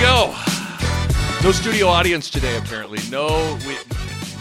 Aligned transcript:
Go. 0.00 0.34
No 1.42 1.52
studio 1.52 1.86
audience 1.88 2.30
today, 2.30 2.56
apparently. 2.56 2.98
No, 3.10 3.58
we, 3.66 3.76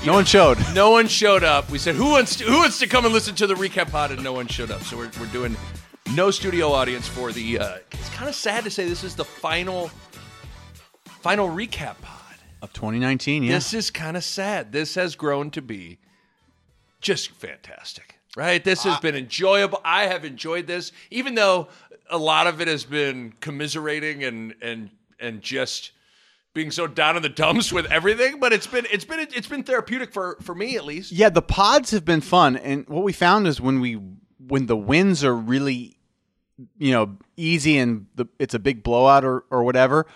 No 0.06 0.14
one 0.14 0.26
showed. 0.26 0.58
no 0.74 0.92
one 0.92 1.08
showed 1.08 1.44
up. 1.44 1.70
We 1.70 1.78
said, 1.78 1.96
who 1.96 2.10
wants 2.12 2.36
to, 2.38 2.46
who 2.46 2.58
wants 2.58 2.80
to 2.80 2.88
come 2.88 3.06
and 3.06 3.14
listen 3.14 3.36
to 3.36 3.48
the 3.48 3.54
recap 3.56 3.92
pod? 3.92 4.12
And 4.12 4.24
no 4.24 4.34
one 4.34 4.48
showed 4.48 4.72
up. 4.72 4.82
So 4.84 4.98
we're, 4.98 5.12
we're 5.20 5.28
doing 5.28 5.56
no 6.14 6.32
studio 6.32 6.72
audience 6.72 7.08
for 7.08 7.32
the. 7.32 7.60
Uh, 7.60 7.78
it's 7.92 8.10
kind 8.10 8.28
of 8.30 8.36
sad 8.36 8.64
to 8.64 8.72
say 8.72 8.88
this 8.88 9.04
is 9.04 9.16
the 9.16 9.26
final, 9.26 9.92
final 11.06 11.48
recap 11.50 12.02
pod. 12.02 12.16
Of 12.62 12.74
2019, 12.74 13.44
yeah. 13.44 13.54
This 13.54 13.74
is 13.74 13.90
kind 13.90 14.18
of 14.18 14.24
sad. 14.24 14.72
This 14.74 14.96
has 14.96 15.16
grown 15.16 15.50
to 15.52 15.62
be 15.62 15.98
just 17.00 17.32
fantastic, 17.32 18.16
right? 18.36 18.62
This 18.62 18.84
has 18.84 19.00
been 19.00 19.16
enjoyable. 19.16 19.80
I 19.86 20.08
have 20.08 20.26
enjoyed 20.26 20.68
this, 20.68 20.92
even 21.10 21.36
though 21.36 21.70
a 22.10 22.18
lot 22.18 22.48
of 22.48 22.60
it 22.60 22.68
has 22.68 22.84
been 22.84 23.34
commiserating 23.40 24.26
and 24.26 24.56
and 24.62 24.90
and 25.20 25.42
just 25.42 25.92
being 26.54 26.72
so 26.72 26.88
down 26.88 27.16
in 27.16 27.22
the 27.22 27.30
dumps 27.30 27.72
with 27.72 27.86
everything. 27.92 28.40
But 28.40 28.54
it's 28.54 28.68
been 28.68 28.86
it's 28.92 29.06
been 29.06 29.20
it's 29.20 29.48
been 29.48 29.64
therapeutic 29.64 30.12
for 30.14 30.38
for 30.42 30.56
me 30.56 30.76
at 30.76 30.86
least. 30.86 31.12
Yeah, 31.12 31.30
the 31.30 31.42
pods 31.42 31.92
have 31.92 32.06
been 32.06 32.22
fun, 32.22 32.56
and 32.58 32.88
what 32.88 33.04
we 33.04 33.14
found 33.14 33.48
is 33.48 33.62
when 33.62 33.80
we 33.80 34.00
when 34.48 34.66
the 34.66 34.78
wins 34.78 35.24
are 35.24 35.36
really, 35.36 35.98
you 36.78 36.92
know, 36.92 37.18
easy 37.38 37.78
and 37.78 38.08
the, 38.16 38.26
it's 38.40 38.54
a 38.54 38.60
big 38.60 38.84
blowout 38.84 39.24
or 39.26 39.44
or 39.52 39.64
whatever, 39.64 40.08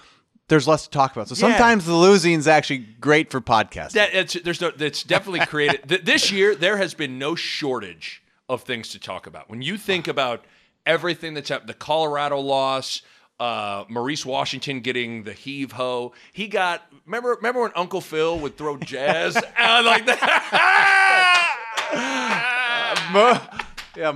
there's 0.47 0.67
less 0.67 0.83
to 0.83 0.89
talk 0.89 1.11
about. 1.11 1.27
So 1.27 1.35
Yeah. 1.35 1.51
sometimes 1.53 1.85
the 1.85 1.93
losing 1.95 2.33
is 2.33 2.47
actually 2.47 2.79
great 2.79 3.29
for 3.29 3.41
podcasting. 3.41 3.91
That 3.93 4.13
it's 4.13 4.33
there's 4.33 4.61
no 4.61 4.71
that's 4.71 5.03
definitely 5.03 5.45
created 5.45 5.87
th- 5.87 6.03
this 6.03 6.31
year. 6.31 6.55
There 6.55 6.77
has 6.77 6.93
been 6.93 7.19
no 7.19 7.35
shortage 7.35 8.23
of 8.49 8.63
things 8.63 8.89
to 8.89 8.99
talk 8.99 9.27
about. 9.27 9.49
When 9.49 9.61
you 9.61 9.77
think 9.77 10.07
about 10.07 10.43
everything 10.85 11.33
that's 11.33 11.47
happened, 11.49 11.69
the 11.69 11.73
Colorado 11.75 12.39
loss, 12.39 13.01
uh, 13.39 13.83
Maurice 13.89 14.25
Washington 14.25 14.79
getting 14.81 15.23
the 15.23 15.33
heave 15.33 15.71
ho, 15.73 16.13
he 16.31 16.47
got. 16.47 16.81
Remember, 17.05 17.35
remember 17.35 17.61
when 17.61 17.71
Uncle 17.75 18.01
Phil 18.01 18.39
would 18.39 18.57
throw 18.57 18.77
jazz 18.77 19.35
out 19.57 19.83
like 19.85 20.05
that. 20.05 20.19
Mo- 23.11 23.39
yeah, 23.95 24.11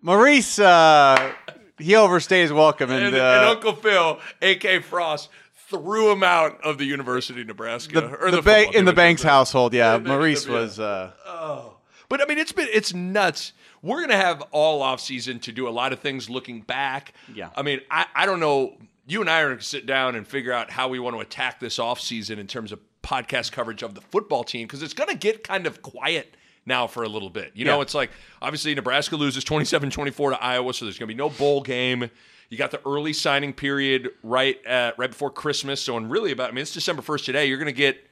Maurice, 0.00 0.58
uh, 0.58 1.32
he 1.78 1.92
overstays 1.92 2.50
welcome, 2.54 2.90
and, 2.90 3.06
and, 3.06 3.16
uh, 3.16 3.18
and 3.18 3.44
Uncle 3.46 3.74
Phil, 3.74 4.18
A.K. 4.40 4.80
Frost, 4.80 5.28
threw 5.68 6.10
him 6.12 6.22
out 6.22 6.60
of 6.62 6.78
the 6.78 6.84
University 6.84 7.40
of 7.42 7.46
Nebraska 7.46 8.00
the, 8.00 8.06
or 8.16 8.30
the, 8.30 8.36
the, 8.38 8.42
ba- 8.42 8.70
in 8.76 8.84
the. 8.84 8.92
Banks 8.92 9.22
household. 9.22 9.74
Yeah, 9.74 9.98
Maurice 9.98 10.46
was. 10.46 10.78
Uh, 10.78 11.12
oh, 11.26 11.76
But 12.08 12.20
I 12.22 12.26
mean, 12.26 12.38
it's 12.38 12.52
been 12.52 12.68
it's 12.72 12.94
nuts. 12.94 13.52
We're 13.82 14.00
gonna 14.00 14.16
have 14.16 14.42
all 14.52 14.80
off 14.82 15.00
season 15.00 15.38
to 15.40 15.52
do 15.52 15.68
a 15.68 15.70
lot 15.70 15.92
of 15.92 15.98
things 16.00 16.30
looking 16.30 16.60
back. 16.60 17.12
Yeah. 17.34 17.50
I 17.56 17.62
mean, 17.62 17.80
I, 17.90 18.06
I 18.14 18.26
don't 18.26 18.40
know. 18.40 18.76
You 19.06 19.20
and 19.20 19.28
I 19.28 19.40
are 19.40 19.48
gonna 19.50 19.60
sit 19.60 19.86
down 19.86 20.14
and 20.14 20.26
figure 20.26 20.52
out 20.52 20.70
how 20.70 20.88
we 20.88 20.98
want 21.00 21.16
to 21.16 21.20
attack 21.20 21.58
this 21.60 21.78
off 21.78 22.00
season 22.00 22.38
in 22.38 22.46
terms 22.46 22.70
of 22.72 22.78
podcast 23.02 23.50
coverage 23.50 23.82
of 23.82 23.94
the 23.94 24.00
football 24.00 24.44
team 24.44 24.66
because 24.68 24.82
it's 24.82 24.94
gonna 24.94 25.14
get 25.16 25.42
kind 25.42 25.66
of 25.66 25.82
quiet 25.82 26.36
now 26.64 26.86
for 26.86 27.02
a 27.02 27.08
little 27.08 27.28
bit. 27.30 27.50
You 27.54 27.64
know, 27.64 27.76
Yeah. 27.78 27.82
it's 27.82 27.94
like 27.94 28.10
obviously 28.40 28.72
Nebraska 28.74 29.16
loses 29.16 29.44
27-24 29.44 30.30
to 30.30 30.40
Iowa, 30.42 30.72
so 30.72 30.84
there's 30.84 30.98
gonna 30.98 31.08
be 31.08 31.14
no 31.14 31.28
bowl 31.30 31.60
game. 31.62 32.08
You 32.48 32.58
got 32.58 32.70
the 32.70 32.80
early 32.86 33.12
signing 33.12 33.52
period 33.52 34.10
right 34.22 34.64
at, 34.64 34.96
right 34.98 35.10
before 35.10 35.30
Christmas. 35.30 35.80
So 35.80 35.96
in 35.96 36.08
really 36.08 36.30
about 36.30 36.50
I 36.50 36.52
mean 36.52 36.62
it's 36.62 36.72
December 36.72 37.02
first 37.02 37.24
today. 37.24 37.46
You're 37.46 37.58
gonna 37.58 37.72
get 37.72 38.06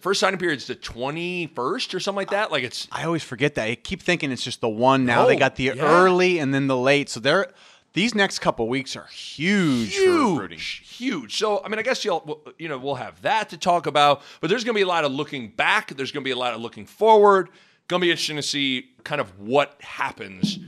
first 0.00 0.20
signing 0.20 0.38
period 0.38 0.58
is 0.58 0.66
the 0.66 0.76
21st 0.76 1.94
or 1.94 2.00
something 2.00 2.16
like 2.16 2.30
that. 2.30 2.50
Like 2.50 2.64
it's 2.64 2.88
I 2.90 3.04
always 3.04 3.22
forget 3.22 3.54
that. 3.56 3.68
I 3.68 3.74
keep 3.74 4.02
thinking 4.02 4.32
it's 4.32 4.44
just 4.44 4.60
the 4.60 4.68
one. 4.68 5.04
Now 5.04 5.26
they 5.26 5.36
got 5.36 5.56
the 5.56 5.64
yeah. 5.64 5.74
early 5.78 6.38
and 6.38 6.54
then 6.54 6.66
the 6.66 6.76
late. 6.76 7.08
So 7.08 7.20
they're 7.20 7.48
these 7.94 8.14
next 8.14 8.40
couple 8.40 8.68
weeks 8.68 8.96
are 8.96 9.06
huge, 9.06 9.96
for 9.96 10.32
recruiting. 10.32 10.58
huge, 10.58 10.96
huge. 10.96 11.38
So 11.38 11.62
I 11.64 11.68
mean, 11.68 11.78
I 11.78 11.82
guess 11.82 12.04
you'll 12.04 12.42
you 12.58 12.68
know 12.68 12.78
we'll 12.78 12.96
have 12.96 13.22
that 13.22 13.50
to 13.50 13.58
talk 13.58 13.86
about, 13.86 14.22
but 14.40 14.50
there's 14.50 14.64
going 14.64 14.74
to 14.74 14.78
be 14.78 14.82
a 14.82 14.86
lot 14.86 15.04
of 15.04 15.12
looking 15.12 15.48
back. 15.48 15.94
There's 15.96 16.12
going 16.12 16.22
to 16.22 16.28
be 16.28 16.32
a 16.32 16.38
lot 16.38 16.54
of 16.54 16.60
looking 16.60 16.86
forward. 16.86 17.50
Going 17.86 18.00
to 18.00 18.06
be 18.06 18.10
interesting 18.10 18.36
to 18.36 18.42
see 18.42 18.90
kind 19.04 19.20
of 19.20 19.38
what 19.38 19.80
happens, 19.80 20.58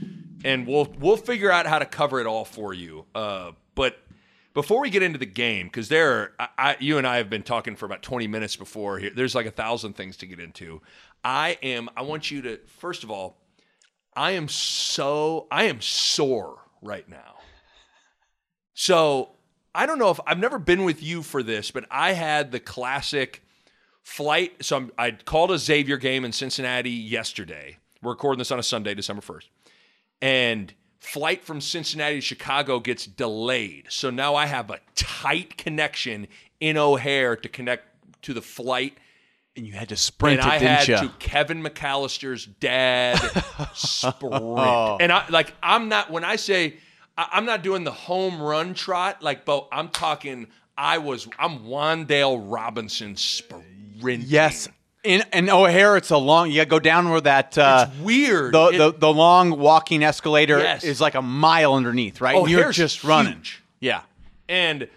and 0.45 0.65
we'll 0.65 0.93
we'll 0.99 1.17
figure 1.17 1.51
out 1.51 1.67
how 1.67 1.79
to 1.79 1.85
cover 1.85 2.19
it 2.19 2.27
all 2.27 2.45
for 2.45 2.73
you. 2.73 3.05
Uh, 3.13 3.51
but 3.75 3.97
before 4.57 4.81
we 4.81 4.89
get 4.89 5.03
into 5.03 5.19
the 5.19 5.25
game, 5.27 5.67
because 5.67 5.87
there, 5.87 6.33
I, 6.39 6.47
I, 6.57 6.77
you 6.79 6.97
and 6.97 7.05
I 7.05 7.17
have 7.17 7.29
been 7.29 7.43
talking 7.43 7.75
for 7.75 7.85
about 7.85 8.01
20 8.01 8.25
minutes 8.25 8.55
before 8.55 8.97
here. 8.97 9.11
There's 9.15 9.35
like 9.35 9.45
a 9.45 9.51
thousand 9.51 9.93
things 9.93 10.17
to 10.17 10.25
get 10.25 10.39
into. 10.39 10.81
I 11.23 11.59
am. 11.61 11.91
I 11.95 12.01
want 12.01 12.31
you 12.31 12.41
to 12.41 12.59
first 12.65 13.03
of 13.03 13.11
all. 13.11 13.37
I 14.15 14.31
am 14.31 14.47
so 14.47 15.45
I 15.51 15.65
am 15.65 15.79
sore 15.79 16.57
right 16.81 17.07
now. 17.07 17.35
So 18.73 19.29
I 19.75 19.85
don't 19.85 19.99
know 19.99 20.09
if 20.09 20.19
I've 20.25 20.39
never 20.39 20.57
been 20.57 20.85
with 20.85 21.03
you 21.03 21.21
for 21.21 21.43
this, 21.43 21.69
but 21.69 21.85
I 21.91 22.13
had 22.13 22.51
the 22.51 22.59
classic 22.59 23.43
flight. 24.01 24.65
So 24.65 24.77
I'm, 24.77 24.91
I 24.97 25.11
called 25.11 25.51
a 25.51 25.59
Xavier 25.59 25.97
game 25.97 26.25
in 26.25 26.31
Cincinnati 26.31 26.89
yesterday. 26.89 27.77
We're 28.01 28.13
recording 28.13 28.39
this 28.39 28.49
on 28.49 28.57
a 28.57 28.63
Sunday, 28.63 28.95
December 28.95 29.21
1st. 29.21 29.49
And 30.19 30.73
flight 30.99 31.43
from 31.43 31.61
Cincinnati 31.61 32.15
to 32.15 32.21
Chicago 32.21 32.79
gets 32.79 33.05
delayed. 33.05 33.85
So 33.89 34.09
now 34.09 34.35
I 34.35 34.45
have 34.47 34.69
a 34.69 34.79
tight 34.95 35.57
connection 35.57 36.27
in 36.59 36.77
O'Hare 36.77 37.35
to 37.35 37.49
connect 37.49 37.83
to 38.23 38.33
the 38.33 38.41
flight 38.41 38.97
And 39.55 39.65
you 39.65 39.73
had 39.73 39.89
to 39.89 39.95
sprint 39.95 40.39
and 40.41 40.47
it, 40.47 40.53
I 40.53 40.57
had 40.57 40.87
you? 40.87 40.97
to 40.97 41.09
Kevin 41.19 41.61
McCallister's 41.63 42.45
dad 42.45 43.15
sprint. 43.73 44.33
Oh. 44.33 44.97
And 44.99 45.11
I 45.11 45.25
like 45.29 45.53
I'm 45.61 45.87
not 45.89 46.09
when 46.11 46.23
I 46.23 46.35
say 46.35 46.77
I, 47.17 47.27
I'm 47.33 47.45
not 47.45 47.61
doing 47.63 47.83
the 47.83 47.91
home 47.91 48.41
run 48.41 48.73
trot 48.73 49.21
like 49.21 49.45
but 49.45 49.67
I'm 49.71 49.89
talking 49.89 50.47
I 50.77 50.97
was 50.97 51.27
I'm 51.39 51.59
Wan'Dale 51.65 52.43
Robinson 52.51 53.15
sprinting. 53.15 54.23
Yes. 54.27 54.67
In, 55.07 55.23
in 55.33 55.49
O'Hare, 55.49 55.97
it's 55.97 56.09
a 56.11 56.17
long. 56.17 56.49
You 56.49 56.57
got 56.57 56.63
to 56.65 56.69
go 56.69 56.79
down 56.79 57.09
where 57.09 57.21
that 57.21 57.57
uh, 57.57 57.87
It's 57.89 57.99
weird. 58.01 58.53
the, 58.53 58.65
It- 58.67 58.77
the 58.77 58.91
the 58.93 59.13
long 59.13 59.57
walking 59.57 60.03
escalator 60.03 60.59
Yes. 60.59 60.83
is 60.83 60.99
like 61.01 61.15
a 61.15 61.21
mile 61.21 61.73
underneath, 61.73 62.19
right? 62.21 62.35
Oh, 62.35 62.41
And 62.41 62.49
you're 62.51 62.71
just 62.71 63.03
running. 63.03 63.33
huge. 63.35 63.63
Yeah. 63.79 64.01
And 64.49 64.87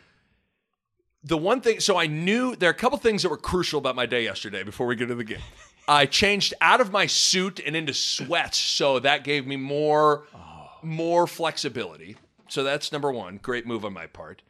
the 1.22 1.36
one 1.36 1.60
thing, 1.60 1.80
so 1.80 1.96
I 1.98 2.06
knew 2.06 2.56
there 2.56 2.68
are 2.70 2.72
a 2.72 2.76
couple 2.76 2.96
things 2.98 3.22
that 3.22 3.28
were 3.28 3.36
crucial 3.36 3.78
about 3.78 3.94
my 3.94 4.06
day 4.06 4.24
yesterday 4.24 4.62
before 4.62 4.86
we 4.86 4.96
get 4.96 5.08
to 5.08 5.14
the 5.14 5.24
game. 5.24 5.40
I 5.86 6.06
changed 6.06 6.54
out 6.60 6.80
of 6.80 6.92
my 6.92 7.06
suit 7.06 7.60
and 7.64 7.76
into 7.76 7.92
sweats, 7.92 8.58
so 8.58 8.98
that 9.00 9.24
gave 9.24 9.46
me 9.46 9.56
more 9.56 10.24
more 10.82 11.26
flexibility. 11.26 12.16
So 12.48 12.64
that's 12.64 12.90
number 12.90 13.12
one. 13.12 13.38
Great 13.42 13.66
move 13.66 13.84
on 13.84 13.92
my 13.92 14.06
part. 14.06 14.42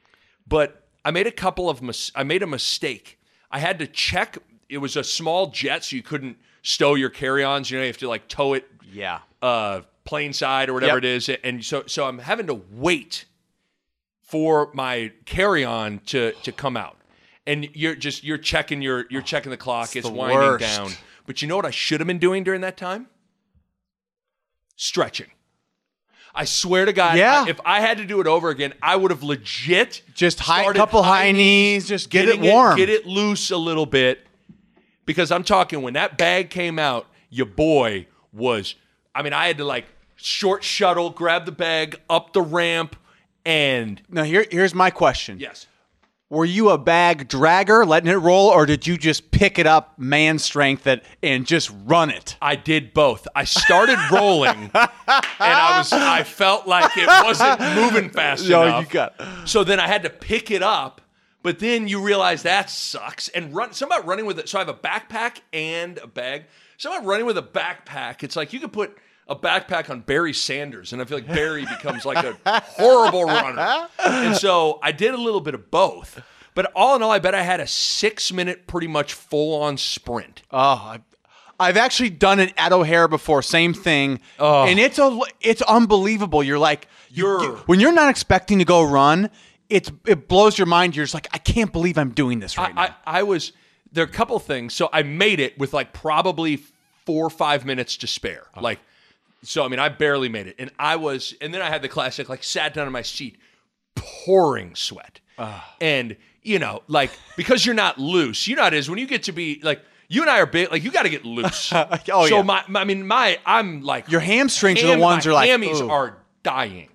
But 0.46 0.86
I 1.04 1.10
made 1.10 1.26
a 1.26 1.32
couple 1.32 1.68
of 1.68 1.82
mis- 1.82 2.12
I 2.14 2.22
made 2.24 2.42
a 2.42 2.46
mistake. 2.46 3.18
I 3.50 3.58
had 3.58 3.78
to 3.80 3.86
check. 3.86 4.38
It 4.70 4.78
was 4.78 4.96
a 4.96 5.04
small 5.04 5.48
jet, 5.48 5.84
so 5.84 5.96
you 5.96 6.02
couldn't 6.02 6.38
stow 6.62 6.94
your 6.94 7.10
carry-ons. 7.10 7.70
You 7.70 7.78
know, 7.78 7.82
you 7.82 7.88
have 7.88 7.98
to 7.98 8.08
like 8.08 8.28
tow 8.28 8.54
it 8.54 8.66
Yeah. 8.92 9.20
uh, 9.42 9.82
plane 10.04 10.32
side 10.32 10.68
or 10.68 10.74
whatever 10.74 10.94
Yep. 10.96 11.04
it 11.04 11.04
is, 11.04 11.28
and 11.28 11.64
so 11.64 11.84
so 11.86 12.06
I'm 12.06 12.18
having 12.18 12.46
to 12.46 12.54
wait 12.72 13.24
for 14.22 14.70
my 14.74 15.12
carry 15.26 15.64
on 15.64 15.98
to 16.06 16.32
to 16.44 16.52
come 16.52 16.76
out, 16.76 16.96
and 17.46 17.68
you're 17.74 17.94
just 17.94 18.22
you're 18.24 18.38
checking 18.38 18.80
your 18.82 19.06
you're 19.10 19.22
checking 19.22 19.50
the 19.50 19.56
clock. 19.56 19.94
It's, 19.96 20.06
the 20.06 20.12
winding 20.12 20.38
worst. 20.38 20.60
down. 20.64 20.92
But 21.26 21.42
you 21.42 21.48
know 21.48 21.56
what 21.56 21.66
I 21.66 21.70
should 21.70 22.00
have 22.00 22.06
been 22.06 22.18
doing 22.18 22.42
during 22.44 22.60
that 22.62 22.76
time? 22.76 23.06
Stretching. 24.76 25.30
I 26.34 26.44
swear 26.44 26.84
to 26.84 26.92
God, 26.92 27.18
Yeah. 27.18 27.44
I- 27.46 27.50
if 27.50 27.60
I 27.64 27.80
had 27.80 27.98
to 27.98 28.04
do 28.04 28.20
it 28.20 28.26
over 28.26 28.50
again, 28.50 28.72
I 28.82 28.94
would 28.96 29.10
have 29.10 29.22
legit 29.22 30.02
Just 30.14 30.40
high, 30.40 30.72
couple 30.72 31.02
high 31.02 31.32
knees. 31.32 31.88
Just 31.88 32.08
get 32.08 32.28
it 32.28 32.40
warm. 32.40 32.76
get 32.76 32.88
it 32.88 33.04
loose 33.06 33.50
a 33.50 33.56
little 33.56 33.86
bit. 33.86 34.26
Because 35.10 35.32
I'm 35.32 35.42
talking 35.42 35.82
when 35.82 35.94
that 35.94 36.16
bag 36.16 36.50
came 36.50 36.78
out, 36.78 37.04
your 37.30 37.46
boy 37.46 38.06
was. 38.32 38.76
I 39.12 39.22
mean, 39.22 39.32
I 39.32 39.48
had 39.48 39.58
to 39.58 39.64
like 39.64 39.86
short 40.14 40.62
shuttle, 40.62 41.10
grab 41.10 41.46
the 41.46 41.50
bag 41.52 41.96
up 42.08 42.32
the 42.32 42.40
ramp, 42.42 42.94
and 43.44 44.00
Now 44.08 44.22
here, 44.22 44.46
here's 44.48 44.72
my 44.72 44.90
question. 44.90 45.40
yes, 45.40 45.66
Were 46.28 46.44
you 46.44 46.70
a 46.70 46.78
bag 46.78 47.28
dragger, 47.28 47.84
letting 47.84 48.08
it 48.08 48.14
roll, 48.18 48.50
or 48.50 48.66
did 48.66 48.86
you 48.86 48.96
just 48.96 49.32
pick 49.32 49.58
it 49.58 49.66
up, 49.66 49.98
man 49.98 50.38
strength 50.38 50.86
it, 50.86 51.04
and 51.24 51.44
just 51.44 51.72
run 51.86 52.10
it? 52.10 52.36
I 52.40 52.54
did 52.54 52.94
both. 52.94 53.26
I 53.34 53.42
started 53.42 53.98
rolling, 54.12 54.70
and 54.72 54.88
I 55.40 55.74
was 55.78 55.92
I 55.92 56.22
felt 56.22 56.68
like 56.68 56.92
it 56.96 57.08
wasn't 57.08 57.60
moving 57.74 58.10
fast 58.10 58.44
Yo, 58.46 58.62
enough. 58.62 58.84
you 58.84 58.90
got- 58.92 59.14
So 59.44 59.64
then 59.64 59.80
I 59.80 59.88
had 59.88 60.04
to 60.04 60.10
pick 60.10 60.52
it 60.52 60.62
up, 60.62 61.00
but 61.42 61.58
then 61.58 61.88
you 61.88 62.00
realize 62.02 62.42
that 62.42 62.70
sucks. 62.70 63.28
And 63.28 63.54
run 63.54 63.72
some 63.72 63.90
about 63.90 64.06
running 64.06 64.26
with 64.26 64.38
it. 64.38 64.48
So 64.48 64.58
I 64.58 64.64
have 64.64 64.68
a 64.68 64.74
backpack 64.74 65.40
and 65.52 65.98
a 65.98 66.06
bag. 66.06 66.44
So 66.76 66.90
about 66.94 67.06
running 67.06 67.26
with 67.26 67.38
a 67.38 67.42
backpack. 67.42 68.22
It's 68.22 68.36
like 68.36 68.52
you 68.52 68.60
could 68.60 68.72
put 68.72 68.96
a 69.28 69.36
backpack 69.36 69.90
on 69.90 70.00
Barry 70.00 70.32
Sanders, 70.32 70.92
and 70.92 71.00
I 71.00 71.04
feel 71.04 71.18
like 71.18 71.26
Barry 71.28 71.64
becomes 71.64 72.04
like 72.04 72.24
a 72.24 72.60
horrible 72.60 73.24
runner. 73.24 73.88
And 74.04 74.36
so 74.36 74.80
I 74.82 74.90
did 74.92 75.14
a 75.14 75.20
little 75.20 75.40
bit 75.40 75.54
of 75.54 75.70
both. 75.70 76.20
But 76.54 76.72
all 76.74 76.96
in 76.96 77.02
all, 77.02 77.12
I 77.12 77.20
bet 77.20 77.34
I 77.34 77.42
had 77.42 77.60
a 77.60 77.66
six 77.66 78.32
minute, 78.32 78.66
pretty 78.66 78.88
much 78.88 79.12
full 79.14 79.62
on 79.62 79.76
sprint. 79.76 80.42
Oh, 80.50 80.58
I, 80.58 81.00
I've 81.60 81.76
actually 81.76 82.10
done 82.10 82.40
it 82.40 82.52
at 82.56 82.72
O'Hare 82.72 83.06
before. 83.06 83.40
Same 83.42 83.72
thing, 83.72 84.18
oh. 84.40 84.64
and 84.64 84.78
it's 84.80 84.98
a 84.98 85.20
it's 85.40 85.62
unbelievable. 85.62 86.42
You're 86.42 86.58
like 86.58 86.88
You're- 87.10 87.44
you- 87.44 87.56
when 87.66 87.78
you're 87.78 87.92
not 87.92 88.10
expecting 88.10 88.58
to 88.58 88.64
go 88.64 88.82
run. 88.82 89.30
It's 89.70 89.90
it 90.06 90.28
blows 90.28 90.58
your 90.58 90.66
mind. 90.66 90.96
You're 90.96 91.04
just 91.04 91.14
like 91.14 91.28
I 91.32 91.38
can't 91.38 91.72
believe 91.72 91.96
I'm 91.96 92.10
doing 92.10 92.40
this 92.40 92.58
right 92.58 92.74
now. 92.74 92.82
I, 92.82 93.20
I 93.20 93.22
was 93.22 93.52
there 93.92 94.04
are 94.04 94.08
a 94.08 94.10
couple 94.10 94.38
things. 94.38 94.74
So 94.74 94.88
I 94.92 95.02
made 95.02 95.40
it 95.40 95.58
with 95.58 95.72
like 95.72 95.92
probably 95.92 96.62
four 97.06 97.26
or 97.26 97.30
five 97.30 97.64
minutes 97.64 97.96
to 97.98 98.06
spare. 98.06 98.46
Uh-huh. 98.54 98.62
Like 98.62 98.80
so 99.42 99.64
I 99.64 99.68
mean 99.68 99.78
I 99.78 99.88
barely 99.88 100.28
made 100.28 100.46
it. 100.46 100.56
And 100.58 100.70
I 100.78 100.96
was 100.96 101.34
and 101.40 101.54
then 101.54 101.62
I 101.62 101.68
had 101.68 101.82
the 101.82 101.88
classic 101.88 102.28
like 102.28 102.42
sat 102.42 102.74
down 102.74 102.86
in 102.86 102.92
my 102.92 103.02
seat, 103.02 103.38
pouring 103.94 104.74
sweat. 104.74 105.20
Ah. 105.38 105.74
And 105.80 106.16
you 106.42 106.58
know, 106.58 106.82
like 106.88 107.10
because 107.36 107.64
you're 107.64 107.74
not 107.74 107.98
loose, 107.98 108.46
you 108.48 108.56
know 108.56 108.66
it 108.66 108.74
is 108.74 108.88
when 108.90 108.98
you 108.98 109.06
get 109.06 109.24
to 109.24 109.32
be 109.32 109.60
like 109.62 109.82
you 110.08 110.22
and 110.22 110.30
I 110.30 110.40
are 110.40 110.46
big 110.46 110.70
like 110.70 110.82
you 110.82 110.90
gotta 110.90 111.08
get 111.08 111.24
loose. 111.24 111.72
Oh, 112.12 112.26
so 112.26 112.38
yeah. 112.38 112.42
my, 112.42 112.64
my 112.68 112.80
I 112.80 112.84
mean 112.84 113.06
my 113.06 113.38
I'm 113.46 113.82
like 113.82 114.10
Your 114.10 114.20
hamstrings 114.20 114.82
are 114.82 114.96
the 114.96 114.98
ones 114.98 115.26
my 115.26 115.30
are 115.30 115.34
like, 115.34 115.50
hammies 115.50 115.80
ooh. 115.80 115.90
are 115.90 116.18
dying. 116.42 116.88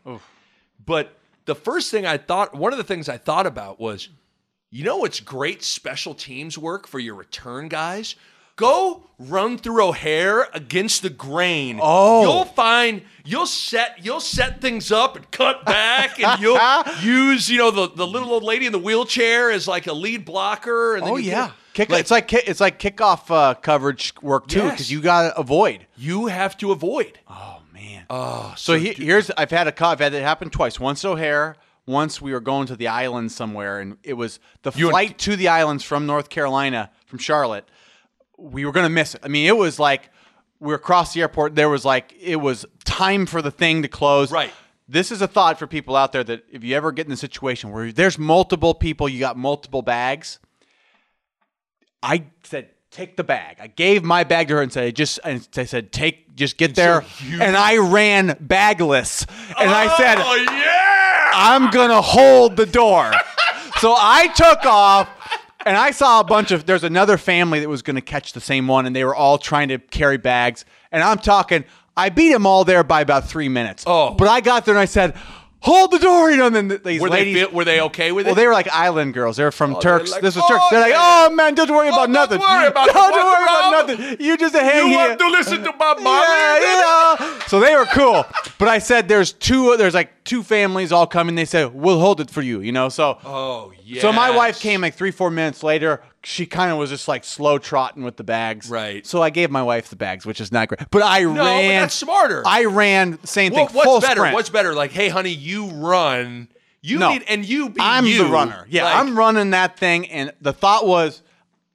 But 0.86 1.18
the 1.46 1.56
first 1.56 1.92
thing 1.92 2.06
I 2.06 2.18
thought, 2.18 2.56
one 2.56 2.72
of 2.74 2.78
the 2.78 2.84
things 2.84 3.08
I 3.10 3.18
thought 3.18 3.46
about 3.48 3.80
was, 3.80 4.10
you 4.72 4.84
know 4.84 4.98
what's 4.98 5.20
great 5.20 5.64
special 5.64 6.14
teams 6.14 6.58
work 6.58 6.88
for 6.88 7.00
your 7.00 7.16
return 7.16 7.68
guys? 7.70 8.16
Go 8.58 9.04
run 9.20 9.58
through 9.58 9.84
O'Hare 9.86 10.48
against 10.54 11.02
the 11.02 11.10
grain. 11.10 11.78
Oh. 11.82 12.22
you'll 12.22 12.46
find 12.46 13.02
you'll 13.26 13.48
set 13.48 13.98
you'll 14.04 14.22
set 14.22 14.62
things 14.62 14.94
up 14.94 15.18
and 15.18 15.30
cut 15.30 15.66
back, 15.66 16.22
and 16.24 16.42
you'll 16.42 16.58
use 17.02 17.50
you 17.50 17.58
know 17.58 17.70
the, 17.72 17.90
the 17.90 18.08
little 18.08 18.32
old 18.32 18.44
lady 18.44 18.66
in 18.66 18.72
the 18.72 18.80
wheelchair 18.80 19.52
as 19.52 19.68
like 19.68 19.88
a 19.88 19.94
lead 19.94 20.24
blocker. 20.24 20.96
And 20.96 21.06
then 21.06 21.14
oh 21.14 21.18
yeah, 21.18 21.52
Kick, 21.74 21.90
it's 21.92 22.12
like 22.12 22.32
it's 22.32 22.62
like 22.62 22.80
kickoff 22.80 23.30
uh, 23.30 23.56
coverage 23.56 24.14
work 24.22 24.48
too 24.48 24.60
Yes. 24.60 24.72
because 24.72 24.92
you 24.92 25.02
got 25.02 25.24
to 25.34 25.38
avoid. 25.38 25.86
you 25.98 26.28
have 26.28 26.56
to 26.60 26.72
avoid. 26.72 27.20
Oh 27.30 27.60
man. 27.86 28.06
Oh, 28.10 28.54
So 28.58 28.74
he, 28.78 28.94
here's 28.94 29.30
I've 29.32 29.52
had 29.52 29.68
a 29.68 29.86
I've 29.86 30.00
had 30.00 30.14
it 30.14 30.22
happen 30.22 30.50
twice. 30.50 30.80
Once 30.80 31.04
O'Hare, 31.06 31.56
once 31.86 32.22
we 32.22 32.34
were 32.34 32.40
going 32.40 32.68
to 32.68 32.76
the 32.76 32.88
islands 32.88 33.36
somewhere, 33.36 33.80
and 33.80 33.98
it 34.04 34.14
was 34.14 34.40
the 34.64 34.72
You 34.76 34.88
and- 34.88 34.92
flight 34.94 35.18
to 35.20 35.36
the 35.36 35.48
islands 35.50 35.84
from 35.84 36.06
North 36.06 36.30
Carolina 36.30 36.90
from 37.06 37.20
Charlotte. 37.20 37.68
We 38.38 38.66
were 38.66 38.72
gonna 38.72 38.90
miss 38.90 39.16
it. 39.16 39.22
I 39.24 39.28
mean, 39.28 39.48
it 39.48 39.56
was 39.58 39.80
like 39.80 40.10
we 40.60 40.68
were 40.70 40.76
across 40.76 41.14
the 41.14 41.22
airport. 41.22 41.56
There 41.56 41.70
was 41.70 41.86
like 41.86 42.14
it 42.20 42.38
was 42.38 42.66
time 42.84 43.26
for 43.26 43.42
the 43.42 43.52
thing 43.52 43.82
to 43.84 43.88
close. 43.88 44.32
Right. 44.32 44.52
This 44.88 45.12
is 45.12 45.22
a 45.22 45.28
thought 45.28 45.58
for 45.58 45.66
people 45.68 45.96
out 45.96 46.12
there 46.12 46.24
that 46.24 46.44
if 46.52 46.64
you 46.64 46.76
ever 46.76 46.92
get 46.92 47.08
in 47.08 47.12
a 47.12 47.18
situation 47.18 47.72
where 47.72 47.92
there's 47.92 48.20
multiple 48.20 48.74
people, 48.76 49.10
you 49.10 49.20
got 49.20 49.36
multiple 49.38 49.82
bags. 49.82 50.38
I 52.04 52.26
said, 52.44 52.70
take 52.96 53.18
the 53.18 53.24
bag. 53.24 53.58
I 53.60 53.68
gave 53.68 54.04
my 54.04 54.24
bag 54.24 54.48
to 54.48 54.56
her 54.56 54.62
and 54.62 54.72
said, 54.72 54.96
just, 54.96 55.20
and 55.26 55.46
I 55.58 55.66
said, 55.66 55.92
take, 55.92 56.34
just 56.36 56.58
get 56.58 56.76
there. 56.76 57.04
you- 57.20 57.42
and 57.42 57.58
I 57.58 57.78
ran 57.78 58.38
bagless. 58.40 59.26
And 59.60 59.70
I 59.70 59.88
oh, 59.88 59.98
said, 59.98 60.16
oh 60.18 60.36
yeah. 60.36 61.32
I'm 61.34 61.72
going 61.72 61.90
to 61.90 62.02
hold 62.02 62.56
the 62.56 62.66
door. 62.66 63.12
so 63.80 63.94
I 63.98 64.28
took 64.34 64.66
off 64.66 65.10
and 65.66 65.76
I 65.76 65.92
saw 65.92 66.22
a 66.22 66.24
bunch 66.24 66.52
of, 66.52 66.66
there's 66.66 66.86
another 66.86 67.18
family 67.18 67.60
that 67.60 67.68
was 67.68 67.82
going 67.82 67.98
to 67.98 68.02
catch 68.02 68.32
the 68.32 68.40
same 68.40 68.68
one 68.68 68.86
and 68.86 68.96
they 68.96 69.04
were 69.04 69.16
all 69.16 69.38
trying 69.38 69.68
to 69.68 69.78
carry 69.78 70.18
bags. 70.18 70.64
And 70.92 71.04
I'm 71.04 71.18
talking, 71.18 71.66
I 71.98 72.10
beat 72.10 72.32
them 72.32 72.46
all 72.46 72.64
there 72.64 72.84
by 72.86 73.02
about 73.02 73.28
three 73.28 73.50
minutes. 73.50 73.84
Oh. 73.86 74.14
But 74.14 74.30
I 74.30 74.40
got 74.40 74.64
there 74.64 74.74
and 74.74 74.80
I 74.80 74.86
said, 74.86 75.16
hold 75.66 75.92
the 75.92 76.00
door. 76.00 76.32
You 76.32 76.38
know, 76.38 76.48
and 76.48 76.56
then 76.56 76.70
th- 76.70 76.84
these 76.84 77.02
Were 77.02 77.10
ladies. 77.10 77.36
they 77.36 77.46
were 77.46 77.66
they 77.66 77.82
okay 77.82 78.12
with 78.12 78.26
it? 78.26 78.30
Well, 78.30 78.36
they 78.36 78.48
were 78.48 78.54
like 78.54 78.70
island 78.70 79.14
girls. 79.14 79.36
They're 79.36 79.52
from 79.52 79.76
oh, 79.76 79.80
Turks. 79.82 80.12
like, 80.12 80.22
this 80.22 80.36
was 80.36 80.44
"Oh, 80.46 80.54
Turks. 80.54 80.66
They're 80.72 80.80
like, 80.80 80.94
oh 80.96 81.32
man, 81.32 81.56
don't 81.56 81.70
worry 81.70 81.90
oh, 81.90 81.94
about 81.94 82.06
don't 82.06 82.14
nothing. 82.14 82.40
worry 82.40 82.68
about 82.68 82.88
don't 82.94 83.14
worry 83.14 83.44
about 83.44 83.88
nothing. 83.88 84.26
You 84.26 84.38
just 84.38 84.56
hang 84.56 84.88
you 84.88 84.90
here. 84.90 85.08
want 85.10 85.20
to 85.20 85.28
listen 85.28 85.64
to 85.64 85.74
Bob 85.74 86.00
Marley? 86.00 86.28
yeah, 86.66 87.16
yeah. 87.20 87.40
So 87.48 87.60
they 87.60 87.76
were 87.76 87.86
cool. 87.86 88.26
But 88.58 88.68
I 88.70 88.80
said, 88.80 89.08
there's 89.08 89.34
two. 89.34 89.76
There's 89.78 89.94
like 89.94 90.24
two 90.24 90.44
families 90.44 90.92
all 90.92 91.08
coming. 91.08 91.36
They 91.36 91.46
said, 91.46 91.74
we'll 91.74 92.00
hold 92.00 92.22
it 92.22 92.30
for 92.30 92.42
you. 92.42 92.62
You 92.62 92.72
know. 92.72 92.90
So. 92.90 93.18
Oh 93.24 93.74
yeah. 93.86 94.02
So 94.02 94.12
my 94.12 94.32
wife 94.32 94.60
came 94.60 94.82
like 94.82 94.96
three, 94.96 95.12
four 95.12 95.30
minutes 95.32 95.62
later. 95.64 96.02
She 96.24 96.46
kind 96.46 96.72
of 96.72 96.78
was 96.78 96.90
just 96.90 97.08
like 97.08 97.24
slow 97.24 97.58
trotting 97.60 98.04
with 98.04 98.18
the 98.18 98.24
bags. 98.24 98.70
Right. 98.70 99.06
So 99.06 99.22
I 99.22 99.30
gave 99.30 99.52
my 99.52 99.62
wife 99.64 99.90
the 99.90 99.96
bags, 99.96 100.26
which 100.26 100.42
is 100.42 100.52
not 100.52 100.68
great. 100.70 100.82
But 100.90 101.04
I 101.04 101.22
No, 101.22 101.34
but 101.36 101.44
ran. 101.44 101.82
that's 101.82 101.94
smarter. 101.94 102.42
I 102.46 102.66
ran 102.66 103.24
same 103.26 103.52
thing. 103.54 103.68
what's 103.68 103.84
full 103.84 104.02
better? 104.02 104.22
sprint. 104.22 104.34
What's 104.34 104.50
better? 104.50 104.74
Like, 104.74 104.92
hey, 104.92 105.10
honey, 105.10 105.30
you 105.32 105.68
run. 105.68 106.48
You 106.82 107.00
No. 107.00 107.10
need 107.14 107.24
and 107.28 107.46
you 107.46 107.70
be 107.70 107.80
I'm 107.82 108.06
you. 108.06 108.24
the 108.24 108.30
runner. 108.30 108.66
Yeah, 108.70 108.86
Like, 108.86 108.96
I'm 108.98 109.18
running 109.18 109.52
that 109.52 109.78
thing. 109.78 110.10
And 110.10 110.32
the 110.42 110.54
thought 110.54 110.86
was 110.88 111.22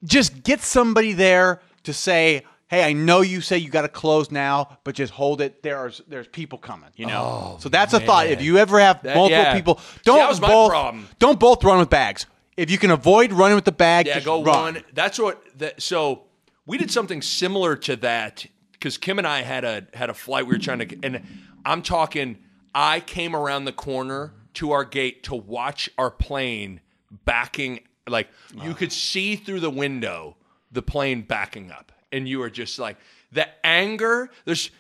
just 0.04 0.42
get 0.42 0.60
somebody 0.60 1.12
there 1.12 1.60
to 1.84 1.92
say, 1.92 2.44
hey, 2.70 2.84
I 2.84 2.93
know 2.93 3.20
you 3.20 3.40
say 3.40 3.58
you 3.58 3.69
got 3.69 3.82
to 3.82 3.88
close 3.88 4.31
now, 4.31 4.78
but 4.84 4.94
just 4.94 5.12
hold 5.12 5.40
it. 5.40 5.62
There's 5.62 6.00
there's 6.08 6.28
people 6.28 6.56
coming, 6.56 6.90
you 6.96 7.05
know? 7.06 7.55
Oh, 7.56 7.56
so 7.61 7.69
that's 7.69 7.93
a 7.93 8.00
thought. 8.00 8.28
If 8.28 8.40
you 8.40 8.56
ever 8.58 8.78
have 8.78 9.02
That- 9.02 9.17
multiple 9.17 9.43
yeah. 9.43 9.55
people, 9.55 9.81
don't 10.05 10.40
my 10.40 10.49
both 10.49 10.70
problem. 10.70 11.08
don't 11.19 11.38
both 11.40 11.62
run 11.64 11.78
with 11.81 11.90
bags. 11.90 12.26
If 12.56 12.70
you 12.70 12.78
can 12.78 12.90
avoid 12.90 13.32
running 13.32 13.55
with 13.56 13.64
the 13.64 13.72
bag, 13.72 14.06
Yeah, 14.06 14.14
just 14.14 14.26
go 14.26 14.43
run. 14.43 14.75
one. 14.75 14.84
That's 14.93 15.19
what. 15.19 15.43
That, 15.58 15.82
so 15.82 16.25
we 16.67 16.78
did 16.78 16.90
something 16.90 17.22
similar 17.22 17.75
to 17.76 17.96
that 17.96 18.46
because 18.73 18.99
Kim 18.99 19.19
and 19.19 19.26
I 19.26 19.43
had 19.43 19.64
a 19.64 19.87
had 19.94 20.11
a 20.11 20.14
flight 20.14 20.46
we 20.46 20.55
were 20.55 20.58
trying 20.58 20.81
to, 20.81 20.99
and 21.02 21.23
I'm 21.64 21.82
talking. 21.82 22.38
I 22.75 23.00
came 23.00 23.34
around 23.34 23.64
the 23.64 23.73
corner 23.73 24.32
to 24.55 24.70
our 24.73 24.84
gate 24.84 25.25
to 25.25 25.34
watch 25.34 25.88
our 25.99 26.11
plane 26.11 26.81
backing. 27.25 27.81
Like 28.06 28.28
you 28.62 28.75
could 28.75 28.93
see 28.93 29.37
through 29.37 29.61
the 29.61 29.70
window 29.70 30.37
the 30.70 30.82
plane 30.82 31.23
backing 31.23 31.70
up, 31.70 31.93
and 32.12 32.28
you 32.28 32.42
are 32.42 32.50
just 32.50 32.78
like 32.78 32.96
the 33.32 33.46
anger. 33.64 34.30
There's 34.44 34.70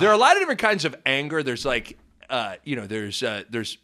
there 0.00 0.08
are 0.10 0.14
a 0.14 0.18
lot 0.18 0.36
of 0.36 0.40
different 0.40 0.60
kinds 0.60 0.84
of 0.84 0.94
anger. 1.06 1.42
There's 1.42 1.64
like 1.64 1.98
uh, 2.30 2.56
you 2.64 2.76
know 2.76 2.86
there's 2.86 3.22
uh, 3.22 3.44
there's 3.50 3.78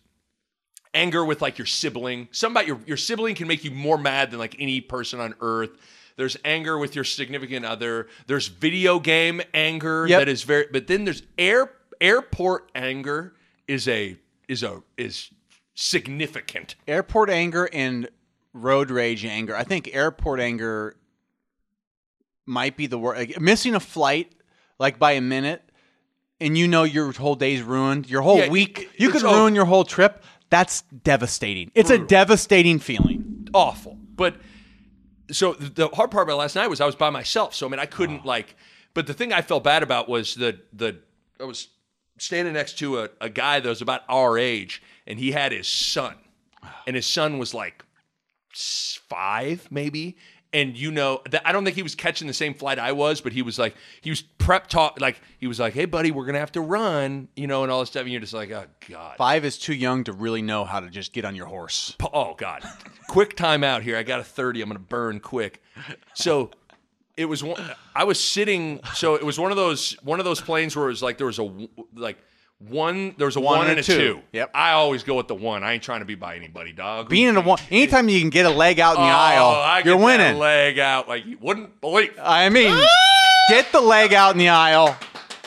anger 0.92 1.24
with 1.24 1.42
like 1.42 1.58
your 1.58 1.66
sibling. 1.66 2.28
Something 2.30 2.54
about 2.56 2.66
your 2.66 2.80
your 2.86 2.96
sibling 2.96 3.34
can 3.34 3.48
make 3.48 3.64
you 3.64 3.70
more 3.70 3.98
mad 3.98 4.30
than 4.30 4.38
like 4.38 4.56
any 4.58 4.80
person 4.80 5.20
on 5.20 5.34
earth. 5.40 5.70
There's 6.16 6.36
anger 6.44 6.78
with 6.78 6.94
your 6.94 7.02
significant 7.04 7.64
other. 7.66 8.06
There's 8.28 8.46
video 8.46 9.00
game 9.00 9.42
anger 9.52 10.06
Yep. 10.06 10.20
that 10.20 10.28
is 10.28 10.42
very 10.44 10.66
but 10.72 10.86
then 10.86 11.04
there's 11.04 11.22
air 11.38 11.72
airport 12.00 12.70
anger 12.74 13.34
is 13.66 13.88
a 13.88 14.16
is 14.46 14.62
a 14.62 14.82
is 14.96 15.30
significant. 15.74 16.76
airport 16.86 17.30
anger 17.30 17.68
and 17.72 18.08
road 18.52 18.90
rage 18.90 19.24
anger. 19.24 19.56
I 19.56 19.64
think 19.64 19.90
airport 19.92 20.38
anger 20.38 20.96
might 22.46 22.76
be 22.76 22.86
the 22.86 22.98
worst. 22.98 23.18
Like, 23.18 23.40
missing 23.40 23.74
a 23.74 23.80
flight 23.80 24.32
like 24.78 24.98
by 24.98 25.12
a 25.12 25.20
minute, 25.20 25.62
and 26.40 26.56
you 26.58 26.66
know 26.68 26.82
your 26.84 27.12
whole 27.12 27.34
day's 27.36 27.62
ruined. 27.62 28.08
Your 28.10 28.22
whole 28.22 28.38
Yeah, 28.38 28.48
week, 28.48 28.78
it- 28.80 28.88
you 29.00 29.10
could 29.10 29.22
ruin 29.22 29.34
over. 29.34 29.54
your 29.54 29.64
whole 29.64 29.84
trip. 29.84 30.22
That's 30.50 30.82
devastating. 30.82 31.70
It's 31.74 31.90
a 31.90 31.98
devastating 31.98 32.78
feeling. 32.78 33.48
awful. 33.54 33.98
But 34.16 34.36
so 35.30 35.54
the 35.54 35.88
hard 35.88 36.10
part 36.10 36.24
about 36.28 36.38
last 36.38 36.54
night 36.54 36.68
was 36.68 36.80
I 36.80 36.86
was 36.86 36.94
by 36.96 37.10
myself. 37.10 37.54
So 37.54 37.66
I 37.66 37.70
mean 37.70 37.80
I 37.80 37.86
couldn't 37.86 38.24
like 38.26 38.56
but 38.94 39.06
the 39.06 39.14
thing 39.14 39.32
I 39.32 39.42
felt 39.42 39.64
bad 39.64 39.82
about 39.82 40.08
was 40.08 40.34
the 40.34 40.60
the 40.72 40.98
I 41.40 41.44
was 41.44 41.68
standing 42.18 42.54
next 42.54 42.78
to 42.78 43.00
a, 43.00 43.08
a 43.20 43.28
guy 43.28 43.58
that 43.60 43.68
was 43.68 43.80
about 43.82 44.02
our 44.08 44.36
age 44.38 44.82
and 45.06 45.18
he 45.18 45.32
had 45.32 45.50
his 45.52 45.66
son. 45.66 46.14
And 46.86 46.94
his 46.94 47.06
son 47.06 47.38
was 47.38 47.54
like 47.54 47.84
five, 48.52 49.66
maybe. 49.70 50.16
And 50.54 50.76
you 50.76 50.90
know 50.90 51.20
that 51.30 51.46
I 51.46 51.52
don't 51.52 51.64
think 51.64 51.76
he 51.76 51.82
was 51.82 51.94
catching 51.94 52.28
the 52.28 52.32
same 52.32 52.54
flight 52.54 52.78
I 52.78 52.92
was, 52.92 53.20
but 53.20 53.32
he 53.32 53.42
was 53.42 53.58
like 53.58 53.74
he 54.00 54.08
was 54.08 54.22
prep 54.22 54.68
talk 54.68 55.00
like 55.00 55.20
he 55.38 55.46
was 55.46 55.58
like, 55.58 55.74
Hey 55.74 55.84
buddy, 55.84 56.12
we're 56.12 56.24
gonna 56.24 56.38
have 56.38 56.52
to 56.52 56.60
run, 56.60 57.28
you 57.34 57.46
know, 57.46 57.64
and 57.64 57.72
all 57.72 57.80
this 57.80 57.90
stuff. 57.90 58.02
And 58.02 58.12
you're 58.12 58.20
just 58.20 58.32
like, 58.32 58.50
Oh 58.52 58.66
God. 58.88 59.16
Five 59.18 59.44
is 59.44 59.58
too 59.58 59.74
young 59.74 60.04
to 60.04 60.12
really 60.12 60.42
know 60.42 60.64
how 60.64 60.80
to 60.80 60.88
just 60.88 61.12
get 61.12 61.24
on 61.24 61.34
your 61.34 61.46
horse. 61.46 61.96
Oh 62.12 62.34
God! 62.34 62.62
quick 63.08 63.36
time 63.36 63.64
out 63.64 63.82
here. 63.82 63.96
I 63.96 64.04
got 64.04 64.20
a 64.20 64.24
thirty. 64.24 64.62
I'm 64.62 64.68
gonna 64.68 64.78
burn 64.78 65.18
quick. 65.20 65.60
So 66.14 66.50
it 67.16 67.26
was 67.26 67.42
one. 67.42 67.60
I 67.94 68.04
was 68.04 68.22
sitting. 68.22 68.80
So 68.94 69.16
it 69.16 69.24
was 69.24 69.38
one 69.38 69.50
of 69.50 69.56
those 69.56 69.92
one 70.02 70.20
of 70.20 70.24
those 70.24 70.40
planes 70.40 70.76
where 70.76 70.86
it 70.86 70.90
was 70.90 71.02
like 71.02 71.18
there 71.18 71.26
was 71.26 71.38
a 71.38 71.68
like 71.94 72.18
one. 72.68 73.14
there's 73.18 73.36
a 73.36 73.40
one, 73.40 73.68
and 73.68 73.78
a 73.78 73.82
two. 73.82 74.20
Yep. 74.32 74.50
I 74.54 74.72
always 74.72 75.02
go 75.02 75.16
with 75.16 75.28
the 75.28 75.34
one. 75.34 75.62
I 75.62 75.74
ain't 75.74 75.82
trying 75.82 76.00
to 76.00 76.04
be 76.04 76.14
by 76.14 76.36
anybody, 76.36 76.72
dog. 76.72 77.08
Being 77.08 77.28
in 77.28 77.36
a 77.36 77.40
one, 77.40 77.58
anytime 77.70 78.08
you 78.08 78.20
can 78.20 78.30
get 78.30 78.46
a 78.46 78.50
leg 78.50 78.80
out 78.80 78.96
in 78.96 79.02
the 79.02 79.08
oh, 79.08 79.12
aisle, 79.12 79.48
I 79.48 79.78
get 79.78 79.86
you're 79.86 79.96
winning. 79.96 80.38
leg 80.38 80.78
out 80.78 81.08
like 81.08 81.26
you 81.26 81.38
wouldn't 81.40 81.80
believe. 81.80 82.12
I 82.20 82.48
mean, 82.48 82.70
ah! 82.70 82.86
get 83.48 83.70
the 83.72 83.80
leg 83.80 84.12
out 84.12 84.32
in 84.32 84.38
the 84.38 84.48
aisle. 84.48 84.96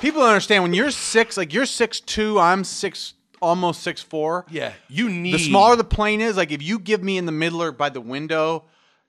people 0.01 0.21
don't 0.21 0.29
understand 0.29 0.63
when 0.63 0.73
you're 0.73 0.91
six, 0.91 1.37
like 1.37 1.53
you're 1.53 1.65
six 1.65 1.99
two, 1.99 2.39
I'm 2.39 2.63
six, 2.63 3.13
almost 3.41 3.81
six 3.83 4.01
four. 4.01 4.45
Yeah, 4.49 4.73
you 4.87 5.09
need 5.09 5.33
The 5.33 5.39
smaller 5.39 5.75
the 5.75 5.83
plane 5.83 6.21
is, 6.21 6.37
like 6.37 6.51
if 6.51 6.61
you 6.61 6.79
give 6.79 7.03
me 7.03 7.17
in 7.17 7.25
the 7.25 7.31
middle 7.31 7.61
or 7.61 7.71
by 7.71 7.89
the 7.89 8.01
window, 8.01 8.65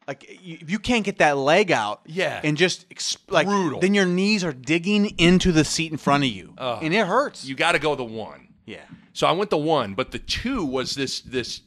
like 0.09 0.25
y- 0.29 0.59
if 0.61 0.71
you 0.71 0.79
can't 0.81 1.05
get 1.05 1.19
that 1.19 1.37
leg 1.37 1.71
out, 1.71 2.01
Yeah. 2.07 2.41
and 2.43 2.57
just 2.57 2.87
like 3.31 3.47
Brutal. 3.47 3.79
then 3.81 3.95
your 3.95 4.07
knees 4.07 4.43
are 4.43 4.53
digging 4.53 5.07
into 5.19 5.53
the 5.53 5.65
seat 5.65 5.93
in 5.93 5.99
front 5.99 6.25
of 6.25 6.31
you, 6.31 6.55
and 6.59 6.93
it 6.93 7.07
hurts. 7.07 7.45
you 7.45 7.55
got 7.55 7.73
to 7.73 7.79
go 7.79 7.95
the 7.95 8.05
one. 8.05 8.49
yeah. 8.67 8.83
So 9.13 9.27
I 9.27 9.33
went 9.33 9.51
the 9.51 9.59
one, 9.59 9.95
but 9.95 10.11
the 10.13 10.19
two 10.19 10.65
was 10.65 10.95
this 10.95 11.21
this 11.21 11.61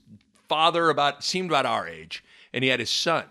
father 0.50 0.90
about 0.90 1.24
seemed 1.24 1.50
about 1.50 1.66
our 1.66 1.88
age, 1.88 2.24
and 2.54 2.64
he 2.64 2.70
had 2.70 2.80
his 2.80 2.90
son, 2.90 3.26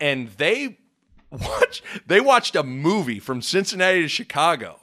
and 0.00 0.28
they 0.38 0.78
watch 1.30 1.82
they 2.06 2.20
watched 2.20 2.54
a 2.56 2.62
movie 2.62 3.18
from 3.18 3.42
Cincinnati 3.42 4.02
to 4.02 4.08
Chicago 4.08 4.80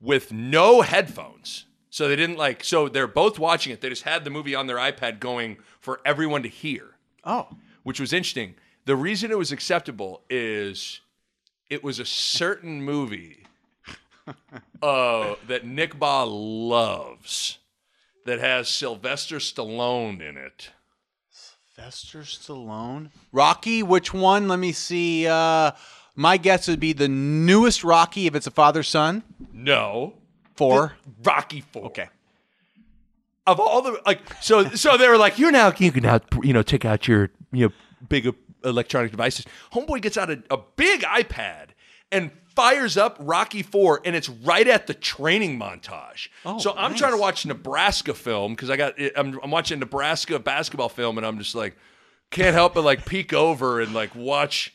with 0.00 0.32
no 0.32 0.80
headphones. 0.80 1.66
So 1.92 2.06
they 2.08 2.14
didn't 2.16 2.36
like. 2.36 2.62
So 2.62 2.88
they're 2.88 3.08
both 3.08 3.38
watching 3.38 3.72
it. 3.72 3.80
They 3.80 3.88
just 3.88 4.04
had 4.04 4.22
the 4.24 4.30
movie 4.30 4.54
on 4.54 4.66
their 4.68 4.76
iPad 4.76 5.18
going 5.18 5.56
for 5.80 6.00
everyone 6.04 6.42
to 6.44 6.48
hear, 6.48 6.94
Oh, 7.24 7.48
which 7.82 7.98
was 7.98 8.12
interesting. 8.12 8.54
The 8.84 8.96
reason 8.96 9.30
it 9.30 9.38
was 9.38 9.52
acceptable 9.52 10.22
is 10.28 11.00
it 11.68 11.84
was 11.84 11.98
a 11.98 12.04
certain 12.04 12.82
movie 12.82 13.44
uh, 14.82 15.34
that 15.46 15.64
Nick 15.64 15.98
Bahe 15.98 16.26
loves 16.28 17.58
that 18.26 18.38
has 18.38 18.68
Sylvester 18.68 19.36
Stallone 19.36 20.20
in 20.20 20.36
it. 20.36 20.70
Sylvester 21.74 22.20
Stallone, 22.20 23.10
Rocky. 23.32 23.82
Which 23.82 24.12
one? 24.12 24.48
Let 24.48 24.58
me 24.58 24.72
see. 24.72 25.26
Uh, 25.26 25.72
my 26.16 26.36
guess 26.36 26.68
would 26.68 26.80
be 26.80 26.92
the 26.92 27.08
newest 27.08 27.82
Rocky, 27.84 28.26
if 28.26 28.34
it's 28.34 28.46
a 28.46 28.50
father 28.50 28.82
son. 28.82 29.22
No, 29.52 30.14
Four. 30.56 30.92
Rocky 31.22 31.62
Four. 31.62 31.86
Okay. 31.86 32.08
Of 33.46 33.58
all 33.58 33.80
the 33.80 34.00
like, 34.04 34.20
so 34.42 34.68
so 34.70 34.98
they 34.98 35.08
were 35.08 35.16
like, 35.16 35.38
you're 35.38 35.50
now 35.50 35.72
you 35.78 35.90
can 35.90 36.02
now 36.02 36.20
you 36.42 36.52
know 36.52 36.62
take 36.62 36.84
out 36.84 37.08
your 37.08 37.30
you 37.50 37.66
know 37.68 37.72
big 38.08 38.34
electronic 38.64 39.10
devices. 39.10 39.46
Homeboy 39.72 40.02
gets 40.02 40.16
out 40.16 40.30
a, 40.30 40.42
a 40.50 40.58
big 40.76 41.02
iPad 41.02 41.68
and 42.12 42.30
fires 42.54 42.96
up 42.96 43.16
Rocky 43.20 43.62
Four, 43.62 44.00
and 44.04 44.14
it's 44.16 44.28
right 44.28 44.66
at 44.66 44.86
the 44.86 44.94
training 44.94 45.58
montage. 45.58 46.28
Oh, 46.44 46.58
so 46.58 46.74
I'm 46.76 46.94
trying 46.94 47.12
to 47.12 47.18
watch 47.18 47.46
Nebraska 47.46 48.14
film 48.14 48.54
because 48.54 48.70
I 48.70 48.76
got 48.76 48.98
eh, 48.98 49.10
I'm, 49.16 49.38
I'm 49.42 49.50
watching 49.50 49.78
Nebraska 49.78 50.38
basketball 50.38 50.88
film, 50.88 51.16
and 51.18 51.26
I'm 51.26 51.38
just 51.38 51.54
like 51.54 51.76
can't 52.30 52.54
help 52.54 52.74
but 52.74 52.84
like 52.84 53.06
peek 53.06 53.32
over 53.32 53.80
and 53.80 53.94
like 53.94 54.14
watch. 54.14 54.74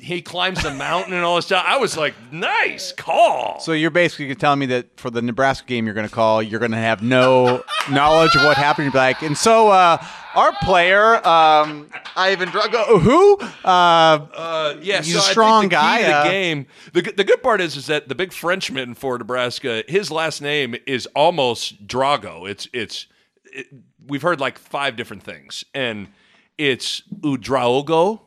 He 0.00 0.22
climbs 0.22 0.62
the 0.62 0.72
mountain 0.72 1.12
and 1.12 1.22
all 1.22 1.36
this 1.36 1.46
stuff. 1.46 1.64
I 1.66 1.76
was 1.76 1.96
like, 1.96 2.14
nice 2.32 2.92
call. 2.92 3.60
So 3.60 3.72
you're 3.72 3.90
basically 3.90 4.34
telling 4.34 4.58
me 4.60 4.66
that 4.66 4.98
for 4.98 5.10
the 5.10 5.20
Nebraska 5.20 5.66
game 5.66 5.84
you're 5.84 5.94
going 5.94 6.08
to 6.08 6.14
call, 6.14 6.42
you're 6.42 6.60
going 6.60 6.70
to 6.72 6.78
have 6.78 7.02
no 7.02 7.62
knowledge 7.90 8.34
of 8.34 8.42
what 8.44 8.56
happened. 8.56 8.86
You're 8.92 9.02
like, 9.02 9.22
and 9.22 9.36
so 9.36 9.68
uh, 9.68 10.02
our 10.34 10.52
player, 10.62 11.16
um, 11.26 11.90
Ivan 12.16 12.48
Drago, 12.48 13.00
who? 13.00 13.38
Uh, 13.64 14.26
Uh, 14.34 14.76
yeah, 14.80 14.98
He's 15.02 15.12
so 15.12 15.18
a 15.18 15.22
strong 15.22 15.64
the 15.64 15.68
guy, 15.70 16.02
the 16.02 16.16
uh, 16.16 16.24
game. 16.24 16.66
The, 16.94 17.02
the 17.02 17.24
good 17.24 17.42
part 17.42 17.60
is 17.60 17.76
is 17.76 17.86
that 17.86 18.08
the 18.08 18.14
big 18.14 18.32
Frenchman 18.32 18.94
for 18.94 19.18
Nebraska, 19.18 19.84
his 19.88 20.10
last 20.10 20.40
name 20.40 20.74
is 20.86 21.06
almost 21.14 21.86
Drago. 21.86 22.48
It's 22.48 22.66
it's 22.72 23.06
it, 23.52 23.66
we've 24.06 24.22
heard 24.22 24.40
like 24.40 24.58
five 24.58 24.96
different 24.96 25.22
things, 25.22 25.64
and 25.74 26.08
it's 26.56 27.02
Ouedraogo. 27.20 28.20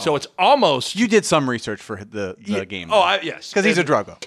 So 0.00 0.16
it's 0.16 0.26
almost 0.38 0.96
you 0.96 1.06
did 1.06 1.24
some 1.24 1.48
research 1.48 1.80
for 1.80 2.02
the, 2.04 2.36
the 2.40 2.64
game. 2.66 2.88
Oh, 2.92 3.00
I, 3.00 3.20
yes, 3.20 3.50
because 3.50 3.64
he's 3.64 3.76
a 3.78 3.80
And- 3.80 3.88
Drago. 3.90 4.22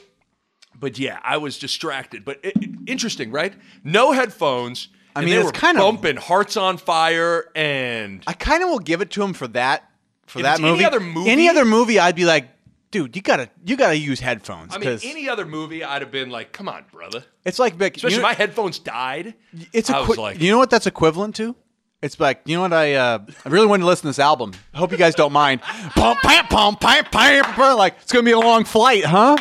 But 0.79 0.99
yeah, 0.99 1.19
I 1.23 1.37
was 1.37 1.57
distracted. 1.59 2.25
But 2.25 2.39
it, 2.43 2.53
it- 2.57 2.69
interesting, 2.87 3.31
right? 3.31 3.53
No 3.83 4.11
headphones. 4.11 4.89
I 5.15 5.19
and 5.19 5.29
mean, 5.29 5.37
it's 5.37 5.45
were 5.45 5.51
kind 5.51 5.77
of- 5.77 5.83
bumping 5.83 6.17
Hearts 6.17 6.57
on 6.57 6.77
Fire 6.77 7.49
and 7.55 8.23
I 8.27 8.33
kind 8.33 8.63
of 8.63 8.69
will 8.69 8.79
give 8.79 9.01
it 9.01 9.11
to 9.11 9.23
him 9.23 9.33
for 9.33 9.47
that. 9.49 9.89
For 10.25 10.39
If 10.39 10.43
that 10.43 10.53
it's 10.53 10.59
any 10.61 10.71
movie. 10.71 10.85
other 10.85 10.99
movie- 10.99 11.29
any 11.29 11.49
other 11.49 11.65
movie, 11.65 11.99
I'd 11.99 12.15
be 12.15 12.25
like, 12.25 12.47
dude, 12.91 13.15
you 13.15 13.21
gotta 13.21 13.49
you 13.65 13.75
gotta 13.77 13.97
use 13.97 14.19
headphones 14.19 14.71
I 14.73 14.77
mean, 14.79 14.89
because 14.89 15.03
any 15.05 15.27
other 15.29 15.45
movie, 15.45 15.83
I'd 15.83 16.01
have 16.01 16.11
been 16.11 16.29
like, 16.29 16.51
"Come 16.51 16.67
on, 16.69 16.85
brother." 16.91 17.23
it's 17.45 17.59
like, 17.59 17.73
Especially 17.73 18.11
you 18.11 18.17
know- 18.17 18.23
my 18.23 18.33
headphones 18.33 18.79
died. 18.79 19.33
It's 19.73 19.89
I 19.89 19.97
a 19.97 19.99
was 20.01 20.05
quick. 20.07 20.17
like, 20.19 20.41
you 20.41 20.51
know 20.51 20.57
what 20.59 20.69
that's 20.69 20.87
equivalent 20.87 21.35
to? 21.35 21.55
It's 22.03 22.19
like 22.19 22.41
you 22.45 22.55
know 22.57 22.61
what 22.63 22.73
I 22.73 22.93
uh, 22.95 23.19
I 23.45 23.49
really 23.49 23.65
wanted 23.67 23.81
to 23.83 23.87
listen 23.87 24.03
to 24.03 24.07
this 24.09 24.19
album. 24.19 24.51
I 24.73 24.77
hope 24.77 24.91
you 24.91 24.97
guys 24.97 25.15
don't 25.15 25.33
mind. 25.33 25.61
Pum, 25.61 26.17
pam, 26.21 26.45
pum, 26.47 26.75
pam, 26.75 27.05
pam, 27.05 27.43
pam. 27.45 27.77
Like 27.77 27.95
it's 28.01 28.11
gonna 28.11 28.23
be 28.23 28.31
a 28.31 28.39
long 28.39 28.65
flight, 28.65 29.05
huh? 29.05 29.37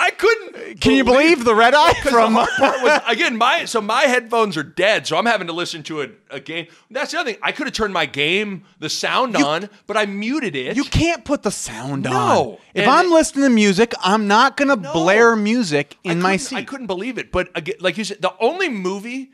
I 0.00 0.10
couldn't. 0.10 0.80
Can 0.80 0.94
you 0.96 1.04
believe 1.04 1.44
the 1.44 1.54
red 1.54 1.72
eye 1.72 1.92
from? 2.02 2.34
the 2.34 2.48
part 2.58 2.82
was 2.82 3.00
again 3.06 3.36
my 3.36 3.64
so 3.64 3.80
my 3.80 4.02
headphones 4.02 4.56
are 4.56 4.64
dead, 4.64 5.06
so 5.06 5.16
I'm 5.16 5.26
having 5.26 5.46
to 5.46 5.52
listen 5.52 5.84
to 5.84 6.02
a, 6.02 6.08
a 6.30 6.40
game. 6.40 6.66
That's 6.90 7.12
the 7.12 7.20
other 7.20 7.30
thing. 7.32 7.40
I 7.42 7.52
could 7.52 7.68
have 7.68 7.74
turned 7.74 7.94
my 7.94 8.06
game 8.06 8.64
the 8.80 8.88
sound 8.88 9.36
on, 9.36 9.68
but 9.86 9.96
I 9.96 10.06
muted 10.06 10.56
it. 10.56 10.74
You 10.76 10.82
can't 10.82 11.24
put 11.24 11.44
the 11.44 11.52
sound 11.52 12.04
No. 12.04 12.10
on. 12.12 12.52
If 12.74 12.82
And- 12.82 12.90
I'm 12.90 13.10
listening 13.12 13.44
to 13.44 13.50
music, 13.50 13.94
I'm 14.02 14.26
not 14.26 14.56
gonna 14.56 14.76
blare 14.76 15.36
music 15.36 15.96
I 16.04 16.10
in 16.10 16.20
my 16.20 16.30
couldn't- 16.32 16.46
seat. 16.46 16.56
I 16.56 16.64
couldn't 16.64 16.86
believe 16.88 17.16
it. 17.18 17.30
But 17.30 17.50
again, 17.54 17.76
like 17.78 17.96
you 17.96 18.02
said, 18.04 18.20
the 18.20 18.34
only 18.40 18.68
movie, 18.68 19.30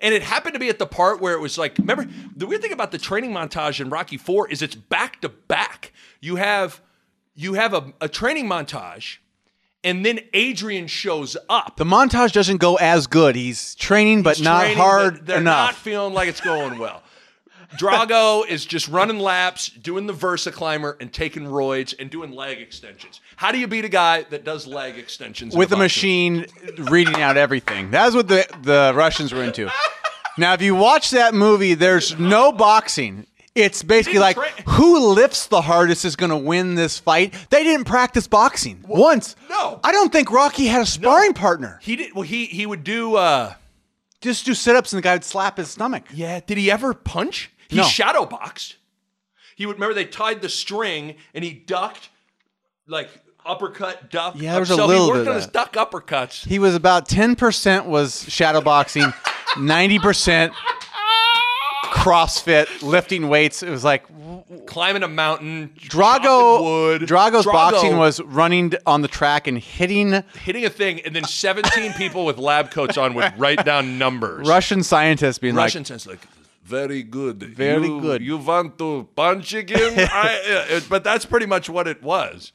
and 0.00 0.14
it 0.14 0.22
happened 0.22 0.54
to 0.54 0.60
be 0.60 0.68
at 0.68 0.78
the 0.78 0.86
part 0.86 1.20
where 1.20 1.34
it 1.34 1.40
was 1.40 1.58
like, 1.58 1.76
remember 1.78 2.06
the 2.34 2.46
weird 2.46 2.62
thing 2.62 2.72
about 2.72 2.90
the 2.90 2.98
training 2.98 3.32
montage 3.32 3.80
in 3.80 3.90
Rocky 3.90 4.16
Four 4.16 4.48
is 4.48 4.62
it's 4.62 4.74
back 4.74 5.20
to 5.20 5.28
back. 5.28 5.92
You 6.20 6.36
have 6.36 6.80
you 7.34 7.54
have 7.54 7.74
a, 7.74 7.92
a 8.00 8.08
training 8.08 8.46
montage, 8.46 9.18
and 9.82 10.04
then 10.04 10.20
Adrian 10.32 10.86
shows 10.86 11.36
up. 11.48 11.76
The 11.76 11.84
montage 11.84 12.32
doesn't 12.32 12.58
go 12.58 12.76
as 12.76 13.06
good. 13.06 13.36
He's 13.36 13.74
training, 13.76 14.22
but 14.22 14.40
not 14.40 14.60
training, 14.60 14.76
hard 14.78 15.14
but 15.14 15.26
they're 15.26 15.40
not 15.40 15.70
enough. 15.70 15.78
feeling 15.78 16.14
like 16.14 16.28
it's 16.28 16.40
going 16.40 16.78
well. 16.78 17.02
Drago 17.78 18.46
is 18.48 18.66
just 18.66 18.88
running 18.88 19.20
laps, 19.20 19.68
doing 19.68 20.06
the 20.06 20.12
Versa 20.12 20.50
climber, 20.50 20.96
and 21.00 21.12
taking 21.12 21.44
roids 21.44 21.94
and 21.98 22.10
doing 22.10 22.32
leg 22.32 22.58
extensions. 22.58 23.20
How 23.40 23.52
do 23.52 23.58
you 23.58 23.66
beat 23.66 23.86
a 23.86 23.88
guy 23.88 24.24
that 24.24 24.44
does 24.44 24.66
leg 24.66 24.98
extensions 24.98 25.56
with 25.56 25.72
a 25.72 25.76
machine 25.78 26.44
reading 26.76 27.22
out 27.22 27.38
everything. 27.38 27.90
That's 27.90 28.14
what 28.14 28.28
the 28.28 28.46
the 28.62 28.92
Russians 28.94 29.32
were 29.32 29.42
into. 29.42 29.70
Now, 30.36 30.52
if 30.52 30.60
you 30.60 30.74
watch 30.74 31.08
that 31.12 31.32
movie, 31.32 31.72
there's 31.72 32.18
no 32.18 32.52
boxing. 32.52 33.26
It's 33.54 33.82
basically 33.82 34.18
like 34.18 34.36
who 34.68 35.12
lifts 35.14 35.46
the 35.46 35.62
hardest 35.62 36.04
is 36.04 36.16
going 36.16 36.28
to 36.28 36.36
win 36.36 36.74
this 36.74 36.98
fight. 36.98 37.32
They 37.48 37.64
didn't 37.64 37.86
practice 37.86 38.26
boxing 38.26 38.84
once. 38.86 39.36
no. 39.48 39.80
I 39.82 39.90
don't 39.90 40.12
think 40.12 40.30
Rocky 40.30 40.66
had 40.66 40.82
a 40.82 40.86
sparring 40.86 41.32
partner. 41.32 41.78
He 41.82 41.96
did. 41.96 42.14
Well, 42.14 42.22
he 42.24 42.44
he 42.44 42.66
would 42.66 42.84
do. 42.84 43.16
uh 43.16 43.54
Just 44.20 44.44
do 44.44 44.52
sit 44.52 44.76
ups 44.76 44.92
and 44.92 44.98
the 44.98 45.02
guy 45.02 45.14
would 45.14 45.24
slap 45.24 45.56
his 45.56 45.70
stomach. 45.70 46.02
Yeah. 46.12 46.40
Did 46.46 46.58
he 46.58 46.70
ever 46.70 46.92
punch? 46.92 47.50
He 47.68 47.76
No. 47.78 47.84
shadow 47.84 48.26
boxed. 48.26 48.76
He 49.56 49.64
would 49.64 49.76
remember 49.76 49.94
they 49.94 50.04
tied 50.04 50.42
the 50.42 50.50
string 50.50 51.14
and 51.32 51.42
he 51.42 51.52
ducked, 51.54 52.10
like 52.86 53.08
uppercut, 53.46 54.10
duck. 54.10 54.34
Yeah, 54.36 54.52
there 54.52 54.60
was 54.60 54.70
a 54.70 54.76
so 54.76 54.86
little 54.86 55.06
he 55.06 55.10
bit 55.12 55.16
worked 55.18 55.28
of 55.28 55.34
on 55.34 55.36
his 55.36 55.46
duck 55.46 55.72
uppercuts. 55.74 56.46
He 56.46 56.58
was 56.58 56.74
about 56.74 57.08
ten 57.08 57.36
percent 57.36 57.86
was 57.86 58.24
shadow 58.28 58.60
boxing, 58.60 59.12
ninety 59.58 59.98
percent 59.98 60.52
CrossFit, 61.86 62.82
lifting 62.82 63.28
weights. 63.28 63.62
It 63.62 63.70
was 63.70 63.84
like 63.84 64.04
climbing 64.66 65.02
a 65.02 65.08
mountain. 65.08 65.72
Drago. 65.78 66.62
wood. 66.62 67.02
Drago's 67.02 67.46
Drago 67.46 67.52
boxing 67.52 67.96
was 67.96 68.20
running 68.22 68.72
on 68.86 69.02
the 69.02 69.08
track 69.08 69.46
and 69.46 69.58
hitting 69.58 70.22
hitting 70.42 70.64
a 70.64 70.70
thing, 70.70 71.00
and 71.04 71.14
then 71.14 71.24
17 71.24 71.92
people 71.94 72.24
with 72.24 72.38
lab 72.38 72.70
coats 72.70 72.96
on 72.96 73.14
would 73.14 73.38
write 73.38 73.64
down 73.64 73.98
numbers. 73.98 74.48
Russian 74.48 74.82
scientists 74.82 75.38
being 75.38 75.54
Russian 75.54 75.80
like, 75.80 75.86
sense 75.88 76.06
like 76.06 76.20
very 76.64 77.02
good, 77.02 77.42
Very 77.42 77.88
You- 77.88 78.00
good. 78.00 78.22
You 78.22 78.36
want 78.38 78.78
to 78.78 79.08
punch 79.16 79.52
again? 79.54 79.94
I, 80.12 80.68
uh, 80.70 80.80
but 80.88 81.02
that's 81.02 81.24
pretty 81.24 81.46
much 81.46 81.68
what 81.68 81.88
it 81.88 82.00
was. 82.02 82.52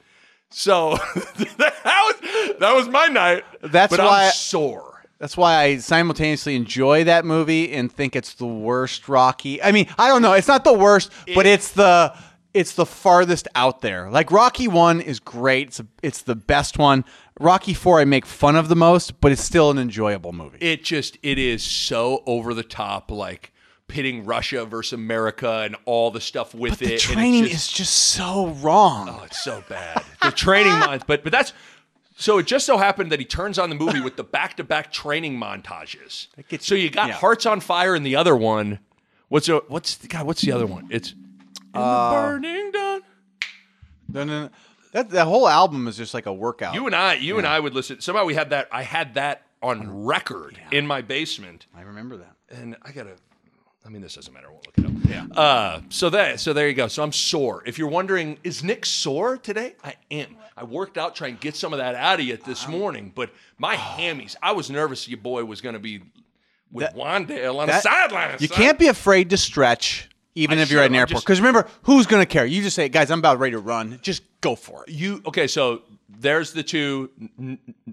So 0.49 0.91
that 1.15 1.73
was 1.85 2.59
that 2.59 2.73
was 2.75 2.87
my 2.87 3.07
night. 3.07 3.43
That's 3.61 3.97
why- 3.97 4.25
I'm 4.27 4.31
sore. 4.31 4.91
That's 5.17 5.37
why 5.37 5.55
I 5.55 5.77
simultaneously 5.77 6.55
enjoy 6.55 7.05
that 7.05 7.23
movie 7.23 7.71
and 7.71 7.89
think 7.91 8.15
it's 8.17 8.33
the 8.33 8.45
worst 8.45 9.07
Rocky. 9.07 9.63
I 9.63 9.71
mean, 9.71 9.87
I 9.97 10.09
don't 10.09 10.21
know. 10.21 10.33
It's 10.33 10.47
not 10.49 10.65
the 10.65 10.73
worst, 10.73 11.09
but 11.33 11.45
it's 11.45 11.71
the 11.71 12.13
it's 12.53 12.73
the 12.73 12.85
farthest 12.85 13.47
out 13.55 13.81
there. 13.81 14.09
Like 14.09 14.29
Rocky 14.31 14.67
One 14.67 14.99
is 15.01 15.19
great. 15.19 15.67
It's 15.67 15.79
a, 15.79 15.87
it's 16.03 16.21
the 16.21 16.35
best 16.35 16.77
one. 16.77 17.05
Rocky 17.39 17.73
Four 17.73 17.99
I 18.01 18.05
make 18.05 18.25
fun 18.25 18.55
of 18.55 18.67
the 18.67 18.75
most, 18.75 19.19
but 19.21 19.31
it's 19.31 19.43
still 19.43 19.71
an 19.71 19.77
enjoyable 19.77 20.33
movie. 20.33 20.57
It 20.61 20.83
just 20.83 21.17
it 21.23 21.39
is 21.39 21.63
so 21.63 22.21
over 22.25 22.53
the 22.53 22.63
top, 22.63 23.09
like 23.09 23.51
pitting 23.87 24.25
Russia 24.25 24.65
versus 24.65 24.93
America 24.93 25.61
and 25.63 25.75
all 25.85 26.11
the 26.11 26.21
stuff 26.21 26.53
with 26.55 26.79
but 26.79 26.81
it. 26.81 26.85
the 26.87 26.93
and 26.93 27.01
training 27.01 27.43
just- 27.45 27.55
is 27.55 27.71
just 27.71 27.93
so 27.93 28.47
wrong. 28.47 29.09
Oh, 29.09 29.23
it's 29.25 29.43
so 29.43 29.63
bad. 29.69 30.03
The 30.21 30.31
training 30.31 30.73
month, 30.79 31.05
but 31.07 31.23
but 31.23 31.31
that's 31.31 31.53
so 32.17 32.37
it 32.39 32.47
just 32.47 32.65
so 32.65 32.77
happened 32.77 33.11
that 33.11 33.19
he 33.19 33.25
turns 33.25 33.59
on 33.59 33.69
the 33.69 33.75
movie 33.75 33.99
with 34.01 34.15
the 34.15 34.23
back 34.23 34.57
to 34.57 34.63
back 34.63 34.91
training 34.91 35.37
montages. 35.39 36.27
gets 36.49 36.65
So 36.65 36.75
you- 36.75 36.89
got 36.89 37.09
yeah. 37.09 37.13
Hearts 37.15 37.45
on 37.45 37.59
Fire 37.59 37.95
in 37.95 38.03
the 38.03 38.15
other 38.15 38.35
one. 38.35 38.79
What's 39.27 39.47
the, 39.47 39.63
what's 39.67 39.95
the, 39.95 40.07
God? 40.07 40.25
What's 40.27 40.41
the 40.41 40.51
other 40.51 40.65
one? 40.67 40.87
It's 40.91 41.13
the 41.73 41.79
uh, 41.79 42.11
burning 42.27 42.71
dawn. 42.71 43.01
No, 44.07 44.23
no, 44.23 44.43
no. 44.45 44.49
That 44.93 45.09
the 45.09 45.25
whole 45.25 45.47
album 45.47 45.87
is 45.87 45.97
just 45.97 46.13
like 46.13 46.25
a 46.25 46.31
workout. 46.33 46.73
You 46.73 46.85
and 46.85 46.95
I, 46.95 47.15
you 47.15 47.37
and 47.37 47.45
I 47.45 47.59
would 47.59 47.73
listen. 47.73 47.99
Somehow 48.01 48.23
we 48.23 48.33
had 48.35 48.51
that. 48.51 48.69
I 48.71 48.83
had 48.83 49.15
that 49.15 49.41
on 49.61 50.05
record 50.05 50.59
in 50.71 50.85
my 50.87 51.01
basement, 51.01 51.65
I 51.75 51.81
remember 51.81 52.17
that. 52.17 52.35
and 52.49 52.75
I 52.83 52.91
gotta. 52.91 53.15
I 53.85 53.89
mean, 53.89 54.01
this 54.01 54.15
doesn't 54.15 54.33
matter. 54.33 54.47
I 54.47 54.51
won't 54.51 54.65
look 54.65 54.77
it 54.77 54.85
up. 54.85 55.09
Yeah. 55.35 55.39
Uh, 55.41 55.81
so 55.89 56.09
that. 56.09 56.39
So 56.39 56.53
there 56.53 56.67
you 56.67 56.73
go. 56.73 56.87
So 56.87 57.03
I'm 57.03 57.11
sore. 57.11 57.61
If 57.65 57.77
you're 57.77 57.87
wondering, 57.87 58.39
is 58.43 58.63
Nick 58.63 58.85
sore 58.85 59.37
today? 59.37 59.75
I 59.83 59.93
am. 60.09 60.35
I 60.57 60.63
worked 60.63 60.97
out 60.97 61.15
trying 61.15 61.35
to 61.35 61.41
get 61.41 61.55
some 61.55 61.71
of 61.73 61.77
that 61.79 61.93
out 61.95 62.19
of 62.19 62.25
you 62.25 62.37
this 62.37 62.67
morning, 62.67 63.11
but 63.13 63.29
my 63.57 63.75
hammies. 63.77 64.35
I 64.41 64.53
was 64.53 64.69
nervous. 64.71 65.07
Your 65.07 65.19
boy 65.19 65.45
was 65.45 65.61
going 65.61 65.73
to 65.73 65.79
be 65.79 66.01
with 66.71 66.85
That- 66.87 66.95
Wan'Dale 66.95 67.57
on 67.59 67.67
the 67.67 67.73
That- 67.73 67.83
sideline. 67.83 68.37
You 68.39 68.47
son. 68.47 68.57
can't 68.57 68.79
be 68.79 68.87
afraid 68.87 69.29
to 69.29 69.37
stretch, 69.37 70.09
even 70.33 70.57
I 70.57 70.63
if 70.63 70.71
you're 70.71 70.81
at 70.81 70.89
an 70.89 70.95
airport. 70.95 71.23
Because 71.23 71.39
remember, 71.39 71.67
who's 71.83 72.07
going 72.07 72.21
to 72.21 72.25
care? 72.25 72.45
You 72.45 72.63
just 72.63 72.75
say, 72.75 72.89
guys, 72.89 73.11
I'm 73.11 73.19
about 73.19 73.37
ready 73.39 73.51
to 73.51 73.59
run. 73.59 73.99
Just 74.01 74.23
go 74.41 74.55
for 74.55 74.83
it. 74.83 74.89
You 74.89 75.21
okay? 75.27 75.45
So 75.45 75.83
there's 76.09 76.53
the 76.53 76.63
two 76.63 77.11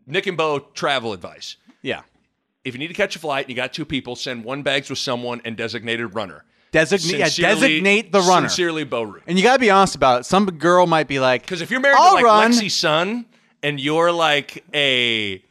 Nick 0.06 0.26
and 0.26 0.36
Bo 0.38 0.58
travel 0.60 1.12
advice. 1.12 1.56
Yeah. 1.82 2.02
If 2.64 2.74
you 2.74 2.78
need 2.78 2.88
to 2.88 2.94
catch 2.94 3.16
a 3.16 3.18
flight 3.18 3.44
and 3.46 3.50
you 3.50 3.56
got 3.56 3.72
two 3.72 3.84
people, 3.84 4.14
send 4.16 4.44
one 4.44 4.62
bags 4.62 4.88
with 4.88 4.98
someone 4.98 5.40
and 5.44 5.56
designated 5.56 6.14
runner. 6.14 6.44
Designate, 6.70 7.18
yeah, 7.18 7.28
designate 7.28 8.12
the 8.12 8.20
runner. 8.20 8.48
Sincerely, 8.48 8.84
Bo 8.84 9.04
Ruud. 9.06 9.20
And 9.26 9.36
you 9.36 9.44
got 9.44 9.54
to 9.54 9.58
be 9.58 9.70
honest 9.70 9.94
about 9.94 10.20
it. 10.20 10.24
Some 10.24 10.46
girl 10.46 10.86
might 10.86 11.06
be 11.06 11.20
like, 11.20 11.42
Because 11.42 11.60
if 11.60 11.70
you're 11.70 11.80
married 11.80 11.98
I'll 11.98 12.10
to 12.10 12.14
like 12.16 12.24
run. 12.24 12.52
Lexi's 12.52 12.74
son 12.74 13.26
and 13.62 13.78
you're 13.78 14.10
like 14.10 14.64
a, 14.72 15.42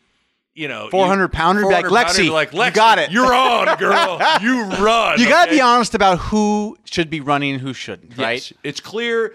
you 0.55 0.67
know, 0.67 0.89
400 0.89 1.27
pounder, 1.31 1.61
be 1.61 1.67
like, 1.67 1.85
400 1.85 2.05
pounder, 2.07 2.21
"Lexi, 2.23 2.31
like 2.31 2.51
Lexi, 2.51 2.73
got 2.73 2.97
it." 2.97 3.11
You're 3.11 3.33
on, 3.33 3.77
girl. 3.77 4.19
you 4.41 4.63
run. 4.83 5.19
you 5.19 5.29
got 5.29 5.43
to 5.45 5.49
okay? 5.49 5.57
be 5.57 5.61
honest 5.61 5.93
about 5.93 6.17
who 6.17 6.75
should 6.85 7.09
be 7.09 7.21
running 7.21 7.53
and 7.53 7.61
who 7.61 7.73
shouldn't, 7.73 8.17
right? 8.17 8.33
Yes. 8.35 8.53
It's 8.63 8.79
clear 8.79 9.33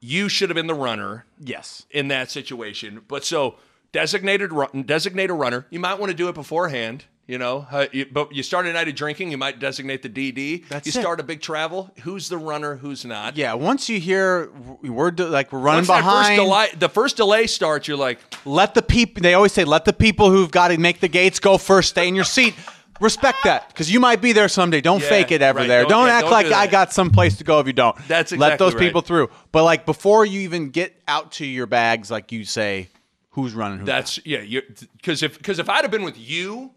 you 0.00 0.28
should 0.28 0.48
have 0.48 0.54
been 0.56 0.66
the 0.66 0.74
runner 0.74 1.26
Yes. 1.38 1.84
in 1.90 2.08
that 2.08 2.30
situation. 2.30 3.02
But 3.06 3.24
so 3.24 3.56
designated 3.92 4.52
run, 4.52 4.82
designate 4.82 5.30
a 5.30 5.34
runner. 5.34 5.66
You 5.70 5.80
might 5.80 5.98
want 5.98 6.10
to 6.10 6.16
do 6.16 6.28
it 6.28 6.34
beforehand. 6.34 7.04
You 7.26 7.38
know, 7.38 7.66
uh, 7.72 7.86
you, 7.90 8.06
but 8.10 8.32
you 8.32 8.44
start 8.44 8.66
a 8.66 8.72
night 8.72 8.86
of 8.86 8.94
drinking, 8.94 9.32
you 9.32 9.36
might 9.36 9.58
designate 9.58 10.00
the 10.02 10.08
DD. 10.08 10.68
That's 10.68 10.86
you 10.86 10.90
it. 10.90 11.02
start 11.02 11.18
a 11.18 11.24
big 11.24 11.40
travel. 11.40 11.90
Who's 12.02 12.28
the 12.28 12.38
runner? 12.38 12.76
Who's 12.76 13.04
not? 13.04 13.36
Yeah. 13.36 13.54
Once 13.54 13.88
you 13.88 13.98
hear 13.98 14.48
we're 14.80 15.10
do- 15.10 15.26
like 15.26 15.52
we're 15.52 15.58
running 15.58 15.78
Once 15.78 15.88
that 15.88 16.04
first 16.04 16.28
behind, 16.28 16.36
delay, 16.36 16.68
the 16.78 16.88
first 16.88 17.16
delay 17.16 17.48
starts, 17.48 17.88
you're 17.88 17.96
like, 17.96 18.20
let 18.44 18.74
the 18.74 18.82
people. 18.82 19.22
They 19.22 19.34
always 19.34 19.52
say, 19.52 19.64
let 19.64 19.84
the 19.84 19.92
people 19.92 20.30
who've 20.30 20.50
got 20.52 20.68
to 20.68 20.78
make 20.78 21.00
the 21.00 21.08
gates 21.08 21.40
go 21.40 21.58
first. 21.58 21.88
Stay 21.90 22.06
in 22.06 22.14
your 22.14 22.24
seat. 22.24 22.54
Respect 23.00 23.38
that 23.42 23.68
because 23.68 23.90
you 23.90 23.98
might 23.98 24.22
be 24.22 24.32
there 24.32 24.48
someday. 24.48 24.80
Don't 24.80 25.02
Yeah, 25.02 25.08
fake 25.08 25.32
it 25.32 25.42
ever 25.42 25.58
right. 25.58 25.68
there. 25.68 25.82
Don't- 25.82 25.90
Don't, 25.90 26.06
yeah, 26.06 26.12
act 26.14 26.22
don't 26.22 26.30
like 26.30 26.46
do 26.46 26.54
I 26.54 26.68
got 26.68 26.92
some 26.92 27.10
place 27.10 27.38
to 27.38 27.44
go 27.44 27.58
if 27.58 27.66
you 27.66 27.72
don't. 27.72 27.96
That's 28.06 28.30
let 28.32 28.60
those 28.60 28.74
right. 28.74 28.80
people 28.80 29.00
through. 29.02 29.30
But 29.50 29.64
like 29.64 29.84
before 29.84 30.24
you 30.24 30.42
even 30.42 30.70
get 30.70 30.94
out 31.08 31.32
to 31.32 31.44
your 31.44 31.66
bags, 31.66 32.08
like 32.08 32.30
you 32.30 32.44
say, 32.44 32.88
who's 33.30 33.52
running? 33.52 33.78
Who's 33.80 33.86
That's 33.86 34.24
yeah, 34.24 34.60
because 34.96 35.24
if 35.24 35.36
because 35.38 35.58
if 35.58 35.68
I'd 35.68 35.82
have 35.82 35.90
been 35.90 36.04
with 36.04 36.16
you, 36.16 36.70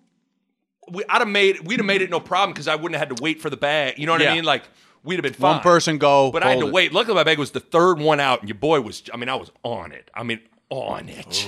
we, 0.92 1.04
I'd 1.10 1.20
have 1.20 1.28
made 1.28 1.62
we'd 1.62 1.80
have 1.80 1.86
made 1.86 2.02
it 2.02 2.10
no 2.10 2.20
problem 2.20 2.52
because 2.54 2.68
I 2.68 2.76
wouldn't 2.76 2.98
have 3.00 3.08
had 3.10 3.18
to 3.18 3.22
wait 3.24 3.42
for 3.42 3.50
the 3.50 3.58
bag. 3.58 3.98
You 3.98 4.06
know 4.06 4.12
what 4.14 4.22
Yeah. 4.22 4.32
I 4.32 4.36
mean? 4.36 4.44
Like 4.44 4.64
we'd 5.04 5.16
have 5.16 5.24
been 5.24 5.34
fine. 5.34 5.54
One 5.56 5.62
person 5.62 5.98
go, 5.98 6.32
but 6.32 6.44
I 6.44 6.50
had 6.50 6.56
to 6.56 6.60
hold 6.62 6.70
it. 6.70 6.74
wait. 6.74 6.94
Luckily, 6.94 7.16
my 7.16 7.24
bag 7.24 7.38
was 7.40 7.52
the 7.52 7.60
third 7.60 8.00
one 8.00 8.20
out, 8.20 8.40
and 8.42 8.50
your 8.50 8.58
boy 8.58 8.82
was. 8.82 9.04
I 9.14 9.18
mean, 9.18 9.30
I 9.30 9.36
was 9.36 9.52
on 9.64 9.92
it. 9.92 10.10
I 10.14 10.24
mean, 10.24 10.40
on 10.70 11.10
it. 11.10 11.48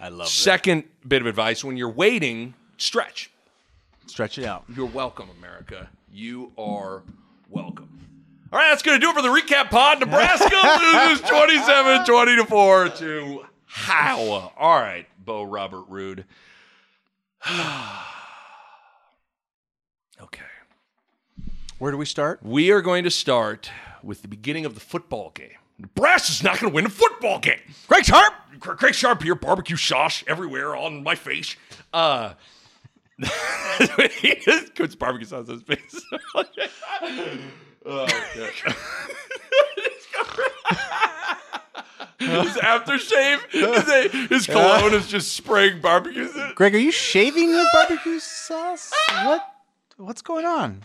I 0.00 0.08
love 0.08 0.28
Second 0.28 0.84
bit 1.06 1.20
of 1.22 1.26
advice: 1.26 1.62
when 1.64 1.76
you're 1.76 1.90
waiting, 1.90 2.54
stretch. 2.76 3.30
Stretch 4.06 4.38
it 4.38 4.44
out. 4.46 4.64
You're 4.74 4.86
welcome, 4.86 5.28
America. 5.38 5.88
You 6.12 6.52
are 6.56 7.02
welcome. 7.50 7.88
All 8.50 8.58
right, 8.58 8.70
that's 8.70 8.80
going 8.82 8.98
to 8.98 9.04
do 9.04 9.10
it 9.10 9.14
for 9.14 9.20
the 9.20 9.28
recap 9.28 9.68
pod. 9.70 10.00
Nebraska 10.06 10.48
loses 10.48 11.20
27 11.28 12.06
20 12.06 12.36
to 12.36 12.44
4 12.46 12.88
to 12.88 13.44
Iowa. 13.88 14.50
All 14.56 14.80
right, 14.80 15.06
Bo 15.22 15.42
Robert 15.42 15.86
Ruud. 15.90 16.24
okay. 20.20 20.42
Where 21.78 21.92
do 21.92 21.96
we 21.98 22.06
start? 22.06 22.40
We 22.42 22.72
are 22.72 22.82
going 22.82 23.04
to 23.04 23.10
start 23.10 23.70
with 24.02 24.22
the 24.22 24.28
beginning 24.28 24.66
of 24.66 24.74
the 24.74 24.80
football 24.80 25.30
game. 25.30 25.52
Brass 25.94 26.28
is 26.28 26.42
not 26.42 26.58
going 26.58 26.72
to 26.72 26.74
win 26.74 26.86
a 26.86 26.90
football 26.90 27.38
game. 27.38 27.60
Greg 27.86 28.04
Sharpe, 28.04 28.34
Greg 28.58 28.94
Sharpe 28.94 29.22
here, 29.22 29.36
barbecue 29.36 29.76
sauce 29.76 30.24
everywhere 30.26 30.74
on 30.74 31.04
my 31.04 31.14
face. 31.14 31.54
Uh, 31.92 32.32
he 34.20 34.34
just 34.44 34.74
puts 34.74 34.96
barbecue 34.96 35.28
sauce 35.28 35.48
on 35.48 35.54
his 35.54 35.62
face. 35.62 36.02
oh, 37.86 38.06
his 42.18 42.56
aftershave, 42.56 43.38
his, 43.52 44.28
his 44.28 44.46
cologne 44.46 44.94
is 44.94 45.06
just 45.06 45.32
spraying 45.36 45.80
barbecue. 45.80 46.26
sauce. 46.26 46.54
Greg, 46.56 46.74
are 46.74 46.78
you 46.78 46.90
shaving 46.90 47.50
with 47.50 47.68
barbecue 47.72 48.18
sauce? 48.18 48.92
What? 49.24 49.46
What's 49.96 50.22
going 50.22 50.44
on? 50.44 50.82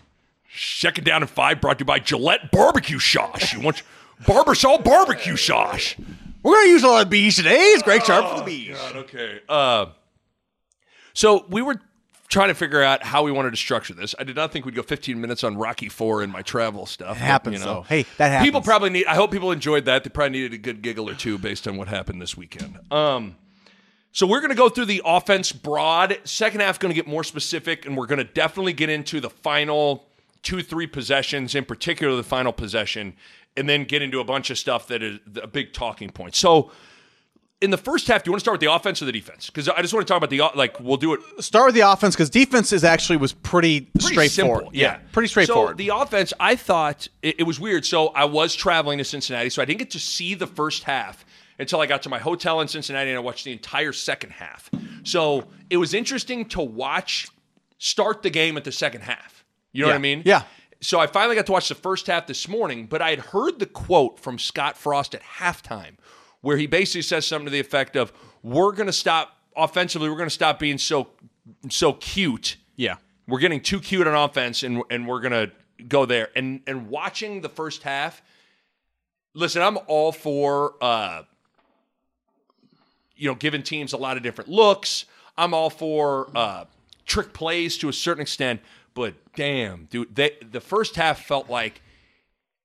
Second 0.56 1.04
down 1.04 1.22
and 1.22 1.30
five 1.30 1.60
brought 1.60 1.78
to 1.78 1.82
you 1.82 1.86
by 1.86 1.98
Gillette 1.98 2.50
Barbecue 2.52 2.98
Sauce. 2.98 3.52
You 3.52 3.60
want 3.60 3.82
Barbasol 4.22 4.84
Barbecue 4.84 5.36
Sauce. 5.36 5.94
We're 6.42 6.54
gonna 6.54 6.68
use 6.68 6.84
a 6.84 6.88
lot 6.88 7.02
of 7.04 7.10
bees 7.10 7.36
today. 7.36 7.56
It's 7.56 7.82
Greg 7.82 8.04
Sharpe 8.04 8.30
for 8.30 8.38
the 8.38 8.44
bees. 8.44 8.76
God, 8.76 8.96
okay. 8.96 9.40
Uh, 9.48 9.86
so 11.12 11.44
we 11.48 11.62
were 11.62 11.80
trying 12.28 12.48
to 12.48 12.54
figure 12.54 12.82
out 12.82 13.02
how 13.02 13.22
we 13.22 13.32
wanted 13.32 13.50
to 13.50 13.56
structure 13.56 13.94
this. 13.94 14.14
I 14.18 14.24
did 14.24 14.36
not 14.36 14.52
think 14.52 14.64
we'd 14.64 14.74
go 14.74 14.82
15 14.82 15.20
minutes 15.20 15.44
on 15.44 15.56
Rocky 15.56 15.88
Four 15.88 16.22
in 16.22 16.30
my 16.30 16.42
travel 16.42 16.86
stuff. 16.86 17.16
It 17.16 17.20
happens, 17.20 17.62
though. 17.62 17.82
Hey, 17.82 18.06
that 18.18 18.28
happens. 18.28 18.46
People 18.46 18.60
probably 18.60 18.90
need. 18.90 19.06
I 19.06 19.14
hope 19.14 19.30
people 19.30 19.52
enjoyed 19.52 19.84
that. 19.86 20.04
They 20.04 20.10
probably 20.10 20.38
needed 20.38 20.52
a 20.52 20.58
good 20.58 20.82
giggle 20.82 21.08
or 21.08 21.14
two 21.14 21.38
based 21.38 21.66
on 21.66 21.76
what 21.76 21.88
happened 21.88 22.20
this 22.20 22.36
weekend. 22.36 22.78
Um, 22.90 23.36
so 24.12 24.26
we're 24.26 24.40
going 24.40 24.50
to 24.50 24.56
go 24.56 24.68
through 24.68 24.86
the 24.86 25.02
offense 25.04 25.52
broad. 25.52 26.18
Second 26.24 26.60
half 26.60 26.78
going 26.78 26.90
to 26.90 26.96
get 26.96 27.06
more 27.06 27.24
specific, 27.24 27.86
and 27.86 27.96
we're 27.96 28.06
going 28.06 28.18
to 28.18 28.24
definitely 28.24 28.72
get 28.72 28.88
into 28.88 29.20
the 29.20 29.30
final 29.30 30.06
two, 30.44 30.62
three 30.62 30.86
possessions, 30.86 31.54
in 31.54 31.64
particular 31.64 32.16
the 32.16 32.22
final 32.22 32.52
possession, 32.52 33.14
and 33.56 33.68
then 33.68 33.84
get 33.84 34.02
into 34.02 34.20
a 34.20 34.24
bunch 34.24 34.50
of 34.50 34.58
stuff 34.58 34.86
that 34.88 35.02
is 35.02 35.18
a 35.42 35.46
big 35.46 35.72
talking 35.72 36.10
point. 36.10 36.34
So 36.36 36.70
in 37.60 37.70
the 37.70 37.78
first 37.78 38.06
half, 38.08 38.22
do 38.22 38.28
you 38.28 38.32
want 38.32 38.40
to 38.40 38.44
start 38.44 38.54
with 38.54 38.60
the 38.60 38.72
offense 38.72 39.00
or 39.00 39.06
the 39.06 39.12
defense? 39.12 39.46
Because 39.46 39.68
I 39.68 39.80
just 39.80 39.94
want 39.94 40.06
to 40.06 40.12
talk 40.12 40.18
about 40.22 40.30
the 40.30 40.42
like 40.54 40.78
we'll 40.80 40.98
do 40.98 41.14
it 41.14 41.20
Start 41.38 41.66
with 41.66 41.74
the 41.74 41.80
offense 41.80 42.14
because 42.14 42.28
defense 42.28 42.72
is 42.72 42.84
actually 42.84 43.16
was 43.16 43.32
pretty, 43.32 43.82
pretty 43.82 44.28
straightforward. 44.28 44.64
simple. 44.64 44.78
Yeah, 44.78 44.98
pretty 45.12 45.28
straightforward. 45.28 45.78
So 45.78 45.84
the 45.84 45.88
offense, 45.96 46.32
I 46.38 46.56
thought 46.56 47.08
it, 47.22 47.40
it 47.40 47.42
was 47.44 47.58
weird. 47.58 47.86
So 47.86 48.08
I 48.08 48.26
was 48.26 48.54
traveling 48.54 48.98
to 48.98 49.04
Cincinnati, 49.04 49.48
so 49.50 49.62
I 49.62 49.64
didn't 49.64 49.78
get 49.78 49.90
to 49.92 50.00
see 50.00 50.34
the 50.34 50.46
first 50.46 50.82
half 50.84 51.24
until 51.58 51.80
I 51.80 51.86
got 51.86 52.02
to 52.02 52.08
my 52.08 52.18
hotel 52.18 52.60
in 52.60 52.68
Cincinnati 52.68 53.10
and 53.10 53.16
I 53.16 53.20
watched 53.20 53.44
the 53.44 53.52
entire 53.52 53.92
second 53.92 54.30
half. 54.30 54.70
So 55.04 55.44
it 55.70 55.76
was 55.76 55.94
interesting 55.94 56.46
to 56.46 56.60
watch 56.60 57.28
start 57.78 58.22
the 58.22 58.30
game 58.30 58.56
at 58.56 58.64
the 58.64 58.72
second 58.72 59.02
half. 59.02 59.43
You 59.74 59.82
know 59.82 59.88
what 59.88 59.96
I 59.96 59.98
mean? 59.98 60.22
Yeah. 60.24 60.42
So 60.80 61.00
I 61.00 61.06
finally 61.06 61.34
got 61.36 61.46
to 61.46 61.52
watch 61.52 61.68
the 61.68 61.74
first 61.74 62.06
half 62.06 62.26
this 62.26 62.48
morning, 62.48 62.86
but 62.86 63.00
I 63.02 63.10
had 63.10 63.18
heard 63.20 63.58
the 63.58 63.66
quote 63.66 64.20
from 64.20 64.38
Scott 64.38 64.76
Frost 64.76 65.14
at 65.14 65.22
halftime 65.22 65.96
where 66.40 66.56
he 66.56 66.66
basically 66.66 67.02
says 67.02 67.26
something 67.26 67.46
to 67.46 67.50
the 67.50 67.60
effect 67.60 67.96
of, 67.96 68.12
"We're 68.42 68.72
going 68.72 68.86
to 68.86 68.92
stop 68.92 69.36
offensively. 69.56 70.08
We're 70.08 70.16
going 70.16 70.28
to 70.28 70.34
stop 70.34 70.58
being 70.58 70.78
so 70.78 71.08
so 71.68 71.92
cute." 71.94 72.56
yeah, 72.76 72.96
we're 73.26 73.38
getting 73.38 73.60
too 73.60 73.80
cute 73.80 74.06
on 74.06 74.14
offense 74.14 74.62
and 74.62 74.82
and 74.90 75.06
we're 75.06 75.20
gonna 75.20 75.50
go 75.88 76.06
there 76.06 76.28
and 76.36 76.60
and 76.66 76.88
watching 76.88 77.40
the 77.40 77.48
first 77.48 77.82
half 77.82 78.22
listen 79.34 79.60
i'm 79.60 79.78
all 79.86 80.12
for 80.12 80.74
uh 80.80 81.22
you 83.16 83.28
know 83.28 83.34
giving 83.34 83.62
teams 83.62 83.92
a 83.92 83.96
lot 83.96 84.16
of 84.16 84.22
different 84.22 84.48
looks 84.48 85.04
i'm 85.36 85.52
all 85.52 85.70
for 85.70 86.30
uh 86.34 86.64
trick 87.06 87.32
plays 87.32 87.76
to 87.76 87.88
a 87.88 87.92
certain 87.92 88.22
extent 88.22 88.60
but 88.94 89.14
damn 89.34 89.84
dude 89.86 90.14
they, 90.14 90.32
the 90.50 90.60
first 90.60 90.96
half 90.96 91.24
felt 91.24 91.50
like 91.50 91.82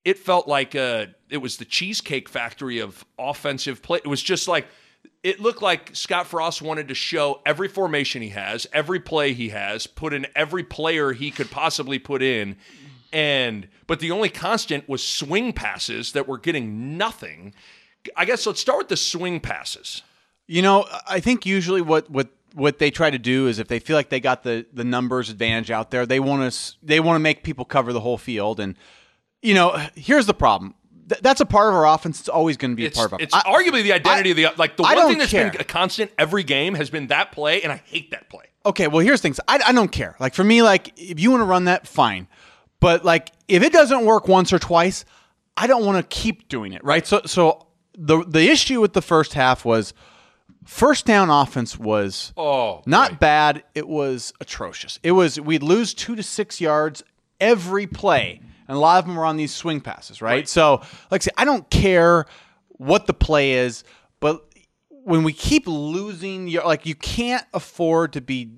it 0.05 0.17
felt 0.17 0.47
like 0.47 0.75
uh, 0.75 1.07
it 1.29 1.37
was 1.37 1.57
the 1.57 1.65
cheesecake 1.65 2.29
factory 2.29 2.79
of 2.79 3.05
offensive 3.17 3.81
play. 3.81 3.99
It 4.03 4.07
was 4.07 4.21
just 4.21 4.47
like 4.47 4.67
it 5.23 5.39
looked 5.39 5.61
like 5.61 5.95
Scott 5.95 6.27
Frost 6.27 6.61
wanted 6.61 6.87
to 6.87 6.95
show 6.95 7.41
every 7.45 7.67
formation 7.67 8.21
he 8.21 8.29
has, 8.29 8.65
every 8.71 8.99
play 8.99 9.33
he 9.33 9.49
has, 9.49 9.87
put 9.87 10.13
in 10.13 10.25
every 10.35 10.63
player 10.63 11.11
he 11.11 11.29
could 11.31 11.51
possibly 11.51 11.99
put 11.99 12.21
in, 12.21 12.55
and 13.11 13.67
but 13.87 13.99
the 13.99 14.11
only 14.11 14.29
constant 14.29 14.87
was 14.87 15.03
swing 15.03 15.51
passes 15.51 16.13
that 16.13 16.27
were 16.27 16.37
getting 16.37 16.97
nothing. 16.97 17.53
I 18.15 18.25
guess 18.25 18.45
let's 18.45 18.61
start 18.61 18.79
with 18.79 18.87
the 18.87 18.97
swing 18.97 19.39
passes. 19.39 20.01
you 20.47 20.61
know, 20.61 20.87
I 21.07 21.19
think 21.19 21.45
usually 21.45 21.81
what 21.81 22.09
what 22.09 22.29
what 22.53 22.79
they 22.79 22.91
try 22.91 23.09
to 23.09 23.19
do 23.19 23.47
is 23.47 23.59
if 23.59 23.67
they 23.67 23.79
feel 23.79 23.95
like 23.95 24.09
they 24.09 24.19
got 24.19 24.43
the 24.43 24.65
the 24.73 24.83
numbers 24.83 25.29
advantage 25.29 25.71
out 25.71 25.91
there, 25.91 26.05
they 26.05 26.19
want 26.19 26.51
to 26.51 26.73
they 26.83 26.99
want 26.99 27.15
to 27.15 27.19
make 27.19 27.43
people 27.43 27.65
cover 27.65 27.93
the 27.93 27.99
whole 27.99 28.17
field. 28.17 28.59
And 28.59 28.75
you 29.41 29.53
know, 29.53 29.77
here's 29.95 30.25
the 30.25 30.33
problem. 30.33 30.75
Th- 31.07 31.21
that's 31.21 31.41
a 31.41 31.45
part 31.45 31.69
of 31.69 31.75
our 31.75 31.87
offense. 31.87 32.19
It's 32.19 32.29
always 32.29 32.57
going 32.57 32.71
to 32.71 32.75
be 32.75 32.85
It's, 32.85 32.97
a 32.97 32.99
part 32.99 33.13
of 33.13 33.19
it. 33.19 33.23
it's 33.23 33.33
I- 33.35 33.41
arguably 33.43 33.83
the 33.83 33.93
identity 33.93 34.31
of 34.31 34.37
the 34.37 34.47
like 34.57 34.77
the 34.77 34.83
I 34.83 34.95
one 34.95 35.07
thing 35.07 35.17
that's 35.17 35.31
care. 35.31 35.51
been 35.51 35.61
a 35.61 35.63
constant 35.63 36.11
every 36.17 36.43
game 36.43 36.75
has 36.75 36.89
been 36.89 37.07
that 37.07 37.31
play, 37.31 37.61
and 37.61 37.71
I 37.71 37.81
hate 37.85 38.11
that 38.11 38.29
play. 38.29 38.45
okay, 38.65 38.87
well, 38.87 38.99
here's 38.99 39.21
things. 39.21 39.39
I, 39.47 39.59
I 39.67 39.71
don't 39.71 39.91
care. 39.91 40.15
Like 40.19 40.33
for 40.33 40.43
me, 40.43 40.61
like 40.61 40.93
if 40.97 41.19
you 41.19 41.31
want 41.31 41.41
to 41.41 41.45
run 41.45 41.65
that, 41.65 41.87
fine. 41.87 42.27
But 42.79 43.03
like 43.05 43.31
if 43.47 43.63
it 43.63 43.73
doesn't 43.73 44.05
work 44.05 44.27
once 44.27 44.51
or 44.53 44.59
twice, 44.59 45.05
I 45.57 45.67
don't 45.67 45.85
want 45.85 45.97
to 45.97 46.15
keep 46.15 46.47
doing 46.49 46.73
it. 46.73 46.83
Right. 46.83 47.05
So 47.07 47.21
so 47.25 47.67
the 47.97 48.23
the 48.25 48.49
issue 48.49 48.79
with 48.81 48.93
the 48.93 49.01
first 49.01 49.33
half 49.33 49.65
was 49.65 49.93
first 50.69 51.05
down 51.05 51.29
offense 51.29 51.77
was 51.79 52.31
Oh, 52.37 52.81
not 52.85 53.11
right. 53.11 53.19
bad. 53.19 53.63
It 53.75 53.87
was 53.87 54.31
atrocious. 54.39 54.99
It 55.03 55.11
was 55.13 55.39
we'd 55.39 55.63
lose 55.63 55.93
two 55.93 56.15
to 56.15 56.23
six 56.23 56.61
yards 56.61 57.03
every 57.39 57.87
play, 57.87 58.39
and 58.67 58.77
a 58.77 58.79
lot 58.79 58.99
of 58.99 59.05
them 59.05 59.15
were 59.15 59.25
on 59.25 59.35
these 59.37 59.53
swing 59.53 59.81
passes, 59.81 60.21
right? 60.21 60.29
Right. 60.31 60.49
So, 60.49 60.81
like 61.11 61.21
I 61.21 61.25
say, 61.25 61.31
I 61.37 61.45
don't 61.45 61.69
care 61.69 62.25
what 62.71 63.07
the 63.07 63.13
play 63.13 63.53
is, 63.53 63.83
but 64.19 64.45
when 64.89 65.23
we 65.23 65.33
keep 65.33 65.63
losing, 65.67 66.51
like 66.53 66.85
you 66.85 66.95
can't 66.95 67.45
afford 67.53 68.13
to 68.13 68.21
be 68.21 68.51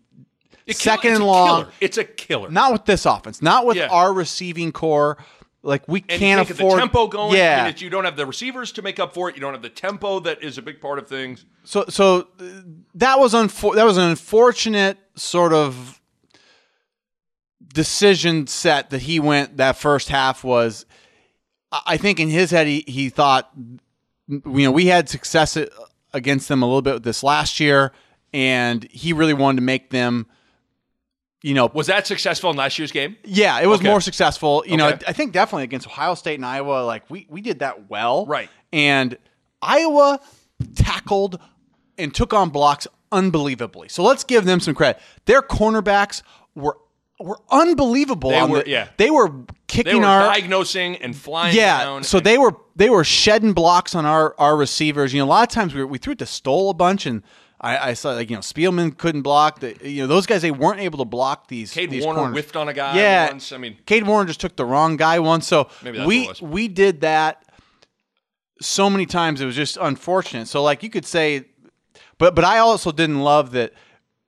It 0.67 0.75
second 0.75 1.13
and 1.15 1.23
long. 1.25 1.61
killer. 1.61 1.73
It's 1.79 1.97
a 1.97 2.03
killer. 2.03 2.49
Not 2.49 2.73
with 2.73 2.85
this 2.85 3.05
offense. 3.05 3.41
Not 3.41 3.65
with 3.65 3.77
Yeah. 3.77 3.87
our 3.89 4.11
receiving 4.13 4.71
corps. 4.71 5.17
Like 5.63 5.87
we 5.87 6.03
and 6.09 6.19
can't 6.19 6.49
you 6.49 6.55
afford 6.55 6.77
the 6.77 6.79
tempo 6.79 7.07
going. 7.07 7.37
Yeah. 7.37 7.71
you 7.77 7.89
don't 7.89 8.05
have 8.05 8.15
the 8.15 8.25
receivers 8.25 8.71
to 8.73 8.81
make 8.81 8.99
up 8.99 9.13
for 9.13 9.29
it. 9.29 9.35
You 9.35 9.41
don't 9.41 9.53
have 9.53 9.61
the 9.61 9.69
tempo 9.69 10.19
that 10.21 10.41
is 10.41 10.57
a 10.57 10.61
big 10.61 10.81
part 10.81 10.97
of 10.97 11.07
things. 11.07 11.45
So 11.63 11.85
so 11.87 12.27
uh, 12.39 12.43
that 12.95 13.19
was 13.19 13.33
unfor- 13.33 13.75
that 13.75 13.83
was 13.83 13.97
an 13.97 14.09
unfortunate 14.09 14.97
sort 15.15 15.53
of 15.53 16.01
decision 17.73 18.47
set 18.47 18.89
that 18.89 19.03
he 19.03 19.19
went 19.19 19.57
that 19.57 19.77
first 19.77 20.09
half 20.09 20.43
was 20.43 20.85
I 21.71 21.81
I 21.85 21.97
think 21.97 22.19
in 22.19 22.29
his 22.29 22.51
head 22.51 22.65
he, 22.65 22.83
he 22.87 23.09
thought 23.09 23.51
you 24.27 24.41
know 24.45 24.71
we 24.71 24.87
had 24.87 25.09
success 25.09 25.57
against 26.11 26.47
them 26.47 26.63
a 26.63 26.65
little 26.65 26.81
bit 26.81 27.03
this 27.03 27.23
last 27.23 27.59
year 27.59 27.91
and 28.33 28.83
he 28.91 29.13
really 29.13 29.33
wanted 29.33 29.57
to 29.57 29.61
make 29.61 29.91
them 29.91 30.25
you 31.41 31.53
know 31.53 31.69
Was 31.73 31.87
that 31.87 32.05
successful 32.07 32.49
in 32.51 32.57
last 32.57 32.77
year's 32.79 32.91
game? 32.91 33.17
yeah, 33.23 33.59
it 33.59 33.67
was 33.67 33.79
Okay. 33.79 33.89
more 33.89 34.01
successful. 34.01 34.63
You 34.67 34.77
know, 34.77 34.87
I 35.07 35.13
think 35.13 35.31
definitely 35.33 35.63
against 35.63 35.87
Ohio 35.87 36.15
State 36.15 36.35
and 36.35 36.45
Iowa, 36.45 36.83
like 36.85 37.09
we 37.09 37.25
we 37.29 37.41
did 37.41 37.59
that 37.59 37.89
well. 37.89 38.25
Right. 38.25 38.49
And 38.73 39.17
Iowa 39.61 40.19
tackled 40.75 41.39
and 41.97 42.13
took 42.13 42.33
on 42.33 42.49
blocks 42.49 42.87
unbelievably. 43.11 43.89
So 43.89 44.03
let's 44.03 44.23
give 44.23 44.45
them 44.45 44.59
some 44.59 44.73
credit. 44.73 45.01
Their 45.25 45.41
cornerbacks 45.41 46.21
were 46.55 46.77
were 47.19 47.39
unbelievable. 47.51 48.31
They 48.31 48.43
were- 48.43 48.63
the- 48.63 48.69
yeah. 48.69 48.87
They 48.97 49.11
were 49.11 49.29
They 49.29 49.43
kicking 49.67 49.99
were 50.01 50.05
our 50.07 50.21
diagnosing 50.33 50.95
and 50.97 51.15
flying 51.15 51.55
yeah, 51.55 51.83
down. 51.83 52.03
so 52.03 52.17
and- 52.17 52.25
they 52.25 52.37
were 52.39 52.55
they 52.75 52.89
were 52.89 53.03
shedding 53.03 53.53
blocks 53.53 53.93
on 53.93 54.05
our 54.05 54.33
our 54.39 54.55
receivers. 54.57 55.13
You 55.13 55.19
know, 55.19 55.25
a 55.25 55.29
lot 55.29 55.43
of 55.43 55.49
times 55.53 55.73
we, 55.75 55.81
were, 55.81 55.87
we 55.87 55.97
threw 55.99 56.13
it 56.13 56.19
to 56.19 56.25
Stoll 56.25 56.69
a 56.71 56.73
bunch, 56.73 57.05
and 57.05 57.21
I, 57.63 57.89
I 57.89 57.93
saw 57.93 58.11
like 58.13 58.29
you 58.31 58.35
know 58.35 58.41
Spielman 58.41 58.97
couldn't 58.97 59.21
block. 59.21 59.59
The 59.59 59.77
you 59.87 60.01
know 60.01 60.07
those 60.07 60.25
guys 60.25 60.41
they 60.41 60.49
weren't 60.51 60.79
able 60.79 60.97
to 60.99 61.05
block 61.05 61.47
these. 61.47 61.71
Cade 61.71 61.91
these 61.91 62.03
Warner 62.03 62.19
corners. 62.21 62.33
whiffed 62.33 62.55
on 62.55 62.67
a 62.67 62.73
guy 62.73 62.97
Yeah, 62.97 63.29
once. 63.29 63.51
I 63.51 63.57
mean- 63.57 63.77
Cade 63.85 64.05
Warner 64.07 64.25
just 64.27 64.39
took 64.41 64.55
the 64.55 64.65
wrong 64.65 64.97
guy 64.97 65.19
once. 65.19 65.47
So 65.47 65.69
we 65.83 65.91
what 65.91 65.95
it 66.09 66.27
was. 66.27 66.41
we 66.41 66.67
did 66.67 67.01
that 67.01 67.45
so 68.61 68.89
many 68.89 69.05
times. 69.05 69.41
It 69.41 69.45
was 69.45 69.55
just 69.55 69.77
unfortunate. 69.79 70.47
So 70.47 70.63
like 70.63 70.81
you 70.81 70.89
could 70.89 71.05
say, 71.05 71.45
but 72.17 72.33
but 72.35 72.43
I 72.43 72.57
also 72.57 72.91
didn't 72.91 73.21
love 73.21 73.51
that. 73.51 73.73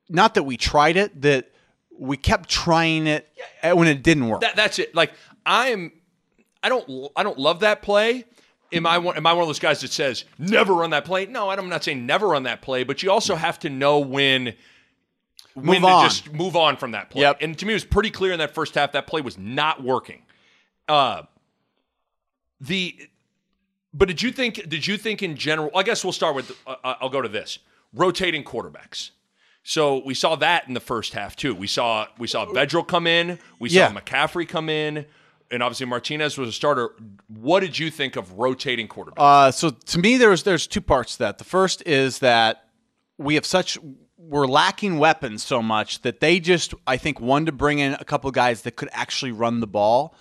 Not 0.09 0.35
that 0.35 0.43
we 0.43 0.57
tried 0.57 0.95
it, 0.95 1.21
that 1.23 1.49
we 1.97 2.17
kept 2.17 2.49
trying 2.49 3.07
it 3.07 3.27
eh, 3.63 3.71
when 3.71 3.87
it 3.87 4.03
didn't 4.03 4.27
work. 4.27 4.41
that, 4.41 4.55
that's 4.55 4.77
it. 4.77 4.93
Like 4.93 5.13
I'm, 5.45 5.91
I 6.61 6.69
don't, 6.69 7.09
I 7.15 7.23
don't 7.23 7.37
love 7.39 7.61
that 7.61 7.81
play. 7.81 8.25
Am 8.73 8.85
I 8.85 8.97
one? 8.97 9.15
Am 9.17 9.25
I 9.25 9.33
one 9.33 9.43
of 9.43 9.47
those 9.47 9.59
guys 9.59 9.81
that 9.81 9.91
says 9.91 10.25
never 10.37 10.73
run 10.73 10.89
that 10.91 11.05
play? 11.05 11.25
No, 11.25 11.49
I'm 11.49 11.69
not 11.69 11.83
saying 11.83 12.05
never 12.05 12.27
run 12.27 12.43
that 12.43 12.61
play, 12.61 12.83
but 12.83 13.03
you 13.03 13.11
also 13.11 13.35
have 13.35 13.59
to 13.59 13.69
know 13.69 13.99
when. 13.99 14.53
When 15.55 15.65
Move 15.81 15.85
on. 15.85 16.03
to 16.03 16.09
just 16.09 16.33
move 16.33 16.55
on 16.55 16.77
from 16.77 16.91
that 16.91 17.11
play. 17.11 17.21
Yep. 17.21 17.37
And 17.41 17.55
to 17.59 17.65
me, 17.67 17.73
it 17.73 17.75
was 17.75 17.85
pretty 17.85 18.09
clear 18.09 18.31
in 18.31 18.39
that 18.39 18.55
first 18.55 18.73
half 18.73 18.93
that 18.93 19.05
play 19.05 19.21
was 19.21 19.37
not 19.37 19.83
working. 19.83 20.23
Uh, 20.89 21.21
the, 22.59 22.97
but 23.93 24.07
did 24.07 24.21
you 24.23 24.31
think? 24.31 24.67
Did 24.67 24.87
you 24.87 24.97
think 24.97 25.21
in 25.21 25.35
general? 25.35 25.69
I 25.75 25.83
guess 25.83 26.03
we'll 26.03 26.13
start 26.13 26.35
with. 26.35 26.51
Uh, 26.65 26.75
I'll 26.83 27.09
go 27.09 27.21
to 27.21 27.29
this: 27.29 27.59
rotating 27.93 28.43
quarterbacks. 28.43 29.11
So 29.61 30.01
we 30.03 30.13
saw 30.13 30.35
that 30.37 30.67
in 30.67 30.73
the 30.73 30.79
first 30.79 31.13
half 31.13 31.35
too. 31.35 31.53
We 31.53 31.67
saw 31.67 32.07
we 32.17 32.27
saw 32.27 32.45
Vedral 32.47 32.87
come 32.87 33.05
in, 33.07 33.37
we 33.59 33.69
saw 33.69 33.75
Yeah. 33.75 33.93
McCaffrey 33.93 34.47
come 34.47 34.69
in, 34.69 35.05
and 35.53 35.61
obviously 35.61 35.85
Martinez 35.85 36.37
was 36.37 36.49
a 36.49 36.51
starter. 36.51 36.95
What 37.27 37.59
did 37.59 37.77
you 37.77 37.91
think 37.91 38.15
of 38.15 38.33
rotating 38.33 38.87
quarterbacks? 38.87 39.13
Uh, 39.17 39.51
so 39.51 39.69
to 39.69 39.99
me, 39.99 40.17
there's 40.17 40.43
there's 40.43 40.65
two 40.65 40.81
parts 40.81 41.13
to 41.13 41.19
that. 41.19 41.37
The 41.37 41.43
first 41.43 41.83
is 41.85 42.19
that 42.19 42.65
we 43.17 43.35
have 43.35 43.45
such 43.45 43.77
we're 44.17 44.47
lacking 44.47 44.97
weapons 44.97 45.43
so 45.43 45.61
much 45.61 46.01
that 46.01 46.19
they 46.19 46.39
just 46.39 46.73
I 46.87 46.97
think 46.97 47.21
wanted 47.21 47.45
to 47.45 47.51
bring 47.51 47.79
in 47.79 47.93
a 47.93 48.03
couple 48.03 48.29
guys 48.31 48.63
that 48.63 48.75
could 48.75 48.89
actually 48.91 49.31
run 49.31 49.59
the 49.59 49.67
ball, 49.67 50.15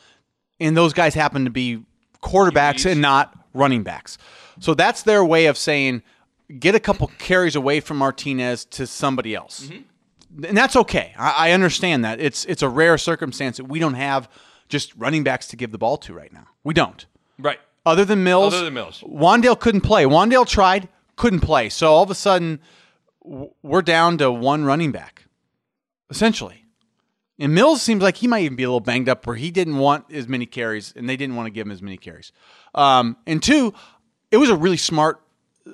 and 0.60 0.76
those 0.76 0.92
guys 0.92 1.14
happen 1.14 1.44
to 1.44 1.50
be 1.50 1.82
quarterbacks 2.22 2.88
and 2.88 3.00
not 3.00 3.34
running 3.54 3.82
backs. 3.82 4.18
So 4.60 4.74
that's 4.74 5.02
their 5.02 5.24
way 5.24 5.46
of 5.46 5.56
saying 5.56 6.02
get 6.58 6.74
a 6.74 6.80
couple 6.80 7.10
carries 7.18 7.56
away 7.56 7.80
from 7.80 7.96
Martinez 7.96 8.66
to 8.66 8.86
somebody 8.86 9.34
else. 9.34 9.70
And 10.46 10.56
that's 10.56 10.76
okay. 10.76 11.14
I, 11.18 11.48
I 11.48 11.50
understand 11.52 12.04
that. 12.04 12.20
It's 12.20 12.44
it's 12.44 12.62
a 12.62 12.68
rare 12.68 12.98
circumstance 12.98 13.56
that 13.56 13.64
we 13.64 13.78
don't 13.78 13.94
have 13.94 14.28
just 14.72 14.92
running 14.96 15.22
backs 15.22 15.46
to 15.48 15.56
give 15.56 15.70
the 15.70 15.78
ball 15.78 15.96
to 15.98 16.14
right 16.14 16.32
now. 16.32 16.46
We 16.64 16.74
don't. 16.74 17.06
right. 17.38 17.60
Other 17.84 18.04
than 18.04 18.22
Mills, 18.22 18.54
Other 18.54 18.64
than 18.66 18.74
Mills. 18.74 19.02
Wan'Dale 19.04 19.58
couldn't 19.58 19.80
play. 19.80 20.04
Wan'Dale 20.04 20.46
tried, 20.46 20.88
couldn't 21.16 21.40
play. 21.40 21.68
So 21.68 21.92
all 21.92 22.04
of 22.04 22.10
a 22.10 22.14
sudden, 22.14 22.60
we're 23.24 23.82
down 23.82 24.18
to 24.18 24.30
one 24.30 24.64
running 24.64 24.92
back, 24.92 25.24
essentially. 26.08 26.64
And 27.40 27.54
Mills 27.54 27.82
seems 27.82 28.00
like 28.02 28.16
he 28.18 28.28
might 28.28 28.44
even 28.44 28.54
be 28.56 28.62
a 28.62 28.68
little 28.68 28.78
banged 28.80 29.08
up, 29.08 29.26
where 29.26 29.34
he 29.34 29.50
didn't 29.50 29.78
want 29.78 30.12
as 30.12 30.28
many 30.28 30.46
carries, 30.46 30.92
and 30.94 31.08
they 31.08 31.16
didn't 31.16 31.34
want 31.34 31.46
to 31.46 31.50
give 31.50 31.66
him 31.66 31.72
as 31.72 31.82
many 31.82 31.96
carries. 31.96 32.30
Um, 32.74 33.16
and 33.26 33.42
two, 33.42 33.74
it 34.30 34.36
was 34.36 34.48
a 34.48 34.56
really 34.56 34.76
smart 34.76 35.20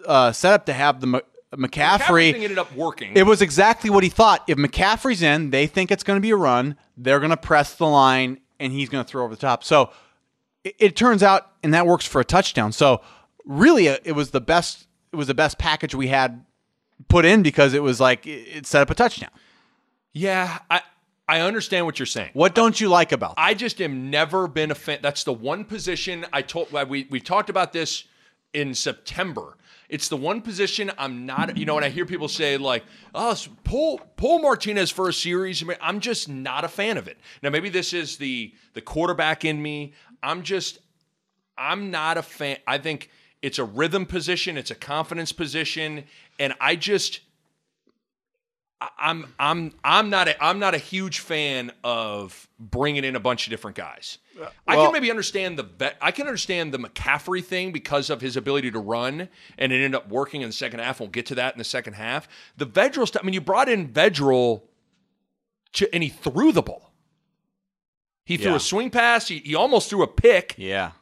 uh, 0.06 0.32
setup 0.32 0.64
to 0.66 0.72
have 0.72 1.00
the 1.02 1.06
M- 1.06 1.20
McCaffrey 1.68 2.32
McCaffrey. 2.32 2.34
ended 2.42 2.58
up 2.58 2.74
working. 2.74 3.12
It 3.16 3.24
was 3.24 3.42
exactly 3.42 3.90
what 3.90 4.02
he 4.02 4.08
thought. 4.08 4.44
If 4.46 4.56
McCaffrey's 4.56 5.20
in, 5.22 5.50
they 5.50 5.66
think 5.66 5.90
it's 5.90 6.04
going 6.04 6.16
to 6.16 6.22
be 6.22 6.30
a 6.30 6.36
run. 6.36 6.76
They're 6.96 7.20
going 7.20 7.30
to 7.30 7.36
press 7.36 7.74
the 7.74 7.86
line, 7.86 8.40
and 8.60 8.72
he's 8.72 8.88
going 8.88 9.04
to 9.04 9.08
throw 9.08 9.24
over 9.24 9.34
the 9.34 9.40
top. 9.40 9.64
So 9.64 9.90
it, 10.64 10.74
it 10.78 10.96
turns 10.96 11.22
out, 11.22 11.52
and 11.62 11.74
that 11.74 11.86
works 11.86 12.06
for 12.06 12.20
a 12.20 12.24
touchdown. 12.24 12.72
So 12.72 13.00
really, 13.44 13.88
uh, 13.88 13.98
it 14.04 14.12
was 14.12 14.30
the 14.30 14.40
best. 14.40 14.86
It 15.12 15.16
was 15.16 15.26
the 15.26 15.34
best 15.34 15.58
package 15.58 15.94
we 15.94 16.08
had 16.08 16.44
put 17.08 17.24
in 17.24 17.42
because 17.42 17.74
it 17.74 17.82
was 17.82 18.00
like 18.00 18.26
it, 18.26 18.48
it 18.48 18.66
set 18.66 18.82
up 18.82 18.90
a 18.90 18.94
touchdown. 18.94 19.30
yeah, 20.12 20.58
I 20.70 20.82
I 21.28 21.40
understand 21.42 21.84
what 21.84 21.98
you're 21.98 22.06
saying. 22.06 22.30
What 22.32 22.54
don't 22.54 22.80
you 22.80 22.88
like 22.88 23.12
about 23.12 23.36
that? 23.36 23.42
I 23.42 23.54
just 23.54 23.80
am 23.82 24.10
never 24.10 24.48
been 24.48 24.70
a 24.70 24.74
fan. 24.74 25.00
That's 25.02 25.24
the 25.24 25.32
one 25.32 25.64
position 25.64 26.24
I 26.32 26.42
told. 26.42 26.72
We 26.88 27.06
we 27.10 27.20
talked 27.20 27.50
about 27.50 27.72
this 27.72 28.04
in 28.54 28.74
September. 28.74 29.57
It's 29.88 30.08
the 30.08 30.16
one 30.16 30.42
position 30.42 30.90
I'm 30.98 31.24
not. 31.24 31.56
You 31.56 31.64
know, 31.64 31.74
when 31.74 31.84
I 31.84 31.88
hear 31.88 32.04
people 32.04 32.28
say 32.28 32.56
like, 32.58 32.84
"Oh, 33.14 33.34
pull 33.64 33.98
pull 34.16 34.38
Martinez 34.38 34.90
for 34.90 35.08
a 35.08 35.12
series," 35.12 35.64
I'm 35.80 36.00
just 36.00 36.28
not 36.28 36.64
a 36.64 36.68
fan 36.68 36.98
of 36.98 37.08
it. 37.08 37.18
Now, 37.42 37.50
maybe 37.50 37.70
this 37.70 37.92
is 37.92 38.18
the 38.18 38.52
the 38.74 38.82
quarterback 38.82 39.44
in 39.44 39.62
me. 39.62 39.94
I'm 40.22 40.42
just 40.42 40.78
I'm 41.56 41.90
not 41.90 42.18
a 42.18 42.22
fan. 42.22 42.58
I 42.66 42.78
think 42.78 43.10
it's 43.40 43.58
a 43.58 43.64
rhythm 43.64 44.04
position. 44.04 44.56
It's 44.56 44.70
a 44.70 44.74
confidence 44.74 45.32
position, 45.32 46.04
and 46.38 46.54
I 46.60 46.76
just 46.76 47.20
I'm 48.96 49.26
I'm 49.40 49.72
I'm 49.82 50.08
not 50.08 50.28
a 50.28 50.44
I'm 50.44 50.60
not 50.60 50.74
a 50.74 50.78
huge 50.78 51.18
fan 51.18 51.72
of 51.82 52.48
bringing 52.60 53.02
in 53.04 53.16
a 53.16 53.20
bunch 53.20 53.46
of 53.46 53.50
different 53.50 53.76
guys. 53.76 54.18
Uh, 54.40 54.46
I 54.68 54.76
well- 54.76 54.86
can 54.86 54.92
maybe 54.92 55.10
understand 55.10 55.58
the 55.58 55.64
vet, 55.64 55.96
I 56.00 56.12
can 56.12 56.26
understand 56.28 56.72
the 56.72 56.78
McCaffrey 56.78 57.44
thing 57.44 57.72
because 57.72 58.08
of 58.08 58.20
his 58.20 58.36
ability 58.36 58.70
to 58.70 58.78
run, 58.78 59.28
and 59.58 59.72
it 59.72 59.76
ended 59.76 59.96
up 59.96 60.08
working 60.08 60.42
in 60.42 60.48
the 60.48 60.52
second 60.52 60.78
half. 60.78 61.00
We'll 61.00 61.08
get 61.08 61.26
to 61.26 61.34
that 61.36 61.54
in 61.54 61.58
the 61.58 61.64
second 61.64 61.94
half. 61.94 62.28
The 62.56 62.66
Vedral 62.66 63.06
stuff. 63.08 63.22
I 63.22 63.26
mean, 63.26 63.34
you 63.34 63.40
brought 63.40 63.68
in 63.68 63.88
Vedral, 63.88 64.62
to, 65.72 65.92
and 65.92 66.02
he 66.04 66.08
threw 66.08 66.52
the 66.52 66.62
ball. 66.62 66.92
He 68.24 68.36
threw 68.36 68.50
Yeah. 68.52 68.56
a 68.58 68.60
swing 68.60 68.90
pass. 68.90 69.26
He, 69.26 69.38
he 69.38 69.54
almost 69.56 69.90
threw 69.90 70.02
a 70.02 70.06
pick. 70.08 70.54
yeah. 70.56 70.92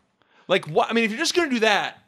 Like 0.49 0.67
what? 0.67 0.89
I 0.89 0.95
mean, 0.95 1.05
if 1.05 1.11
you're 1.11 1.19
just 1.19 1.35
going 1.35 1.49
to 1.51 1.55
do 1.57 1.61
that, 1.61 1.99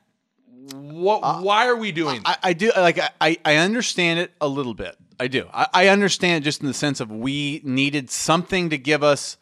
what? 0.72 1.20
Uh, 1.22 1.40
why 1.40 1.66
are 1.66 1.76
we 1.76 1.92
doing? 1.92 2.22
I, 2.24 2.36
I 2.42 2.52
do 2.54 2.70
like 2.76 2.98
I, 3.20 3.36
I 3.44 3.56
understand 3.56 4.20
it 4.20 4.32
a 4.40 4.46
little 4.48 4.74
bit. 4.74 4.96
I 5.20 5.28
do. 5.28 5.48
I, 5.52 5.66
I 5.72 5.88
understand 5.88 6.44
just 6.44 6.60
in 6.60 6.66
the 6.66 6.74
sense 6.74 7.00
of 7.00 7.10
we 7.10 7.60
needed 7.64 8.10
something 8.10 8.70
to 8.70 8.78
give 8.78 9.02
us 9.02 9.36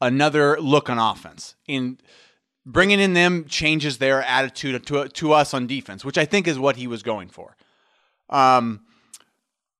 another 0.00 0.60
look 0.60 0.88
on 0.88 0.98
offense. 0.98 1.54
And 1.68 2.02
bringing 2.64 3.00
in 3.00 3.14
them 3.14 3.46
changes 3.46 3.98
their 3.98 4.22
attitude 4.22 4.86
to 4.86 5.08
to 5.08 5.32
us 5.32 5.54
on 5.54 5.66
defense, 5.66 6.04
which 6.04 6.18
I 6.18 6.24
think 6.24 6.46
is 6.46 6.58
what 6.58 6.76
he 6.76 6.86
was 6.86 7.02
going 7.02 7.28
for. 7.28 7.56
Um, 8.28 8.80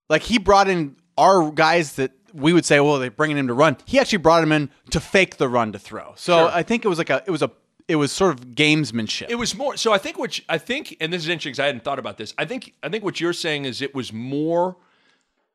like 0.08 0.22
he 0.22 0.38
brought 0.38 0.68
in 0.68 0.96
our 1.16 1.50
guys 1.50 1.94
that 1.94 2.12
we 2.32 2.52
would 2.52 2.64
say, 2.64 2.80
well, 2.80 2.98
they're 2.98 3.10
bringing 3.10 3.36
him 3.36 3.48
to 3.48 3.54
run. 3.54 3.76
He 3.84 3.98
actually 3.98 4.18
brought 4.18 4.42
him 4.42 4.52
in 4.52 4.70
to 4.90 5.00
fake 5.00 5.36
the 5.36 5.48
run 5.48 5.72
to 5.72 5.78
throw. 5.78 6.14
So 6.16 6.38
Sure. 6.38 6.50
I 6.52 6.62
think 6.62 6.84
it 6.84 6.88
was 6.88 6.98
like 6.98 7.10
a 7.10 7.22
it 7.26 7.30
was 7.30 7.42
a 7.42 7.50
it 7.88 7.96
was 7.96 8.12
sort 8.12 8.32
of 8.32 8.48
gamesmanship. 8.48 9.26
It 9.30 9.36
was 9.36 9.54
more. 9.54 9.76
So 9.76 9.92
I 9.92 9.98
think 9.98 10.18
what 10.18 10.38
I 10.48 10.58
think, 10.58 10.96
and 11.00 11.12
this 11.12 11.22
is 11.22 11.28
interesting 11.28 11.52
because 11.52 11.60
I 11.60 11.66
hadn't 11.66 11.84
thought 11.84 11.98
about 11.98 12.18
this. 12.18 12.34
I 12.36 12.44
think 12.44 12.74
I 12.82 12.88
think 12.88 13.04
what 13.04 13.20
you're 13.20 13.32
saying 13.32 13.64
is 13.64 13.80
it 13.82 13.94
was 13.94 14.12
more 14.12 14.76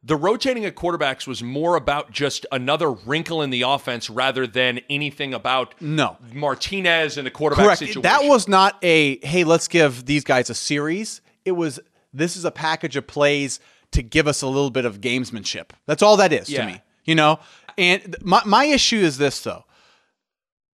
the 0.04 0.16
rotating 0.18 0.66
at 0.66 0.76
quarterbacks 0.76 1.26
was 1.26 1.42
more 1.42 1.76
about 1.78 2.12
just 2.12 2.46
another 2.52 2.92
wrinkle 2.92 3.42
in 3.42 3.50
the 3.52 3.62
offense 3.62 4.10
rather 4.10 4.46
than 4.46 4.82
anything 4.90 5.34
about 5.34 5.74
No. 5.82 6.18
Martinez 6.34 7.18
and 7.18 7.26
the 7.26 7.32
quarterback 7.32 7.66
Correct. 7.66 7.80
situation. 7.80 8.02
That 8.02 8.24
was 8.26 8.48
not 8.48 8.78
a 8.84 9.26
hey, 9.26 9.44
let's 9.44 9.68
give 9.68 10.06
these 10.06 10.24
guys 10.24 10.50
a 10.50 10.56
series. 10.56 11.22
It 11.46 11.54
was 11.54 11.80
this 12.14 12.36
is 12.36 12.44
a 12.46 12.52
package 12.52 12.96
of 12.96 13.08
plays 13.08 13.60
to 13.92 14.02
give 14.04 14.28
us 14.28 14.42
a 14.42 14.48
little 14.48 14.72
bit 14.72 14.86
of 14.86 15.00
gamesmanship. 15.02 15.70
That's 15.86 16.04
all 16.04 16.18
that 16.18 16.34
is 16.34 16.50
Yeah. 16.50 16.66
to 16.66 16.72
me. 16.74 16.82
You 17.06 17.16
know? 17.16 17.40
And 17.78 18.16
my 18.22 18.42
my 18.46 18.66
issue 18.66 18.98
is 19.00 19.18
this 19.18 19.40
though. 19.42 19.66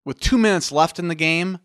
With 0.05 0.19
2 0.19 0.37
minutes 0.37 0.71
left 0.71 0.97
in 0.97 1.07
the 1.07 1.15
game, 1.15 1.59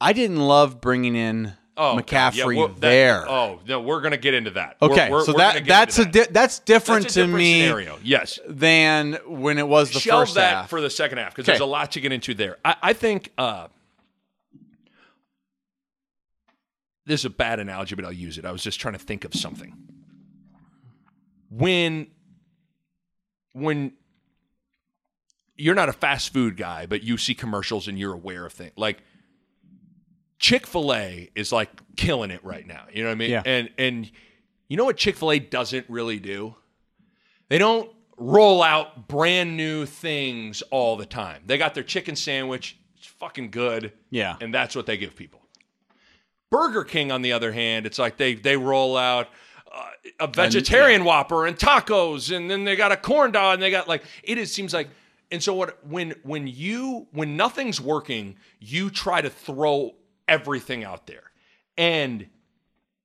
I 0.00 0.12
didn't 0.12 0.38
love 0.40 0.80
bringing 0.80 1.16
in 1.16 1.54
Oh, 1.82 1.98
okay. 1.98 2.14
Yeah, 2.16 2.30
McCaffrey 2.30 2.56
well, 2.58 2.68
that- 2.68 2.80
there. 2.80 3.26
oh 3.28 3.58
no, 3.66 3.80
we're 3.80 4.02
gonna 4.02 4.16
get 4.18 4.34
into 4.34 4.50
that. 4.50 4.76
Okay, 4.82 5.10
we're- 5.10 5.24
so 5.24 5.32
we're 5.32 5.38
gonna 5.38 5.60
that 5.60 5.66
that's 5.66 5.98
a 5.98 6.04
di- 6.04 6.26
that's 6.30 6.58
different 6.58 7.04
That's 7.04 7.14
to 7.14 7.20
different 7.20 7.38
me 7.38 7.62
scenario. 7.62 7.98
Yes, 8.04 8.38
than 8.46 9.14
when 9.26 9.56
it 9.58 9.66
was 9.66 9.90
the 9.90 9.98
shelve 10.00 10.24
first 10.28 10.34
that 10.34 10.54
half. 10.54 10.70
for 10.70 10.80
the 10.82 10.90
second 10.90 11.18
half 11.18 11.30
because 11.34 11.44
Okay. 11.48 11.52
there's 11.52 11.60
a 11.62 11.64
lot 11.66 11.92
to 11.92 12.00
get 12.00 12.12
into 12.12 12.34
there. 12.34 12.58
I, 12.64 12.76
I 12.82 12.92
think 12.92 13.32
uh, 13.38 13.68
this 17.06 17.20
is 17.20 17.24
a 17.24 17.30
bad 17.30 17.58
analogy, 17.60 17.94
but 17.94 18.04
I'll 18.04 18.12
use 18.12 18.38
it. 18.38 18.44
I 18.44 18.52
was 18.52 18.62
just 18.62 18.78
trying 18.78 18.94
to 18.94 19.00
think 19.00 19.24
of 19.24 19.34
something. 19.34 19.74
When 21.48 22.08
when 23.52 23.92
you're 25.56 25.74
not 25.74 25.88
a 25.88 25.92
fast 25.92 26.32
food 26.32 26.56
guy, 26.56 26.86
but 26.86 27.02
you 27.02 27.16
see 27.16 27.34
commercials 27.34 27.88
and 27.88 27.98
you're 27.98 28.12
aware 28.14 28.46
of 28.46 28.52
things 28.52 28.72
like 28.76 29.02
Chick 30.40 30.66
Fil 30.66 30.92
A 30.94 31.30
is 31.36 31.52
like 31.52 31.70
killing 31.96 32.30
it 32.30 32.42
right 32.42 32.66
now. 32.66 32.86
You 32.92 33.02
know 33.02 33.10
what 33.10 33.12
I 33.12 33.16
mean? 33.16 33.30
Yeah. 33.30 33.42
And 33.44 33.70
and 33.78 34.10
you 34.68 34.76
know 34.76 34.86
what 34.86 34.96
Chick 34.96 35.16
Fil 35.16 35.32
A 35.32 35.38
doesn't 35.38 35.86
really 35.88 36.18
do? 36.18 36.56
They 37.48 37.58
don't 37.58 37.90
roll 38.16 38.62
out 38.62 39.06
brand 39.06 39.56
new 39.56 39.86
things 39.86 40.62
all 40.70 40.96
the 40.96 41.06
time. 41.06 41.42
They 41.46 41.58
got 41.58 41.74
their 41.74 41.84
chicken 41.84 42.16
sandwich, 42.16 42.78
it's 42.96 43.06
fucking 43.06 43.50
good. 43.50 43.92
Yeah. 44.10 44.36
And 44.40 44.52
that's 44.52 44.74
what 44.74 44.86
they 44.86 44.96
give 44.96 45.14
people. 45.14 45.40
Burger 46.50 46.84
King, 46.84 47.12
on 47.12 47.22
the 47.22 47.32
other 47.32 47.52
hand, 47.52 47.86
it's 47.86 47.98
like 47.98 48.16
they 48.16 48.34
they 48.34 48.56
roll 48.56 48.96
out 48.96 49.28
uh, 49.72 49.88
a 50.18 50.26
vegetarian 50.26 51.04
Whopper 51.04 51.46
and 51.46 51.56
tacos, 51.56 52.34
and 52.34 52.50
then 52.50 52.64
they 52.64 52.76
got 52.76 52.92
a 52.92 52.96
corn 52.96 53.30
dog, 53.30 53.54
and 53.54 53.62
they 53.62 53.70
got 53.70 53.86
like 53.88 54.02
it 54.24 54.38
is 54.38 54.52
seems 54.52 54.72
like. 54.72 54.88
And 55.30 55.40
so 55.40 55.54
what 55.54 55.86
when 55.86 56.14
when 56.24 56.48
you 56.48 57.06
when 57.12 57.36
nothing's 57.36 57.80
working, 57.80 58.36
you 58.58 58.90
try 58.90 59.20
to 59.20 59.30
throw 59.30 59.94
everything 60.30 60.82
out 60.84 61.06
there, 61.06 61.30
and 61.76 62.26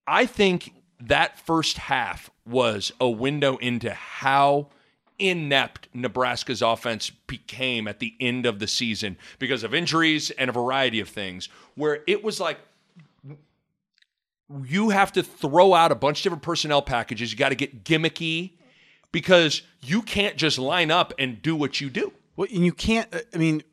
I 0.08 0.26
think 0.26 0.74
that 1.02 1.38
first 1.46 1.78
half 1.78 2.30
was 2.46 2.94
a 3.02 3.10
window 3.10 3.58
into 3.58 3.92
how 3.92 4.70
inept 5.18 5.88
Nebraska's 5.94 6.62
offense 6.62 7.10
became 7.10 7.88
at 7.88 8.00
the 8.00 8.16
end 8.20 8.46
of 8.46 8.60
the 8.60 8.68
season 8.68 9.18
because 9.40 9.64
of 9.64 9.74
injuries 9.74 10.30
and 10.32 10.50
a 10.50 10.54
variety 10.54 11.00
of 11.00 11.10
things, 11.10 11.50
where 11.76 12.02
it 12.08 12.24
was 12.24 12.40
like 12.40 12.60
you 14.64 14.90
have 14.90 15.12
to 15.14 15.24
throw 15.24 15.74
out 15.74 15.92
a 15.92 15.96
bunch 15.96 16.20
of 16.20 16.24
different 16.24 16.44
personnel 16.44 16.82
packages. 16.82 17.32
You 17.32 17.38
got 17.38 17.50
to 17.50 17.56
get 17.56 17.84
gimmicky 17.84 18.52
because 19.12 19.64
you 19.82 20.02
can't 20.02 20.36
just 20.36 20.60
line 20.60 20.92
up 20.92 21.14
and 21.18 21.42
do 21.42 21.56
what 21.56 21.82
you 21.82 21.90
do. 21.90 22.14
Well, 22.36 22.48
and 22.54 22.64
you 22.66 22.74
can't. 22.74 23.14
I 23.34 23.38
mean, 23.38 23.64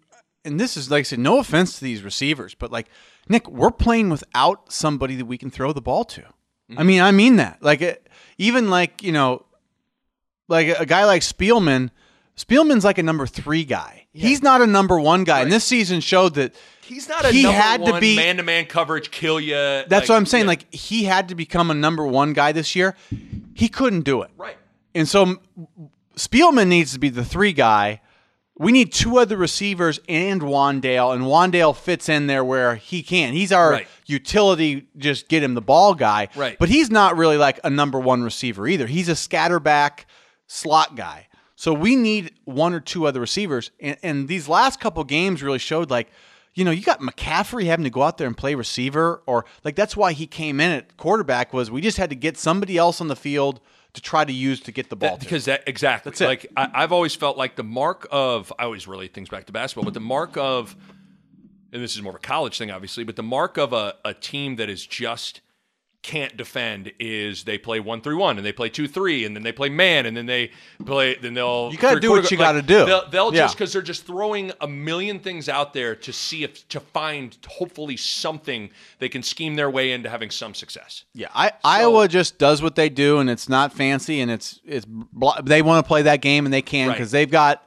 and 0.45 0.59
this 0.59 0.77
is 0.77 0.91
like 0.91 1.01
I 1.01 1.03
said, 1.03 1.19
no 1.19 1.39
offense 1.39 1.79
to 1.79 1.85
these 1.85 2.03
receivers, 2.03 2.55
but 2.55 2.71
like 2.71 2.89
Nick, 3.29 3.49
we're 3.49 3.71
playing 3.71 4.11
without 4.11 4.73
somebody 4.73 5.17
that 5.17 5.27
we 5.27 5.39
can 5.39 5.51
throw 5.51 5.73
the 5.73 5.81
ball 5.81 6.05
to. 6.05 6.23
I 6.23 6.75
mm-hmm. 6.75 6.87
mean, 6.87 7.01
I 7.01 7.11
mean 7.13 7.37
that. 7.37 7.63
Like 7.63 7.81
it, 7.83 8.09
even 8.39 8.71
like 8.71 9.03
you 9.03 9.13
know, 9.13 9.45
like 10.49 10.69
a, 10.69 10.81
a 10.81 10.87
guy 10.87 11.05
like 11.05 11.23
Spielman. 11.23 11.91
Spielman's 12.35 12.85
like 12.85 12.97
a 12.97 13.03
number 13.03 13.27
three 13.27 13.65
guy. 13.65 14.07
He's 14.15 14.43
not 14.43 14.63
a 14.63 14.67
number 14.67 14.99
one 14.99 15.25
guy, 15.25 15.43
and 15.43 15.53
this 15.53 15.65
season 15.65 16.01
showed 16.01 16.35
that 16.35 16.55
He's 16.93 17.09
not 17.09 17.25
a 17.25 17.31
He 17.31 17.43
number 17.43 17.59
had 17.59 17.87
to 17.87 18.01
be- 18.01 18.17
man-to-man 18.17 18.67
coverage 18.67 19.11
kill 19.11 19.41
you. 19.41 19.55
That's 19.55 20.09
what 20.09 20.17
I'm 20.17 20.27
saying. 20.27 20.47
Like 20.47 20.73
he 20.73 21.05
had 21.05 21.29
to 21.29 21.35
become 21.35 21.71
a 21.71 21.75
number 21.75 22.07
one 22.07 22.33
guy 22.33 22.53
this 22.53 22.75
year. 22.77 22.97
He 23.55 23.69
couldn't 23.69 24.03
do 24.03 24.23
it. 24.23 24.31
right. 24.37 24.57
And 24.95 25.09
so 25.09 25.37
Spielman 26.17 26.69
needs 26.69 26.93
to 26.93 26.99
be 26.99 27.09
the 27.09 27.25
three 27.25 27.53
guy. 27.53 28.03
We 28.63 28.73
need 28.73 28.93
two 28.93 29.19
other 29.19 29.37
receivers 29.37 29.99
and 30.09 30.41
Wan'Dale, 30.41 31.15
and 31.15 31.25
Wan'Dale 31.25 31.77
fits 31.77 32.09
in 32.09 32.27
there 32.29 32.45
where 32.45 32.77
he 32.77 33.03
can. 33.03 33.33
He's 33.33 33.51
our 33.53 33.73
Right. 33.73 33.89
utility, 34.07 34.87
just 34.97 35.29
get 35.29 35.43
him 35.43 35.55
the 35.55 35.61
ball 35.61 35.95
guy. 35.95 36.29
Right. 36.37 36.57
But 36.59 36.69
he's 36.69 36.91
not 36.91 37.17
really 37.17 37.37
like 37.37 37.59
a 37.65 37.71
number 37.71 37.99
one 37.99 38.23
receiver 38.23 38.69
either. 38.69 38.87
He's 38.87 39.09
a 39.09 39.13
scatterback 39.13 40.05
slot 40.47 40.95
guy. 40.97 41.29
So 41.57 41.73
we 41.73 41.97
need 41.97 42.33
one 42.45 42.75
or 42.75 42.81
two 42.81 43.07
other 43.07 43.21
receivers. 43.21 43.71
And, 43.81 43.97
and 44.03 44.29
these 44.29 44.49
last 44.49 44.81
couple 44.81 45.03
games 45.05 45.43
really 45.43 45.59
showed 45.59 45.91
like, 45.91 46.09
you 46.55 46.65
know, 46.65 46.71
you 46.71 46.83
got 46.83 47.01
McCaffrey 47.01 47.65
having 47.67 47.85
to 47.85 47.91
go 47.91 48.03
out 48.03 48.19
there 48.19 48.27
and 48.27 48.37
play 48.37 48.55
receiver, 48.55 49.23
or 49.27 49.45
like 49.65 49.75
that's 49.75 49.97
why 49.97 50.13
he 50.13 50.27
came 50.27 50.61
in 50.61 50.71
at 50.71 50.97
quarterback 50.99 51.53
was 51.53 51.71
we 51.71 51.81
just 51.81 51.97
had 51.97 52.11
to 52.11 52.17
get 52.17 52.37
somebody 52.37 52.77
else 52.77 53.01
on 53.01 53.09
the 53.09 53.17
field 53.17 53.61
to 53.95 54.01
try 54.01 54.25
to 54.25 54.33
use 54.33 54.61
to 54.61 54.73
get 54.73 54.89
the 54.91 54.97
ball. 54.97 55.11
That- 55.17 55.21
because 55.21 55.45
that 55.47 55.65
exactly. 55.67 56.11
That's 56.11 56.21
it. 56.21 56.27
Like 56.27 56.47
I, 56.57 56.71
I've 56.75 56.93
always 56.93 57.15
felt 57.15 57.37
like 57.37 57.57
the 57.57 57.65
mark 57.65 58.07
of 58.11 58.53
I 58.59 58.65
always 58.65 58.89
relate 58.89 59.13
things 59.13 59.29
back 59.29 59.47
to 59.47 59.53
basketball, 59.53 59.85
but 59.85 59.95
the 59.95 60.01
mark 60.01 60.37
of 60.37 60.77
and 61.73 61.83
this 61.83 61.97
is 61.97 62.03
more 62.03 62.11
of 62.11 62.17
a 62.17 62.19
college 62.19 62.59
thing, 62.59 62.71
obviously, 62.71 63.03
but 63.05 63.17
the 63.17 63.23
mark 63.23 63.57
of 63.57 63.73
a, 63.73 63.95
a 64.05 64.13
team 64.13 64.57
that 64.57 64.69
is 64.69 64.85
just 64.85 65.41
can't 66.03 66.37
defend 66.37 66.93
is 66.99 67.45
they 67.45 67.57
play 67.57 67.79
one 67.79 68.01
three 68.01 68.17
one 68.17 68.37
and 68.37 68.45
they 68.45 68.53
play 68.53 68.69
two 68.69 68.89
three 68.89 69.25
and 69.25 69.37
then 69.37 69.45
they 69.45 69.53
play 69.53 69.69
man 69.69 70.05
and 70.05 70.17
then 70.17 70.27
they 70.27 70.51
play 70.85 71.15
then 71.15 71.33
they'll 71.33 71.71
You 71.71 71.79
gotta 71.79 72.01
do 72.01 72.11
what 72.11 72.29
you 72.29 72.37
gotta 72.37 72.61
do. 72.61 72.85
They'll, 72.85 73.09
they'll 73.09 73.33
Yeah. 73.35 73.43
just 73.43 73.57
because 73.57 73.73
they're 73.73 73.83
just 73.83 74.05
throwing 74.05 74.51
a 74.61 74.67
million 74.67 75.21
things 75.21 75.49
out 75.49 75.73
there 75.75 75.95
to 75.95 76.13
see 76.13 76.43
if 76.43 76.67
to 76.71 76.81
find 76.81 77.37
hopefully 77.47 77.97
something 77.97 78.71
they 78.99 79.09
can 79.09 79.23
scheme 79.23 79.55
their 79.55 79.71
way 79.71 79.93
into 79.93 80.09
having 80.11 80.31
some 80.31 80.55
success. 80.55 81.05
Yeah, 81.15 81.29
I, 81.35 81.53
Iowa 81.63 82.09
just 82.09 82.37
does 82.37 82.61
what 82.63 82.75
they 82.75 82.89
do, 82.89 83.19
and 83.21 83.31
it's 83.31 83.49
not 83.49 83.73
fancy, 83.73 84.21
and 84.21 84.29
it's 84.31 84.59
it's 84.65 84.85
they 85.45 85.63
want 85.63 85.85
to 85.85 85.89
play 85.89 86.03
that 86.03 86.21
game, 86.21 86.47
and 86.47 86.53
they 86.53 86.63
can 86.63 86.89
Right. 86.89 86.95
because 86.97 87.13
they've 87.13 87.31
got 87.31 87.65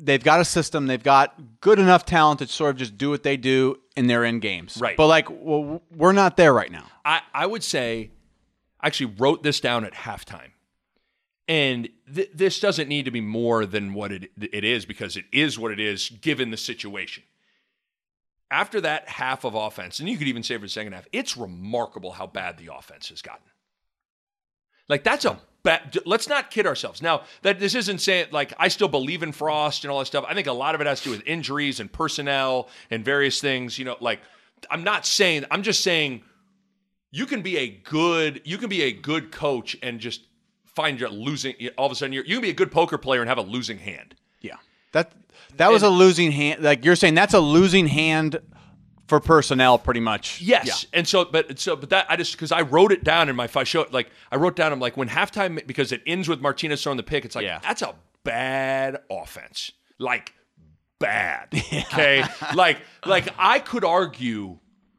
they've 0.00 0.22
got 0.22 0.38
a 0.40 0.44
system, 0.44 0.86
they've 0.86 1.02
got 1.02 1.34
good 1.60 1.78
enough 1.78 2.04
talent 2.04 2.38
to 2.38 2.46
sort 2.46 2.70
of 2.70 2.76
just 2.76 2.96
do 2.96 3.10
what 3.10 3.22
they 3.24 3.36
do, 3.36 3.78
and 3.98 4.08
they're 4.08 4.24
in 4.24 4.38
games. 4.38 4.78
Right. 4.80 4.96
But 4.96 5.08
like, 5.08 5.28
well, 5.28 5.82
we're 5.94 6.12
not 6.12 6.36
there 6.36 6.54
right 6.54 6.70
now. 6.70 6.86
I, 7.04 7.20
I 7.34 7.46
would 7.46 7.64
say, 7.64 8.12
I 8.80 8.86
actually 8.86 9.14
wrote 9.18 9.42
this 9.42 9.58
down 9.58 9.84
at 9.84 9.92
halftime. 9.92 10.52
And 11.48 11.88
th- 12.14 12.30
this 12.32 12.60
doesn't 12.60 12.88
need 12.88 13.06
to 13.06 13.10
be 13.10 13.20
more 13.20 13.66
than 13.66 13.94
what 13.94 14.12
it, 14.12 14.30
it 14.40 14.62
is 14.62 14.86
because 14.86 15.16
it 15.16 15.24
is 15.32 15.58
what 15.58 15.72
it 15.72 15.80
is 15.80 16.10
given 16.10 16.50
the 16.52 16.56
situation. 16.56 17.24
After 18.50 18.80
that 18.82 19.08
half 19.08 19.44
of 19.44 19.54
offense, 19.54 19.98
and 19.98 20.08
you 20.08 20.16
could 20.16 20.28
even 20.28 20.44
say 20.44 20.54
for 20.54 20.62
the 20.62 20.68
second 20.68 20.92
half, 20.92 21.08
it's 21.12 21.36
remarkable 21.36 22.12
how 22.12 22.26
bad 22.28 22.56
the 22.56 22.72
offense 22.72 23.08
has 23.08 23.20
gotten. 23.20 23.44
Like 24.88 25.02
that's 25.02 25.24
a 25.24 25.40
bad. 25.62 25.98
Let's 26.04 26.28
not 26.28 26.50
kid 26.50 26.66
ourselves. 26.66 27.02
Now 27.02 27.22
that 27.42 27.60
this 27.60 27.74
isn't 27.74 27.98
saying 27.98 28.28
like 28.32 28.52
I 28.58 28.68
still 28.68 28.88
believe 28.88 29.22
in 29.22 29.32
Frost 29.32 29.84
and 29.84 29.90
all 29.90 29.98
that 30.00 30.06
stuff. 30.06 30.24
I 30.28 30.34
think 30.34 30.46
a 30.46 30.52
lot 30.52 30.74
of 30.74 30.80
it 30.80 30.86
has 30.86 31.00
to 31.00 31.04
do 31.04 31.10
with 31.10 31.26
injuries 31.26 31.80
and 31.80 31.92
personnel 31.92 32.68
and 32.90 33.04
various 33.04 33.40
things. 33.40 33.78
You 33.78 33.84
know, 33.84 33.96
like 34.00 34.20
I'm 34.70 34.84
not 34.84 35.06
saying. 35.06 35.44
I'm 35.50 35.62
just 35.62 35.82
saying 35.82 36.22
you 37.10 37.26
can 37.26 37.42
be 37.42 37.56
a 37.58 37.68
good 37.68 38.42
you 38.44 38.58
can 38.58 38.68
be 38.68 38.82
a 38.82 38.92
good 38.92 39.30
coach 39.30 39.76
and 39.82 40.00
just 40.00 40.22
find 40.64 41.00
your 41.00 41.10
losing. 41.10 41.54
All 41.76 41.86
of 41.86 41.92
a 41.92 41.94
sudden, 41.94 42.12
you're, 42.12 42.24
you 42.24 42.36
can 42.36 42.42
be 42.42 42.50
a 42.50 42.54
good 42.54 42.70
poker 42.70 42.98
player 42.98 43.20
and 43.20 43.28
have 43.28 43.38
a 43.38 43.42
losing 43.42 43.78
hand. 43.78 44.14
Yeah, 44.40 44.56
that 44.92 45.12
that 45.56 45.70
was 45.70 45.82
a 45.82 45.90
losing 45.90 46.30
hand. 46.30 46.62
Like 46.62 46.84
you're 46.84 46.96
saying, 46.96 47.14
that's 47.14 47.34
a 47.34 47.40
losing 47.40 47.86
hand 47.86 48.40
for 49.08 49.18
personnel, 49.20 49.78
pretty 49.78 50.00
much. 50.00 50.40
Yes, 50.40 50.86
and 50.92 51.08
so, 51.08 51.24
but 51.24 51.58
so, 51.58 51.74
but 51.74 51.90
that 51.90 52.06
I 52.08 52.16
just 52.16 52.32
because 52.32 52.52
I 52.52 52.60
wrote 52.60 52.92
it 52.92 53.02
down 53.02 53.28
in 53.28 53.34
my 53.34 53.46
fi- 53.48 53.64
show, 53.64 53.86
like 53.90 54.10
I 54.30 54.36
wrote 54.36 54.54
down, 54.54 54.72
I'm 54.72 54.78
like 54.80 54.96
when 54.96 55.08
halftime 55.08 55.66
because 55.66 55.90
it 55.90 56.02
ends 56.06 56.28
with 56.28 56.40
Martinez 56.40 56.82
throwing 56.82 56.98
the 56.98 57.02
pick. 57.02 57.24
It's 57.24 57.34
like 57.34 57.44
Yeah. 57.44 57.58
that's 57.62 57.82
a 57.82 57.94
bad 58.22 58.98
offense, 59.10 59.72
like 59.98 60.32
bad. 61.00 61.48
Okay, 61.72 62.22
like 62.54 62.78
like 63.06 63.28
I 63.38 63.58
could 63.58 63.84
argue, 63.84 64.58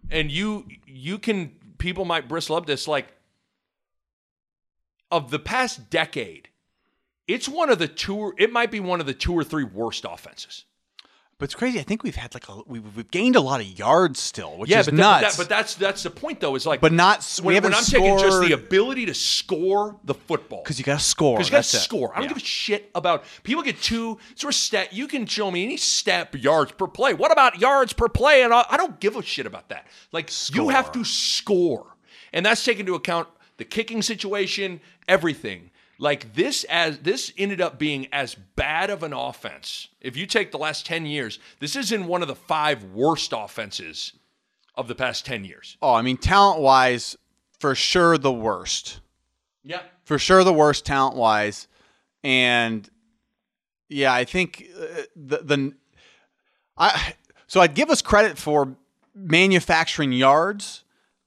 and 0.10 0.32
you 0.32 0.66
you 0.86 1.18
can 1.20 1.52
people 1.78 2.04
might 2.04 2.28
bristle 2.28 2.56
up 2.56 2.66
this 2.66 2.88
like 2.88 3.08
of 5.12 5.32
the 5.32 5.40
past 5.40 5.90
decade. 5.90 6.50
It's 7.28 7.48
one 7.48 7.70
of 7.70 7.78
the 7.80 7.88
two. 7.88 8.34
It 8.38 8.52
might 8.52 8.72
be 8.72 8.80
one 8.80 9.00
of 9.00 9.06
the 9.06 9.14
two 9.14 9.34
or 9.34 9.44
three 9.44 9.64
worst 9.64 10.06
offenses. 10.10 10.66
But 11.40 11.46
it's 11.46 11.56
crazy. 11.56 11.80
I 11.80 11.84
think 11.84 12.04
we've 12.04 12.18
had 12.18 12.34
like 12.34 12.50
a 12.50 12.62
we've, 12.68 12.84
we've 12.98 13.10
gained 13.12 13.38
a 13.38 13.40
lot 13.40 13.62
of 13.62 13.66
yards 13.80 14.20
still, 14.20 14.58
which 14.58 14.70
Yeah, 14.70 14.82
is 14.82 14.88
but, 14.88 14.96
that- 14.98 15.22
nuts. 15.22 15.38
but, 15.38 15.48
that, 15.48 15.50
but 15.50 15.58
that's 15.58 15.76
that's 15.76 16.04
the 16.04 16.10
point 16.10 16.42
though. 16.42 16.54
Is 16.56 16.66
like, 16.66 16.82
But 16.82 16.92
not 16.92 17.26
we 17.42 17.54
when, 17.54 17.64
when 17.64 17.74
I'm 17.74 17.84
taking 17.84 18.18
just 18.20 18.42
the 18.42 18.52
ability 18.52 19.06
to 19.06 19.14
score 19.14 19.96
the 20.04 20.14
football 20.14 20.62
because 20.64 20.78
you 20.78 20.84
got 20.84 21.00
to 21.00 21.04
score. 21.06 21.38
because 21.38 21.48
you 21.48 21.52
got 21.54 21.64
to 21.64 21.78
it. 21.78 21.80
score. 21.80 22.12
I 22.14 22.16
don't 22.18 22.24
Yeah. 22.24 22.28
give 22.30 22.38
a 22.44 22.46
shit 22.46 22.92
about 22.94 23.24
people 23.44 23.64
get 23.64 23.82
two 23.82 24.20
sort 24.36 24.54
of 24.54 24.60
stat. 24.60 24.92
You 24.92 25.08
can 25.08 25.26
show 25.26 25.50
me 25.50 25.64
any 25.64 25.78
stat 25.78 26.36
yards 26.36 26.74
per 26.74 26.88
play. 26.88 27.14
What 27.14 27.32
about 27.32 27.58
yards 27.60 27.94
per 27.94 28.10
play? 28.10 28.44
And 28.44 28.54
I, 28.54 28.66
I 28.70 28.76
don't 28.76 29.00
give 29.00 29.16
a 29.16 29.24
shit 29.24 29.46
about 29.46 29.70
that. 29.70 29.88
Like 30.12 30.30
you 30.54 30.68
have 30.70 30.92
to 30.92 31.06
score, 31.06 31.96
and 32.34 32.46
that's 32.46 32.66
taken 32.66 32.82
into 32.82 32.96
account 32.96 33.30
the 33.56 33.64
kicking 33.64 34.02
situation, 34.02 34.82
everything. 35.08 35.69
Like 36.02 36.34
this 36.34 36.64
as 36.64 37.00
this 37.00 37.34
ended 37.38 37.60
up 37.60 37.78
being 37.78 38.08
as 38.14 38.34
bad 38.34 38.90
of 38.90 39.04
an 39.04 39.12
offense. 39.12 39.90
If 40.00 40.16
you 40.16 40.26
take 40.26 40.52
the 40.52 40.58
last 40.58 40.86
10 40.86 41.06
years, 41.06 41.40
this 41.60 41.76
is 41.76 41.92
in 41.92 42.08
one 42.08 42.22
of 42.22 42.30
the 42.30 42.36
five 42.36 42.86
worst 42.86 43.34
offenses 43.36 44.14
of 44.76 44.88
the 44.88 44.96
past 44.96 45.26
10 45.26 45.44
years. 45.44 45.78
Oh, 45.82 45.94
I 45.94 46.02
mean, 46.02 46.16
talent 46.16 46.62
wise, 46.62 47.18
for 47.60 47.76
sure 47.76 48.18
the 48.18 48.32
worst. 48.32 49.02
Yeah. 49.64 49.82
For 50.06 50.18
sure 50.18 50.46
the 50.46 50.54
worst 50.54 50.86
talent 50.86 51.18
wise. 51.18 51.68
And 52.24 52.90
yeah, 53.90 54.14
I 54.14 54.24
think 54.24 54.68
uh, 54.80 55.02
the 55.16 55.38
the 55.38 55.74
I 56.78 57.14
so 57.48 57.60
I'd 57.60 57.76
give 57.76 57.90
us 57.90 58.02
credit 58.02 58.38
for 58.38 58.76
manufacturing 59.14 60.14
yards, 60.14 60.84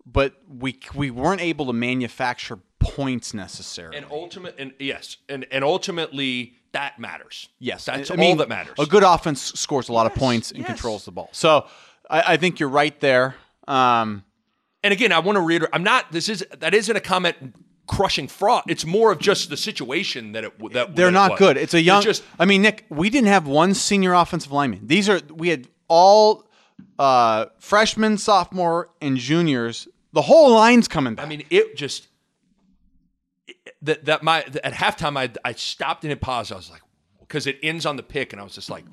but 0.07 0.35
we 0.49 0.79
we 0.95 1.11
weren't 1.11 1.41
able 1.41 1.67
to 1.67 1.73
manufacture 1.73 2.59
points 2.83 3.33
necessarily. 3.35 3.97
And 3.97 4.07
ultimate 4.11 4.55
and 4.59 4.73
yes, 4.79 5.17
and 5.29 5.47
and 5.51 5.65
ultimately 5.65 6.55
that 6.73 6.99
matters. 6.99 7.49
Yes, 7.59 7.85
That's 7.85 8.11
I 8.11 8.15
all 8.15 8.21
mean, 8.21 8.37
that 8.39 8.49
matters. 8.49 8.75
A 8.79 8.87
good 8.87 9.03
offense 9.03 9.41
scores 9.55 9.89
a 9.89 9.93
lot 9.93 10.07
of 10.07 10.15
points 10.15 10.51
and 10.51 10.61
yes. 10.61 10.69
controls 10.69 11.05
the 11.05 11.13
ball. 11.13 11.29
So 11.33 11.67
I, 12.09 12.35
I 12.35 12.37
think 12.39 12.61
you're 12.61 12.69
right 12.71 12.99
there. 13.01 13.35
Um, 13.69 14.25
And 14.83 14.93
again, 14.93 15.13
I 15.13 15.19
want 15.21 15.37
to 15.37 15.43
reiterate 15.43 15.71
I'm 15.75 15.85
not 15.85 16.11
this 16.13 16.29
is 16.29 16.45
that 16.59 16.75
isn't 16.75 16.97
a 16.97 17.01
comment 17.01 17.37
crushing 17.87 18.27
fraud. 18.29 18.63
It's 18.69 18.87
more 18.87 19.13
of 19.13 19.19
just 19.19 19.51
the 19.51 19.57
situation 19.57 20.33
that 20.33 20.45
it 20.45 20.59
that 20.59 20.73
that 20.73 20.97
they're 20.97 21.09
it 21.09 21.13
not 21.13 21.33
was. 21.33 21.39
good. 21.39 21.57
It's 21.59 21.75
a 21.75 21.77
They're 21.77 21.83
young. 21.85 22.03
just 22.03 22.23
I 22.39 22.45
mean, 22.47 22.63
Nick, 22.63 22.87
we 22.89 23.11
didn't 23.11 23.29
have 23.29 23.47
one 23.47 23.75
senior 23.75 24.15
offensive 24.15 24.51
lineman. 24.53 24.87
These 24.87 25.09
are 25.09 25.21
we 25.35 25.49
had 25.49 25.69
all 25.89 26.49
uh, 26.99 27.47
freshmen, 27.59 28.17
sophomore, 28.19 28.89
and 29.01 29.17
juniors. 29.19 29.89
The 30.15 30.23
whole 30.23 30.53
line's 30.55 30.89
coming 30.89 31.15
back. 31.15 31.27
I 31.27 31.29
mean, 31.29 31.45
it 31.51 31.77
just 31.77 32.09
that 33.83 34.05
that 34.07 34.23
my 34.23 34.43
at 34.65 34.73
halftime 34.73 35.19
I 35.19 35.31
I 35.45 35.53
stopped 35.53 36.05
and 36.05 36.13
it 36.13 36.21
paused. 36.21 36.53
I 36.53 36.57
was 36.57 36.71
like, 36.71 36.83
because 37.21 37.47
it 37.47 37.59
ends 37.63 37.87
on 37.87 37.97
the 37.97 38.03
pick, 38.03 38.33
and 38.33 38.41
I 38.41 38.45
was 38.45 38.55
just 38.55 38.71
like, 38.71 38.85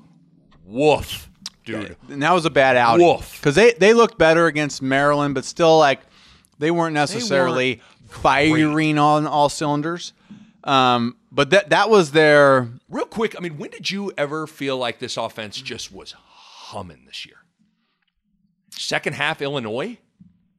woof, 0.64 1.30
dude. 1.64 1.96
and 2.08 2.22
that 2.22 2.32
was 2.32 2.44
a 2.44 2.50
bad 2.50 2.76
outing 2.76 3.06
Woof. 3.06 3.38
because 3.40 3.54
they 3.54 3.72
they 3.72 3.94
looked 3.94 4.18
better 4.18 4.46
against 4.46 4.82
Maryland, 4.82 5.34
but 5.34 5.44
still 5.44 5.78
like 5.78 6.00
they 6.58 6.70
weren't 6.70 6.94
necessarily 6.94 7.80
firing 8.08 8.98
on 8.98 9.26
all 9.26 9.48
cylinders. 9.48 10.12
Um, 10.64 11.16
but 11.32 11.50
that 11.50 11.70
that 11.70 11.88
was 11.88 12.12
their 12.12 12.68
Real 12.88 13.06
quick, 13.06 13.36
I 13.36 13.40
mean, 13.40 13.56
when 13.56 13.70
did 13.70 13.90
you 13.90 14.12
ever 14.18 14.46
feel 14.46 14.76
like 14.76 14.98
this 14.98 15.16
offense 15.16 15.60
just 15.60 15.92
was 15.92 16.12
humming 16.12 17.04
this 17.06 17.24
year? 17.24 17.36
Second 18.70 19.14
half 19.14 19.40
Illinois. 19.40 19.98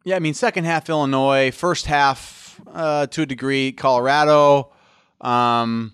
Yeah, 0.04 0.16
I 0.16 0.20
mean, 0.20 0.34
second 0.34 0.64
half 0.64 0.90
Illinois, 0.90 1.52
first 1.52 1.86
half 1.86 2.51
uh, 2.68 3.08
to 3.08 3.22
a 3.24 3.26
degree 3.26 3.72
Colorado. 3.72 4.72
Um, 5.22 5.94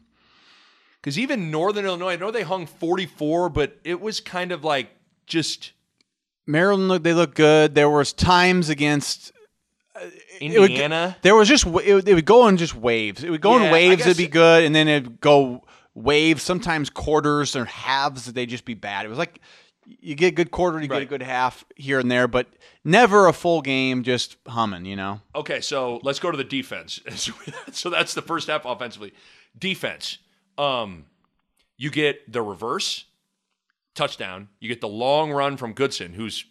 Because 1.02 1.20
even 1.20 1.52
Northern 1.52 1.86
Illinois, 1.86 2.14
I 2.14 2.16
know 2.18 2.32
they 2.32 2.44
hung 2.44 2.66
44, 2.66 3.50
but 3.50 3.78
it 3.84 4.02
was 4.02 4.20
kind 4.20 4.52
of 4.52 4.64
like 4.64 4.90
just 5.26 5.74
Maryland, 6.46 7.04
they 7.04 7.14
look 7.14 7.36
good. 7.36 7.76
There 7.76 7.90
was 7.90 8.14
times 8.14 8.70
against 8.70 9.32
would- 9.96 10.12
Indiana. 10.42 11.18
there 11.22 11.36
was 11.36 11.48
just 11.50 11.66
it 11.66 11.72
would, 11.94 12.08
it 12.08 12.14
would 12.14 12.26
go 12.26 12.48
in 12.48 12.58
just 12.58 12.76
waves. 12.76 13.24
It 13.24 13.30
would 13.30 13.42
go 13.42 13.58
Yeah, 13.58 13.66
in 13.66 13.72
waves. 13.72 14.02
It'd 14.06 14.18
be 14.18 14.28
good, 14.28 14.64
and 14.64 14.74
then 14.76 14.88
it'd 14.88 15.20
go 15.20 15.64
waves. 15.94 16.44
Sometimes 16.44 16.90
quarters 16.90 17.56
or 17.56 17.66
halves. 17.66 18.26
That 18.26 18.36
they'd 18.36 18.46
just 18.50 18.64
be 18.66 18.76
bad. 18.76 19.06
It 19.06 19.10
was 19.10 19.18
like 19.18 19.42
you 19.88 20.16
get 20.16 20.28
a 20.28 20.36
good 20.36 20.52
quarter, 20.52 20.82
you 20.82 20.88
get 20.88 21.02
a 21.02 21.06
good 21.06 21.22
half 21.24 21.66
here 21.76 22.00
and 22.00 22.12
there, 22.12 22.28
but 22.28 22.48
never 22.84 23.28
a 23.28 23.34
full 23.34 23.62
game 23.62 24.04
just 24.04 24.38
humming. 24.48 24.86
You 24.86 24.96
know. 24.96 25.22
Okay, 25.36 25.62
so 25.62 26.00
let's 26.04 26.20
go 26.20 26.32
to 26.32 26.38
the 26.38 26.44
defense. 26.44 27.00
so 27.72 27.90
that's 27.90 28.14
the 28.14 28.22
first 28.22 28.48
half 28.48 28.66
offensively. 28.66 29.14
Defense. 29.58 30.18
Um, 30.58 31.06
you 31.78 31.90
get 31.92 32.32
the 32.32 32.42
reverse 32.42 33.06
touchdown. 33.96 34.50
You 34.60 34.68
get 34.68 34.82
the 34.82 34.88
long 34.88 35.32
run 35.32 35.58
from 35.58 35.74
Goodson, 35.74 36.14
who's 36.14 36.46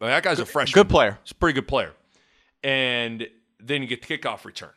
I 0.00 0.04
mean, 0.04 0.10
that 0.10 0.22
guy's 0.22 0.38
a 0.38 0.46
freshman. 0.46 0.82
Good 0.82 0.90
player. 0.90 1.18
He's 1.22 1.32
a 1.32 1.34
pretty 1.34 1.54
good 1.54 1.68
player. 1.68 1.92
And 2.62 3.28
then 3.60 3.82
you 3.82 3.88
get 3.88 4.06
the 4.06 4.18
kickoff 4.18 4.44
return. 4.44 4.70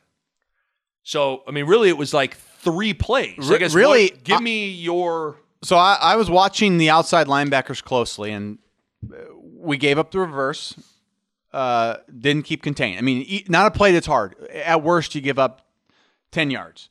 So 1.02 1.42
I 1.46 1.50
mean, 1.50 1.66
really, 1.66 1.88
it 1.88 1.96
was 1.96 2.14
like 2.14 2.36
three 2.36 2.94
plays. 2.94 3.50
I 3.50 3.58
guess 3.58 3.74
really, 3.74 4.10
what- 4.10 4.24
give 4.24 4.40
me 4.40 4.70
your 4.70 5.36
So 5.62 5.76
I, 5.76 5.98
I 6.00 6.16
was 6.16 6.30
watching 6.30 6.78
the 6.78 6.90
outside 6.90 7.26
linebackers 7.26 7.82
closely, 7.84 8.32
and 8.32 8.58
uh, 9.12 9.16
we 9.58 9.76
gave 9.76 9.98
up 9.98 10.10
the 10.10 10.18
reverse. 10.20 10.74
Uh, 11.52 11.96
didn't 12.16 12.44
keep 12.44 12.62
contained. 12.62 12.98
I 12.98 13.02
mean, 13.02 13.44
not 13.48 13.66
a 13.66 13.70
play 13.70 13.92
that's 13.92 14.06
hard. 14.06 14.36
At 14.48 14.82
worst, 14.82 15.14
you 15.14 15.20
give 15.20 15.38
up 15.38 15.66
ten 16.30 16.50
yards. 16.50 16.88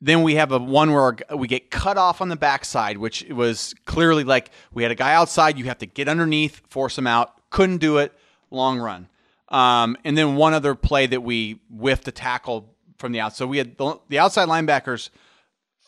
Then 0.00 0.22
we 0.22 0.34
have 0.34 0.52
a 0.52 0.58
one 0.58 0.92
where 0.92 1.00
our- 1.02 1.36
we 1.36 1.46
get 1.48 1.70
cut 1.70 1.96
off 1.96 2.20
on 2.20 2.28
the 2.28 2.36
backside, 2.36 2.98
which 2.98 3.24
was 3.30 3.74
clearly 3.86 4.24
like 4.24 4.50
we 4.72 4.82
had 4.82 4.92
a 4.92 4.96
guy 4.96 5.14
outside. 5.14 5.56
You 5.56 5.64
have 5.66 5.78
to 5.78 5.86
get 5.86 6.08
underneath, 6.08 6.60
force 6.68 6.98
him 6.98 7.06
out. 7.06 7.32
Couldn't 7.50 7.78
do 7.78 7.98
it. 7.98 8.12
Long 8.50 8.78
run. 8.80 9.08
Um, 9.48 9.96
and 10.04 10.18
then 10.18 10.34
one 10.36 10.52
other 10.52 10.74
play 10.74 11.06
that 11.06 11.22
we 11.22 11.60
whiffed 11.70 12.08
a 12.08 12.12
tackle 12.12 12.74
from 12.98 13.12
the 13.12 13.20
outside. 13.20 13.36
So 13.38 13.46
we 13.46 13.58
had 13.58 13.78
the, 13.78 13.98
the 14.08 14.18
outside 14.18 14.48
linebackers 14.48 15.10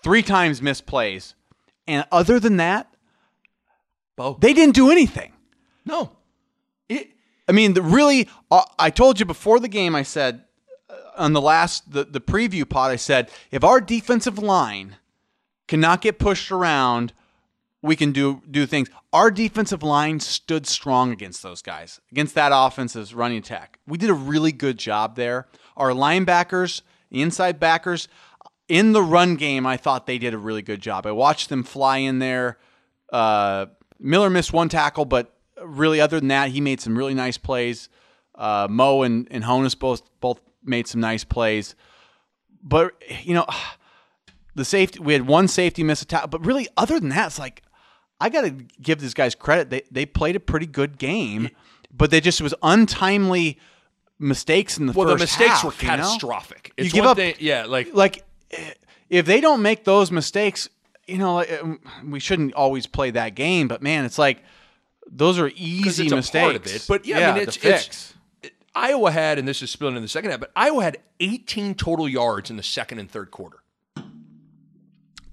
three 0.03 0.23
times 0.23 0.63
missed 0.63 0.87
plays. 0.87 1.35
And 1.87 2.05
other 2.11 2.41
than 2.41 2.57
that, 2.57 2.93
Bo. 4.17 4.37
they 4.41 4.53
didn't 4.53 4.75
do 4.75 4.91
anything. 4.91 5.33
No. 5.85 6.17
It 6.89 7.11
I 7.49 7.53
mean, 7.53 7.75
the 7.75 7.83
really, 7.83 8.29
uh, 8.51 8.65
I 8.79 8.91
told 8.91 9.21
you 9.21 9.27
before 9.27 9.61
the 9.61 9.69
game, 9.69 9.95
I 9.95 10.03
said 10.03 10.45
uh, 10.91 10.95
on 11.17 11.33
the 11.33 11.41
last, 11.41 11.93
the, 11.93 12.05
the 12.05 12.21
preview 12.21 12.69
pod, 12.69 12.91
I 12.91 12.97
said, 12.97 13.31
if 13.51 13.63
our 13.63 13.81
defensive 13.81 14.39
line 14.39 14.97
cannot 15.69 16.01
get 16.01 16.19
pushed 16.19 16.51
around, 16.51 17.13
we 17.83 17.95
can 17.95 18.11
do 18.11 18.43
do 18.51 18.67
things. 18.67 18.89
Our 19.13 19.31
defensive 19.31 19.83
line 19.83 20.19
stood 20.21 20.67
strong 20.67 21.13
against 21.13 21.43
those 21.43 21.63
guys, 21.63 22.01
against 22.11 22.35
that 22.35 22.51
offense's 22.53 23.15
running 23.15 23.39
attack. 23.39 23.79
We 23.87 23.97
did 23.97 24.11
a 24.11 24.15
really 24.15 24.53
good 24.53 24.79
job 24.79 25.15
there. 25.15 25.47
Our 25.77 25.91
linebackers, 25.91 26.83
the 27.11 27.23
inside 27.23 27.61
backers, 27.61 28.09
in 28.69 28.93
the 28.93 29.03
run 29.03 29.37
game, 29.37 29.67
I 29.67 29.77
thought 29.77 30.07
they 30.07 30.19
did 30.19 30.35
a 30.35 30.39
really 30.39 30.63
good 30.63 30.81
job. 30.81 31.07
I 31.07 31.13
watched 31.13 31.49
them 31.49 31.63
fly 31.63 31.99
in 31.99 32.19
there. 32.19 32.59
Uh, 33.13 33.67
Miller 33.99 34.31
missed 34.31 34.53
one 34.53 34.69
tackle, 34.69 35.05
but 35.05 35.33
really, 35.63 36.01
other 36.01 36.19
than 36.19 36.29
that, 36.29 36.51
he 36.51 36.61
made 36.61 36.81
some 36.81 36.97
really 36.97 37.15
nice 37.15 37.39
plays. 37.39 37.89
Uh, 38.35 38.67
Mo 38.69 39.03
and, 39.03 39.27
and 39.31 39.45
Honas 39.45 39.79
both 39.79 40.03
both 40.21 40.41
made 40.65 40.87
some 40.87 41.01
nice 41.01 41.25
plays. 41.25 41.75
But 42.63 42.93
you 43.23 43.35
know, 43.35 43.47
the 44.55 44.65
safety 44.65 44.99
we 44.99 45.13
had 45.13 45.27
one 45.27 45.49
safety 45.49 45.85
miss 45.85 46.03
a 46.03 46.05
tackle, 46.05 46.29
but 46.29 46.45
really, 46.45 46.69
other 46.77 46.99
than 46.99 47.11
that, 47.11 47.29
it's 47.29 47.39
like 47.39 47.63
I 48.21 48.29
got 48.29 48.43
to 48.43 48.51
give 48.51 49.01
these 49.01 49.15
guys 49.15 49.35
credit. 49.35 49.71
They 49.71 49.83
they 49.91 50.05
played 50.07 50.37
a 50.37 50.41
pretty 50.41 50.67
good 50.67 50.99
game, 50.99 51.51
but 51.93 52.11
they 52.11 52.21
just 52.21 52.41
it 52.41 52.43
was 52.45 52.55
untimely 52.63 53.59
mistakes 54.19 54.77
in 54.79 54.87
the 54.87 54.93
well, 54.93 55.07
the 55.09 55.17
mistakes 55.17 55.63
half, 55.63 55.65
were 55.65 55.73
you 55.81 55.89
know? 55.89 55.97
catastrophic. 55.97 56.73
It's 56.77 56.93
give 56.93 57.05
up- 57.05 57.17
thing, 57.17 57.37
yeah, 57.39 57.65
like 57.65 57.95
like 57.95 58.25
if 59.09 59.27
they 59.27 59.41
don't 59.41 59.63
make 59.63 59.85
those 59.85 60.11
mistakes, 60.11 60.69
you 61.07 61.19
know, 61.19 61.35
like, 61.37 61.63
um, 61.63 61.81
we 62.09 62.21
shouldn't 62.21 62.55
always 62.55 62.87
play 62.87 63.11
that 63.13 63.35
game. 63.35 63.69
But 63.69 63.83
man, 63.83 64.05
it's 64.05 64.19
like 64.19 64.43
those 65.11 65.39
are 65.39 65.51
easy 65.55 66.09
mistakes. 66.09 66.75
it. 66.75 66.85
But 66.89 67.07
yeah, 67.07 67.31
I 67.31 67.35
mean, 67.35 67.43
it's, 67.43 67.57
fix. 67.57 67.87
it's 67.87 68.15
it- 68.43 68.53
Iowa 68.75 69.11
had, 69.11 69.39
and 69.39 69.47
this 69.49 69.63
is 69.63 69.71
spilling 69.71 69.97
in 69.97 70.03
the 70.03 70.09
second 70.09 70.31
half, 70.33 70.41
but 70.41 70.51
Iowa 70.57 70.83
had 70.83 70.99
18 71.21 71.75
total 71.77 72.09
yards 72.09 72.51
in 72.51 72.57
the 72.57 72.63
second 72.63 72.99
and 72.99 73.11
third 73.11 73.31
quarter. 73.31 73.59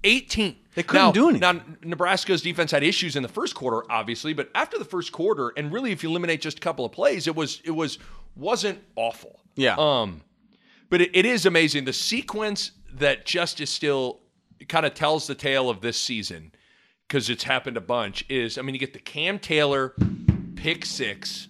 18. 0.02 0.56
They 0.74 0.82
couldn't 0.82 1.06
Now- 1.06 1.12
do 1.12 1.28
anything. 1.30 1.40
Now, 1.40 1.62
Nebraska's 1.82 2.42
defense 2.42 2.70
had 2.70 2.82
issues 2.82 3.16
in 3.16 3.22
the 3.22 3.28
first 3.28 3.54
quarter, 3.54 3.82
obviously, 3.90 4.32
but 4.34 4.50
after 4.54 4.78
the 4.78 4.84
first 4.84 5.12
quarter, 5.12 5.52
and 5.56 5.72
really, 5.72 5.92
if 5.92 6.02
you 6.02 6.10
eliminate 6.10 6.40
just 6.40 6.58
a 6.58 6.60
couple 6.60 6.84
of 6.84 6.92
plays, 6.92 7.26
it 7.26 7.34
was 7.36 7.60
it 7.64 7.70
was 7.70 7.98
wasn't 8.36 8.80
awful. 8.96 9.40
Yeah. 9.56 9.76
Um, 9.78 10.22
but 10.90 11.00
it, 11.00 11.10
it 11.14 11.24
is 11.24 11.46
amazing 11.46 11.84
the 11.84 11.92
sequence 11.92 12.72
that 12.98 13.26
Justice 13.26 13.70
still 13.70 14.20
kind 14.68 14.86
of 14.86 14.94
tells 14.94 15.26
the 15.26 15.34
tale 15.34 15.68
of 15.70 15.80
this 15.80 16.00
season 16.00 16.52
because 17.08 17.28
it's 17.30 17.44
happened 17.44 17.76
a 17.76 17.80
bunch. 17.80 18.24
Is 18.28 18.58
I 18.58 18.62
mean, 18.62 18.74
you 18.74 18.78
get 18.80 18.92
the 18.92 18.98
Cam 18.98 19.38
Taylor 19.38 19.94
pick 20.56 20.84
six, 20.84 21.48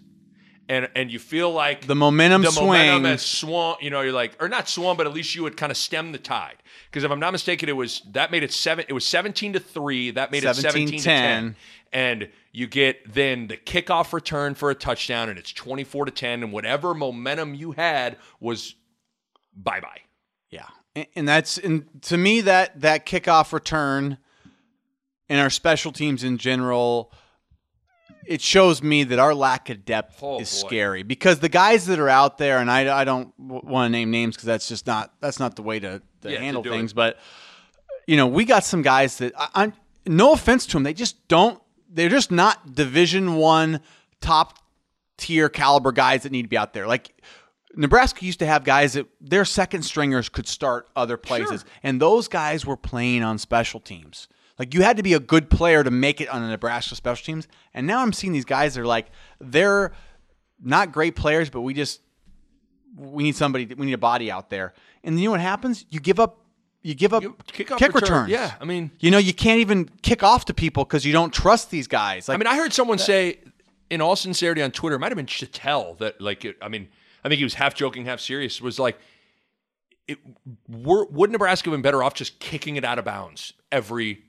and 0.69 0.89
and 0.95 1.11
you 1.11 1.19
feel 1.19 1.53
like 1.53 1.87
The 1.87 1.95
momentum 1.95 2.43
the 2.43 2.53
momentum 2.53 3.03
swing. 3.03 3.05
has 3.05 3.23
swung. 3.23 3.77
You 3.81 3.91
know, 3.91 4.01
you're 4.01 4.13
like, 4.13 4.37
or 4.41 4.49
not 4.49 4.69
swung, 4.69 4.97
but 4.97 5.07
at 5.07 5.13
least 5.13 5.35
you 5.35 5.43
would 5.43 5.57
kind 5.57 5.71
of 5.71 5.77
stem 5.77 6.13
the 6.13 6.19
tide. 6.19 6.57
Because 6.91 7.05
if 7.05 7.11
I'm 7.11 7.21
not 7.21 7.33
mistaken, 7.33 7.69
it 7.69 7.77
was 7.77 8.03
that 8.13 8.31
made 8.31 8.43
it 8.43 8.53
seven. 8.53 8.85
It 8.89 8.93
was 8.93 9.05
17 9.05 9.55
to 9.55 9.61
three. 9.61 10.11
That 10.13 10.31
made 10.31 10.45
it 10.45 10.55
17 10.55 10.89
to 10.89 10.95
17-10. 10.97 11.03
10 11.03 11.57
and 11.95 12.29
you 12.51 12.67
get 12.67 13.15
then 13.15 13.47
the 13.47 13.57
kickoff 13.57 14.13
return 14.13 14.55
for 14.55 14.69
a 14.71 14.75
touchdown 14.75 15.29
and 15.29 15.39
it's 15.39 15.53
24 15.53 16.07
to 16.07 16.11
10 16.11 16.43
and 16.43 16.53
whatever 16.53 16.93
momentum 16.93 17.55
you 17.55 17.73
had 17.73 18.17
was 18.41 18.75
bye 19.57 19.81
bye 19.81 20.01
and, 21.15 21.27
that's 21.29 21.59
and 21.59 21.87
to 22.03 22.17
me 22.17 22.43
that 22.43 22.81
that 22.81 23.07
kickoff 23.07 23.53
return 23.53 24.19
and 25.29 25.41
our 25.41 25.51
special 25.51 25.91
teams 25.93 26.23
in 26.23 26.39
general, 26.39 27.13
it 28.27 28.41
shows 28.41 28.83
me 28.83 29.05
that 29.05 29.19
our 29.19 29.35
lack 29.35 29.71
of 29.71 29.85
depth 29.85 30.21
Oh, 30.23 30.39
is 30.41 30.51
boy. 30.63 30.69
scary 30.69 31.03
because 31.03 31.41
the 31.41 31.49
guys 31.49 31.87
that 31.87 31.99
are 31.99 32.09
out 32.09 32.39
there, 32.39 32.59
and 32.59 32.71
I, 32.71 33.01
I 33.01 33.05
don't 33.05 33.33
want 33.39 33.87
to 33.87 33.91
name 33.91 34.11
names 34.11 34.37
because 34.37 34.47
that's 34.47 34.69
just 34.69 34.87
not 34.87 35.13
that's 35.21 35.39
not 35.41 35.57
the 35.57 35.63
way 35.63 35.81
to, 35.81 36.01
to 36.23 36.31
Yeah, 36.31 36.39
handle 36.41 36.63
do 36.63 36.71
things. 36.71 36.93
it. 36.93 36.95
But 36.95 37.19
you 38.07 38.17
know, 38.17 38.27
we 38.27 38.45
got 38.45 38.65
some 38.65 38.83
guys 38.83 39.19
that 39.19 39.33
I, 39.37 39.49
I'm 39.55 39.73
no 40.07 40.33
offense 40.35 40.67
to 40.67 40.73
them, 40.75 40.83
they 40.83 40.95
just 40.95 41.27
don't. 41.29 41.61
They're 41.89 42.09
just 42.11 42.31
not 42.31 42.75
Division 42.75 43.37
One 43.37 43.81
top 44.21 44.59
tier 45.17 45.49
caliber 45.49 45.93
guys 45.93 46.25
that 46.25 46.33
need 46.33 46.43
to 46.43 46.49
be 46.49 46.57
out 46.59 46.73
there. 46.75 46.87
Like 46.87 47.13
Nebraska 47.77 48.25
used 48.25 48.39
to 48.41 48.47
have 48.47 48.65
guys 48.65 48.93
that 48.95 49.07
their 49.21 49.45
second 49.45 49.83
stringers 49.83 50.29
could 50.29 50.47
start 50.47 50.89
other 50.95 51.17
places, 51.17 51.65
and 51.83 52.01
those 52.01 52.29
guys 52.29 52.65
were 52.67 52.77
playing 52.77 53.23
on 53.23 53.39
special 53.39 53.81
teams. 53.81 54.29
Like 54.59 54.73
you 54.75 54.83
had 54.83 54.97
to 54.99 55.03
be 55.03 55.15
a 55.15 55.21
good 55.21 55.51
player 55.51 55.83
to 55.83 55.91
make 55.91 56.21
it 56.21 56.29
on 56.29 56.41
the 56.43 56.49
Nebraska 56.49 56.95
special 56.95 57.25
teams. 57.25 57.49
And 57.75 57.87
now 57.87 58.01
I'm 58.03 58.13
seeing 58.13 58.33
these 58.33 58.45
guys 58.45 58.75
that 58.75 58.83
are 58.83 58.87
like 58.87 59.07
they're 59.41 59.93
not 60.63 60.93
great 60.93 61.17
players, 61.17 61.51
but 61.51 61.63
we 61.63 61.75
just 61.75 62.01
we 62.97 63.25
need 63.25 63.35
somebody 63.35 63.67
we 63.75 63.87
need 63.87 63.93
a 63.95 63.99
body 63.99 64.31
out 64.31 64.51
there. 64.51 64.73
And 65.03 65.19
you 65.19 65.25
know 65.27 65.33
what 65.33 65.41
happens? 65.41 65.85
You 65.91 65.99
give 66.01 66.21
up 66.21 66.39
you 66.83 66.95
give 66.95 67.13
up 67.13 67.23
You- 67.23 67.37
kickoff 67.49 67.79
kick 67.79 67.95
return, 67.95 68.25
returns. 68.27 68.29
yeah, 68.31 68.53
I 68.61 68.65
mean- 68.65 68.91
you 69.01 69.11
know, 69.11 69.19
you 69.19 69.33
can't 69.35 69.59
even 69.61 69.89
kick 70.03 70.23
off 70.23 70.45
to 70.45 70.55
people 70.55 70.85
because 70.85 71.05
you 71.05 71.13
don't 71.13 71.33
trust 71.33 71.71
these 71.71 71.89
guys. 71.89 72.29
Like 72.29 72.37
I 72.37 72.39
mean, 72.39 72.47
I 72.47 72.57
heard 72.57 72.73
someone 72.75 72.99
say, 72.99 73.41
in 73.91 74.01
all 74.03 74.15
sincerity, 74.17 74.61
on 74.63 74.71
Twitter, 74.71 74.97
it 74.97 74.99
might 74.99 75.11
have 75.11 75.17
been 75.17 75.27
Chattel 75.27 75.95
that, 76.01 76.21
like, 76.21 76.45
it, 76.45 76.57
I 76.61 76.69
mean, 76.69 76.89
I 77.25 77.29
think 77.29 77.39
he 77.39 77.45
was 77.45 77.55
half 77.55 77.75
joking, 77.75 78.05
half 78.05 78.21
serious. 78.21 78.61
Was 78.61 78.79
like, 78.79 78.99
it, 80.07 80.19
were, 80.69 81.07
would 81.07 81.31
Nebraska 81.31 81.71
have 81.71 81.75
been 81.75 81.83
better 81.83 82.03
off 82.03 82.15
just 82.15 82.39
kicking 82.39 82.77
it 82.77 82.85
out 82.85 82.99
of 82.99 83.05
bounds 83.05 83.55
every, 83.73 84.23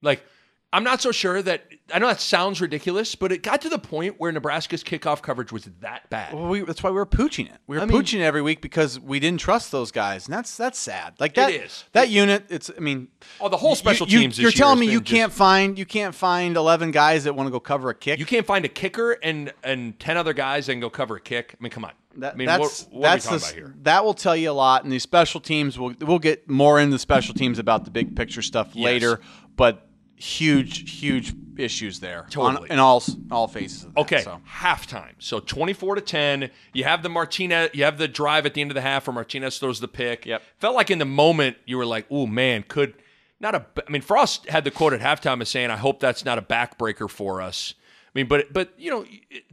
like, 0.00 0.24
I'm 0.70 0.84
not 0.84 1.00
so 1.00 1.12
sure 1.12 1.40
that 1.40 1.64
I 1.94 1.98
know 1.98 2.08
that 2.08 2.20
sounds 2.20 2.60
ridiculous, 2.60 3.14
but 3.14 3.32
it 3.32 3.42
got 3.42 3.62
to 3.62 3.70
the 3.70 3.78
point 3.78 4.16
where 4.18 4.30
Nebraska's 4.30 4.84
kickoff 4.84 5.22
coverage 5.22 5.50
was 5.50 5.64
that 5.80 6.10
bad. 6.10 6.34
Well, 6.34 6.46
we, 6.46 6.60
that's 6.60 6.82
why 6.82 6.90
we 6.90 6.96
were 6.96 7.06
pooching 7.06 7.46
it. 7.46 7.56
We 7.66 7.76
were 7.76 7.82
I 7.82 7.86
mean- 7.86 7.98
pooching 7.98 8.18
it 8.20 8.24
every 8.24 8.42
week 8.42 8.60
because 8.60 9.00
we 9.00 9.18
didn't 9.18 9.40
trust 9.40 9.72
those 9.72 9.90
guys, 9.90 10.26
and 10.26 10.34
that's 10.34 10.58
that's 10.58 10.78
sad. 10.78 11.14
Like 11.18 11.34
that, 11.34 11.52
is. 11.52 11.84
that 11.92 12.10
unit. 12.10 12.44
It's. 12.50 12.70
I 12.76 12.80
mean, 12.80 13.08
Oh, 13.40 13.48
the 13.48 13.56
whole 13.56 13.76
special 13.76 14.06
you, 14.08 14.20
teams 14.20 14.38
You, 14.38 14.48
are 14.48 14.50
telling 14.50 14.78
me 14.78 14.90
you 14.90 15.00
just- 15.00 15.10
can't 15.10 15.32
find 15.32 15.78
you 15.78 15.86
can't 15.86 16.14
find 16.14 16.54
eleven 16.54 16.90
guys 16.90 17.24
that 17.24 17.34
want 17.34 17.46
to 17.46 17.50
go 17.50 17.60
cover 17.60 17.88
a 17.88 17.94
kick. 17.94 18.18
You 18.18 18.26
can't 18.26 18.46
find 18.46 18.66
a 18.66 18.68
kicker 18.68 19.12
and 19.12 19.52
and 19.64 19.98
ten 19.98 20.18
other 20.18 20.34
guys 20.34 20.68
and 20.68 20.82
go 20.82 20.90
cover 20.90 21.16
a 21.16 21.20
kick. 21.20 21.54
I 21.58 21.62
mean, 21.62 21.70
come 21.70 21.86
on. 21.86 21.92
That, 22.16 22.34
I 22.34 22.36
mean, 22.36 22.46
that's 22.46 22.84
what, 22.84 22.92
what 22.92 23.02
that's 23.02 23.26
the, 23.52 23.72
that 23.82 24.04
will 24.04 24.14
tell 24.14 24.36
you 24.36 24.50
a 24.50 24.52
lot. 24.52 24.82
And 24.82 24.92
these 24.92 25.02
special 25.02 25.40
teams, 25.40 25.78
we'll 25.78 25.94
we'll 26.00 26.18
get 26.18 26.50
more 26.50 26.78
into 26.78 26.98
special 26.98 27.32
teams 27.32 27.58
about 27.58 27.86
the 27.86 27.90
big 27.90 28.14
picture 28.16 28.42
stuff 28.42 28.74
later. 28.74 29.20
But 29.56 29.87
huge, 30.18 30.90
huge 31.00 31.32
issues 31.56 32.00
there 32.00 32.22
on- 32.24 32.30
Totally. 32.30 32.70
in 32.70 32.78
all 32.78 33.02
all 33.30 33.48
phases. 33.48 33.84
Of 33.84 33.94
that, 33.94 34.00
Okay, 34.00 34.22
so. 34.22 34.40
halftime. 34.60 35.12
So 35.18 35.40
24 35.40 35.96
to 35.96 36.00
10. 36.00 36.50
You 36.72 36.84
have 36.84 37.02
the 37.02 37.08
Martinez, 37.08 37.70
you 37.74 37.84
have 37.84 37.98
the 37.98 38.08
drive 38.08 38.46
at 38.46 38.54
the 38.54 38.60
end 38.60 38.70
of 38.70 38.74
the 38.76 38.80
half 38.80 39.06
where 39.06 39.14
Martinez 39.14 39.58
throws 39.58 39.80
the 39.80 39.88
pick. 39.88 40.26
Yep. 40.26 40.42
Felt 40.58 40.74
like 40.76 40.90
in 40.90 40.98
the 40.98 41.04
moment 41.04 41.56
you 41.66 41.76
were 41.78 41.86
like, 41.86 42.06
"Oh 42.10 42.26
man, 42.26 42.64
could 42.68 42.94
not 43.40 43.54
a 43.54 43.64
I 43.86 43.90
mean, 43.90 44.02
Frost 44.02 44.48
had 44.48 44.64
the 44.64 44.70
quote 44.70 44.92
at 44.92 45.00
halftime 45.00 45.40
as 45.40 45.48
saying, 45.48 45.70
"I 45.70 45.76
hope 45.76 46.00
that's 46.00 46.24
not 46.24 46.38
a 46.38 46.42
backbreaker 46.42 47.08
for 47.10 47.40
us." 47.42 47.74
I 48.06 48.10
mean, 48.14 48.26
but 48.26 48.52
but 48.52 48.72
you 48.78 48.90
know, 48.90 49.04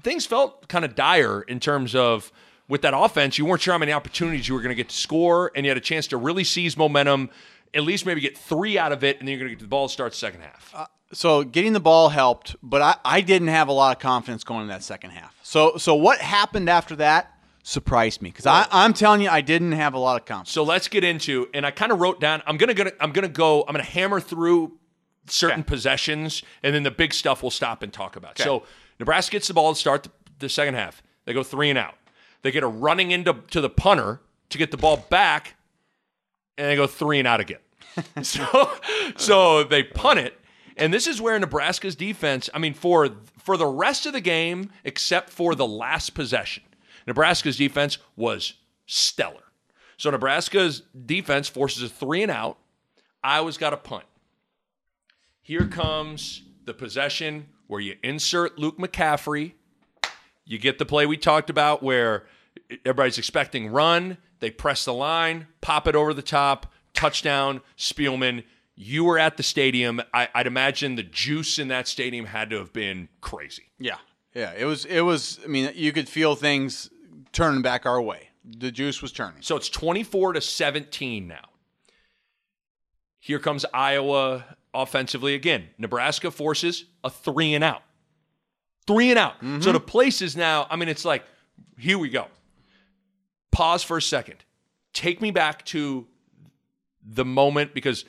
things 0.02 0.26
felt 0.26 0.68
kind 0.68 0.86
of 0.86 0.96
dire 0.96 1.42
in 1.42 1.60
terms 1.60 1.96
of 1.96 2.32
with 2.68 2.82
that 2.82 2.96
offense, 2.98 3.38
you 3.38 3.46
weren't 3.46 3.62
sure 3.62 3.74
how 3.74 3.78
many 3.78 3.92
opportunities 3.92 4.48
you 4.48 4.56
were 4.56 4.62
going 4.62 4.72
to 4.72 4.76
get 4.76 4.90
to 4.90 4.96
score 4.96 5.52
and 5.56 5.66
you 5.66 5.70
had 5.70 5.78
a 5.78 5.82
chance 5.82 6.08
to 6.08 6.18
really 6.18 6.44
seize 6.44 6.76
momentum, 6.76 7.30
at 7.74 7.84
least 7.84 8.06
maybe 8.06 8.22
get 8.22 8.38
3 8.38 8.78
out 8.78 8.92
of 8.92 9.04
it 9.04 9.20
and 9.20 9.28
then 9.28 9.34
you're 9.34 9.40
going 9.40 9.50
to 9.52 9.56
get 9.56 9.62
the 9.62 9.68
ball 9.68 9.88
to 9.88 9.94
start 9.94 10.12
the 10.12 10.18
second 10.18 10.42
half. 10.42 10.72
Uh, 10.74 10.86
so 11.14 11.44
getting 11.44 11.74
the 11.74 11.80
ball 11.80 12.10
helped, 12.10 12.56
but 12.64 12.82
I, 12.82 12.96
I 13.06 13.22
didn't 13.22 13.50
have 13.50 13.68
a 13.68 13.72
lot 13.72 13.96
of 13.96 14.02
confidence 14.02 14.44
going 14.44 14.62
in 14.64 14.68
that 14.70 14.84
second 14.84 15.12
half. 15.12 15.36
So 15.44 15.78
so 15.78 15.96
what 15.96 16.20
happened 16.20 16.70
after 16.70 16.96
that 16.98 17.32
surprised 17.64 18.22
me 18.22 18.30
because 18.32 18.46
I'm 18.48 18.94
telling 18.94 19.22
you 19.22 19.30
I 19.30 19.42
didn't 19.42 19.72
have 19.74 19.94
a 19.94 20.00
lot 20.00 20.20
of 20.20 20.26
confidence. 20.26 20.52
So 20.52 20.64
let's 20.64 20.88
get 20.88 21.04
into, 21.04 21.48
and 21.54 21.66
I 21.66 21.72
kind 21.72 21.92
of 21.92 22.00
wrote 22.00 22.20
down. 22.20 22.42
I'm 22.46 22.58
gonna, 22.58 22.74
gonna 22.74 22.92
I'm 23.00 23.12
gonna 23.12 23.28
go. 23.28 23.62
I'm 23.68 23.74
gonna 23.74 23.84
hammer 23.84 24.20
through 24.20 24.78
certain 25.28 25.62
Okay. 25.62 25.68
possessions, 25.68 26.44
and 26.64 26.76
then 26.76 26.84
the 26.84 26.92
big 26.92 27.14
stuff 27.14 27.42
we'll 27.44 27.50
stop 27.52 27.82
and 27.82 27.92
talk 27.94 28.16
about. 28.16 28.38
So 28.38 28.64
Nebraska 29.00 29.32
gets 29.32 29.48
the 29.48 29.54
ball 29.54 29.74
to 29.74 29.80
start 29.80 30.04
the, 30.04 30.12
the 30.40 30.50
second 30.50 30.76
half. 30.76 31.02
They 31.26 31.34
go 31.34 31.44
three 31.44 31.70
and 31.70 31.80
out. 31.80 31.96
They 32.42 32.52
get 32.52 32.64
a 32.64 32.68
running 32.68 33.12
into 33.12 33.34
to 33.52 33.62
the 33.62 33.70
punter 33.70 34.22
to 34.50 34.58
get 34.58 34.70
the 34.72 34.78
ball 34.78 34.98
back, 35.10 35.55
and 36.58 36.68
they 36.68 36.76
go 36.76 36.88
three 36.88 37.20
and 37.20 37.28
out 37.28 37.40
again. 37.40 37.60
so 38.24 38.72
so 39.16 39.64
they 39.64 39.84
punt 39.84 40.20
it. 40.20 40.40
And 40.78 40.94
this 40.94 41.08
is 41.08 41.22
where 41.22 41.40
Nebraska's 41.40 41.96
defense, 41.96 42.50
I 42.54 42.60
mean, 42.60 42.74
for 42.74 43.10
for 43.38 43.58
the 43.58 43.68
rest 43.68 44.06
of 44.06 44.14
the 44.14 44.22
game, 44.22 44.72
except 44.84 45.30
for 45.30 45.56
the 45.56 45.68
last 45.68 46.14
possession, 46.14 46.64
Nebraska's 47.08 47.58
defense 47.58 47.98
was 48.16 48.56
stellar. 48.86 49.44
So 49.98 50.10
Nebraska's 50.10 50.82
defense 51.06 51.48
forces 51.48 51.84
a 51.84 51.90
three 51.90 52.22
and 52.22 52.32
out. 52.32 52.58
Iowa's 53.24 53.58
got 53.58 53.74
a 53.74 53.78
punt. 53.78 54.06
Here 55.42 55.68
comes 55.68 56.42
the 56.66 56.74
possession 56.74 57.48
where 57.68 57.80
you 57.80 57.96
insert 58.04 58.60
Luke 58.60 58.78
McCaffrey. 58.78 59.54
You 60.44 60.58
get 60.58 60.78
the 60.78 60.86
play 60.86 61.06
we 61.06 61.18
talked 61.18 61.50
about 61.50 61.82
where 61.82 62.26
everybody's 62.86 63.18
expecting 63.18 63.68
run. 63.68 64.18
They 64.40 64.52
press 64.52 64.86
the 64.86 64.94
line, 64.94 65.48
pop 65.62 65.88
it 65.88 65.96
over 65.96 66.14
the 66.14 66.22
top, 66.22 66.72
touchdown, 66.94 67.62
Spielman. 67.78 68.44
You 68.76 69.06
were 69.06 69.18
at 69.18 69.38
the 69.38 69.44
stadium. 69.44 70.02
I, 70.14 70.28
I'd 70.36 70.48
imagine 70.48 70.96
the 70.96 71.04
juice 71.04 71.60
in 71.60 71.70
that 71.70 71.88
stadium 71.88 72.26
had 72.26 72.50
to 72.50 72.58
have 72.58 72.74
been 72.74 73.08
crazy. 73.22 73.72
Yeah, 73.80 73.98
yeah. 74.34 74.54
It 74.58 74.66
was 74.66 74.86
it 74.86 75.02
was. 75.02 75.40
I 75.44 75.48
mean, 75.48 75.72
you 75.76 75.94
could 75.94 76.10
feel 76.10 76.36
things 76.36 76.90
turning 77.32 77.62
back 77.62 77.86
our 77.86 78.02
way. 78.02 78.30
The 78.44 78.72
juice 78.72 79.02
was 79.02 79.12
turning. 79.12 79.42
So 79.42 79.56
it's 79.56 79.70
24 79.70 80.34
to 80.34 80.42
17 80.42 81.28
now. 81.28 81.50
Here 83.20 83.40
comes 83.40 83.66
Iowa 83.74 84.46
offensively 84.74 85.34
again. 85.34 85.70
Nebraska 85.80 86.30
forces 86.30 86.86
a 87.04 87.10
three 87.10 87.56
and 87.56 87.64
out. 87.64 87.82
Three 88.86 89.10
and 89.10 89.18
out. 89.18 89.34
So 89.40 89.46
mm-hmm. 89.46 89.72
the 89.72 89.80
place 89.80 90.22
is 90.22 90.36
now, 90.36 90.68
I 90.70 90.76
mean, 90.76 90.90
it's 90.90 91.06
like, 91.06 91.24
here 91.80 91.98
we 91.98 92.10
go. 92.10 92.28
Pause 93.56 93.84
for 93.84 93.98
a 93.98 94.02
second. 94.02 94.44
Take 94.94 95.22
me 95.22 95.32
back 95.32 95.64
to 95.66 96.06
the 97.08 97.24
moment 97.24 97.74
because 97.74 98.04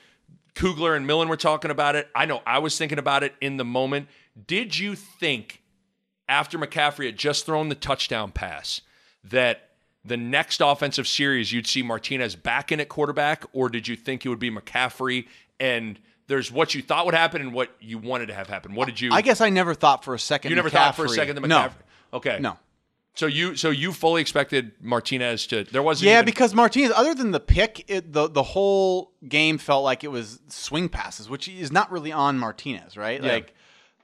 Kugler 0.54 0.96
and 0.96 1.06
Millen 1.06 1.28
were 1.28 1.36
talking 1.36 1.70
about 1.70 1.94
it. 1.94 2.08
I 2.16 2.24
know 2.26 2.42
I 2.44 2.58
was 2.58 2.76
thinking 2.76 2.98
about 2.98 3.22
it 3.22 3.34
in 3.40 3.56
the 3.56 3.64
moment. 3.64 4.08
Did 4.46 4.76
you 4.76 4.96
think 4.96 5.62
after 6.28 6.58
McCaffrey 6.58 7.06
had 7.06 7.16
just 7.16 7.46
thrown 7.46 7.68
the 7.68 7.76
touchdown 7.76 8.32
pass 8.32 8.80
that 9.22 9.68
the 10.04 10.16
next 10.16 10.60
offensive 10.60 11.06
series 11.06 11.52
you'd 11.52 11.66
see 11.68 11.82
Martinez 11.82 12.34
back 12.34 12.72
in 12.72 12.80
at 12.80 12.88
quarterback, 12.88 13.44
or 13.52 13.68
did 13.68 13.86
you 13.86 13.94
think 13.94 14.26
it 14.26 14.28
would 14.28 14.40
be 14.40 14.50
McCaffrey 14.50 15.26
and 15.60 15.98
there's 16.26 16.50
what 16.50 16.74
you 16.74 16.82
thought 16.82 17.06
would 17.06 17.14
happen 17.14 17.40
and 17.40 17.52
what 17.52 17.70
you 17.80 17.98
wanted 17.98 18.26
to 18.26 18.34
have 18.34 18.48
happen? 18.48 18.74
What 18.74 18.86
did 18.86 19.00
you? 19.00 19.12
I 19.12 19.22
guess 19.22 19.40
I 19.40 19.50
never 19.50 19.74
thought 19.74 20.04
for 20.04 20.12
a 20.14 20.18
second. 20.18 20.50
you 20.50 20.56
never 20.56 20.70
thought 20.70 20.96
for 20.96 21.04
a 21.04 21.08
second 21.08 21.36
that 21.36 21.46
No, 21.46 21.70
Okay. 22.12 22.38
no. 22.40 22.58
So 23.16 23.26
you 23.26 23.56
so 23.56 23.70
you 23.70 23.92
fully 23.92 24.20
expected 24.20 24.72
Martinez 24.80 25.46
to 25.48 25.64
there 25.64 25.82
wasn't 25.82 26.08
Yeah, 26.08 26.16
even- 26.16 26.26
because 26.26 26.54
Martinez, 26.54 26.92
other 26.94 27.14
than 27.14 27.30
the 27.30 27.40
pick, 27.40 27.84
it, 27.88 28.12
the 28.12 28.28
the 28.28 28.42
whole 28.42 29.12
game 29.26 29.56
felt 29.58 29.84
like 29.84 30.04
it 30.04 30.08
was 30.10 30.38
swing 30.48 30.88
passes, 30.88 31.28
which 31.28 31.48
is 31.48 31.72
not 31.72 31.90
really 31.90 32.12
on 32.12 32.38
Martinez, 32.38 32.96
right? 32.96 33.22
Yeah. 33.22 33.32
Like, 33.32 33.54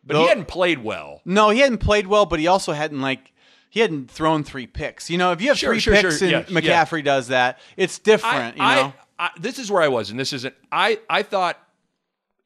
but 0.05 0.15
the- 0.15 0.23
he 0.23 0.29
hadn't 0.29 0.49
played 0.49 0.83
well. 0.83 1.21
No, 1.27 1.51
he 1.51 1.61
hadn't 1.61 1.79
played 1.79 2.07
well, 2.07 2.25
but 2.27 2.41
he 2.41 2.47
also 2.47 2.73
hadn't 2.73 3.01
like 3.03 3.33
he 3.69 3.81
hadn't 3.81 4.11
thrown 4.11 4.45
three 4.45 4.67
picks. 4.67 5.11
You 5.11 5.19
know, 5.19 5.33
if 5.33 5.41
you 5.43 5.49
have 5.49 5.59
Sure, 5.59 5.73
three 5.75 5.81
sure, 5.81 5.95
picks 5.95 6.19
sure. 6.19 6.29
and 6.29 6.49
Yeah, 6.51 6.61
yeah. 6.61 6.85
McCaffrey 6.85 7.05
does 7.05 7.29
that, 7.29 7.59
it's 7.77 7.99
different. 7.99 8.59
I, 8.61 8.77
you 8.77 8.83
know, 8.83 8.93
I, 9.19 9.27
I, 9.27 9.31
this 9.39 9.59
is 9.59 9.71
where 9.71 9.83
I 9.83 9.89
was, 9.89 10.11
and 10.11 10.19
this 10.19 10.33
isn't. 10.33 10.55
I 10.73 10.99
I 11.11 11.23
thought, 11.23 11.59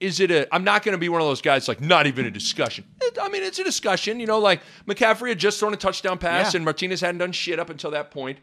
is 0.00 0.20
it 0.20 0.30
a? 0.30 0.52
I'm 0.54 0.64
not 0.64 0.82
going 0.82 0.92
to 0.92 0.98
be 0.98 1.08
one 1.08 1.20
of 1.20 1.26
those 1.26 1.40
guys 1.40 1.68
like 1.68 1.80
not 1.80 2.06
even 2.06 2.26
a 2.26 2.30
discussion. 2.30 2.84
It- 3.00 3.18
I 3.20 3.28
mean, 3.28 3.42
it's 3.42 3.58
a 3.58 3.64
discussion. 3.64 4.20
You 4.20 4.26
know, 4.26 4.38
like 4.38 4.60
McCaffrey 4.86 5.30
had 5.30 5.38
just 5.38 5.58
thrown 5.58 5.72
a 5.72 5.76
touchdown 5.76 6.18
pass, 6.18 6.52
Yeah. 6.52 6.58
and 6.58 6.64
Martinez 6.64 7.00
hadn't 7.00 7.18
done 7.18 7.32
shit 7.32 7.58
up 7.58 7.70
until 7.70 7.90
that 7.92 8.10
point. 8.10 8.38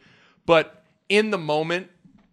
But 0.45 0.83
in 1.09 1.29
the 1.31 1.37
moment, 1.37 1.89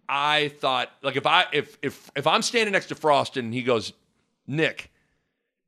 I 0.09 0.49
thought, 0.59 0.89
like, 1.03 1.15
if 1.15 1.25
I 1.27 1.45
if 1.53 1.77
if 1.81 2.09
if 2.15 2.25
I'm 2.27 2.41
standing 2.41 2.73
next 2.73 2.87
to 2.87 2.95
Frost 2.95 3.37
and 3.37 3.53
he 3.53 3.61
goes, 3.61 3.93
Nick, 4.47 4.91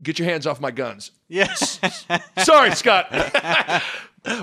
get 0.02 0.18
your 0.20 0.28
hands 0.28 0.48
off 0.48 0.60
my 0.60 0.72
guns. 0.72 1.12
yes. 1.28 1.80
Sorry, 2.44 2.72
Scott. 2.76 3.12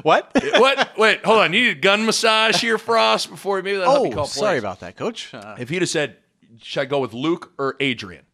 what? 0.02 0.30
what? 0.56 0.96
Wait, 0.98 1.24
hold 1.24 1.38
on. 1.40 1.52
You 1.52 1.62
need 1.62 1.76
a 1.76 1.80
gun 1.80 2.06
massage 2.06 2.60
here, 2.60 2.78
Frost, 2.78 3.28
before 3.30 3.60
maybe 3.62 3.76
that'll 3.78 3.92
help 4.04 4.14
you 4.14 4.20
oh, 4.20 4.24
sorry 4.24 4.58
about 4.58 4.80
that, 4.80 4.96
Coach. 4.96 5.34
Uh, 5.34 5.56
If 5.58 5.68
he'd 5.68 5.82
have 5.82 5.88
said, 5.88 6.16
should 6.62 6.80
I 6.80 6.84
go 6.84 7.00
with 7.00 7.12
Luke 7.12 7.52
or 7.58 7.76
Adrian? 7.80 8.24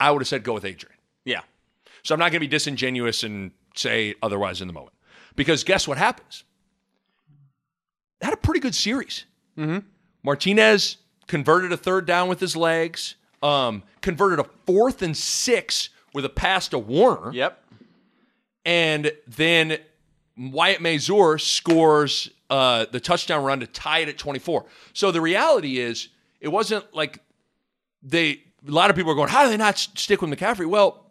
I 0.00 0.10
would 0.10 0.20
have 0.22 0.28
said, 0.28 0.42
go 0.44 0.54
with 0.54 0.64
Adrian. 0.64 0.96
yeah, 1.24 1.40
So 2.02 2.14
I'm 2.14 2.18
not 2.18 2.26
going 2.26 2.34
to 2.34 2.40
be 2.40 2.46
disingenuous 2.48 3.22
and 3.22 3.52
say 3.74 4.14
otherwise 4.22 4.60
in 4.60 4.66
the 4.66 4.74
moment. 4.74 4.94
Because 5.36 5.64
guess 5.64 5.86
what 5.88 5.98
happens? 5.98 6.44
Had 8.20 8.32
a 8.32 8.36
pretty 8.36 8.60
good 8.60 8.74
series. 8.74 9.24
Mm-hmm. 9.58 9.78
Martinez 10.22 10.98
converted 11.26 11.72
a 11.72 11.76
third 11.76 12.06
down 12.06 12.28
with 12.28 12.40
his 12.40 12.56
legs, 12.56 13.16
um, 13.42 13.82
converted 14.00 14.38
a 14.38 14.44
fourth 14.66 15.02
and 15.02 15.16
six 15.16 15.90
with 16.12 16.24
a 16.24 16.28
pass 16.28 16.68
to 16.68 16.78
Warner. 16.78 17.32
yep. 17.32 17.62
and 18.64 19.12
then 19.26 19.78
Wyatt 20.36 20.80
Mazour 20.80 21.40
scores 21.40 22.30
uh, 22.50 22.86
the 22.90 23.00
touchdown 23.00 23.44
run 23.44 23.60
to 23.60 23.66
tie 23.66 23.98
it 24.00 24.08
at 24.08 24.18
24. 24.18 24.64
So 24.92 25.10
the 25.10 25.20
reality 25.20 25.78
is, 25.78 26.08
it 26.40 26.48
wasn't 26.48 26.84
like 26.94 27.18
they. 28.02 28.43
A 28.66 28.70
lot 28.70 28.90
of 28.90 28.96
people 28.96 29.12
are 29.12 29.14
going, 29.14 29.28
"How 29.28 29.44
do 29.44 29.50
they 29.50 29.56
not 29.56 29.78
stick 29.78 30.22
with 30.22 30.30
McCaffrey?" 30.30 30.66
Well, 30.66 31.10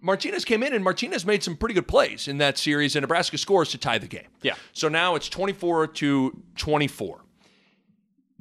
Martinez 0.00 0.44
came 0.44 0.62
in 0.62 0.72
and 0.72 0.82
Martinez 0.82 1.24
made 1.26 1.42
some 1.42 1.56
pretty 1.56 1.74
good 1.74 1.88
plays 1.88 2.28
in 2.28 2.38
that 2.38 2.58
series, 2.58 2.96
and 2.96 3.02
Nebraska 3.02 3.38
scores 3.38 3.70
to 3.70 3.78
tie 3.78 3.98
the 3.98 4.06
game. 4.06 4.28
Yeah. 4.42 4.54
So 4.72 4.88
now 4.88 5.14
it's 5.14 5.28
24 5.28 5.88
to 5.88 6.42
24. 6.56 7.24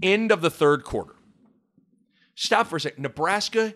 End 0.01 0.31
of 0.31 0.41
the 0.41 0.49
third 0.49 0.83
quarter. 0.83 1.15
Stop 2.35 2.67
for 2.67 2.77
a 2.77 2.79
second. 2.81 3.03
Nebraska 3.03 3.73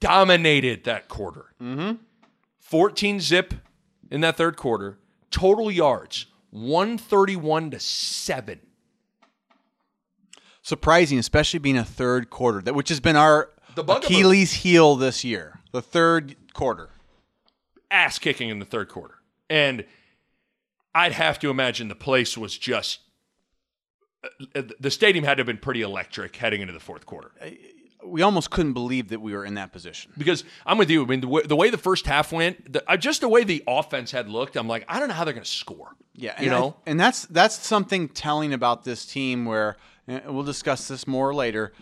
dominated 0.00 0.84
that 0.84 1.08
quarter. 1.08 1.46
Mm-hmm. 1.60 1.96
14 2.60 3.20
zip 3.20 3.54
in 4.10 4.20
that 4.20 4.36
third 4.36 4.56
quarter. 4.56 4.98
Total 5.30 5.70
yards 5.70 6.26
131 6.50 7.72
to 7.72 7.80
7. 7.80 8.60
Surprising, 10.68 11.18
especially 11.18 11.58
being 11.60 11.78
a 11.78 11.84
third 11.84 12.28
quarter, 12.28 12.60
that 12.60 12.74
which 12.74 12.90
has 12.90 13.00
been 13.00 13.16
our 13.16 13.48
The 13.74 13.82
bugaboo. 13.82 14.06
Achilles 14.06 14.52
heel 14.52 14.96
this 14.96 15.24
year. 15.24 15.60
The 15.72 15.80
third 15.80 16.36
quarter. 16.52 16.90
Ass 17.90 18.18
kicking 18.18 18.50
in 18.50 18.58
the 18.58 18.66
third 18.66 18.88
quarter. 18.90 19.14
And 19.48 19.86
I'd 20.94 21.12
have 21.12 21.38
to 21.38 21.48
imagine 21.48 21.88
the 21.88 21.94
place 21.94 22.36
was 22.36 22.58
just. 22.58 23.00
uh, 24.54 24.62
The 24.78 24.90
stadium 24.90 25.24
had 25.24 25.36
to 25.36 25.40
have 25.40 25.46
been 25.46 25.56
pretty 25.56 25.80
electric 25.80 26.36
heading 26.36 26.60
into 26.60 26.74
the 26.74 26.80
fourth 26.80 27.06
quarter. 27.06 27.30
We 28.04 28.20
almost 28.20 28.50
couldn't 28.50 28.74
believe 28.74 29.08
that 29.08 29.20
we 29.22 29.32
were 29.32 29.44
in 29.46 29.54
that 29.54 29.72
position. 29.72 30.12
because 30.18 30.44
I'm 30.66 30.76
with 30.76 30.90
you. 30.90 31.02
I 31.02 31.06
mean, 31.06 31.20
the 31.22 31.28
way 31.28 31.42
the, 31.42 31.56
way 31.56 31.70
the 31.70 31.78
first 31.78 32.06
half 32.06 32.30
went, 32.30 32.72
the, 32.74 32.82
uh, 32.90 32.96
just 32.98 33.22
the 33.22 33.28
way 33.28 33.42
the 33.42 33.62
offense 33.66 34.10
had 34.12 34.28
looked, 34.28 34.54
I'm 34.56 34.68
like, 34.68 34.84
I 34.86 34.98
don't 34.98 35.08
know 35.08 35.14
how 35.14 35.24
they're 35.24 35.32
going 35.34 35.44
to 35.44 35.50
score. 35.50 35.96
Yeah, 36.14 36.38
you 36.40 36.48
and 36.48 36.54
I- 36.54 36.58
know, 36.60 36.76
and 36.86 37.00
that's 37.00 37.24
that's 37.26 37.54
something 37.58 38.08
telling 38.10 38.52
about 38.52 38.84
this 38.84 39.06
team. 39.06 39.46
Where 39.46 39.76
and 40.08 40.34
we'll 40.34 40.44
discuss 40.44 40.88
this 40.88 41.06
more 41.06 41.34
later. 41.34 41.72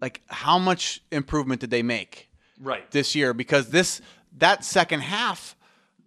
Like, 0.00 0.20
how 0.26 0.58
much 0.58 1.02
improvement 1.10 1.60
did 1.60 1.70
they 1.70 1.82
make 1.82 2.28
right? 2.60 2.88
this 2.90 3.14
year? 3.14 3.32
Because 3.34 3.70
this 3.70 4.00
that 4.38 4.64
second 4.64 5.00
half 5.00 5.56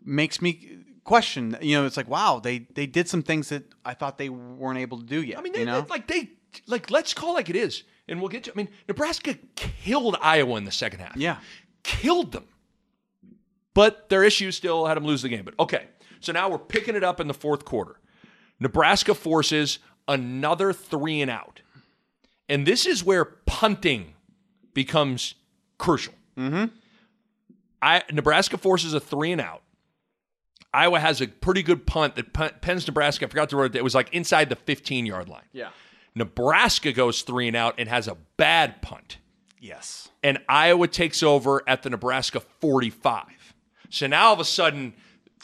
makes 0.03 0.41
me 0.41 0.79
question. 1.03 1.57
You 1.61 1.77
know, 1.77 1.85
it's 1.85 1.97
like, 1.97 2.07
wow, 2.09 2.39
they 2.41 2.59
they 2.73 2.85
did 2.85 3.07
some 3.09 3.23
things 3.23 3.49
that 3.49 3.63
I 3.83 3.93
thought 3.93 4.17
they 4.17 4.29
weren't 4.29 4.79
able 4.79 4.99
to 4.99 5.05
do 5.05 5.21
yet. 5.23 5.39
I 5.39 5.41
mean, 5.41 5.53
they, 5.53 5.59
you 5.59 5.65
know, 5.65 5.81
they- 5.81 5.87
like 5.89 6.07
they 6.07 6.29
like 6.67 6.91
let's 6.91 7.13
call 7.13 7.31
it 7.31 7.33
like 7.35 7.49
it 7.49 7.55
is, 7.55 7.83
and 8.07 8.19
we'll 8.19 8.29
get 8.29 8.43
to. 8.45 8.51
I 8.51 8.55
mean, 8.55 8.69
Nebraska 8.87 9.35
killed 9.55 10.15
Iowa 10.21 10.57
in 10.57 10.65
the 10.65 10.71
second 10.71 10.99
half. 10.99 11.15
Yeah. 11.17 11.37
killed 11.83 12.31
them. 12.33 12.45
But 13.73 14.09
their 14.09 14.23
issues 14.23 14.55
still 14.57 14.85
had 14.87 14.97
them 14.97 15.05
lose 15.05 15.21
the 15.21 15.29
game. 15.29 15.45
But 15.45 15.53
okay, 15.59 15.85
so 16.19 16.31
now 16.31 16.49
we're 16.49 16.57
picking 16.57 16.95
it 16.95 17.03
up 17.03 17.19
in 17.19 17.27
the 17.27 17.33
fourth 17.33 17.63
quarter. 17.63 17.99
Nebraska 18.59 19.13
forces 19.13 19.77
another 20.07 20.73
three 20.73 21.21
and 21.21 21.29
out, 21.31 21.61
and 22.49 22.65
this 22.65 22.85
is 22.85 23.03
where 23.03 23.25
punting 23.25 24.13
becomes 24.73 25.35
crucial. 25.77 26.13
Mm-hmm. 26.37 26.65
I 27.81 28.03
Nebraska 28.11 28.57
forces 28.57 28.93
a 28.93 28.99
three 28.99 29.31
and 29.31 29.41
out. 29.41 29.61
Iowa 30.73 30.99
has 30.99 31.21
a 31.21 31.27
pretty 31.27 31.63
good 31.63 31.87
punt 31.87 32.15
that 32.15 32.33
pen- 32.33 32.51
pens 32.61 32.85
Nebraska. 32.87 33.25
I 33.25 33.29
forgot 33.29 33.49
the 33.49 33.57
word. 33.57 33.75
It 33.75 33.83
was 33.83 33.95
like 33.95 34.13
inside 34.13 34.49
the 34.49 34.55
15 34.55 35.05
yard 35.05 35.29
line. 35.29 35.45
yeah, 35.53 35.69
Nebraska 36.15 36.91
goes 36.91 37.21
three 37.21 37.47
and 37.47 37.55
out 37.55 37.75
and 37.77 37.87
has 37.89 38.07
a 38.07 38.15
bad 38.37 38.81
punt. 38.81 39.17
yes, 39.59 40.09
And 40.23 40.39
Iowa 40.49 40.87
takes 40.87 41.23
over 41.23 41.63
at 41.67 41.83
the 41.83 41.89
Nebraska 41.89 42.39
45. 42.39 43.23
So 43.89 44.07
now 44.07 44.27
all 44.27 44.33
of 44.33 44.39
a 44.39 44.45
sudden, 44.45 44.93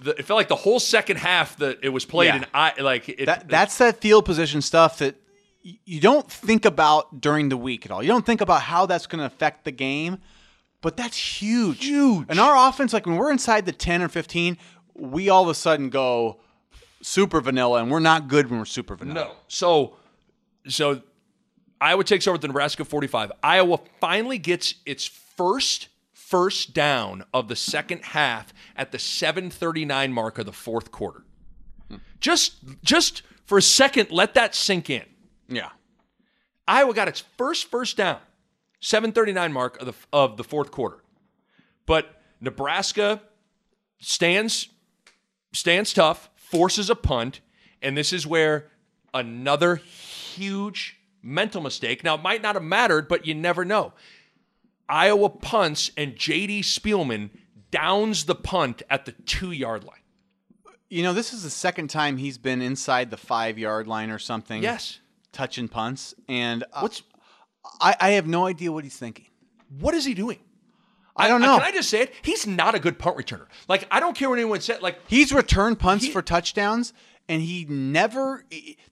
the, 0.01 0.11
it 0.19 0.25
felt 0.25 0.37
like 0.37 0.47
the 0.47 0.55
whole 0.55 0.79
second 0.79 1.17
half 1.17 1.57
that 1.57 1.79
it 1.83 1.89
was 1.89 2.05
played 2.05 2.27
Yeah. 2.27 2.35
in 2.37 2.45
I 2.53 2.73
like 2.81 3.09
it, 3.09 3.25
that 3.25 3.47
that's 3.47 3.77
that 3.77 4.01
field 4.01 4.25
position 4.25 4.61
stuff 4.61 4.99
that 4.99 5.15
you 5.61 6.01
don't 6.01 6.29
think 6.29 6.65
about 6.65 7.21
during 7.21 7.49
the 7.49 7.57
week 7.57 7.85
at 7.85 7.91
all. 7.91 8.01
You 8.03 8.09
don't 8.09 8.25
think 8.25 8.41
about 8.41 8.63
how 8.63 8.85
that's 8.85 9.07
going 9.07 9.19
to 9.19 9.25
affect 9.25 9.63
the 9.63 9.71
game, 9.71 10.17
but 10.81 10.97
that's 10.97 11.15
huge. 11.17 11.85
Huge. 11.85 12.25
And 12.29 12.39
our 12.39 12.67
offense, 12.69 12.91
like 12.91 13.05
when 13.05 13.15
we're 13.15 13.31
inside 13.31 13.65
the 13.65 13.71
ten 13.71 14.01
or 14.01 14.09
fifteen, 14.09 14.57
we 14.93 15.29
all 15.29 15.43
of 15.43 15.49
a 15.49 15.55
sudden 15.55 15.89
go 15.89 16.39
super 17.01 17.39
vanilla, 17.41 17.81
and 17.81 17.89
we're 17.91 17.99
not 17.99 18.27
good 18.27 18.49
when 18.49 18.59
we're 18.59 18.65
super 18.65 18.95
vanilla. 18.95 19.25
No. 19.27 19.31
So, 19.47 19.95
so 20.67 21.01
Iowa 21.79 22.03
takes 22.03 22.27
over 22.27 22.37
the 22.37 22.47
Nebraska 22.47 22.85
45. 22.85 23.31
Iowa 23.43 23.79
finally 23.99 24.37
gets 24.37 24.75
its 24.85 25.05
first 25.05 25.89
first 26.33 26.73
down 26.73 27.23
of 27.31 27.47
the 27.47 27.55
second 27.55 28.03
half 28.05 28.55
at 28.75 28.91
the 28.91 28.97
7:39 28.97 30.11
mark 30.11 30.39
of 30.39 30.47
the 30.47 30.51
fourth 30.51 30.91
quarter. 30.91 31.23
Just 32.19 32.55
just 32.83 33.21
for 33.45 33.59
a 33.59 33.61
second, 33.61 34.09
let 34.09 34.33
that 34.33 34.55
sink 34.55 34.89
in. 34.89 35.05
Yeah. 35.47 35.69
Iowa 36.67 36.95
got 36.95 37.07
its 37.07 37.23
first 37.37 37.69
first 37.69 37.97
down, 37.97 38.17
7:39 38.81 39.53
mark 39.53 39.79
of 39.79 39.85
the 39.85 39.93
of 40.11 40.37
the 40.37 40.43
fourth 40.43 40.71
quarter. 40.71 41.03
But 41.85 42.19
Nebraska 42.41 43.21
stands 43.99 44.69
stands 45.53 45.93
tough, 45.93 46.31
forces 46.35 46.89
a 46.89 46.95
punt, 46.95 47.41
and 47.79 47.95
this 47.95 48.11
is 48.11 48.25
where 48.25 48.71
another 49.13 49.75
huge 49.75 50.97
mental 51.21 51.61
mistake. 51.61 52.03
Now 52.03 52.15
it 52.15 52.23
might 52.23 52.41
not 52.41 52.55
have 52.55 52.63
mattered, 52.63 53.07
but 53.07 53.27
you 53.27 53.35
never 53.35 53.63
know. 53.63 53.93
Iowa 54.89 55.29
punts 55.29 55.91
and 55.97 56.15
JD 56.15 56.59
Spielman 56.59 57.29
downs 57.71 58.25
the 58.25 58.35
punt 58.35 58.83
at 58.89 59.05
the 59.05 59.13
2-yard 59.13 59.83
line. 59.83 59.97
You 60.89 61.01
know, 61.03 61.13
this 61.13 61.33
is 61.33 61.41
the 61.43 61.49
second 61.49 61.89
time 61.89 62.17
he's 62.17 62.37
been 62.37 62.61
inside 62.61 63.09
the 63.09 63.17
five 63.17 63.57
yard 63.57 63.87
line 63.87 64.11
or 64.11 64.19
something. 64.19 64.61
Yes. 64.61 64.99
Touching 65.31 65.67
punts, 65.67 66.13
and 66.29 66.63
uh, 66.71 66.81
What's 66.81 67.01
I, 67.81 67.95
I 67.99 68.09
have 68.11 68.27
no 68.27 68.45
idea 68.45 68.71
what 68.71 68.83
he's 68.83 68.97
thinking. 68.97 69.25
what 69.79 69.95
is 69.95 70.05
he 70.05 70.13
doing? 70.13 70.37
I 71.15 71.27
don't 71.27 71.41
know. 71.41 71.57
Can 71.57 71.65
I 71.67 71.71
just 71.71 71.89
say 71.89 72.01
it? 72.01 72.13
He's 72.21 72.45
not 72.45 72.75
a 72.75 72.79
good 72.79 72.99
punt 72.99 73.17
returner. 73.17 73.47
Like 73.67 73.87
I 73.89 73.99
don't 73.99 74.15
care 74.15 74.29
what 74.29 74.37
anyone 74.37 74.61
said. 74.61 74.83
Like 74.83 74.99
He's 75.07 75.33
returned 75.33 75.79
punts 75.79 76.05
He- 76.05 76.11
for 76.11 76.21
touchdowns, 76.21 76.93
and 77.27 77.41
he 77.41 77.65
never. 77.67 78.45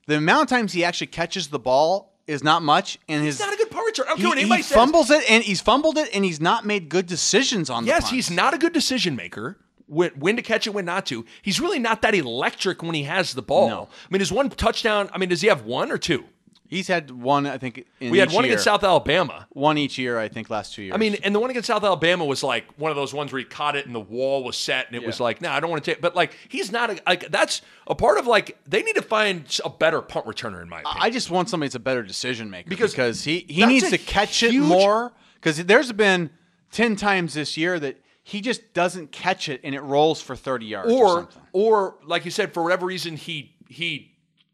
The 0.07 0.15
amount 0.17 0.43
of 0.43 0.47
times 0.57 0.73
he 0.73 0.83
actually 0.83 1.07
catches 1.07 1.49
the 1.49 1.59
ball 1.59 2.10
is 2.27 2.43
not 2.43 2.61
much, 2.61 2.99
and 3.07 3.23
his 3.23 3.37
he's 3.37 3.45
not 3.45 3.53
a 3.53 3.57
good 3.57 3.71
punt 3.71 3.93
returner. 3.93 4.05
I 4.05 4.07
don't 4.09 4.17
he, 4.17 4.23
care 4.23 4.47
what 4.47 4.57
he 4.57 4.63
says. 4.63 4.75
fumbles 4.75 5.11
it, 5.11 5.29
and 5.29 5.43
he's 5.43 5.61
fumbled 5.61 5.97
it, 5.97 6.09
and 6.13 6.23
he's 6.23 6.41
not 6.41 6.65
made 6.65 6.89
good 6.89 7.05
decisions 7.05 7.69
on. 7.69 7.83
the 7.83 7.89
Yes, 7.89 8.09
he's 8.09 8.29
not 8.29 8.53
a 8.53 8.57
good 8.57 8.73
decision 8.73 9.15
maker. 9.15 9.57
When, 9.87 10.11
when 10.11 10.37
to 10.37 10.41
catch 10.41 10.67
it, 10.67 10.69
when 10.69 10.85
not 10.85 11.05
to. 11.07 11.25
He's 11.41 11.59
really 11.59 11.79
not 11.79 12.01
that 12.03 12.15
electric 12.15 12.81
when 12.81 12.95
he 12.95 13.03
has 13.03 13.33
the 13.33 13.41
ball. 13.41 13.67
No. 13.67 13.89
I 13.91 14.07
mean, 14.09 14.21
his 14.21 14.31
one 14.31 14.49
touchdown. 14.49 15.09
I 15.11 15.17
mean, 15.17 15.27
does 15.27 15.41
he 15.41 15.49
have 15.49 15.63
one 15.63 15.91
or 15.91 15.97
two? 15.97 16.23
He's 16.71 16.87
had 16.87 17.11
one, 17.11 17.45
I 17.45 17.57
think. 17.57 17.85
In 17.99 18.11
We 18.11 18.19
had 18.19 18.31
one 18.31 18.45
year. 18.45 18.53
against 18.53 18.63
South 18.63 18.81
Alabama. 18.81 19.45
One 19.51 19.77
each 19.77 19.97
year, 19.97 20.17
I 20.17 20.29
think. 20.29 20.49
Last 20.49 20.73
two 20.73 20.83
years. 20.83 20.95
I 20.95 20.97
mean, 20.97 21.17
and 21.21 21.35
the 21.35 21.39
one 21.41 21.49
against 21.49 21.67
South 21.67 21.83
Alabama 21.83 22.23
was 22.23 22.43
like 22.43 22.63
one 22.77 22.89
of 22.91 22.95
those 22.95 23.13
ones 23.13 23.33
where 23.33 23.39
he 23.39 23.45
caught 23.45 23.75
it 23.75 23.85
and 23.85 23.93
the 23.93 23.99
wall 23.99 24.45
was 24.45 24.55
set 24.55 24.87
and 24.87 24.95
it 24.95 25.05
was 25.05 25.19
like, 25.19 25.41
no, 25.41 25.51
I 25.51 25.59
don't 25.59 25.69
want 25.69 25.83
to 25.83 25.91
take. 25.91 25.99
But 25.99 26.15
like, 26.15 26.33
he's 26.47 26.71
not 26.71 26.89
a, 26.89 27.01
like 27.05 27.29
that's 27.29 27.61
a 27.87 27.93
part 27.93 28.17
of 28.19 28.25
like 28.25 28.57
they 28.65 28.83
need 28.83 28.95
to 28.95 29.01
find 29.01 29.43
a 29.65 29.69
better 29.69 30.01
punt 30.01 30.25
returner 30.25 30.61
in 30.61 30.69
my 30.69 30.79
opinion. 30.79 30.97
I 31.01 31.09
just 31.09 31.29
want 31.29 31.49
somebody 31.49 31.67
that's 31.67 31.75
a 31.75 31.79
better 31.79 32.03
decision 32.03 32.49
maker 32.49 32.69
Because 32.69 32.91
because 32.93 33.25
he 33.25 33.45
he 33.49 33.65
needs 33.65 33.89
to 33.89 33.97
catch 33.97 34.41
it 34.41 34.57
more. 34.57 35.11
Because 35.35 35.61
there's 35.65 35.91
been 35.91 36.29
ten 36.71 36.95
times 36.95 37.33
this 37.33 37.57
year 37.57 37.81
that 37.81 37.99
he 38.23 38.39
just 38.39 38.73
doesn't 38.73 39.11
catch 39.11 39.49
it 39.49 39.59
and 39.65 39.75
it 39.75 39.81
rolls 39.81 40.21
for 40.21 40.37
thirty 40.37 40.67
yards 40.67 40.89
or, 40.89 41.03
or 41.05 41.09
something. 41.09 41.41
or 41.51 41.95
like 42.05 42.23
you 42.23 42.31
said, 42.31 42.53
for 42.53 42.63
whatever 42.63 42.85
reason 42.85 43.17
he 43.17 43.55
he 43.67 44.10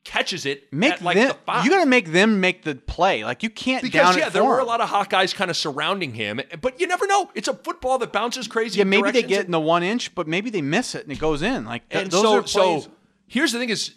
catches 0.07 0.45
it 0.45 0.71
Make 0.73 1.01
like 1.01 1.15
them. 1.15 1.27
the 1.27 1.33
five. 1.45 1.65
You 1.65 1.69
got 1.71 1.81
to 1.83 1.85
make 1.89 2.11
them 2.11 2.39
make 2.39 2.63
the 2.63 2.75
play. 2.75 3.23
Like 3.23 3.43
you 3.43 3.49
can't 3.49 3.83
because 3.83 4.15
down 4.15 4.17
yeah, 4.17 4.29
there 4.29 4.43
were 4.43 4.59
a 4.59 4.63
lot 4.63 4.81
of 4.81 4.89
Hawkeyes 4.89 5.35
kind 5.35 5.51
of 5.51 5.57
surrounding 5.57 6.13
him, 6.13 6.39
but 6.61 6.79
you 6.79 6.87
never 6.87 7.05
know. 7.07 7.29
It's 7.35 7.47
a 7.47 7.53
football 7.53 7.97
that 7.99 8.11
bounces 8.13 8.47
crazy. 8.47 8.77
Yeah, 8.79 8.85
maybe 8.85 9.11
they 9.11 9.23
get 9.23 9.45
in 9.45 9.51
the 9.51 9.59
one 9.59 9.83
inch, 9.83 10.15
but 10.15 10.27
maybe 10.27 10.49
they 10.49 10.61
miss 10.61 10.95
it 10.95 11.03
and 11.03 11.11
it 11.11 11.19
goes 11.19 11.41
in. 11.41 11.65
Like 11.65 11.87
th- 11.89 12.03
And 12.03 12.11
those 12.11 12.21
so, 12.21 12.33
are 12.35 12.41
plays. 12.41 12.83
so 12.85 12.91
here's 13.27 13.51
the 13.51 13.59
thing: 13.59 13.69
is 13.69 13.95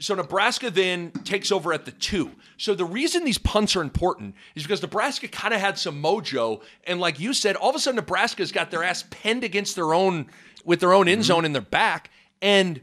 so 0.00 0.14
Nebraska 0.16 0.70
then 0.70 1.12
takes 1.22 1.52
over 1.52 1.72
at 1.72 1.84
the 1.84 1.92
two. 1.92 2.32
So 2.56 2.74
the 2.74 2.84
reason 2.84 3.24
these 3.24 3.38
punts 3.38 3.76
are 3.76 3.80
important 3.82 4.34
is 4.56 4.64
because 4.64 4.82
Nebraska 4.82 5.28
kind 5.28 5.54
of 5.54 5.60
had 5.60 5.78
some 5.78 6.02
mojo, 6.02 6.62
and 6.86 6.98
like 7.00 7.20
you 7.20 7.32
said, 7.32 7.54
all 7.54 7.70
of 7.70 7.76
a 7.76 7.78
sudden 7.78 7.96
Nebraska's 7.96 8.50
got 8.50 8.70
their 8.72 8.82
ass 8.82 9.04
pinned 9.10 9.44
against 9.44 9.76
their 9.76 9.94
own 9.94 10.26
with 10.64 10.80
their 10.80 10.92
own 10.92 11.06
end 11.06 11.20
Mm-hmm. 11.22 11.26
zone 11.26 11.44
in 11.44 11.52
their 11.52 11.62
back, 11.62 12.10
and 12.42 12.80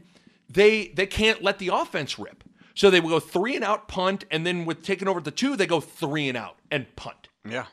they 0.48 0.88
they 0.88 1.06
can't 1.06 1.42
let 1.42 1.58
the 1.58 1.68
offense 1.68 2.18
rip. 2.18 2.44
So 2.74 2.90
they 2.90 3.00
will 3.00 3.10
go 3.10 3.20
three 3.20 3.54
and 3.54 3.64
out 3.64 3.88
punt, 3.88 4.24
and 4.30 4.46
then 4.46 4.64
with 4.64 4.82
taking 4.82 5.08
over 5.08 5.18
at 5.18 5.24
the 5.24 5.30
two, 5.30 5.56
they 5.56 5.66
go 5.66 5.80
three 5.80 6.28
and 6.28 6.36
out 6.36 6.56
and 6.70 6.94
punt. 6.96 7.28
yeah. 7.48 7.66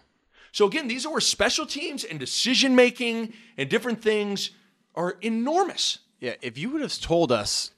So 0.51 0.65
again, 0.65 0.87
these 0.87 1.05
are 1.05 1.11
where 1.11 1.21
special 1.21 1.65
teams 1.65 2.03
and 2.03 2.19
decision 2.19 2.75
making 2.75 3.33
and 3.55 3.69
different 3.69 4.01
things 4.01 4.49
are 4.95 5.15
enormous. 5.21 5.99
Yeah, 6.19 6.33
if 6.41 6.57
you 6.57 6.71
would 6.71 6.81
have 6.81 6.99
told 6.99 7.31
us 7.31 7.71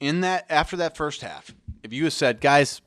in 0.00 0.22
that 0.22 0.46
after 0.48 0.76
that 0.78 0.96
first 0.96 1.20
half, 1.20 1.54
if 1.82 1.92
you 1.92 2.04
had 2.04 2.12
said, 2.14 2.40
guys, 2.40 2.80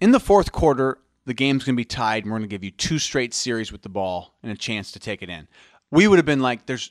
in 0.00 0.10
the 0.10 0.20
fourth 0.20 0.50
quarter, 0.50 0.98
the 1.24 1.34
game's 1.34 1.64
going 1.64 1.76
to 1.76 1.80
be 1.80 1.84
tied, 1.84 2.24
and 2.24 2.32
we're 2.32 2.38
going 2.38 2.48
to 2.48 2.52
give 2.52 2.64
you 2.64 2.72
two 2.72 2.98
straight 2.98 3.32
series 3.32 3.70
with 3.70 3.82
the 3.82 3.88
ball 3.88 4.34
and 4.42 4.50
a 4.50 4.56
chance 4.56 4.90
to 4.92 4.98
take 4.98 5.22
it 5.22 5.30
in, 5.30 5.46
we 5.90 6.08
would 6.08 6.18
have 6.18 6.26
been 6.26 6.40
like, 6.40 6.66
"There's 6.66 6.90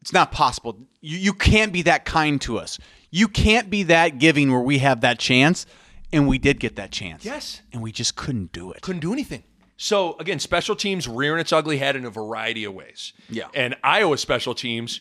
it's 0.00 0.12
not 0.12 0.32
possible. 0.32 0.78
You 1.00 1.18
you 1.18 1.32
can't 1.32 1.72
be 1.72 1.82
that 1.82 2.04
kind 2.04 2.40
to 2.42 2.58
us. 2.58 2.78
You 3.12 3.28
can't 3.28 3.70
be 3.70 3.84
that 3.84 4.18
giving 4.18 4.50
where 4.50 4.60
we 4.60 4.78
have 4.78 5.02
that 5.02 5.18
chance, 5.20 5.66
and 6.12 6.26
we 6.26 6.38
did 6.38 6.58
get 6.58 6.74
that 6.76 6.90
chance. 6.90 7.24
Yes. 7.24 7.60
and 7.72 7.80
we 7.82 7.92
just 7.92 8.16
couldn't 8.16 8.52
do 8.52 8.72
it. 8.72 8.80
couldn't 8.82 9.00
do 9.00 9.12
anything. 9.12 9.44
So 9.76 10.16
again, 10.18 10.38
special 10.38 10.74
teams 10.74 11.06
rearing 11.06 11.40
its 11.40 11.52
ugly 11.52 11.76
head 11.78 11.94
in 11.94 12.04
a 12.04 12.10
variety 12.10 12.64
of 12.64 12.72
ways. 12.74 13.12
Yeah. 13.28 13.48
And 13.54 13.76
Iowa 13.84 14.16
special 14.18 14.54
teams 14.54 15.00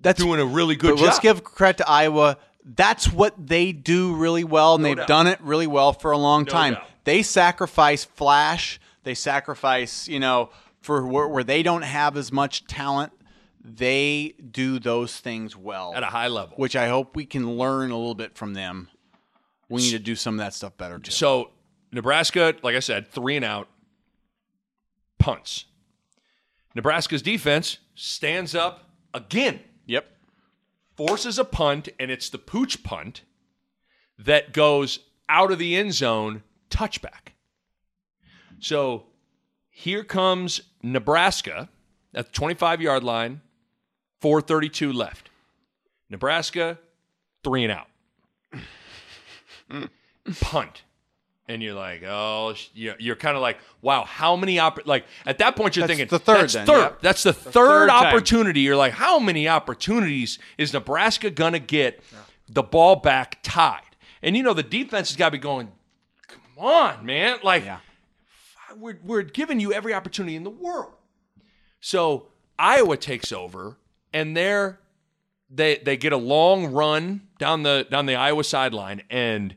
That's 0.00 0.20
doing 0.20 0.40
a 0.40 0.44
really 0.44 0.74
good 0.76 0.96
job. 0.96 1.04
let's 1.06 1.18
give 1.20 1.44
credit 1.44 1.78
to 1.78 1.88
Iowa. 1.90 2.38
That's 2.64 3.12
what 3.12 3.34
they 3.46 3.72
do 3.72 4.14
really 4.14 4.44
well, 4.44 4.74
and 4.76 4.82
No 4.82 4.88
they've 4.88 4.96
doubt. 4.98 5.08
done 5.08 5.26
it 5.26 5.38
really 5.42 5.66
well 5.66 5.92
for 5.92 6.12
a 6.12 6.18
long 6.18 6.46
time. 6.46 6.74
doubt. 6.74 6.86
They 7.04 7.22
sacrifice 7.22 8.04
flash. 8.04 8.80
They 9.02 9.14
sacrifice, 9.14 10.08
you 10.08 10.18
know, 10.18 10.48
for 10.80 11.06
where, 11.06 11.28
where 11.28 11.44
they 11.44 11.62
don't 11.62 11.82
have 11.82 12.16
as 12.16 12.32
much 12.32 12.66
talent. 12.66 13.12
They 13.64 14.34
do 14.50 14.78
those 14.78 15.18
things 15.18 15.56
well 15.56 15.94
at 15.94 16.02
a 16.02 16.06
high 16.06 16.28
level. 16.28 16.56
which 16.58 16.76
I 16.76 16.88
hope 16.88 17.16
we 17.16 17.24
can 17.24 17.56
learn 17.56 17.90
a 17.90 17.96
little 17.96 18.14
bit 18.14 18.36
from 18.36 18.52
them. 18.54 18.88
We 19.70 19.80
need 19.82 19.92
to 19.92 19.98
do 19.98 20.14
some 20.14 20.34
of 20.34 20.38
that 20.38 20.52
stuff 20.52 20.76
better 20.76 20.98
too. 20.98 21.10
So 21.10 21.50
Nebraska, 21.90 22.54
like 22.62 22.76
I 22.76 22.80
said, 22.80 23.08
three 23.08 23.36
and 23.36 23.44
out, 23.44 23.68
punts. 25.18 25.64
Nebraska's 26.74 27.22
defense 27.22 27.78
stands 27.94 28.54
up 28.54 28.90
again, 29.14 29.60
Yep. 29.86 30.06
forces 30.96 31.38
a 31.38 31.44
punt, 31.44 31.88
and 31.98 32.10
it's 32.10 32.28
the 32.28 32.38
pooch 32.38 32.82
punt 32.82 33.22
that 34.18 34.52
goes 34.52 34.98
out 35.28 35.50
of 35.50 35.58
the 35.58 35.74
end 35.76 35.94
zone, 35.94 36.42
touchback. 36.68 37.32
So 38.58 39.06
here 39.70 40.04
comes 40.04 40.60
Nebraska 40.82 41.68
at 42.14 42.26
the 42.26 42.32
25 42.32 42.80
yard 42.82 43.02
line, 43.04 43.40
432 44.24 44.90
left. 44.94 45.28
Nebraska, 46.08 46.78
three 47.44 47.62
and 47.64 47.70
out. 47.72 47.88
Punt. 50.40 50.82
And 51.46 51.62
you're 51.62 51.74
like, 51.74 52.02
oh, 52.04 52.54
you're, 52.72 52.94
you're 52.98 53.16
kind 53.16 53.36
of 53.36 53.42
like, 53.42 53.58
wow, 53.82 54.04
how 54.04 54.34
many 54.34 54.58
opp- 54.58 54.86
like 54.86 55.04
at 55.26 55.36
that 55.38 55.56
point 55.56 55.76
you're 55.76 55.86
That's 55.86 55.98
thinking 55.98 56.10
the 56.10 56.18
third 56.18 56.40
That's 56.44 56.54
then, 56.54 56.66
third. 56.66 56.80
yep. 56.80 57.00
That's 57.02 57.22
the, 57.22 57.34
third, 57.34 57.52
third 57.52 57.88
time. 57.90 58.06
opportunity. 58.06 58.60
You're 58.60 58.76
like, 58.76 58.94
how 58.94 59.18
many 59.18 59.46
opportunities 59.46 60.38
is 60.56 60.72
Nebraska 60.72 61.28
gonna 61.30 61.58
get 61.58 62.02
the 62.48 62.62
ball 62.62 62.96
back 62.96 63.40
tied? 63.42 63.82
And 64.22 64.38
you 64.38 64.42
know 64.42 64.54
the 64.54 64.62
defense 64.62 65.10
has 65.10 65.18
got 65.18 65.26
to 65.26 65.32
be 65.32 65.38
going, 65.38 65.70
come 66.28 66.40
on, 66.64 67.04
man, 67.04 67.40
like 67.42 67.62
Yeah. 67.66 67.80
we're, 68.74 68.98
we're 69.04 69.20
giving 69.22 69.60
you 69.60 69.74
every 69.74 69.92
opportunity 69.92 70.34
in 70.34 70.44
the 70.44 70.50
world. 70.50 70.94
So 71.80 72.28
Iowa 72.58 72.96
takes 72.96 73.32
over, 73.32 73.76
and 74.14 74.34
they're 74.34 74.80
they 75.50 75.76
they 75.76 75.98
get 75.98 76.14
a 76.14 76.16
long 76.16 76.66
run 76.72 77.28
down 77.38 77.62
the 77.64 77.86
down 77.90 78.06
the 78.06 78.14
Iowa 78.14 78.44
sideline, 78.44 79.02
and 79.10 79.54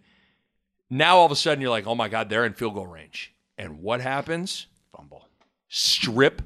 now 0.89 1.17
all 1.17 1.25
of 1.25 1.31
a 1.31 1.35
sudden 1.35 1.61
you're 1.61 1.69
like, 1.69 1.87
oh 1.87 1.95
my 1.95 2.09
god, 2.09 2.29
they're 2.29 2.45
in 2.45 2.53
field 2.53 2.73
goal 2.73 2.87
range. 2.87 3.33
And 3.57 3.81
what 3.81 4.01
happens? 4.01 4.67
Fumble. 4.95 5.27
Strip 5.69 6.41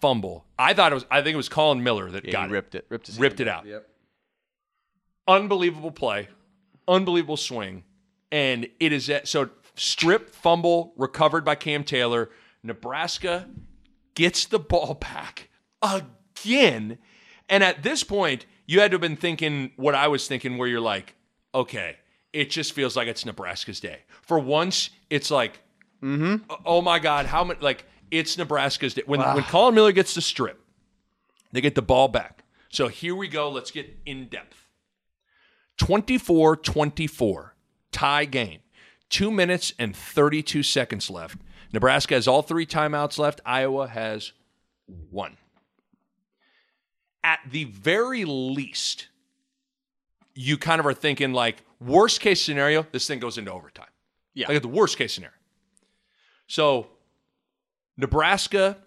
fumble. 0.00 0.44
I 0.58 0.74
thought 0.74 0.92
it 0.92 0.94
was. 0.96 1.06
I 1.10 1.22
think 1.22 1.34
it 1.34 1.36
was 1.36 1.48
Collin 1.48 1.82
Miller 1.82 2.10
that 2.10 2.24
Yeah, 2.24 2.32
got 2.32 2.40
he 2.42 2.46
it. 2.48 2.52
ripped 2.52 2.74
it. 2.74 2.86
Ripped 2.88 3.06
his 3.06 3.18
ripped 3.18 3.40
it 3.40 3.48
out. 3.48 3.66
Yep. 3.66 3.86
Unbelievable 5.28 5.92
play, 5.92 6.28
unbelievable 6.88 7.36
swing, 7.36 7.84
and 8.32 8.66
it 8.80 8.92
is 8.92 9.08
at, 9.08 9.28
so 9.28 9.50
strip 9.76 10.34
fumble 10.34 10.92
recovered 10.96 11.44
by 11.44 11.54
Cam 11.54 11.84
Taylor. 11.84 12.30
Nebraska 12.62 13.48
gets 14.14 14.44
the 14.46 14.58
ball 14.58 14.94
back 14.94 15.48
again, 15.82 16.06
and 17.48 17.64
at 17.64 17.82
this 17.82 18.04
point, 18.04 18.46
you 18.66 18.80
had 18.80 18.90
to 18.92 18.94
have 18.94 19.00
been 19.00 19.16
thinking 19.16 19.72
what 19.76 19.94
I 19.94 20.08
was 20.08 20.28
thinking, 20.28 20.58
where 20.58 20.68
you're 20.68 20.80
like, 20.80 21.14
okay, 21.54 21.96
it 22.32 22.50
just 22.50 22.72
feels 22.72 22.96
like 22.96 23.08
it's 23.08 23.24
Nebraska's 23.26 23.80
day. 23.80 24.00
For 24.22 24.38
once, 24.38 24.90
it's 25.10 25.30
like, 25.30 25.60
mm-hmm. 26.02 26.50
oh 26.64 26.80
my 26.80 26.98
god, 26.98 27.26
how 27.26 27.44
much 27.44 27.60
like 27.60 27.84
it's 28.10 28.38
Nebraska's 28.38 28.94
day. 28.94 29.02
When 29.06 29.20
when 29.20 29.42
Collin 29.44 29.74
Miller 29.74 29.92
gets 29.92 30.14
the 30.14 30.20
strip, 30.20 30.60
they 31.52 31.60
get 31.60 31.74
the 31.74 31.82
ball 31.82 32.08
back. 32.08 32.44
So 32.70 32.88
here 32.88 33.16
we 33.16 33.28
go. 33.28 33.50
Let's 33.50 33.70
get 33.70 33.98
in 34.06 34.28
depth. 34.28 34.68
24 35.78 36.56
24, 36.56 37.54
tie 37.90 38.24
game. 38.24 38.60
Two 39.08 39.30
minutes 39.32 39.72
and 39.78 39.96
32 39.96 40.62
seconds 40.62 41.10
left. 41.10 41.38
Nebraska 41.72 42.14
has 42.14 42.28
all 42.28 42.42
three 42.42 42.66
timeouts 42.66 43.18
left. 43.18 43.40
Iowa 43.44 43.88
has 43.88 44.32
one. 45.10 45.36
At 47.22 47.40
the 47.50 47.64
very 47.64 48.24
least, 48.24 49.08
you 50.34 50.56
kind 50.56 50.80
of 50.80 50.86
are 50.86 50.94
thinking 50.94 51.32
like, 51.32 51.62
worst 51.80 52.20
case 52.20 52.42
scenario, 52.42 52.86
this 52.92 53.06
thing 53.06 53.18
goes 53.18 53.38
into 53.38 53.52
overtime. 53.52 53.86
Yeah. 54.34 54.48
Like 54.48 54.56
at 54.56 54.62
the 54.62 54.68
worst 54.68 54.96
case 54.96 55.12
scenario. 55.14 55.34
So 56.46 56.88
Nebraska 57.96 58.78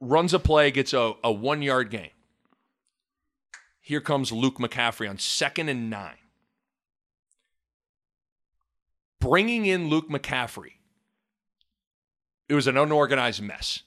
runs 0.00 0.32
a 0.34 0.38
play, 0.38 0.70
gets 0.70 0.92
a, 0.92 1.14
a 1.24 1.32
one 1.32 1.62
yard 1.62 1.90
gain. 1.90 2.10
Here 3.80 4.00
comes 4.00 4.32
Luke 4.32 4.58
McCaffrey 4.58 5.08
on 5.08 5.18
second 5.18 5.68
and 5.68 5.90
nine. 5.90 6.16
Bringing 9.20 9.66
in 9.66 9.88
Luke 9.88 10.08
McCaffrey, 10.08 10.72
it 12.48 12.54
was 12.54 12.66
an 12.66 12.76
unorganized 12.76 13.42
mess. 13.42 13.82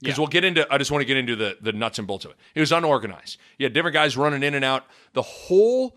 Because 0.00 0.16
Yeah. 0.16 0.20
we'll 0.22 0.28
get 0.28 0.44
into, 0.44 0.66
I 0.72 0.78
just 0.78 0.90
want 0.90 1.02
to 1.02 1.06
get 1.06 1.16
into 1.16 1.34
the, 1.34 1.56
the 1.60 1.72
nuts 1.72 1.98
and 1.98 2.06
bolts 2.06 2.24
of 2.24 2.30
it. 2.32 2.36
It 2.54 2.60
was 2.60 2.70
unorganized. 2.72 3.38
You 3.58 3.64
had 3.64 3.72
different 3.72 3.94
guys 3.94 4.16
running 4.16 4.42
in 4.42 4.54
and 4.54 4.64
out. 4.64 4.86
The 5.12 5.22
whole 5.22 5.96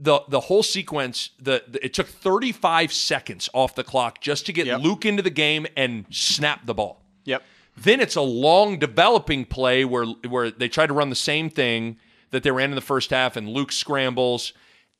the 0.00 0.20
the 0.28 0.38
whole 0.40 0.62
sequence 0.62 1.30
the, 1.40 1.64
the- 1.66 1.84
it 1.84 1.92
took 1.92 2.06
35 2.06 2.92
seconds 2.92 3.48
off 3.52 3.74
the 3.74 3.82
clock 3.82 4.20
just 4.20 4.46
to 4.46 4.52
get 4.52 4.66
Yep. 4.66 4.80
Luke 4.80 5.04
into 5.04 5.22
the 5.22 5.30
game 5.30 5.66
and 5.76 6.06
snap 6.10 6.66
the 6.66 6.74
ball. 6.74 7.02
Yep. 7.24 7.42
Then 7.76 8.00
it's 8.00 8.14
a 8.16 8.20
long 8.20 8.78
developing 8.78 9.44
play 9.44 9.84
where 9.84 10.04
where 10.28 10.50
they 10.50 10.68
try 10.68 10.86
to 10.86 10.92
run 10.92 11.10
the 11.10 11.16
same 11.16 11.50
thing 11.50 11.98
that 12.30 12.42
they 12.42 12.50
ran 12.50 12.70
in 12.70 12.74
the 12.76 12.80
first 12.80 13.10
half, 13.10 13.36
and 13.36 13.48
Luke 13.48 13.72
scrambles, 13.72 14.52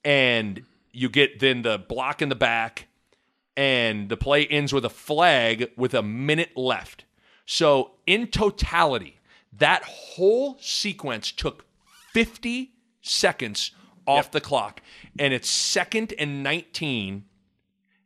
and 0.05 0.63
you 0.93 1.09
get 1.09 1.39
then 1.41 1.63
the 1.63 1.79
block 1.79 2.23
in 2.23 2.29
the 2.29 2.35
back, 2.35 2.87
and 3.57 4.09
the 4.09 4.17
play 4.17 4.47
ends 4.47 4.73
with 4.73 4.85
a 4.85 4.89
flag 4.91 5.71
with 5.77 5.93
a 5.95 6.03
minute 6.03 6.57
left. 6.57 7.05
So 7.51 7.93
in 8.07 8.27
totality, 8.27 9.17
that 9.57 9.83
whole 9.83 10.59
sequence 10.61 11.33
took 11.33 11.65
50 12.13 12.73
seconds 13.01 13.71
off 14.07 14.31
the 14.31 14.41
clock, 14.43 14.83
and 15.19 15.33
it's 15.33 15.49
second 15.49 16.13
and 16.19 16.43
19 16.43 17.25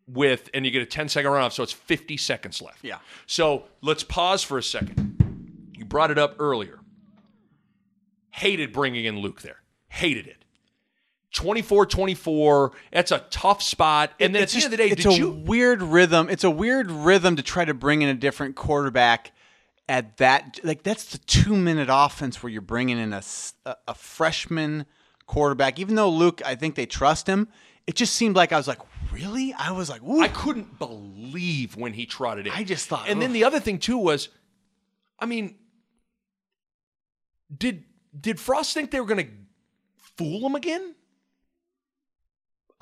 with, 0.07 0.49
and 0.55 0.65
you 0.65 0.71
get 0.71 0.81
a 0.81 0.87
10 0.87 1.09
second 1.09 1.29
runoff, 1.29 1.51
so 1.51 1.65
it's 1.65 1.73
50 1.73 2.17
seconds 2.19 2.63
left. 2.63 2.85
Yeah. 2.85 2.99
So 3.27 3.65
let's 3.81 4.05
pause 4.05 4.45
for 4.45 4.59
a 4.59 4.63
second. 4.63 5.73
You 5.77 5.87
brought 5.87 6.13
it 6.13 6.19
up 6.19 6.37
earlier. 6.39 6.79
Hated 8.31 8.73
bringing 8.73 9.07
in 9.07 9.19
Luke 9.19 9.43
there. 9.43 9.59
Hated 9.89 10.29
it. 10.29 10.42
24 11.33 11.87
24. 11.87 12.73
That's 12.93 13.11
a 13.11 13.21
tough 13.31 13.63
spot. 13.63 14.13
And 14.21 14.35
then 14.35 14.43
at 14.43 14.51
the 14.51 14.57
end 14.57 14.65
of 14.67 14.71
the 14.71 14.77
day, 14.77 14.89
it's 14.89 15.03
did 15.03 15.13
a 15.13 15.17
you. 15.17 15.31
weird 15.31 15.83
rhythm. 15.83 16.29
It's 16.29 16.45
a 16.45 16.51
weird 16.51 16.91
rhythm 16.91 17.37
to 17.37 17.43
try 17.43 17.65
to 17.65 17.75
bring 17.75 18.03
in 18.03 18.09
a 18.09 18.15
different 18.15 18.55
quarterback 18.55 19.33
at 19.89 20.19
that. 20.19 20.61
Like 20.63 20.83
that's 20.83 21.07
the 21.07 21.19
two 21.19 21.57
minute 21.57 21.89
offense 21.91 22.43
where 22.43 22.51
you're 22.51 22.61
bringing 22.61 22.99
in 22.99 23.13
a, 23.13 23.23
a 23.89 23.95
freshman 23.95 24.87
quarterback. 25.27 25.79
Even 25.79 25.95
though 25.95 26.11
Luke, 26.11 26.43
I 26.45 26.55
think 26.55 26.75
they 26.75 26.87
trust 26.87 27.27
him. 27.27 27.49
It 27.87 27.97
just 27.97 28.15
seemed 28.15 28.37
like 28.37 28.53
I 28.53 28.57
was 28.57 28.69
like, 28.69 28.79
really? 29.11 29.53
I 29.55 29.73
was 29.73 29.89
like, 29.89 30.03
Ooh. 30.03 30.21
I 30.21 30.29
couldn't 30.29 30.79
believe 30.79 31.77
when 31.77 31.95
he 31.95 32.07
trotted 32.07 32.47
in. 32.47 32.53
I 32.53 32.63
just 32.63 32.89
thought, 32.89 33.09
And 33.09 33.21
then 33.21 33.33
the 33.33 33.45
other 33.45 33.59
thing 33.59 33.79
too 33.79 33.99
was, 33.99 34.29
I 35.19 35.27
mean, 35.27 35.57
did 37.57 37.85
did 38.19 38.39
Frost 38.39 38.75
think 38.75 38.91
they 38.91 39.01
were 39.01 39.07
going 39.07 39.27
to 39.27 39.33
fool 40.17 40.47
him 40.47 40.55
again? 40.55 40.95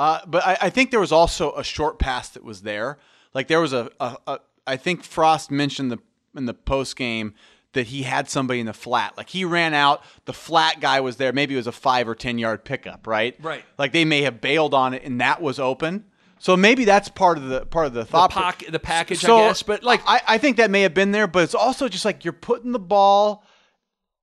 Uh, 0.01 0.21
but 0.27 0.43
I, 0.47 0.57
I 0.63 0.71
think 0.71 0.91
there 0.91 1.01
was 1.01 1.13
also 1.13 1.53
a 1.53 1.63
short 1.63 1.99
pass 1.99 2.31
that 2.31 2.43
was 2.43 2.63
there. 2.63 2.99
Like 3.35 3.49
there 3.49 3.61
was 3.61 3.75
a, 3.75 3.91
a, 4.01 4.17
a 4.27 4.39
I 4.67 4.77
think 4.79 5.05
Frost 5.05 5.51
mentioned 5.51 5.93
the 5.93 5.99
in 6.35 6.47
the 6.47 6.55
post 6.55 6.97
game 6.97 7.35
that 7.75 7.89
he 7.89 8.03
had 8.03 8.29
somebody 8.31 8.61
in 8.61 8.67
the 8.67 8.73
flat. 8.73 9.17
Like 9.19 9.29
he 9.29 9.45
ran 9.45 9.75
out, 9.75 10.03
the 10.25 10.33
flat 10.33 10.81
guy 10.81 11.01
was 11.01 11.17
there. 11.17 11.33
Maybe 11.33 11.53
it 11.55 11.59
was 11.59 11.67
a 11.67 11.73
five 11.73 12.09
or 12.09 12.15
ten 12.15 12.39
yard 12.39 12.65
pickup, 12.65 13.07
right? 13.07 13.37
Right. 13.43 13.63
Like 13.79 13.93
they 13.93 14.07
may 14.07 14.23
have 14.23 14.41
bailed 14.41 14.73
on 14.73 14.95
it, 14.95 15.03
and 15.05 15.21
that 15.21 15.43
was 15.43 15.59
open. 15.61 16.07
So 16.39 16.57
maybe 16.57 16.87
that's 16.87 17.11
part 17.11 17.37
of 17.37 17.49
the 17.51 17.67
part 17.67 17.87
of 17.87 17.93
the 17.93 18.01
The, 18.01 18.07
thought. 18.07 18.65
the 18.71 18.79
package, 18.79 19.19
So, 19.19 19.37
I 19.37 19.49
guess. 19.49 19.63
But 19.63 19.85
like, 19.85 20.01
I, 20.07 20.23
I 20.27 20.39
think 20.39 20.57
that 20.57 20.71
may 20.71 20.81
have 20.81 20.95
been 20.95 21.13
there, 21.13 21.27
but 21.27 21.43
it's 21.43 21.55
also 21.55 21.87
just 21.89 22.07
like 22.07 22.25
you're 22.25 22.33
putting 22.33 22.73
the 22.73 22.79
ball 22.79 23.45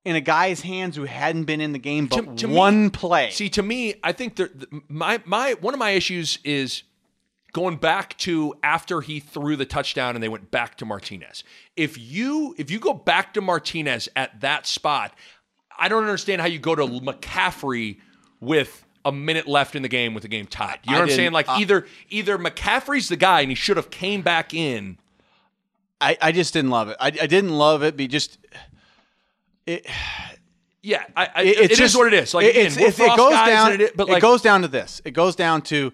in 0.08 0.16
a 0.16 0.22
guy's 0.22 0.62
hands 0.62 0.96
who 0.96 1.04
hadn't 1.04 1.44
been 1.44 1.60
in 1.62 1.74
the 1.74 1.80
game 1.80 2.08
but 2.08 2.26
To- 2.26 2.36
to 2.36 2.48
me- 2.48 2.56
one 2.56 2.90
play. 2.90 3.30
See, 3.32 3.50
to 3.50 3.62
me, 3.62 3.96
I 4.04 4.14
think 4.14 4.38
there, 4.38 4.48
th- 4.48 4.68
my 4.88 5.22
my 5.26 5.54
one 5.60 5.74
of 5.74 5.80
my 5.80 5.92
issues 5.92 6.40
is 6.44 6.84
going 7.54 7.76
back 7.78 8.18
to 8.20 8.54
after 8.64 9.02
he 9.02 9.20
threw 9.20 9.56
the 9.56 9.66
touchdown 9.66 10.16
and 10.16 10.24
they 10.24 10.30
went 10.30 10.50
back 10.52 10.78
to 10.78 10.86
Martinez. 10.86 11.44
If 11.76 11.98
you 11.98 12.56
if 12.58 12.72
you 12.72 12.80
go 12.80 12.94
back 12.94 13.34
to 13.34 13.42
Martinez 13.42 14.08
at 14.16 14.40
that 14.42 14.66
spot, 14.66 15.14
I 15.78 15.90
don't 15.90 16.04
understand 16.04 16.42
how 16.42 16.48
you 16.48 16.60
go 16.60 16.74
to 16.76 16.84
McCaffrey 16.86 17.98
with 18.40 18.86
a 19.06 19.12
minute 19.12 19.48
left 19.48 19.76
in 19.76 19.82
the 19.82 19.88
game 19.90 20.14
with 20.14 20.24
the 20.24 20.28
game 20.30 20.46
tied. 20.48 20.80
You 20.84 20.92
know 20.92 20.98
I 20.98 21.02
what 21.02 21.10
I'm 21.10 21.16
saying? 21.16 21.32
Like 21.32 21.50
uh, 21.50 21.58
either 21.60 21.86
either 22.10 22.38
McCaffrey's 22.38 23.10
the 23.10 23.16
guy 23.18 23.42
and 23.42 23.50
he 23.52 23.56
should 23.56 23.78
have 23.78 23.90
came 23.90 24.22
back 24.22 24.54
in. 24.54 24.98
I, 26.00 26.16
I 26.22 26.32
just 26.32 26.54
didn't 26.54 26.70
love 26.70 26.90
it. 26.90 26.98
I, 27.00 27.08
I 27.08 27.26
didn't 27.26 27.50
love 27.58 27.82
it. 27.82 27.98
Be 27.98 28.08
just 28.08 28.38
Yeah, 30.84 31.04
I, 31.18 31.30
I, 31.36 31.42
it, 31.44 31.48
it 31.60 31.72
it's 31.72 31.80
is 31.82 31.98
what 31.98 32.08
it 32.08 32.14
is. 32.14 32.34
Like 32.34 32.46
it, 32.46 32.50
again, 32.52 32.66
it's- 32.68 32.78
it's- 32.78 33.00
it 33.00 33.18
goes 33.18 33.34
down. 33.34 33.82
it, 33.82 33.98
but 33.98 34.08
like 34.08 34.20
it 34.20 34.22
goes 34.22 34.42
down 34.42 34.62
to 34.62 34.70
this. 34.70 35.02
It 35.04 35.12
goes 35.12 35.36
down 35.36 35.62
to 35.64 35.92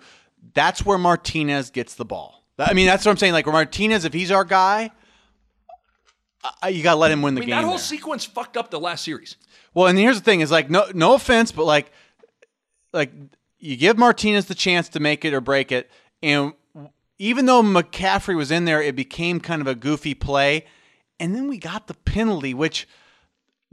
that's 0.53 0.85
where 0.85 0.99
Martinez 0.99 1.71
gets 1.71 1.95
the 1.95 2.05
ball. 2.05 2.43
I 2.59 2.73
mean, 2.73 2.85
that's 2.85 3.03
what 3.03 3.09
I'm 3.11 3.17
saying. 3.17 3.33
Like 3.33 3.47
Martinez, 3.47 4.05
if 4.05 4.13
he's 4.13 4.29
our 4.29 4.43
guy, 4.43 4.91
uh, 6.61 6.67
you 6.67 6.83
got 6.83 6.91
to 6.93 6.99
let 6.99 7.09
him 7.11 7.21
win 7.23 7.33
the 7.33 7.39
I 7.39 7.45
mean, 7.45 7.49
game. 7.49 7.57
that 7.57 7.63
whole 7.63 7.77
there. 7.77 7.79
sequence 7.79 8.25
fucked 8.25 8.55
up 8.57 8.69
the 8.69 8.79
last 8.79 9.03
series. 9.03 9.37
Well, 9.73 9.87
and 9.87 9.97
here's 9.97 10.17
the 10.19 10.23
thing: 10.23 10.41
is 10.41 10.51
like 10.51 10.69
no 10.69 10.85
no 10.93 11.15
offense, 11.15 11.51
but 11.51 11.63
like 11.65 11.91
like 12.91 13.11
you 13.57 13.75
give 13.77 13.97
Martinez 13.97 14.45
the 14.45 14.55
chance 14.55 14.89
to 14.89 14.99
make 14.99 15.25
it 15.25 15.33
or 15.33 15.41
break 15.41 15.71
it, 15.71 15.89
and 16.21 16.53
even 17.17 17.45
though 17.47 17.63
McCaffrey 17.63 18.35
was 18.35 18.51
in 18.51 18.65
there, 18.65 18.81
it 18.81 18.95
became 18.95 19.39
kind 19.39 19.61
of 19.61 19.67
a 19.67 19.73
goofy 19.75 20.13
play, 20.13 20.65
and 21.19 21.33
then 21.33 21.47
we 21.47 21.57
got 21.57 21.87
the 21.87 21.93
penalty, 21.95 22.53
which 22.53 22.87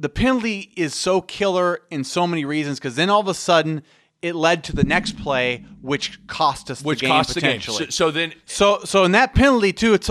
the 0.00 0.08
penalty 0.08 0.72
is 0.76 0.94
so 0.94 1.20
killer 1.20 1.80
in 1.90 2.02
so 2.04 2.26
many 2.26 2.44
reasons 2.44 2.78
because 2.78 2.96
then 2.96 3.10
all 3.10 3.20
of 3.20 3.28
a 3.28 3.34
sudden 3.34 3.82
it 4.22 4.34
led 4.34 4.64
to 4.64 4.74
the 4.74 4.84
next 4.84 5.18
play, 5.18 5.64
which 5.82 6.26
cost 6.26 6.70
us 6.70 6.82
Which 6.82 7.00
the 7.00 7.06
game 7.06 7.10
cost 7.14 7.34
the 7.34 7.40
game. 7.40 7.50
potentially. 7.58 7.84
So, 7.86 7.90
so 7.90 8.10
then 8.10 8.32
So 8.46 8.80
so 8.84 9.04
in 9.04 9.12
that 9.12 9.34
penalty 9.34 9.72
too, 9.72 9.94
it's 9.94 10.10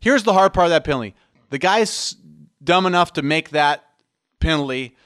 here's 0.00 0.22
the 0.22 0.32
hard 0.32 0.52
part 0.54 0.66
of 0.66 0.70
that 0.70 0.84
penalty. 0.84 1.14
The 1.50 1.58
guy's 1.58 2.16
dumb 2.62 2.86
enough 2.86 3.12
to 3.14 3.22
make 3.22 3.50
that 3.50 3.84
penalty 4.40 4.96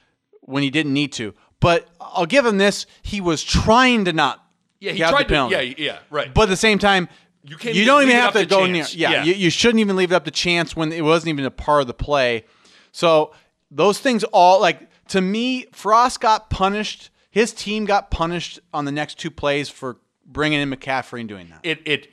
when 0.43 0.62
he 0.62 0.70
didn't 0.70 0.93
need 0.93 1.12
to. 1.14 1.35
But 1.61 1.89
I'll 2.01 2.26
give 2.26 2.47
him 2.47 2.59
this: 2.59 2.87
he 3.03 3.20
was 3.20 3.43
trying 3.43 4.05
to 4.05 4.12
not. 4.12 4.43
yeah, 4.81 4.93
he 4.93 4.99
tried 5.01 5.12
the 5.12 5.24
to 5.24 5.29
penalty. 5.29 5.55
yeah, 5.57 5.74
yeah, 5.93 5.99
right. 6.11 6.33
But 6.33 6.43
at 6.43 6.49
the 6.51 6.57
same 6.57 6.79
time, 6.79 7.09
You 7.45 7.57
can't 7.57 7.74
You 7.74 7.85
don't 7.85 8.03
even 8.03 8.14
have 8.14 8.33
to 8.35 8.41
to 8.41 8.47
go 8.47 8.66
chance. 8.66 8.95
near. 8.95 9.11
Yeah, 9.11 9.16
Yeah. 9.16 9.24
You, 9.24 9.35
you 9.35 9.51
shouldn't 9.51 9.81
even 9.81 9.97
leave 9.97 10.12
it 10.12 10.14
up 10.14 10.24
to 10.24 10.31
chance 10.31 10.76
when 10.76 10.93
it 10.93 11.03
wasn't 11.03 11.31
even 11.31 11.45
a 11.45 11.51
part 11.51 11.81
of 11.81 11.87
the 11.89 11.95
play. 11.95 12.45
So 12.93 13.33
those 13.71 13.99
things 14.01 14.25
all 14.25 14.61
like 14.61 14.89
to 15.09 15.21
me, 15.21 15.66
Frost 15.73 16.21
got 16.21 16.51
punished. 16.51 17.11
His 17.31 17.53
team 17.53 17.85
got 17.85 18.11
punished 18.11 18.59
on 18.75 18.85
the 18.85 18.93
next 18.93 19.19
two 19.19 19.31
plays 19.31 19.69
for 19.69 19.99
bringing 20.27 20.61
in 20.61 20.71
McCaffrey 20.71 21.21
and 21.21 21.29
doing 21.29 21.49
that. 21.51 21.61
it 21.62 21.81
it 21.87 22.09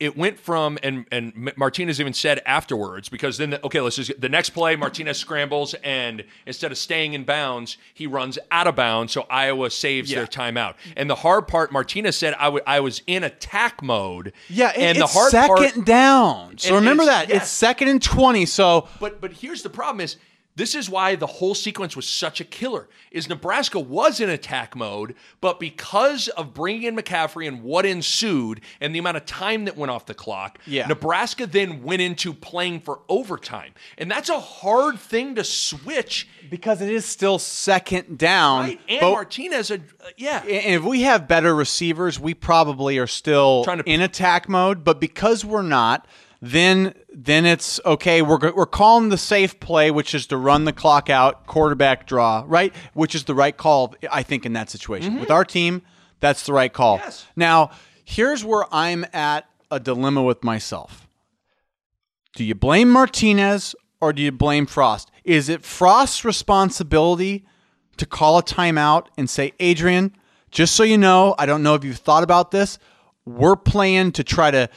it 0.00 0.16
went 0.16 0.40
from 0.40 0.78
and 0.82 1.04
and 1.12 1.52
Martinez 1.56 2.00
even 2.00 2.14
said 2.14 2.40
afterwards 2.46 3.08
because 3.10 3.36
then 3.36 3.50
the, 3.50 3.64
okay 3.66 3.80
let's 3.82 3.96
just 3.96 4.18
the 4.20 4.28
next 4.30 4.50
play 4.50 4.74
Martinez 4.74 5.18
scrambles 5.18 5.74
and 5.84 6.24
instead 6.46 6.72
of 6.72 6.78
staying 6.78 7.12
in 7.12 7.22
bounds 7.24 7.76
he 7.92 8.06
runs 8.06 8.38
out 8.50 8.66
of 8.66 8.74
bounds 8.74 9.12
so 9.12 9.26
Iowa 9.28 9.70
saves 9.70 10.10
their 10.10 10.26
timeout 10.26 10.74
and 10.96 11.08
the 11.10 11.16
hard 11.16 11.46
part 11.46 11.70
Martinez 11.70 12.16
said 12.16 12.34
I 12.38 12.48
wa- 12.48 12.60
I 12.66 12.80
was 12.80 13.02
in 13.06 13.22
attack 13.24 13.82
mode 13.82 14.32
Yeah, 14.48 14.70
it- 14.70 14.78
and 14.78 14.98
it's 14.98 15.12
the 15.12 15.18
hard 15.18 15.30
second 15.32 15.56
part 15.56 15.84
down. 15.84 16.56
So 16.58 16.76
remember 16.76 17.04
that 17.04 17.28
yes. 17.28 17.42
it's 17.42 17.50
second 17.50 17.88
and 17.88 18.02
twenty. 18.02 18.46
So 18.46 18.88
But 19.00 19.20
but 19.20 19.34
here's 19.34 19.62
the 19.62 19.70
problem 19.70 20.00
is 20.00 20.16
this 20.60 20.74
is 20.74 20.90
why 20.90 21.16
the 21.16 21.26
whole 21.26 21.54
sequence 21.54 21.96
was 21.96 22.06
such 22.06 22.40
a 22.40 22.44
killer. 22.44 22.88
Is 23.10 23.28
Nebraska 23.28 23.80
was 23.80 24.20
in 24.20 24.28
attack 24.28 24.76
mode, 24.76 25.14
but 25.40 25.58
because 25.58 26.28
of 26.28 26.54
bringing 26.54 26.82
in 26.84 26.96
McCaffrey 26.96 27.48
and 27.48 27.62
what 27.62 27.84
ensued 27.86 28.60
and 28.80 28.94
the 28.94 28.98
amount 28.98 29.16
of 29.16 29.26
time 29.26 29.64
that 29.64 29.76
went 29.76 29.90
off 29.90 30.06
the 30.06 30.14
clock, 30.14 30.58
Yeah. 30.66 30.86
Nebraska 30.86 31.46
then 31.46 31.82
went 31.82 32.02
into 32.02 32.32
playing 32.32 32.80
for 32.80 33.00
overtime. 33.08 33.72
And 33.98 34.10
that's 34.10 34.28
a 34.28 34.38
hard 34.38 34.98
thing 35.00 35.34
to 35.36 35.44
switch. 35.44 36.28
because 36.50 36.80
it 36.82 36.90
is 36.90 37.04
still 37.04 37.38
second 37.38 38.18
down, 38.18 38.60
Right? 38.64 38.80
And 38.88 39.00
but- 39.00 39.12
Martinez, 39.12 39.70
uh, 39.70 39.76
yeah. 40.16 40.42
and 40.42 40.74
if 40.74 40.82
we 40.82 41.02
have 41.02 41.28
better 41.28 41.54
receivers, 41.54 42.18
we 42.18 42.34
probably 42.34 42.98
are 42.98 43.06
still 43.06 43.62
Trying 43.62 43.78
to- 43.78 43.88
in 43.88 44.00
attack 44.00 44.48
mode. 44.48 44.82
But 44.82 45.00
because 45.00 45.44
we're 45.44 45.62
not, 45.62 46.06
then 46.42 46.94
then 47.12 47.44
it's 47.44 47.80
okay. 47.84 48.22
We're 48.22 48.52
we're 48.52 48.66
calling 48.66 49.10
the 49.10 49.18
safe 49.18 49.60
play, 49.60 49.90
which 49.90 50.14
is 50.14 50.26
to 50.28 50.36
run 50.36 50.64
the 50.64 50.72
clock 50.72 51.10
out, 51.10 51.46
quarterback 51.46 52.06
draw, 52.06 52.44
right? 52.46 52.74
Which 52.94 53.14
is 53.14 53.24
the 53.24 53.34
right 53.34 53.56
call, 53.56 53.94
I 54.10 54.22
think, 54.22 54.46
in 54.46 54.54
that 54.54 54.70
situation 54.70 55.12
mm-hmm. 55.12 55.20
with 55.20 55.30
our 55.30 55.44
team. 55.44 55.82
That's 56.20 56.46
the 56.46 56.52
right 56.52 56.72
call. 56.72 56.96
Yes. 56.96 57.26
Now, 57.36 57.70
here's 58.04 58.44
where 58.44 58.64
I'm 58.72 59.04
at 59.12 59.46
a 59.70 59.80
dilemma 59.80 60.22
with 60.22 60.42
myself. 60.42 61.08
Do 62.34 62.44
you 62.44 62.54
blame 62.54 62.90
Martinez 62.90 63.74
or 64.00 64.12
do 64.12 64.22
you 64.22 64.32
blame 64.32 64.66
Frost? 64.66 65.10
Is 65.24 65.48
it 65.48 65.64
Frost's 65.64 66.24
responsibility 66.24 67.44
to 67.96 68.06
call 68.06 68.38
a 68.38 68.42
timeout 68.42 69.06
and 69.16 69.28
say, 69.28 69.52
Adrian, 69.60 70.16
just 70.50 70.74
so 70.74 70.82
you 70.82 70.96
know, 70.96 71.34
I 71.38 71.46
don't 71.46 71.62
know 71.62 71.74
if 71.74 71.84
you've 71.84 71.98
thought 71.98 72.22
about 72.22 72.50
this. 72.50 72.78
We're 73.26 73.56
playing 73.56 74.12
to 74.12 74.24
try 74.24 74.50
to, 74.50 74.68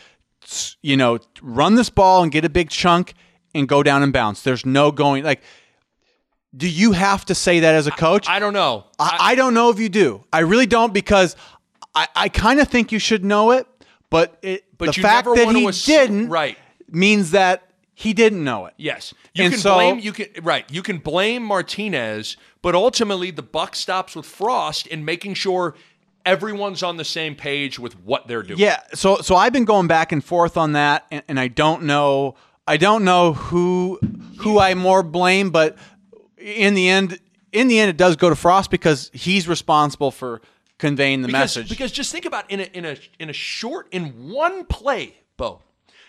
you 0.82 0.98
know, 0.98 1.20
run 1.41 1.76
this 1.76 1.89
ball 1.89 2.24
and 2.24 2.32
get 2.32 2.46
a 2.46 2.50
big 2.50 2.70
chunk 2.70 3.14
and 3.56 3.68
go 3.68 3.84
down 3.84 4.04
and 4.04 4.12
bounce. 4.14 4.41
There's 4.41 4.66
no 4.66 4.91
going 4.91 5.24
like. 5.24 5.41
Do 6.56 6.70
you 6.70 6.91
have 6.91 7.26
to 7.26 7.36
say 7.36 7.62
that 7.62 7.74
as 7.74 7.88
a 7.88 7.91
coach? 7.91 8.30
I 8.30 8.38
don't 8.38 8.54
know. 8.54 8.86
I, 9.00 9.18
I 9.20 9.36
don't 9.36 9.56
know 9.56 9.72
if 9.72 9.80
you 9.80 9.89
do. 9.89 10.24
I 10.32 10.39
really 10.41 10.68
don't 10.68 10.94
because 10.94 11.36
I, 11.96 12.08
I 12.16 12.30
kind 12.30 12.60
of 12.60 12.68
think 12.68 12.91
you 12.91 13.00
should 13.00 13.26
know 13.26 13.50
it, 13.52 13.66
but 14.12 14.38
it, 14.44 14.64
But 14.78 14.94
the 14.94 15.02
fact 15.02 15.26
never 15.26 15.36
that 15.36 15.56
he 15.56 15.66
assume- 15.66 15.96
didn't 15.96 16.30
right. 16.30 16.56
means 16.91 17.32
that 17.32 17.64
he 17.96 18.14
didn't 18.14 18.44
know 18.44 18.68
it. 18.68 18.76
Yes, 18.78 19.16
you 19.34 19.46
And 19.46 19.54
can 19.54 19.62
so- 19.62 19.74
blame 19.74 19.98
you 19.98 20.12
can 20.12 20.28
right. 20.44 20.64
You 20.70 20.84
can 20.84 21.00
blame 21.00 21.41
Martinez, 21.41 22.38
but 22.62 22.76
ultimately 22.76 23.32
the 23.32 23.41
buck 23.41 23.76
stops 23.76 24.16
with 24.16 24.28
Frost 24.28 24.86
in 24.86 25.04
making 25.04 25.34
sure 25.34 25.74
everyone's 26.26 26.84
on 26.84 26.97
the 26.97 27.05
same 27.05 27.36
page 27.36 27.80
with 27.80 27.99
what 27.99 28.28
they're 28.28 28.43
doing. 28.43 28.59
Yeah, 28.59 28.80
so 28.93 29.17
so 29.17 29.36
I've 29.36 29.53
been 29.53 29.65
going 29.65 29.88
back 29.88 30.11
and 30.11 30.24
forth 30.24 30.57
on 30.57 30.74
that, 30.74 31.05
and, 31.11 31.24
and 31.28 31.39
I 31.39 31.47
don't 31.47 31.84
know, 31.84 32.36
I 32.67 32.78
don't 32.78 33.03
know 33.03 33.34
who 33.34 33.99
who 34.39 34.59
I 34.59 34.74
more 34.74 35.03
blame, 35.03 35.51
but 35.51 35.78
in 36.38 36.74
the 36.74 36.89
end, 36.89 37.19
in 37.51 37.67
the 37.67 37.80
end, 37.80 37.89
it 37.89 37.97
does 37.97 38.15
go 38.15 38.30
to 38.30 38.36
Frost 38.36 38.71
because 38.71 39.09
he's 39.13 39.47
responsible 39.47 40.11
for 40.11 40.41
conveying 40.78 41.21
the 41.21 41.28
because, 41.28 41.39
message. 41.39 41.69
Because 41.69 41.91
just 41.91 42.11
think 42.11 42.26
about 42.26 42.49
in 42.49 42.59
a 42.59 42.63
in 42.74 42.86
a 42.86 42.97
in 43.19 43.30
a 43.30 43.34
short 43.34 43.88
in 43.91 44.32
one 44.32 44.65
play, 44.65 45.15
Bo, 45.38 45.61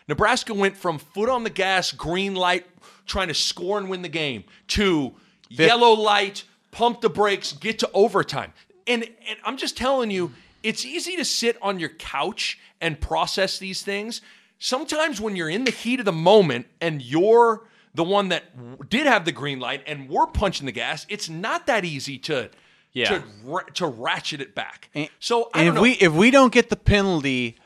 Nebraska 0.09 0.55
went 0.55 0.77
from 0.77 0.99
foot 0.99 1.29
on 1.29 1.45
the 1.45 1.51
gas, 1.51 1.93
green 1.93 2.35
light, 2.35 2.67
trying 3.07 3.29
to 3.29 3.35
score 3.35 3.79
and 3.79 3.89
win 3.89 4.03
the 4.03 4.09
game, 4.09 4.45
to 4.69 5.15
yellow 5.49 5.93
light, 5.93 6.45
pump 6.71 7.01
the 7.01 7.11
brakes, 7.11 7.53
get 7.53 7.79
to 7.81 7.91
overtime. 7.95 8.53
And 8.87 9.05
and 9.05 9.39
I'm 9.45 9.57
just 9.57 9.77
telling 9.77 10.11
you, 10.11 10.33
it's 10.63 10.85
easy 10.85 11.17
to 11.17 11.25
sit 11.25 11.57
on 11.63 11.79
your 11.79 11.89
couch 11.91 12.59
and 12.81 13.01
process 13.01 13.59
these 13.59 13.83
things. 13.83 14.21
Sometimes 14.59 15.21
when 15.21 15.37
you're 15.37 15.51
in 15.51 15.65
the 15.65 15.71
heat 15.71 15.99
of 16.01 16.05
the 16.07 16.13
moment 16.13 16.67
and 16.81 17.03
you're 17.03 17.67
the 17.95 18.05
one 18.05 18.29
that 18.31 18.89
did 18.91 19.07
have 19.07 19.25
the 19.25 19.33
green 19.33 19.61
light 19.61 19.83
and 19.87 20.09
we're 20.09 20.27
punching 20.27 20.67
the 20.67 20.73
gas, 20.73 21.07
it's 21.09 21.29
not 21.29 21.67
that 21.67 21.85
easy 21.85 22.19
to 22.19 22.51
Yeah. 22.93 23.23
to 23.45 23.63
to 23.75 23.87
ratchet 23.87 24.41
it 24.41 24.55
back. 24.55 24.89
And- 24.95 25.09
so 25.19 25.51
I 25.55 25.63
and 25.63 25.77
if 25.77 25.83
we 25.83 25.93
if 25.93 26.13
we 26.13 26.31
don't 26.31 26.53
get 26.53 26.69
the 26.71 26.77
penalty, 26.77 27.57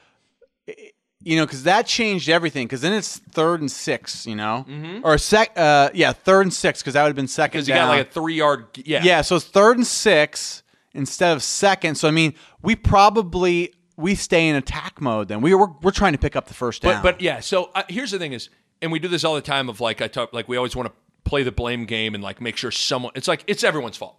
you 1.21 1.37
know, 1.37 1.45
because 1.47 1.64
that 1.64 1.87
changed 1.87 2.29
everything. 2.29 2.66
Because 2.66 2.81
then 2.81 2.93
it's 2.93 3.19
third 3.19 3.61
and 3.61 3.71
six, 3.71 4.27
you 4.27 4.37
know, 4.37 4.64
or 5.03 5.19
sec, 5.19 5.53
uh, 5.57 5.91
yeah, 5.95 6.12
third 6.12 6.43
and 6.43 6.55
six 6.55 6.81
because 6.81 6.95
that 6.95 7.03
would 7.03 7.09
have 7.09 7.16
been 7.16 7.29
second 7.29 7.59
because 7.59 7.69
you 7.69 7.75
down. 7.75 7.89
got 7.89 7.99
like 7.99 8.09
a 8.09 8.11
three 8.11 8.35
yard. 8.37 8.66
Yeah, 8.77 9.03
yeah, 9.03 9.21
so 9.23 9.37
it's 9.37 9.45
third 9.47 9.77
and 9.79 9.87
six 9.87 10.62
instead 10.99 11.32
of 11.34 11.42
second. 11.42 11.94
So 11.94 12.09
I 12.09 12.11
mean, 12.11 12.34
we 12.62 12.76
probably 12.76 13.72
we 13.96 14.14
stay 14.14 14.49
in 14.49 14.57
attack 14.57 15.01
mode 15.01 15.28
then. 15.28 15.40
We 15.40 15.55
we're, 15.55 15.70
we're 15.82 15.90
trying 15.90 16.12
to 16.12 16.18
pick 16.18 16.36
up 16.36 16.46
the 16.46 16.55
first 16.55 16.82
down. 16.82 17.03
But 17.03 17.14
but 17.16 17.20
yeah. 17.20 17.40
So 17.40 17.70
uh, 17.74 17.82
here's 17.88 18.11
the 18.11 18.18
thing 18.18 18.32
is, 18.32 18.51
and 18.82 18.92
we 18.92 18.99
do 18.99 19.09
this 19.09 19.24
all 19.24 19.34
the 19.34 19.40
time. 19.40 19.68
Of 19.68 19.80
like 19.80 20.03
I 20.03 20.09
talk, 20.09 20.32
like 20.32 20.49
we 20.49 20.57
always 20.57 20.76
want 20.76 20.88
to 20.88 20.94
play 21.24 21.42
the 21.42 21.53
blame 21.53 21.84
game 21.84 22.14
and 22.14 22.22
like 22.22 22.40
make 22.40 22.57
sure 22.57 22.70
someone. 22.70 23.12
It's 23.14 23.28
like 23.28 23.44
it's 23.46 23.64
everyone's 23.64 23.96
fault. 23.96 24.18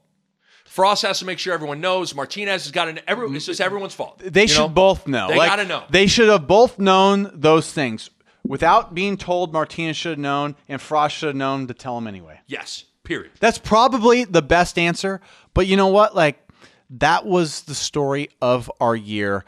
Frost 0.66 1.02
has 1.02 1.18
to 1.20 1.26
make 1.26 1.40
sure 1.40 1.54
everyone 1.54 1.82
knows. 1.82 2.14
Martinez 2.14 2.64
has 2.64 2.72
got 2.72 2.88
an. 2.88 3.00
Every, 3.08 3.28
it's 3.36 3.48
just 3.48 3.60
everyone's 3.60 3.96
fault. 3.96 4.20
they 4.20 4.46
should 4.46 4.60
know? 4.60 4.70
both 4.70 5.08
know. 5.08 5.28
They 5.28 5.38
Like, 5.38 5.50
gotta 5.50 5.66
know. 5.66 5.84
They 5.90 6.06
should 6.06 6.30
have 6.30 6.46
both 6.48 6.78
known 6.78 7.32
those 7.34 7.74
things 7.74 8.12
without 8.46 8.94
being 8.94 9.18
told. 9.18 9.52
Martinez 9.52 9.98
should 9.98 10.12
have 10.12 10.20
known, 10.20 10.56
and 10.68 10.80
Frost 10.80 11.16
should 11.16 11.28
have 11.28 11.36
known 11.36 11.66
to 11.68 11.74
tell 11.74 11.98
him 11.98 12.08
anyway. 12.08 12.40
yes. 12.48 12.86
Period. 13.02 13.32
That's 13.40 13.58
probably 13.58 14.26
the 14.26 14.44
best 14.44 14.78
answer. 14.78 15.20
But 15.56 15.66
you 15.66 15.76
know 15.76 15.88
what? 15.88 16.16
Like, 16.16 16.48
that 16.90 17.26
was 17.26 17.62
the 17.64 17.76
story 17.76 18.30
of 18.42 18.72
our 18.80 18.96
year. 18.96 19.46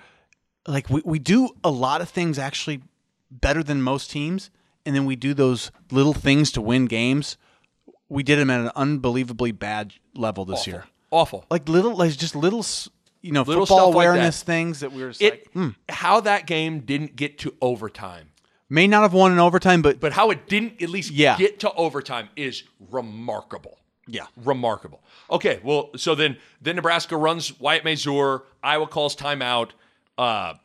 Like, 0.67 0.89
we, 0.89 1.01
we 1.03 1.19
do 1.19 1.49
a 1.63 1.71
lot 1.71 2.01
of 2.01 2.09
things 2.09 2.37
actually 2.37 2.81
better 3.29 3.63
than 3.63 3.81
most 3.81 4.11
teams, 4.11 4.51
and 4.85 4.95
then 4.95 5.05
we 5.05 5.15
do 5.15 5.33
those 5.33 5.71
little 5.91 6.13
things 6.13 6.51
to 6.53 6.61
win 6.61 6.85
games. 6.85 7.37
We 8.09 8.23
did 8.23 8.39
them 8.39 8.49
at 8.49 8.59
an 8.61 8.71
unbelievably 8.75 9.53
bad 9.53 9.93
level 10.15 10.45
this 10.45 10.67
year. 10.67 10.85
Awful. 11.09 11.45
Like, 11.49 11.67
little, 11.67 11.95
like 11.95 12.11
just 12.17 12.35
little 12.35 12.65
you 13.21 13.31
know 13.31 13.43
Little 13.43 13.65
football 13.65 13.77
stuff 13.91 13.95
like 13.95 14.05
that. 14.05 14.09
awareness 14.11 14.43
things 14.43 14.79
that 14.79 14.91
we 14.91 15.03
were 15.03 15.09
It 15.19 15.21
like 15.21 15.51
hmm. 15.53 15.69
how 15.89 16.21
that 16.21 16.47
game 16.47 16.79
didn't 16.81 17.15
get 17.15 17.37
to 17.39 17.53
overtime, 17.61 18.31
may 18.69 18.87
not 18.87 19.03
have 19.03 19.13
won 19.13 19.31
in 19.31 19.39
overtime, 19.39 19.81
but 19.81 19.99
but 19.99 20.13
how 20.13 20.31
it 20.31 20.47
didn't 20.47 20.81
at 20.81 20.89
least 20.89 21.11
Yeah. 21.11 21.37
get 21.37 21.59
to 21.59 21.71
overtime 21.73 22.29
is 22.35 22.63
remarkable. 22.89 23.77
Yeah, 24.11 24.25
remarkable. 24.35 25.01
Okay, 25.29 25.61
well, 25.63 25.89
so 25.95 26.15
then 26.15 26.37
then 26.61 26.75
Nebraska 26.75 27.15
runs 27.15 27.57
Wyatt 27.59 27.85
Mazour. 27.85 28.43
Iowa 28.61 28.85
calls 28.87 29.15
timeout, 29.15 29.69
uh, 30.17 30.55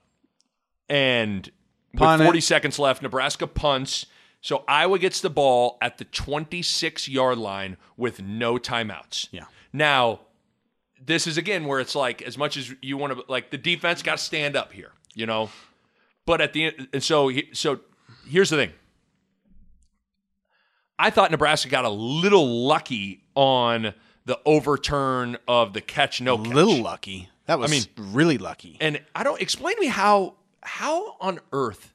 and 0.88 1.49
Punt 1.97 2.18
with 2.18 2.22
it. 2.22 2.24
40 2.24 2.40
seconds 2.40 2.78
left, 2.78 3.03
Nebraska 3.03 3.47
punts. 3.47 4.07
So 4.40 4.64
Iowa 4.68 4.99
gets 4.99 5.20
the 5.20 5.30
ball 5.30 5.78
at 5.80 5.99
the 5.99 6.05
26 6.05 7.09
yard 7.09 7.38
line 7.38 7.76
with 7.97 8.20
no 8.20 8.59
timeouts. 8.59 9.28
Yeah. 9.30 9.44
Now, 9.72 10.20
this 11.05 11.26
is 11.26 11.38
again 11.38 11.64
where 11.66 11.80
it's 11.80 11.94
like 11.94 12.22
as 12.22 12.36
much 12.36 12.57
as 12.57 12.74
you 12.82 12.97
want 12.97 13.12
to 13.12 13.24
like 13.28 13.51
the 13.51 13.59
defense 13.59 14.03
got 14.03 14.18
to 14.18 14.24
stand 14.24 14.57
up 14.57 14.72
here, 14.72 14.92
you 15.14 15.26
know. 15.26 15.51
But 16.26 16.40
at 16.40 16.53
the 16.53 16.64
end, 16.64 16.88
and 16.92 17.03
so 17.03 17.30
so 17.53 17.80
here's 18.28 18.51
the 18.51 18.57
thing. 18.57 18.72
I 20.99 21.11
thought 21.11 21.30
Nebraska 21.30 21.68
got 21.68 21.84
a 21.84 21.90
little 21.90 22.66
lucky 22.66 23.22
on 23.37 23.95
the 24.24 24.41
overturn 24.45 25.37
of 25.47 25.72
the 25.72 25.80
catch 25.80 26.20
no 26.20 26.34
a 26.34 26.39
catch. 26.43 26.53
little 26.53 26.82
lucky. 26.82 27.28
That 27.47 27.61
was 27.61 27.70
I 27.70 27.74
mean- 27.74 28.12
really 28.12 28.39
lucky. 28.39 28.76
And 28.80 29.01
I 29.14 29.22
don't 29.22 29.41
explain 29.41 29.76
to 29.76 29.80
me 29.80 29.87
how 29.87 30.34
how 30.62 31.16
on 31.20 31.39
earth 31.53 31.93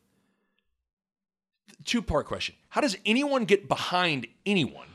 two 1.86 2.02
part 2.02 2.26
question. 2.28 2.56
How 2.70 2.80
does 2.82 2.96
anyone 3.06 3.46
get 3.46 3.68
behind 3.68 4.28
anyone? 4.46 4.88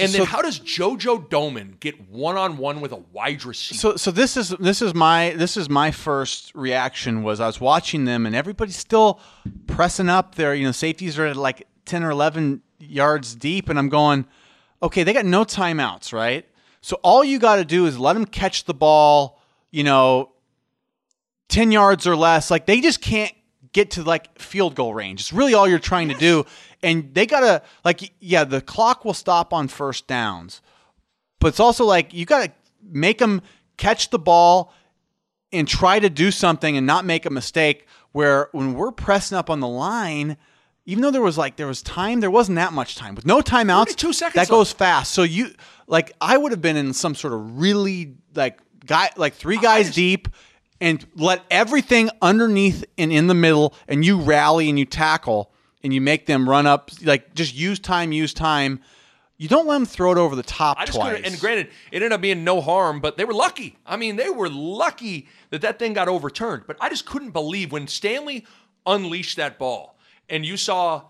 And 0.00 0.10
then 0.12 0.22
So- 0.22 0.24
how 0.24 0.42
does 0.42 0.58
JoJo 0.58 1.28
Domann 1.28 1.78
get 1.78 2.08
one 2.10 2.36
on 2.36 2.56
one 2.56 2.80
with 2.80 2.90
a 2.92 2.96
wide 3.12 3.44
receiver? 3.44 3.78
So 3.78 3.96
so 3.96 4.10
this 4.10 4.36
is 4.36 4.48
this 4.58 4.82
is 4.82 4.94
my 4.94 5.34
this 5.36 5.56
is 5.56 5.68
my 5.68 5.90
first 5.90 6.52
reaction 6.54 7.22
was 7.22 7.38
I 7.38 7.46
was 7.46 7.60
watching 7.60 8.04
them 8.04 8.26
and 8.26 8.34
everybody's 8.34 8.76
still 8.76 9.20
pressing 9.66 10.08
up 10.08 10.34
there. 10.36 10.54
You 10.54 10.64
know, 10.66 10.72
safeties 10.72 11.18
are 11.18 11.26
at 11.26 11.36
like 11.36 11.66
ten 11.84 12.02
or 12.02 12.10
eleven 12.10 12.62
yards 12.80 13.34
deep, 13.34 13.68
and 13.68 13.78
I'm 13.78 13.88
going, 13.88 14.24
okay, 14.82 15.02
they 15.02 15.12
got 15.12 15.24
no 15.24 15.44
timeouts, 15.44 16.12
right? 16.12 16.46
So 16.80 16.98
all 17.02 17.24
you 17.24 17.38
got 17.38 17.56
to 17.56 17.64
do 17.64 17.86
is 17.86 17.98
let 17.98 18.12
them 18.14 18.24
catch 18.24 18.64
the 18.64 18.74
ball. 18.74 19.40
You 19.70 19.84
know, 19.84 20.32
10 21.48 21.72
yards 21.72 22.06
or 22.06 22.16
less. 22.16 22.50
Like 22.50 22.66
they 22.66 22.80
just 22.80 23.00
can't 23.00 23.32
get 23.72 23.90
to 23.92 24.02
like 24.02 24.38
field 24.38 24.74
goal 24.74 24.94
range. 24.94 25.20
It's 25.20 25.32
really 25.32 25.54
all 25.54 25.68
you're 25.68 25.78
trying 25.78 26.08
to 26.08 26.14
do. 26.14 26.44
And 26.82 27.12
they 27.12 27.26
got 27.26 27.40
to, 27.40 27.62
like, 27.84 28.12
yeah, 28.20 28.44
the 28.44 28.60
clock 28.60 29.04
will 29.04 29.14
stop 29.14 29.52
on 29.52 29.68
first 29.68 30.06
downs, 30.06 30.62
but 31.40 31.48
it's 31.48 31.60
also 31.60 31.84
like 31.84 32.14
you 32.14 32.24
got 32.24 32.44
to 32.44 32.52
make 32.82 33.18
them 33.18 33.42
catch 33.76 34.10
the 34.10 34.18
ball 34.18 34.72
and 35.52 35.66
try 35.66 35.98
to 35.98 36.08
do 36.08 36.30
something 36.30 36.76
and 36.76 36.86
not 36.86 37.04
make 37.04 37.26
a 37.26 37.30
mistake. 37.30 37.86
Where 38.12 38.48
when 38.52 38.74
we're 38.74 38.92
pressing 38.92 39.36
up 39.36 39.50
on 39.50 39.60
the 39.60 39.68
line, 39.68 40.38
even 40.88 41.02
though 41.02 41.10
there 41.10 41.20
was 41.22 41.36
like 41.36 41.56
there 41.56 41.66
was 41.66 41.82
time, 41.82 42.20
there 42.20 42.30
wasn't 42.30 42.56
that 42.56 42.72
much 42.72 42.96
time 42.96 43.14
with 43.14 43.26
no 43.26 43.40
timeouts. 43.40 43.88
32 43.88 44.12
seconds 44.14 44.34
That 44.34 44.40
left. 44.40 44.50
goes 44.50 44.72
fast. 44.72 45.12
So 45.12 45.22
you 45.22 45.50
like 45.86 46.12
I 46.20 46.36
would 46.38 46.50
have 46.50 46.62
been 46.62 46.76
in 46.76 46.94
some 46.94 47.14
sort 47.14 47.34
of 47.34 47.60
really 47.60 48.14
like 48.34 48.58
guy 48.86 49.10
like 49.16 49.34
three 49.34 49.58
guys 49.58 49.86
just- 49.86 49.96
deep 49.96 50.28
and 50.80 51.04
let 51.14 51.42
everything 51.50 52.08
underneath 52.22 52.84
and 52.96 53.12
in 53.12 53.26
the 53.26 53.34
middle 53.34 53.74
and 53.86 54.04
you 54.04 54.18
rally 54.18 54.68
and 54.70 54.78
you 54.78 54.86
tackle 54.86 55.52
and 55.82 55.92
you 55.92 56.00
make 56.00 56.24
them 56.26 56.48
run 56.48 56.66
up 56.66 56.90
like 57.04 57.34
just 57.34 57.54
use 57.54 57.78
time, 57.78 58.10
use 58.10 58.32
time. 58.32 58.80
You 59.36 59.46
don't 59.48 59.66
let 59.66 59.74
them 59.74 59.86
throw 59.86 60.10
it 60.12 60.18
over 60.18 60.34
the 60.34 60.42
top 60.42 60.78
I 60.80 60.86
just 60.86 60.96
twice. 60.98 61.22
And 61.24 61.38
granted, 61.38 61.66
it 61.92 61.96
ended 61.96 62.12
up 62.12 62.20
being 62.22 62.44
no 62.44 62.60
harm, 62.62 62.98
but 63.00 63.16
they 63.18 63.24
were 63.26 63.34
lucky. 63.34 63.76
I 63.86 63.96
mean, 63.96 64.16
they 64.16 64.30
were 64.30 64.48
lucky 64.48 65.28
that 65.50 65.60
that 65.60 65.78
thing 65.78 65.92
got 65.92 66.08
overturned. 66.08 66.64
But 66.66 66.76
I 66.80 66.88
just 66.88 67.04
couldn't 67.04 67.30
believe 67.32 67.70
when 67.70 67.86
Stanley 67.86 68.46
unleashed 68.86 69.36
that 69.36 69.58
ball, 69.58 69.97
and 70.28 70.44
you 70.44 70.56
saw 70.56 71.02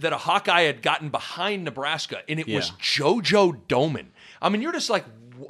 that 0.00 0.12
a 0.12 0.16
Hawkeye 0.18 0.62
had 0.62 0.82
gotten 0.82 1.08
behind 1.10 1.64
Nebraska, 1.64 2.18
and 2.28 2.40
it 2.40 2.48
was 2.48 2.70
JoJo 2.72 3.60
Domann. 3.68 4.06
I 4.42 4.48
mean, 4.48 4.60
you're 4.62 4.72
just 4.72 4.90
like, 4.90 5.04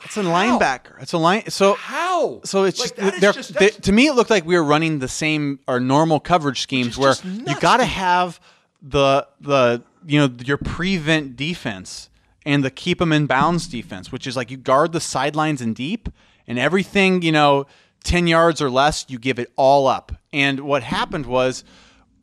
it's 0.05 0.17
a 0.17 0.23
linebacker. 0.23 1.01
It's 1.01 1.13
a 1.13 1.19
line. 1.19 1.49
So 1.49 1.75
How? 1.75 2.41
So 2.45 2.65
it's 2.65 2.81
Like, 2.81 2.97
just, 2.97 3.21
they're- 3.21 3.33
just- 3.33 3.55
they- 3.55 3.71
to 3.71 3.93
me, 3.93 4.09
it 4.09 4.15
looked 4.15 4.31
like 4.31 4.45
we 4.45 4.57
were 4.57 4.65
running 4.65 4.99
the 4.99 5.09
same 5.09 5.61
our 5.69 5.81
normal 5.81 6.21
coverage 6.21 6.61
schemes 6.61 6.99
where 6.99 7.15
you 7.25 7.59
got 7.61 7.79
to 7.79 7.85
have 7.87 8.41
the 8.83 9.27
the 9.41 9.83
you 10.07 10.19
know 10.21 10.33
your 10.45 10.59
prevent 10.59 11.37
defense 11.37 12.11
and 12.45 12.63
the 12.65 12.71
keep 12.71 12.99
them 12.99 13.13
in 13.13 13.27
bounds 13.27 13.67
defense, 13.69 14.13
which 14.13 14.27
is 14.27 14.37
like 14.37 14.51
you 14.51 14.57
guard 14.57 14.93
the 14.93 15.01
sidelines 15.01 15.61
and 15.61 15.75
deep, 15.75 16.09
and 16.47 16.59
everything 16.59 17.23
you 17.23 17.33
know 17.33 17.67
ten 18.05 18.27
yards 18.27 18.61
or 18.61 18.71
less, 18.71 19.05
you 19.09 19.19
give 19.19 19.39
it 19.39 19.51
all 19.57 19.87
up. 19.87 20.13
And 20.33 20.61
what 20.61 20.83
happened 20.83 21.27
was, 21.27 21.65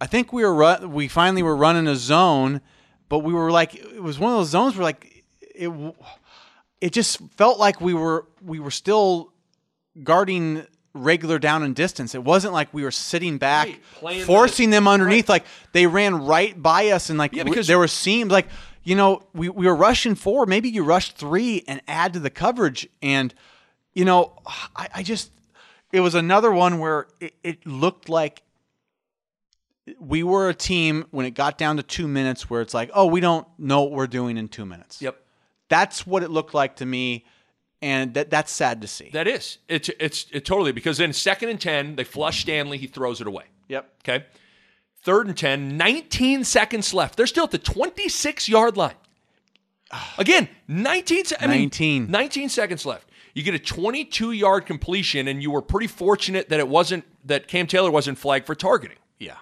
I 0.04 0.06
think 0.06 0.34
we 0.34 0.44
were 0.44 0.54
run, 0.54 0.92
we 0.92 1.08
finally 1.08 1.44
were 1.44 1.56
running 1.56 1.88
a 1.88 1.96
zone, 1.96 2.60
but 3.08 3.20
we 3.20 3.32
were 3.32 3.52
like 3.52 3.74
it 3.74 4.04
was 4.04 4.20
one 4.20 4.34
of 4.34 4.38
those 4.40 4.50
zones 4.50 4.76
where 4.76 4.84
like 4.84 5.24
it 5.56 5.72
it 6.82 6.92
just 6.92 7.20
felt 7.38 7.58
like 7.58 7.80
we 7.80 7.94
were 7.94 8.28
we 8.42 8.60
were 8.60 8.70
still 8.70 9.32
guarding 10.04 10.66
regular 10.94 11.40
down 11.40 11.64
and 11.64 11.74
distance. 11.74 12.14
It 12.16 12.22
wasn't 12.22 12.52
like 12.54 12.68
we 12.74 12.84
were 12.84 12.92
sitting 12.92 13.38
back, 13.38 13.70
Right, 14.02 14.22
forcing 14.24 14.72
the- 14.72 14.76
them 14.76 14.90
underneath. 14.90 15.30
Like 15.30 15.46
they 15.72 15.88
ran 15.88 16.26
right 16.26 16.62
by 16.62 16.90
us, 16.90 17.10
and 17.10 17.18
like 17.18 17.32
Yeah, 17.32 17.44
because- 17.44 17.68
there 17.68 17.80
were 17.80 17.88
seams. 17.88 18.30
Like 18.30 18.50
you 18.84 18.96
know, 18.96 19.24
we 19.34 19.48
we 19.48 19.66
were 19.68 19.76
rushing 19.76 20.16
four. 20.16 20.46
Maybe 20.46 20.68
you 20.68 20.84
rush 20.84 21.14
three 21.14 21.64
and 21.66 21.82
add 21.88 22.12
to 22.12 22.20
the 22.20 22.30
coverage. 22.30 22.90
And 23.02 23.34
you 23.94 24.04
know, 24.04 24.34
I, 24.76 24.90
I 24.96 25.04
just 25.04 25.32
it 25.94 26.02
was 26.02 26.14
another 26.14 26.52
one 26.52 26.80
where 26.80 27.08
it, 27.22 27.36
it 27.42 27.66
looked 27.66 28.10
like 28.10 28.42
we 30.00 30.24
were 30.24 30.50
a 30.50 30.54
team 30.54 31.06
when 31.12 31.26
it 31.26 31.32
got 31.32 31.58
down 31.58 31.78
to 31.78 31.84
two 31.84 32.08
minutes, 32.08 32.50
where 32.50 32.62
it's 32.62 32.74
like, 32.74 32.90
oh, 32.94 33.06
we 33.06 33.20
don't 33.20 33.48
know 33.58 33.82
what 33.84 33.92
we're 33.92 34.08
doing 34.08 34.38
in 34.38 34.48
two 34.48 34.66
minutes. 34.66 35.02
Yep. 35.02 35.20
That's 35.70 36.06
what 36.08 36.24
it 36.24 36.30
looked 36.30 36.54
like 36.54 36.78
to 36.78 36.86
me, 36.86 37.26
and 37.82 38.14
that 38.14 38.30
that's 38.30 38.52
sad 38.52 38.82
to 38.82 38.88
see. 38.88 39.10
That 39.14 39.28
is. 39.28 39.58
It's 39.68 39.90
it's 40.00 40.28
it 40.32 40.46
totally 40.46 40.72
because 40.72 40.98
then 40.98 41.12
second 41.14 41.50
and 41.50 41.60
ten, 41.60 41.96
they 41.96 42.04
flush 42.04 42.42
Stanley, 42.42 42.78
he 42.78 42.88
throws 42.88 43.20
it 43.22 43.28
away. 43.28 43.46
yep. 43.68 43.92
Okay. 44.08 44.26
Third 45.04 45.28
and 45.28 45.36
10, 45.38 45.76
19 45.76 46.46
seconds 46.46 46.94
left. 46.94 47.18
They're 47.18 47.28
still 47.28 47.44
at 47.44 47.52
the 47.52 47.58
26 47.58 48.48
yard 48.48 48.78
line. 48.78 48.96
Again, 50.18 50.48
19, 50.70 51.26
se- 51.26 51.36
I 51.42 51.48
mean, 51.48 51.64
19. 51.64 52.10
19 52.10 52.48
seconds 52.48 52.86
left. 52.86 53.10
You 53.34 53.44
get 53.44 53.54
a 53.54 53.60
22 53.60 54.32
yard 54.32 54.66
completion, 54.66 55.28
and 55.28 55.44
you 55.44 55.52
were 55.52 55.62
pretty 55.62 55.88
fortunate 55.88 56.48
that 56.48 56.60
it 56.62 56.70
wasn't, 56.70 57.04
that 57.26 57.50
Cam 57.50 57.68
Taylor 57.68 57.92
wasn't 57.92 58.18
flagged 58.18 58.46
for 58.46 58.56
targeting. 58.56 58.96
Yeah. 59.20 59.36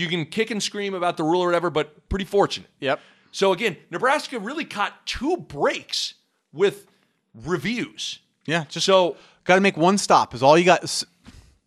You 0.00 0.08
can 0.08 0.24
kick 0.26 0.50
and 0.50 0.62
scream 0.62 0.94
about 0.94 1.16
the 1.16 1.22
rule 1.22 1.42
or 1.42 1.46
whatever, 1.46 1.70
but 1.70 2.08
pretty 2.08 2.24
fortunate. 2.24 2.70
Yep. 2.80 3.00
So 3.32 3.52
again, 3.52 3.76
Nebraska 3.90 4.38
really 4.38 4.64
caught 4.64 5.06
two 5.06 5.36
breaks 5.36 6.14
with 6.52 6.86
reviews. 7.34 8.18
Yeah. 8.46 8.64
Just 8.68 8.86
So 8.86 9.16
got 9.44 9.54
to 9.56 9.60
make 9.60 9.76
one 9.76 9.98
stop. 9.98 10.34
Is 10.34 10.42
all 10.42 10.58
you 10.58 10.64
got. 10.64 10.82
s- 10.82 11.04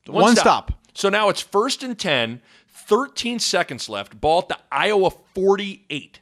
One, 0.08 0.36
stop. 0.36 0.72
So 0.94 1.10
now 1.10 1.30
it's 1.30 1.40
first 1.42 1.84
and 1.84 1.98
10, 1.98 2.42
13 2.68 3.40
seconds 3.40 3.88
left. 3.88 4.20
Ball 4.20 4.40
at 4.40 4.48
the 4.50 4.58
Iowa 4.72 5.12
48. 5.34 6.20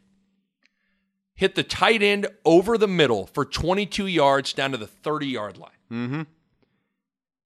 Hit 1.36 1.56
the 1.56 1.64
tight 1.64 2.04
end 2.04 2.28
over 2.46 2.78
the 2.78 2.88
middle 2.88 3.26
for 3.26 3.44
22 3.46 4.06
yards 4.06 4.54
down 4.54 4.72
to 4.72 4.78
the 4.78 4.86
30 4.86 5.26
yard 5.28 5.58
line. 5.58 5.72
Mm-hmm. 5.92 6.22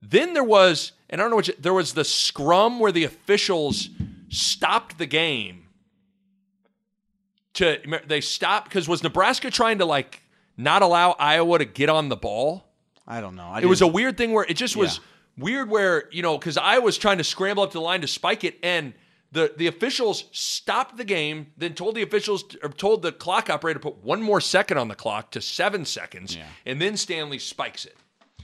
Then 0.02 0.34
there 0.34 0.44
was, 0.44 0.92
and 1.10 1.22
I 1.22 1.24
don't 1.24 1.30
know 1.32 1.38
what, 1.38 1.48
you- 1.48 1.56
there 1.58 1.74
was 1.74 1.94
the 1.94 2.04
scrum 2.04 2.80
where 2.80 2.92
the 2.92 3.06
officials 3.06 3.90
stopped 4.36 4.98
the 4.98 5.06
game. 5.06 5.64
To 7.56 7.80
they 8.08 8.20
stopped 8.20 8.68
because 8.70 8.88
was 8.88 9.02
Nebraska 9.02 9.50
trying 9.50 9.78
to 9.78 9.86
like 9.86 10.22
not 10.58 10.82
allow 10.82 11.12
Iowa 11.12 11.60
to 11.60 11.66
get 11.66 11.88
on 11.90 12.10
the 12.10 12.18
ball? 12.18 12.66
I 13.08 13.22
don't 13.22 13.36
know. 13.36 13.48
I 13.48 13.62
It 13.62 13.68
was 13.68 13.82
a 13.82 13.88
weird 13.88 14.18
thing 14.18 14.34
where 14.34 14.44
it 14.44 14.56
just 14.58 14.76
was 14.76 14.98
Yeah. 14.98 15.44
weird 15.44 15.70
where, 15.70 16.10
you 16.12 16.22
know, 16.22 16.38
because 16.38 16.58
I 16.58 16.80
was 16.80 16.98
trying 16.98 17.18
to 17.20 17.24
scramble 17.24 17.64
up 17.64 17.70
to 17.72 17.78
the 17.78 17.82
line 17.82 18.02
to 18.02 18.08
spike 18.08 18.44
it 18.44 18.58
and 18.62 18.94
the, 19.32 19.54
the 19.58 19.68
officials 19.68 20.26
stopped 20.32 20.98
the 20.98 21.04
game, 21.04 21.48
then 21.58 21.74
told 21.74 21.96
the 21.96 22.02
officials 22.02 22.44
or 22.64 22.70
told 22.70 23.02
the 23.02 23.12
clock 23.12 23.50
operator 23.50 23.80
to 23.80 23.84
put 23.84 23.98
one 24.04 24.22
more 24.22 24.40
second 24.42 24.78
on 24.78 24.88
the 24.88 24.96
clock 24.96 25.32
to 25.32 25.42
seven 25.42 25.84
seconds, 25.86 26.38
and 26.66 26.82
then 26.82 26.96
Stanley 26.96 27.40
spikes 27.40 27.86
it. 27.86 27.96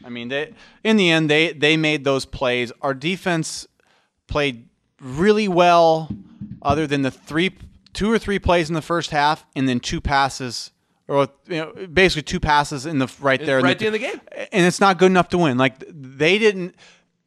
I 0.04 0.10
mean, 0.10 0.28
they 0.30 0.54
in 0.84 0.98
the 0.98 1.10
end 1.12 1.30
they 1.30 1.54
they 1.54 1.76
made 1.78 2.04
those 2.04 2.26
plays. 2.26 2.72
Our 2.82 2.94
defense 2.94 3.68
played 4.28 4.68
really 5.02 5.48
well, 5.48 6.10
other 6.62 6.88
than 6.88 7.02
the 7.02 7.12
three, 7.12 7.56
two 7.94 8.12
or 8.12 8.20
three 8.20 8.40
plays 8.40 8.70
in 8.70 8.76
the 8.76 8.82
first 8.82 9.10
half, 9.12 9.46
and 9.56 9.68
then 9.68 9.80
two 9.80 10.00
passes, 10.02 10.72
or 11.08 11.28
you 11.48 11.58
know, 11.58 11.88
basically 11.88 12.22
two 12.24 12.40
passes 12.40 12.86
in 12.86 13.00
the 13.00 13.12
right 13.20 13.44
there, 13.44 13.60
right 13.62 13.72
at 13.72 13.80
the 13.80 13.88
end 13.88 13.96
of 13.96 14.02
the 14.02 14.08
game. 14.08 14.22
and 14.52 14.66
it's 14.66 14.80
not 14.80 14.98
good 14.98 15.12
enough 15.12 15.30
to 15.30 15.38
win. 15.38 15.58
Like 15.58 15.84
they 15.88 16.38
didn't, 16.38 16.76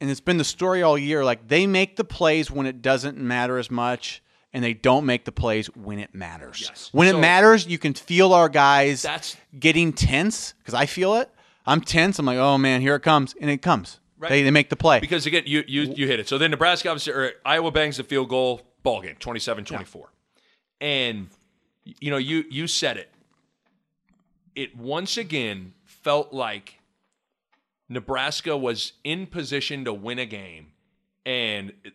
and 0.01 0.11
it's 0.11 0.21
been 0.21 0.37
the 0.39 0.45
story 0.45 0.83
all 0.83 0.97
year. 0.97 1.25
Like 1.25 1.49
they 1.49 1.67
make 1.67 1.97
the 1.97 2.05
plays 2.05 2.51
when 2.51 2.67
it 2.67 2.81
doesn't 2.83 3.19
matter 3.19 3.59
as 3.59 3.71
much. 3.71 4.21
And 4.53 4.63
they 4.63 4.73
don't 4.73 5.05
make 5.05 5.25
the 5.25 5.33
plays 5.33 5.67
when 5.75 5.99
it 5.99 6.15
matters. 6.15 6.67
Yes. 6.69 6.89
When 6.93 7.11
So- 7.11 7.19
it 7.19 7.21
matters, 7.21 7.67
you 7.67 7.77
can 7.77 7.93
feel 7.93 8.33
our 8.33 8.49
guys 8.49 9.03
That's- 9.03 9.37
getting 9.59 9.93
tense 9.93 10.55
because 10.59 10.75
I 10.75 10.87
feel 10.87 11.17
it. 11.17 11.29
I'm 11.67 11.81
tense. 11.81 12.21
I'm 12.21 12.27
like, 12.27 12.39
oh 12.39 12.57
man, 12.57 12.81
here 12.81 12.95
it 12.95 13.01
comes, 13.01 13.35
and 13.41 13.51
it 13.51 13.63
comes. 13.63 13.99
They, 14.29 14.43
they 14.43 14.51
make 14.51 14.69
the 14.71 14.77
play. 14.77 15.01
Because 15.01 15.27
again, 15.27 15.45
you 15.47 15.65
you 15.67 15.83
you 15.97 16.07
hit 16.07 16.21
it. 16.21 16.29
So 16.29 16.39
then 16.39 16.51
Nebraska 16.51 16.89
obviously 16.91 17.13
or 17.13 17.33
Iowa 17.45 17.71
bangs 17.71 17.97
the 17.97 18.05
field 18.05 18.29
goal, 18.29 18.63
ball 18.83 19.01
game, 19.03 19.17
27-24. 19.21 20.05
And 20.81 21.29
you 21.85 22.11
know, 22.11 22.17
you 22.17 22.45
you 22.51 22.67
said 22.67 22.97
it. 22.97 23.11
It 24.55 24.77
once 24.77 25.17
again 25.17 25.75
felt 25.85 26.33
like 26.33 26.79
Nebraska 27.89 28.57
was 28.57 28.93
in 29.03 29.27
position 29.27 29.85
to 29.85 29.93
win 29.93 30.19
a 30.19 30.27
game 30.27 30.69
and 31.27 31.73
it- 31.85 31.93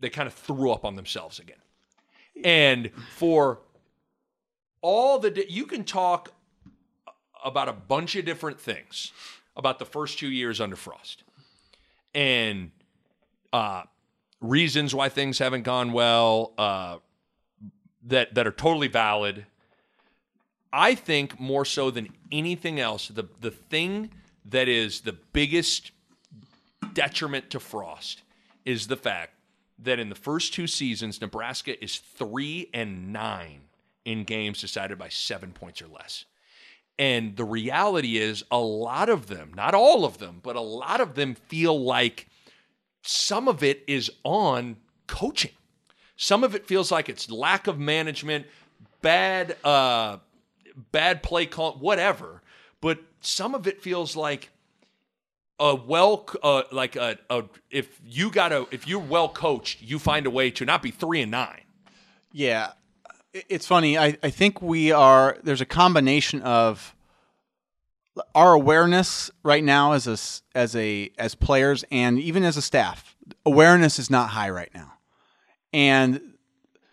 they 0.00 0.10
kind 0.10 0.26
of 0.26 0.34
threw 0.34 0.72
up 0.72 0.84
on 0.84 0.96
themselves 0.96 1.38
again. 1.38 1.58
And 2.44 2.90
for 3.16 3.60
all 4.80 5.18
the 5.20 5.46
you 5.48 5.64
can 5.66 5.84
talk 5.84 6.32
about 7.44 7.68
a 7.68 7.72
bunch 7.72 8.16
of 8.16 8.24
different 8.24 8.60
things 8.60 9.12
about 9.56 9.78
the 9.78 9.84
first 9.84 10.18
two 10.18 10.28
years 10.30 10.60
under 10.60 10.74
Frost 10.76 11.22
and 12.14 12.70
uh, 13.52 13.82
reasons 14.40 14.94
why 14.94 15.08
things 15.08 15.38
haven't 15.38 15.62
gone 15.62 15.92
well 15.92 16.52
uh, 16.58 16.98
that 18.04 18.34
that 18.34 18.46
are 18.46 18.52
totally 18.52 18.88
valid. 18.88 19.46
I 20.72 20.94
think 20.94 21.38
more 21.38 21.64
so 21.64 21.90
than 21.90 22.08
anything 22.30 22.80
else, 22.80 23.08
the 23.08 23.28
the 23.40 23.50
thing 23.50 24.10
that 24.44 24.68
is 24.68 25.02
the 25.02 25.12
biggest 25.12 25.92
detriment 26.94 27.50
to 27.50 27.60
Frost 27.60 28.22
is 28.64 28.86
the 28.86 28.96
fact 28.96 29.34
that 29.78 29.98
in 29.98 30.08
the 30.08 30.14
first 30.14 30.54
two 30.54 30.66
seasons, 30.66 31.20
Nebraska 31.20 31.82
is 31.82 31.98
three 31.98 32.68
and 32.72 33.12
nine 33.12 33.62
in 34.04 34.24
games 34.24 34.60
decided 34.60 34.98
by 34.98 35.08
seven 35.08 35.52
points 35.52 35.82
or 35.82 35.88
less. 35.88 36.24
And 36.98 37.36
the 37.36 37.44
reality 37.44 38.18
is, 38.18 38.44
a 38.50 38.58
lot 38.58 39.08
of 39.08 39.26
them, 39.26 39.52
not 39.54 39.74
all 39.74 40.04
of 40.04 40.18
them, 40.18 40.40
but 40.42 40.56
a 40.56 40.60
lot 40.60 41.00
of 41.00 41.14
them 41.14 41.34
feel 41.34 41.82
like 41.82 42.28
some 43.02 43.48
of 43.48 43.62
it 43.62 43.82
is 43.86 44.10
on 44.24 44.76
coaching. 45.06 45.52
Some 46.16 46.44
of 46.44 46.54
it 46.54 46.66
feels 46.66 46.92
like 46.92 47.08
it's 47.08 47.30
lack 47.30 47.66
of 47.66 47.78
management, 47.78 48.46
bad, 49.00 49.56
uh, 49.64 50.18
bad 50.92 51.22
play 51.22 51.46
call, 51.46 51.72
whatever. 51.74 52.42
But 52.80 53.00
some 53.20 53.54
of 53.54 53.66
it 53.66 53.82
feels 53.82 54.14
like 54.14 54.50
a 55.58 55.74
well, 55.74 56.28
uh, 56.42 56.62
like 56.70 56.96
a, 56.96 57.18
a 57.30 57.44
if 57.70 58.00
you 58.04 58.30
got 58.30 58.48
to 58.48 58.68
if 58.70 58.86
you're 58.86 59.00
well 59.00 59.28
coached, 59.28 59.82
you 59.82 59.98
find 59.98 60.26
a 60.26 60.30
way 60.30 60.50
to 60.52 60.64
not 60.64 60.82
be 60.82 60.90
three 60.90 61.22
and 61.22 61.30
nine. 61.30 61.62
Yeah, 62.32 62.72
it's 63.34 63.66
funny. 63.66 63.96
I, 63.98 64.16
I 64.22 64.30
think 64.30 64.60
we 64.62 64.92
are. 64.92 65.36
There's 65.42 65.60
a 65.60 65.66
combination 65.66 66.42
of 66.42 66.94
our 68.34 68.52
awareness 68.52 69.30
right 69.42 69.64
now 69.64 69.92
as 69.92 70.06
a 70.06 70.16
as 70.58 70.76
a 70.76 71.10
as 71.18 71.34
players 71.34 71.84
and 71.90 72.18
even 72.18 72.44
as 72.44 72.56
a 72.56 72.62
staff. 72.62 73.16
Awareness 73.46 73.98
is 73.98 74.10
not 74.10 74.30
high 74.30 74.50
right 74.50 74.70
now, 74.74 74.92
and 75.72 76.20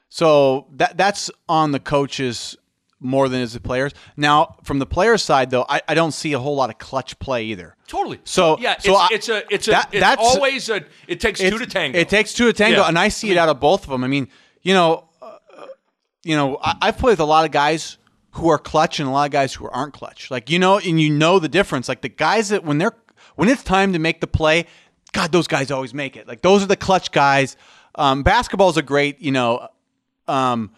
so 0.10 0.68
that 0.76 0.96
that's 0.98 1.30
on 1.50 1.72
the 1.72 1.80
coaches 1.80 2.56
more 3.02 3.28
than 3.30 3.42
is 3.42 3.54
the 3.54 3.60
players. 3.60 3.94
Now, 4.18 4.58
from 4.64 4.80
the 4.80 4.86
players' 4.86 5.24
side, 5.24 5.50
though, 5.52 5.66
I, 5.70 5.82
I 5.88 5.94
don't 5.94 6.12
see 6.12 6.34
a 6.34 6.40
whole 6.40 6.56
lot 6.56 6.70
of 6.70 6.78
clutch 6.80 7.18
play 7.20 7.46
either. 7.46 7.76
Totally. 7.88 8.20
So- 8.26 8.58
yeah, 8.60 8.78
so 8.78 8.94
I- 8.96 9.08
it's, 9.12 9.30
it's 9.30 9.30
a 9.30 9.54
it's 9.54 9.68
a 9.70 9.72
that- 9.72 9.90
it's 9.94 10.02
that's- 10.02 10.36
always 10.36 10.70
a 10.70 10.84
it 11.08 11.20
takes 11.22 11.40
two 11.40 11.58
to 11.58 11.66
tango. 11.66 11.98
It 11.98 12.10
takes 12.10 12.34
two 12.34 12.46
to 12.48 12.54
tango, 12.54 12.82
Yeah. 12.82 12.88
and 12.90 13.00
I 13.00 13.08
see 13.10 13.32
it 13.32 13.38
out 13.38 13.48
of 13.50 13.60
both 13.60 13.84
of 13.86 13.90
them. 13.90 14.04
I 14.04 14.08
mean, 14.08 14.28
you 14.62 14.74
know, 14.74 15.09
you 16.30 16.36
know, 16.36 16.58
I, 16.62 16.76
I've 16.84 16.98
played 16.98 17.14
with 17.14 17.20
a 17.20 17.26
lot 17.26 17.46
of 17.46 17.52
guys 17.52 17.98
who 18.34 18.50
are 18.50 18.60
clutch 18.60 19.00
and 19.00 19.10
a 19.10 19.12
lot 19.12 19.26
of 19.26 19.32
guys 19.32 19.54
who 19.56 19.68
aren't 19.68 19.94
clutch. 19.94 20.30
Like 20.30 20.50
you 20.50 20.60
know, 20.60 20.78
and 20.78 21.02
you 21.02 21.10
know 21.10 21.40
the 21.40 21.50
difference. 21.50 21.90
Like 21.90 22.02
the 22.02 22.10
guys 22.10 22.50
that 22.50 22.64
when 22.64 22.78
they're 22.78 22.96
when 23.36 23.50
it's 23.50 23.64
time 23.64 23.94
to 23.94 24.00
make 24.00 24.22
the 24.22 24.28
play, 24.28 24.66
God, 25.12 25.32
those 25.32 25.48
guys 25.48 25.72
always 25.72 25.94
make 25.94 26.16
it. 26.16 26.28
Like 26.28 26.42
those 26.44 26.62
are 26.64 26.68
the 26.68 26.78
clutch 26.78 27.12
guys. 27.12 27.58
Um, 27.96 28.22
basketball 28.24 28.70
is 28.70 28.78
a 28.78 28.84
great, 28.84 29.20
you 29.20 29.32
know, 29.32 29.68
um, 30.28 30.72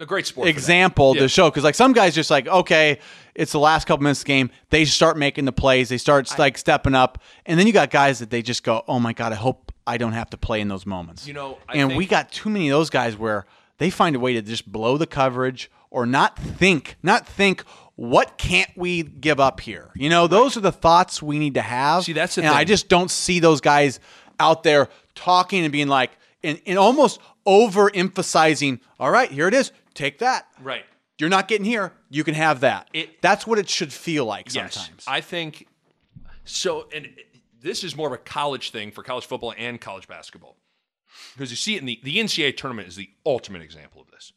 a 0.00 0.04
great 0.04 0.26
sport. 0.26 0.48
example 0.48 1.14
Yeah. 1.14 1.22
to 1.22 1.28
show 1.28 1.48
because 1.48 1.64
like 1.64 1.74
some 1.76 1.92
guys 1.94 2.14
just 2.14 2.30
like 2.30 2.46
okay 2.48 2.98
it's 3.34 3.52
the 3.52 3.58
last 3.60 3.86
couple 3.86 4.02
minutes 4.02 4.20
of 4.20 4.24
the 4.26 4.32
game 4.32 4.50
they 4.68 4.84
start 4.84 5.16
making 5.16 5.46
the 5.46 5.52
plays 5.52 5.88
they 5.88 5.96
start 5.96 6.30
like 6.38 6.58
stepping 6.58 6.94
up 6.94 7.18
and 7.46 7.58
then 7.58 7.66
you 7.66 7.72
got 7.72 7.88
guys 7.90 8.18
that 8.18 8.28
they 8.28 8.42
just 8.42 8.62
go 8.62 8.82
oh 8.88 8.98
my 9.00 9.14
god 9.14 9.32
i 9.32 9.36
hope 9.36 9.72
i 9.86 9.96
don't 9.96 10.12
have 10.12 10.28
to 10.28 10.36
play 10.36 10.60
in 10.60 10.68
those 10.68 10.84
moments 10.84 11.26
You 11.26 11.32
know, 11.32 11.56
I 11.66 11.78
and 11.78 11.96
we 11.96 12.04
got 12.06 12.30
too 12.30 12.50
many 12.50 12.68
of 12.68 12.76
those 12.78 12.90
guys 12.90 13.16
where 13.16 13.46
they 13.78 13.90
find 13.90 14.16
a 14.16 14.20
way 14.20 14.32
to 14.34 14.42
just 14.42 14.70
blow 14.70 14.96
the 14.96 15.06
coverage 15.06 15.70
or 15.90 16.06
not 16.06 16.38
think 16.38 16.96
not 17.02 17.26
think 17.26 17.62
what 17.96 18.36
can't 18.38 18.70
we 18.76 19.02
give 19.02 19.40
up 19.40 19.60
here 19.60 19.90
you 19.94 20.08
know 20.10 20.26
those 20.26 20.56
are 20.56 20.60
the 20.60 20.72
thoughts 20.72 21.22
we 21.22 21.38
need 21.38 21.54
to 21.54 21.62
have 21.62 22.04
See, 22.04 22.12
that's 22.12 22.34
the 22.34 22.42
and 22.42 22.50
i 22.50 22.64
just 22.64 22.88
don't 22.88 23.10
see 23.10 23.40
those 23.40 23.60
guys 23.60 24.00
out 24.38 24.62
there 24.62 24.88
talking 25.14 25.62
and 25.64 25.72
being 25.72 25.88
like 25.88 26.10
and, 26.42 26.60
and 26.66 26.78
almost 26.78 27.20
overemphasizing 27.46 28.80
all 29.00 29.10
right 29.10 29.30
here 29.30 29.48
it 29.48 29.54
is 29.54 29.72
take 29.94 30.18
that 30.18 30.46
Right. 30.60 30.84
you're 31.18 31.30
not 31.30 31.48
getting 31.48 31.64
here. 31.64 31.92
You 32.10 32.22
can 32.24 32.34
have 32.34 32.60
that. 32.60 32.88
It- 32.92 33.20
That's 33.22 33.46
what 33.46 33.58
it 33.58 33.68
should 33.70 33.92
feel 33.92 34.26
like 34.26 34.52
Yes. 34.54 34.74
sometimes. 34.74 35.04
I 35.06 35.20
think 35.22 35.66
so. 36.44 36.86
And 36.94 37.08
this 37.62 37.82
is 37.82 37.96
more 37.96 38.06
of 38.08 38.12
a 38.12 38.18
college 38.18 38.70
thing 38.70 38.90
for 38.92 39.02
college 39.02 39.24
football 39.24 39.54
and 39.56 39.80
college 39.80 40.06
basketball 40.06 40.56
because 41.34 41.50
you 41.50 41.56
see 41.56 41.76
it 41.76 41.80
in 41.80 41.86
the 41.86 42.00
the 42.02 42.16
NCAA 42.18 42.56
tournament 42.56 42.88
is 42.88 42.96
the 42.96 43.10
ultimate 43.24 43.62
example 43.62 44.00
of 44.00 44.10
this. 44.10 44.32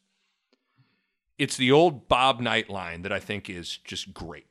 It's 1.38 1.56
the 1.56 1.72
old 1.72 2.08
Bob 2.08 2.40
Knight 2.40 2.68
line 2.68 3.02
that 3.02 3.12
I 3.12 3.18
think 3.18 3.48
is 3.48 3.78
just 3.78 4.12
great. 4.12 4.46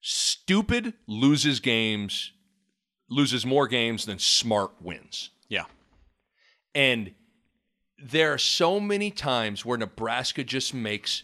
Stupid 0.00 0.94
loses 1.08 1.58
games, 1.58 2.32
loses 3.10 3.44
more 3.44 3.66
games 3.66 4.06
than 4.06 4.18
smart 4.18 4.72
wins. 4.80 5.30
yeah. 5.48 5.64
And 6.74 7.12
there 7.98 8.32
are 8.34 8.38
so 8.38 8.78
many 8.78 9.10
times 9.10 9.64
where 9.64 9.78
Nebraska 9.78 10.44
just 10.44 10.74
makes 10.74 11.22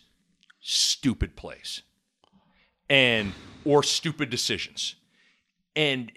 stupid 0.60 1.36
plays 1.36 1.82
and 2.88 3.32
or 3.64 3.82
stupid 3.82 4.30
decisions. 4.30 4.94
And 5.76 6.12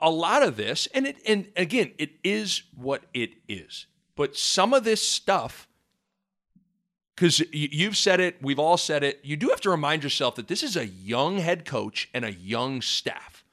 a, 0.00 0.10
lot 0.10 0.42
of 0.42 0.56
this, 0.56 0.88
and 0.94 1.06
it 1.06 1.16
and 1.26 1.48
again, 1.56 1.92
it 1.98 2.10
is 2.22 2.62
what 2.74 3.02
it 3.14 3.30
is. 3.48 3.86
But 4.16 4.36
some 4.36 4.74
of 4.74 4.84
this 4.84 5.06
stuff, 5.06 5.68
because 7.14 7.40
you've 7.52 7.96
said 7.96 8.20
it, 8.20 8.36
we've 8.42 8.58
all 8.58 8.76
said 8.76 9.02
it, 9.02 9.20
you 9.22 9.36
do 9.36 9.48
have 9.48 9.60
to 9.62 9.70
remind 9.70 10.02
yourself 10.02 10.34
that 10.36 10.48
this 10.48 10.62
is 10.62 10.76
a 10.76 10.86
young 10.86 11.38
head 11.38 11.64
coach 11.64 12.08
and 12.12 12.24
a 12.24 12.32
young 12.32 12.82
staff 12.82 13.44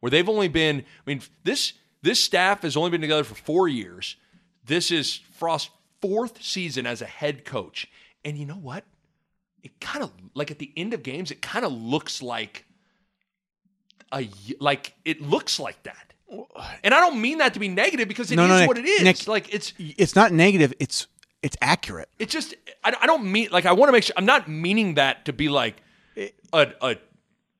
where 0.00 0.10
they've 0.10 0.28
only 0.28 0.48
been, 0.48 0.80
I 0.80 1.02
mean, 1.06 1.22
this 1.44 1.74
this 2.02 2.22
staff 2.22 2.62
has 2.62 2.76
only 2.76 2.90
been 2.90 3.00
together 3.00 3.24
for 3.24 3.34
four 3.34 3.68
years. 3.68 4.16
This 4.64 4.90
is 4.90 5.20
Frost's 5.32 5.70
fourth 6.00 6.42
season 6.42 6.86
as 6.86 7.02
a 7.02 7.06
head 7.06 7.44
coach. 7.44 7.88
And 8.24 8.38
you 8.38 8.46
know 8.46 8.54
what? 8.54 8.84
It 9.62 9.80
kind 9.80 10.04
of 10.04 10.12
like 10.34 10.50
at 10.50 10.58
the 10.58 10.72
end 10.76 10.94
of 10.94 11.02
games, 11.02 11.30
it 11.30 11.42
kind 11.42 11.64
of 11.64 11.72
looks 11.72 12.22
like 12.22 12.64
a 14.12 14.28
like 14.60 14.94
it 15.04 15.20
looks 15.20 15.58
like 15.60 15.82
that. 15.84 16.12
And 16.82 16.92
I 16.92 17.00
don't 17.00 17.20
mean 17.20 17.38
that 17.38 17.54
to 17.54 17.60
be 17.60 17.68
negative 17.68 18.06
because 18.06 18.30
it 18.30 18.34
is 18.34 18.36
No, 18.36 18.46
no, 18.46 18.58
Nick. 18.58 18.68
what 18.68 18.76
it 18.78 18.84
is. 18.84 19.02
Nick. 19.02 19.26
like 19.28 19.52
it's 19.54 19.72
It's 19.78 20.14
not 20.14 20.32
negative. 20.32 20.74
It's 20.78 21.06
it's 21.42 21.56
accurate. 21.62 22.08
it's 22.18 22.32
just 22.32 22.54
I, 22.84 22.94
I 23.00 23.06
don't 23.06 23.24
mean 23.30 23.48
like 23.50 23.64
I 23.66 23.72
want 23.72 23.88
to 23.88 23.92
make 23.92 24.02
sure 24.04 24.14
I'm 24.16 24.26
not 24.26 24.48
meaning 24.48 24.94
that 24.94 25.24
to 25.26 25.32
be 25.32 25.48
like 25.48 25.76
a, 26.16 26.30
a 26.82 26.96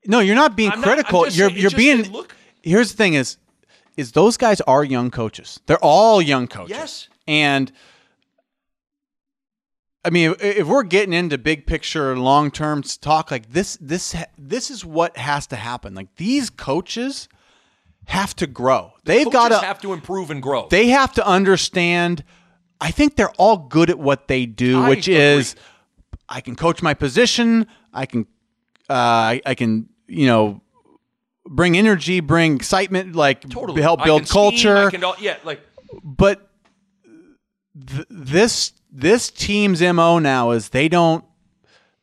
No, 0.07 0.21
you're 0.21 0.35
not 0.35 0.57
being 0.57 0.71
I'm 0.71 0.81
not- 0.81 0.85
critical. 0.89 1.25
just 1.25 1.37
you're 1.37 1.51
you're 1.51 1.71
just- 1.71 1.77
being. 1.77 2.11
look- 2.13 2.35
here's 2.63 2.91
the 2.91 2.97
thing: 2.97 3.15
is 3.15 3.39
is 3.97 4.13
those 4.13 4.37
guys 4.37 4.61
are 4.63 4.85
young 4.85 5.11
coaches. 5.11 5.61
They're 5.67 5.83
all 5.85 6.21
young 6.23 6.47
coaches. 6.49 6.77
Yes. 6.77 7.09
And 7.27 7.73
I 10.09 10.11
mean, 10.11 10.35
if- 10.41 10.67
we're 10.67 10.85
getting 10.85 11.13
into 11.13 11.37
big 11.37 11.67
picture, 11.67 12.17
long 12.17 12.51
term 12.51 12.83
talk, 12.83 13.31
like 13.31 13.53
this, 13.53 13.77
this, 13.79 14.17
this 14.39 14.71
is 14.71 14.83
what 14.83 15.19
has 15.19 15.47
to 15.49 15.57
happen. 15.57 15.95
Like 15.95 16.17
these 16.17 16.49
coaches 16.49 17.29
have 18.07 18.35
to 18.37 18.47
grow. 18.47 18.93
They've 19.05 19.31
got 19.31 19.51
to 19.51 19.59
have 19.59 19.83
to 19.83 19.93
improve 19.93 20.31
and 20.31 20.43
grow. 20.43 20.67
they 20.71 20.87
have 20.89 21.13
to 21.15 21.27
understand. 21.27 22.25
I 22.81 22.91
think 22.91 23.17
they're 23.17 23.33
all 23.33 23.59
good 23.59 23.91
at 23.91 23.99
what 23.99 24.29
they 24.29 24.47
do, 24.47 24.83
I 24.83 24.89
which 24.89 25.09
agree. 25.09 25.21
is 25.21 25.55
I 26.27 26.41
can 26.41 26.57
coach 26.57 26.81
my 26.81 26.95
position. 26.95 27.67
I 27.93 28.07
can, 28.07 28.23
uh, 28.89 28.95
I, 28.95 29.43
I 29.45 29.55
can, 29.55 29.91
you 30.07 30.27
know, 30.27 30.63
bring 31.45 31.77
energy, 31.77 32.21
bring 32.21 32.57
excitement, 32.57 33.15
like 33.15 33.47
totally 33.47 33.83
help 33.83 34.01
I 34.01 34.05
build 34.07 34.27
scheme, 34.27 34.33
culture. 34.41 34.87
I 34.87 34.91
can, 34.91 35.05
yeah, 35.21 35.37
like 35.45 35.61
but 36.03 36.49
th- 37.87 38.07
this 38.09 38.73
this 39.01 39.31
team's 39.31 39.81
mo 39.81 40.19
now 40.19 40.51
is 40.51 40.71
they 40.71 40.89
don't 40.89 41.25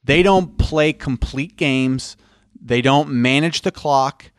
they 0.04 0.24
don't 0.24 0.58
play 0.58 0.94
complete 0.94 1.58
games. 1.58 2.16
They 2.62 2.82
don't 2.82 3.10
manage 3.10 3.62
the 3.62 3.72
clock, 3.72 4.32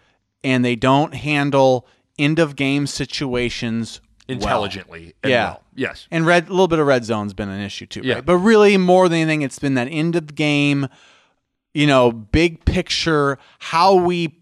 and 0.42 0.64
they 0.64 0.76
don't 0.76 1.14
handle 1.14 1.86
end 2.18 2.38
of 2.38 2.56
game 2.56 2.86
situations 2.86 4.00
well. 4.28 4.36
intelligently. 4.38 5.14
and 5.22 5.30
Yeah. 5.30 5.44
well. 5.44 5.62
Yes. 5.74 6.08
And 6.10 6.24
red, 6.24 6.46
a 6.48 6.50
little 6.50 6.68
bit 6.68 6.78
of 6.78 6.86
red 6.86 7.04
zone's 7.04 7.34
been 7.34 7.48
an 7.50 7.60
issue 7.60 7.86
too, 7.86 8.00
Yeah. 8.02 8.14
right? 8.14 8.24
But 8.24 8.38
really, 8.38 8.76
more 8.78 9.08
than 9.08 9.18
anything, 9.18 9.42
it's 9.42 9.58
been 9.58 9.74
that 9.74 9.88
end 9.90 10.16
of 10.16 10.34
game. 10.34 10.88
You 11.74 11.86
know, 11.86 12.10
big 12.10 12.64
picture, 12.64 13.38
how 13.58 13.94
we 13.94 14.38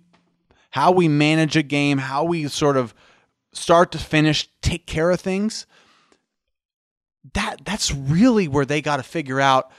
how 0.71 0.91
we 0.93 1.09
manage 1.09 1.57
a 1.57 1.63
game, 1.63 1.99
how 1.99 2.25
we 2.25 2.49
sort 2.49 2.77
of 2.77 2.95
start 3.53 3.93
to 3.93 3.99
finish 3.99 4.49
take 4.63 4.87
care 4.87 5.11
of 5.11 5.21
things. 5.21 5.67
That 7.33 7.65
that's 7.65 7.93
really 7.93 8.49
where 8.49 8.67
they 8.67 8.83
got 8.83 8.99
to 8.99 9.03
figure 9.03 9.41
out. 9.41 9.71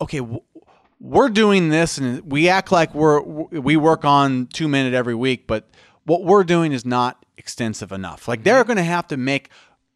Okay, 0.00 0.18
w- 0.18 0.42
we're 1.00 1.28
doing 1.28 1.68
this, 1.68 1.98
and 1.98 2.30
we 2.30 2.48
act 2.48 2.70
like 2.70 2.94
we're 2.94 3.20
we 3.20 3.76
work 3.76 4.04
on 4.04 4.46
two 4.46 4.68
minute 4.68 4.94
every 4.94 5.14
week, 5.14 5.46
but 5.46 5.68
what 6.04 6.24
we're 6.24 6.44
doing 6.44 6.72
is 6.72 6.84
not 6.84 7.24
extensive 7.36 7.92
enough. 7.92 8.28
Like 8.28 8.44
they're 8.44 8.60
mm-hmm. 8.60 8.68
going 8.68 8.76
to 8.76 8.84
have 8.84 9.08
to 9.08 9.16
make 9.16 9.50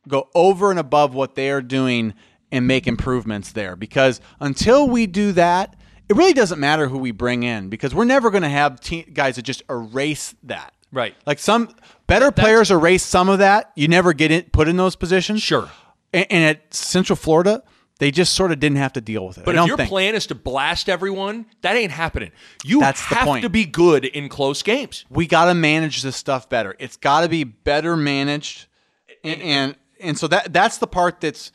go 0.08 0.28
over 0.34 0.70
and 0.70 0.78
above 0.78 1.14
what 1.14 1.34
they 1.34 1.50
are 1.50 1.62
doing 1.62 2.14
and 2.52 2.66
make 2.66 2.86
improvements 2.86 3.52
there 3.52 3.76
because 3.76 4.20
until 4.40 4.88
we 4.88 5.06
do 5.06 5.32
that, 5.32 5.76
it 6.08 6.16
really 6.16 6.32
doesn't 6.32 6.60
matter 6.60 6.88
who 6.88 6.98
we 6.98 7.10
bring 7.10 7.42
in 7.42 7.68
because 7.68 7.94
we're 7.94 8.04
never 8.04 8.30
going 8.30 8.44
to 8.44 8.48
have 8.48 8.80
te- 8.80 9.02
guys 9.02 9.36
that 9.36 9.42
just 9.42 9.62
erase 9.68 10.34
that. 10.44 10.72
Right. 10.92 11.14
Like 11.26 11.40
some 11.40 11.74
better 12.06 12.30
players 12.30 12.70
erase 12.70 13.02
some 13.02 13.28
of 13.28 13.40
that. 13.40 13.72
You 13.74 13.88
never 13.88 14.12
get 14.12 14.30
it 14.30 14.52
put 14.52 14.68
in 14.68 14.76
those 14.76 14.94
positions. 14.94 15.42
Sure. 15.42 15.68
And, 16.16 16.26
and 16.30 16.44
at 16.44 16.74
Central 16.74 17.16
Florida, 17.16 17.62
they 17.98 18.10
just 18.10 18.34
sort 18.34 18.52
of 18.52 18.60
didn't 18.60 18.78
have 18.78 18.92
to 18.94 19.00
deal 19.00 19.26
with 19.26 19.38
it. 19.38 19.44
But 19.44 19.54
if 19.54 19.66
your 19.66 19.76
think. 19.76 19.88
plan 19.88 20.14
is 20.14 20.26
to 20.26 20.34
blast 20.34 20.88
everyone, 20.88 21.46
that 21.62 21.76
ain't 21.76 21.92
happening. 21.92 22.30
You 22.64 22.80
That's 22.80 23.00
have 23.00 23.40
to 23.40 23.48
be 23.48 23.64
good 23.64 24.04
in 24.04 24.28
close 24.28 24.62
games. 24.62 25.04
we 25.08 25.26
got 25.26 25.46
to 25.46 25.54
manage 25.54 26.02
this 26.02 26.16
stuff 26.16 26.48
better. 26.48 26.76
It's 26.78 26.96
got 26.96 27.20
to 27.22 27.28
be 27.28 27.44
better 27.44 27.96
managed, 27.96 28.66
and, 29.24 29.40
and 29.40 29.76
and 30.00 30.18
so 30.18 30.28
that 30.28 30.52
that's 30.52 30.78
the 30.78 30.86
part 30.86 31.20
that's. 31.20 31.52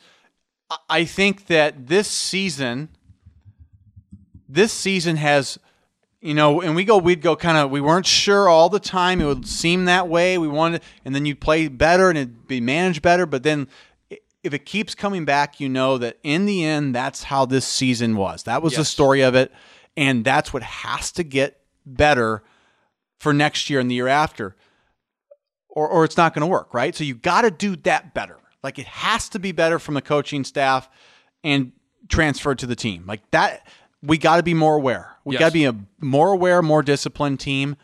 I- 0.88 1.04
think 1.04 1.46
that 1.48 1.86
this 1.86 2.08
season, 2.08 2.88
this 4.48 4.72
season 4.72 5.16
has, 5.16 5.58
you 6.22 6.32
know, 6.32 6.62
and 6.62 6.74
we 6.74 6.84
go, 6.84 6.96
we'd 6.96 7.20
go 7.20 7.36
kind 7.36 7.58
of, 7.58 7.70
we 7.70 7.82
weren't 7.82 8.06
sure 8.06 8.48
all 8.48 8.70
the 8.70 8.80
time. 8.80 9.20
It 9.20 9.26
would 9.26 9.46
seem 9.46 9.84
that 9.84 10.08
way. 10.08 10.38
We 10.38 10.48
wanted, 10.48 10.82
and 11.04 11.14
then 11.14 11.26
you'd 11.26 11.40
play 11.40 11.68
better 11.68 12.08
and 12.08 12.16
it'd 12.16 12.48
be 12.48 12.60
managed 12.62 13.02
better. 13.02 13.26
But 13.26 13.42
then, 13.42 13.68
if 14.42 14.52
it 14.54 14.66
keeps 14.66 14.94
coming 14.94 15.24
back, 15.24 15.60
you 15.60 15.68
know 15.68 15.98
that 15.98 16.18
in 16.22 16.46
the 16.46 16.64
end, 16.64 16.94
that's 16.94 17.24
how 17.24 17.44
this 17.46 17.66
season 17.66 18.16
was. 18.16 18.42
That 18.44 18.62
was 18.62 18.74
the 18.76 18.84
story 18.84 19.20
of 19.22 19.34
it, 19.34 19.52
and 19.96 20.24
that's 20.24 20.52
what 20.52 20.62
has 20.62 21.12
to 21.12 21.22
get 21.22 21.60
better 21.86 22.42
for 23.20 23.32
next 23.32 23.70
year 23.70 23.78
and 23.80 23.90
the 23.90 23.94
year 23.94 24.08
after, 24.08 24.56
or, 25.68 25.88
or 25.88 26.04
it's 26.04 26.16
not 26.16 26.34
going 26.34 26.40
to 26.40 26.46
work, 26.46 26.74
right? 26.74 26.94
So 26.94 27.04
you 27.04 27.14
got 27.14 27.42
to 27.42 27.50
do 27.50 27.76
that 27.76 28.14
better. 28.14 28.38
Like 28.62 28.78
it 28.78 28.86
has 28.86 29.28
to 29.30 29.38
be 29.38 29.52
better 29.52 29.78
from 29.78 29.94
the 29.94 30.02
coaching 30.02 30.44
staff 30.44 30.88
and 31.44 31.72
transferred 32.08 32.58
to 32.60 32.66
the 32.66 32.76
team. 32.76 33.04
Like 33.06 33.28
that, 33.30 33.66
we 34.02 34.18
got 34.18 34.36
to 34.36 34.42
be 34.42 34.54
more 34.54 34.74
aware. 34.76 35.10
We 35.24 35.34
Yes. 35.34 35.40
got 35.40 35.46
to 35.48 35.52
be 35.52 35.64
a 35.64 35.74
more 36.00 36.32
aware, 36.32 36.62
more 36.62 36.82
disciplined 36.82 37.40
team. 37.40 37.76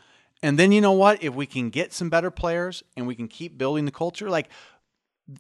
And 0.42 0.58
then 0.58 0.70
you 0.72 0.80
know 0.80 0.92
what? 0.92 1.22
If 1.22 1.34
we 1.34 1.46
can 1.46 1.70
get 1.70 1.92
some 1.92 2.10
better 2.10 2.30
players 2.30 2.82
and 2.96 3.06
we 3.06 3.14
can 3.14 3.26
keep 3.28 3.58
building 3.58 3.84
the 3.84 3.90
culture, 3.90 4.28
like 4.30 4.48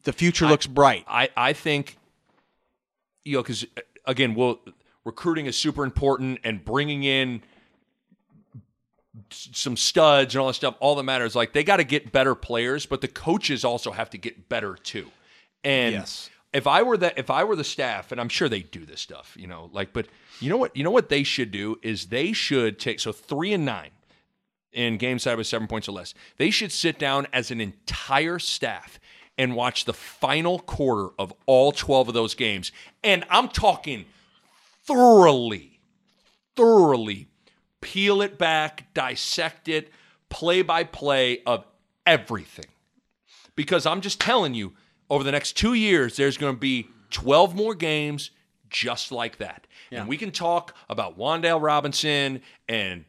the 0.04 0.12
future 0.12 0.46
looks 0.46 0.66
bright. 0.66 1.04
I, 1.08 1.30
I 1.36 1.52
think, 1.52 1.96
you 3.24 3.36
know, 3.36 3.42
because 3.42 3.64
uh, 3.76 3.80
again, 4.04 4.34
well, 4.34 4.60
recruiting 5.04 5.46
is 5.46 5.56
super 5.56 5.84
important 5.84 6.40
and 6.44 6.64
bringing 6.64 7.04
in 7.04 7.42
some 9.30 9.76
studs 9.76 10.34
and 10.34 10.40
all 10.40 10.48
that 10.48 10.54
stuff. 10.54 10.76
All 10.80 10.94
that 10.96 11.02
matters, 11.02 11.34
like 11.34 11.52
they 11.52 11.64
got 11.64 11.78
to 11.78 11.84
get 11.84 12.12
better 12.12 12.34
players, 12.34 12.86
but 12.86 13.00
the 13.00 13.08
coaches 13.08 13.64
also 13.64 13.90
have 13.90 14.10
to 14.10 14.18
get 14.18 14.48
better 14.48 14.74
too. 14.76 15.10
And 15.64 15.94
Yes. 15.94 16.30
if 16.52 16.66
I 16.66 16.82
were 16.82 16.96
that, 16.98 17.18
if 17.18 17.30
I 17.30 17.44
were 17.44 17.56
the 17.56 17.64
staff, 17.64 18.12
and 18.12 18.20
I'm 18.20 18.28
sure 18.28 18.48
they 18.48 18.60
do 18.62 18.84
this 18.84 19.00
stuff, 19.00 19.34
you 19.38 19.46
know, 19.46 19.70
like, 19.72 19.92
but 19.92 20.06
you 20.40 20.50
know 20.50 20.56
what, 20.56 20.76
you 20.76 20.84
know 20.84 20.90
what 20.90 21.08
they 21.08 21.22
should 21.22 21.50
do 21.50 21.78
is 21.82 22.06
they 22.06 22.32
should 22.32 22.78
take 22.78 23.00
so 23.00 23.10
three 23.12 23.52
and 23.52 23.64
nine 23.64 23.90
in 24.72 24.98
game 24.98 25.18
side 25.18 25.36
with 25.36 25.46
seven 25.46 25.66
points 25.66 25.88
or 25.88 25.92
less. 25.92 26.14
They 26.36 26.50
should 26.50 26.70
sit 26.70 26.98
down 26.98 27.26
as 27.32 27.50
an 27.50 27.60
entire 27.60 28.38
staff 28.38 29.00
and 29.38 29.54
watch 29.54 29.84
the 29.84 29.94
final 29.94 30.58
quarter 30.58 31.14
of 31.18 31.32
all 31.46 31.72
12 31.72 32.08
of 32.08 32.14
those 32.14 32.34
games. 32.34 32.72
And 33.02 33.24
I'm 33.30 33.48
talking 33.48 34.04
thoroughly, 34.84 35.80
thoroughly 36.56 37.28
peel 37.80 38.20
it 38.20 38.36
back, 38.36 38.92
dissect 38.92 39.68
it, 39.68 39.90
play 40.28 40.62
by 40.62 40.84
play 40.84 41.42
of 41.46 41.64
everything. 42.04 42.66
Because 43.54 43.86
I'm 43.86 44.00
just 44.00 44.20
telling 44.20 44.54
you, 44.54 44.74
over 45.10 45.24
the 45.24 45.32
next 45.32 45.56
two 45.56 45.74
years, 45.74 46.16
there's 46.16 46.36
going 46.36 46.54
to 46.54 46.58
be 46.58 46.88
12 47.10 47.54
more 47.54 47.74
games 47.74 48.30
just 48.68 49.10
like 49.12 49.38
that. 49.38 49.66
And 49.90 50.06
we 50.06 50.18
can 50.18 50.30
talk 50.30 50.74
about 50.90 51.18
Wan'Dale 51.18 51.62
Robinson 51.62 52.42
and 52.68 53.06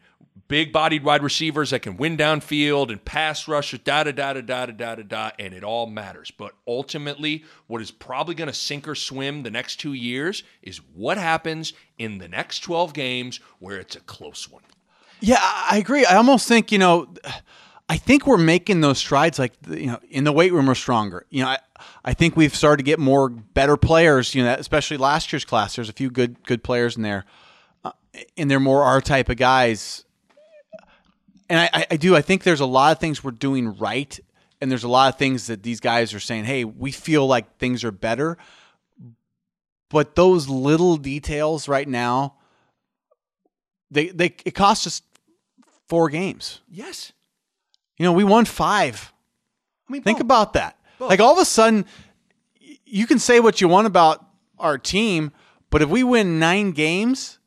big 0.47 0.71
bodied 0.71 1.03
wide 1.03 1.23
receivers 1.23 1.71
that 1.71 1.81
can 1.81 1.97
win 1.97 2.17
downfield 2.17 2.89
and 2.89 3.03
pass 3.03 3.47
rushers, 3.47 3.79
da 3.81 4.03
da 4.03 4.11
da 4.11 4.33
da 4.33 4.41
da 4.41 4.65
da 4.65 4.95
da 4.95 5.03
da 5.03 5.31
and 5.37 5.53
it 5.53 5.63
all 5.63 5.87
matters. 5.87 6.31
But 6.31 6.53
ultimately, 6.67 7.43
what 7.67 7.81
is 7.81 7.91
probably 7.91 8.35
going 8.35 8.47
to 8.47 8.53
sink 8.53 8.87
or 8.87 8.95
swim 8.95 9.43
the 9.43 9.51
next 9.51 9.77
two 9.77 9.93
years 9.93 10.43
is 10.61 10.77
what 10.93 11.17
happens 11.17 11.73
in 11.97 12.17
the 12.17 12.27
next 12.27 12.59
12 12.59 12.93
games 12.93 13.39
where 13.59 13.77
it's 13.77 13.95
a 13.95 14.01
close 14.01 14.49
one. 14.49 14.63
Yeah, 15.19 15.37
I 15.39 15.67
I 15.71 15.77
agree. 15.77 16.05
I 16.05 16.15
almost 16.15 16.47
think, 16.47 16.71
you 16.71 16.79
know, 16.79 17.13
I 17.89 17.97
think 17.97 18.27
we're 18.27 18.37
making 18.37 18.81
those 18.81 18.99
strides 18.99 19.39
like, 19.39 19.53
you 19.67 19.87
know, 19.87 19.99
in 20.09 20.23
the 20.23 20.31
weight 20.31 20.53
room 20.53 20.67
we're 20.67 20.75
stronger. 20.75 21.25
You 21.29 21.43
know, 21.43 21.49
I, 21.49 21.57
I 22.05 22.13
think 22.13 22.35
we've 22.35 22.55
started 22.55 22.77
to 22.77 22.83
get 22.83 22.99
more 22.99 23.29
better 23.29 23.77
players, 23.77 24.35
you 24.35 24.43
know, 24.43 24.53
especially 24.53 24.97
last 24.97 25.33
year's 25.33 25.45
class. 25.45 25.75
There's 25.75 25.89
a 25.89 25.93
few 25.93 26.11
good 26.11 26.43
good 26.43 26.63
players 26.63 26.95
in 26.95 27.01
there. 27.01 27.25
Uh, 27.83 27.91
and 28.37 28.49
they're 28.49 28.59
more 28.59 28.83
our 28.83 29.01
type 29.01 29.29
of 29.29 29.37
guys. 29.37 30.05
And 31.49 31.59
I, 31.59 31.87
I, 31.89 31.97
do. 31.97 32.15
I 32.15 32.21
think 32.21 32.43
there's 32.43 32.59
a 32.59 32.65
lot 32.65 32.91
of 32.91 32.99
things 32.99 33.23
we're 33.23 33.31
doing 33.31 33.75
right. 33.77 34.19
And 34.61 34.69
there's 34.69 34.83
a 34.83 34.89
lot 34.89 35.11
of 35.11 35.17
things 35.17 35.47
that 35.47 35.63
these 35.63 35.79
guys 35.79 36.13
are 36.13 36.19
saying, 36.19 36.45
hey, 36.45 36.63
we 36.63 36.91
feel 36.91 37.25
like 37.25 37.57
things 37.57 37.83
are 37.83 37.91
better. 37.91 38.37
But 39.89 40.15
those 40.15 40.47
little 40.47 40.97
details 40.97 41.67
right 41.67 41.87
now, 41.87 42.35
they, 43.89 44.09
they 44.09 44.35
it 44.45 44.53
cost 44.53 44.85
us 44.85 45.01
four 45.87 46.09
games. 46.09 46.61
Yes. 46.69 47.11
You 47.97 48.05
know, 48.05 48.13
we 48.13 48.23
won 48.23 48.45
five. 48.45 49.11
I 49.87 49.93
mean, 49.93 50.03
Think 50.03 50.19
Bo, 50.19 50.25
about 50.25 50.53
that. 50.53 50.77
Like 50.99 51.19
all 51.19 51.33
of 51.33 51.39
a 51.39 51.45
sudden, 51.45 51.85
you 52.85 53.07
can 53.07 53.17
say 53.17 53.39
what 53.39 53.61
you 53.61 53.67
want 53.67 53.87
about 53.87 54.23
our 54.59 54.77
team, 54.77 55.31
but 55.71 55.81
if 55.81 55.89
we 55.89 56.03
win 56.03 56.37
nine 56.37 56.71
games, 56.71 57.38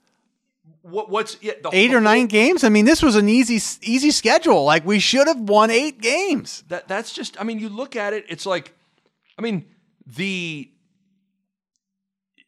what, 0.83 1.11
what's 1.11 1.37
yeah, 1.41 1.53
the, 1.62 1.70
eight 1.72 1.89
the 1.89 1.97
or 1.97 2.01
nine 2.01 2.26
games, 2.26 2.64
I 2.64 2.68
mean, 2.68 2.85
this 2.85 3.03
was 3.03 3.16
an 3.16 3.28
easy 3.28 3.61
easy 3.83 4.11
schedule. 4.11 4.64
Like 4.64 4.85
we 4.85 4.99
should 4.99 5.26
have 5.26 5.41
won 5.41 5.70
eight 5.70 6.01
games. 6.01 6.64
That 6.68 6.89
that's 6.89 7.12
just. 7.12 7.41
I 7.41 7.45
mean, 7.45 7.59
you 7.59 7.68
look 7.68 7.97
at 7.97 8.12
it. 8.12 8.26
It's 8.28 8.47
like, 8.47 8.74
I 9.39 9.43
mean, 9.43 9.64
the 10.07 10.70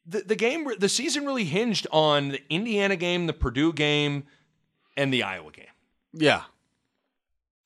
the 0.07 0.21
the 0.21 0.37
game, 0.37 0.67
the 0.79 0.89
season 0.89 1.25
really 1.25 1.45
hinged 1.45 1.87
on 1.93 2.31
the 2.31 2.43
Indiana 2.51 2.97
game, 2.97 3.27
the 3.27 3.33
Purdue 3.33 3.73
game, 3.73 4.25
and 4.97 5.13
the 5.13 5.23
Iowa 5.23 5.51
game. 5.53 5.67
Yeah. 6.13 6.43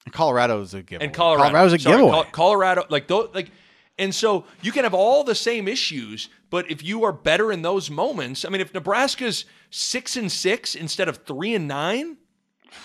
And 0.05 0.12
Colorado's 0.14 0.73
a 0.75 0.83
giveaway. 0.83 1.07
and 1.07 1.14
Colorado. 1.14 1.51
Colorado's 1.51 1.73
a 1.75 1.79
Sorry, 1.79 1.97
giveaway. 1.97 2.29
Colorado, 2.33 2.87
like 2.89 3.09
those, 3.09 3.29
like, 3.35 3.51
and 3.99 4.14
so 4.14 4.44
you 4.62 4.72
can 4.72 4.84
have 4.84 4.94
all 4.94 5.24
the 5.24 5.34
same 5.34 5.66
issues, 5.68 6.28
but 6.51 6.70
if 6.70 6.82
you 6.82 7.05
are 7.05 7.12
better 7.12 7.51
in 7.53 7.62
those 7.62 7.90
moments, 7.90 8.44
I 8.44 8.49
mean, 8.49 8.61
if 8.61 8.72
Nebraska's 8.72 9.44
six 9.70 10.16
and 10.16 10.30
six 10.30 10.74
instead 10.74 11.09
of 11.09 11.18
three 11.18 11.55
and 11.55 11.66
nine, 11.68 12.16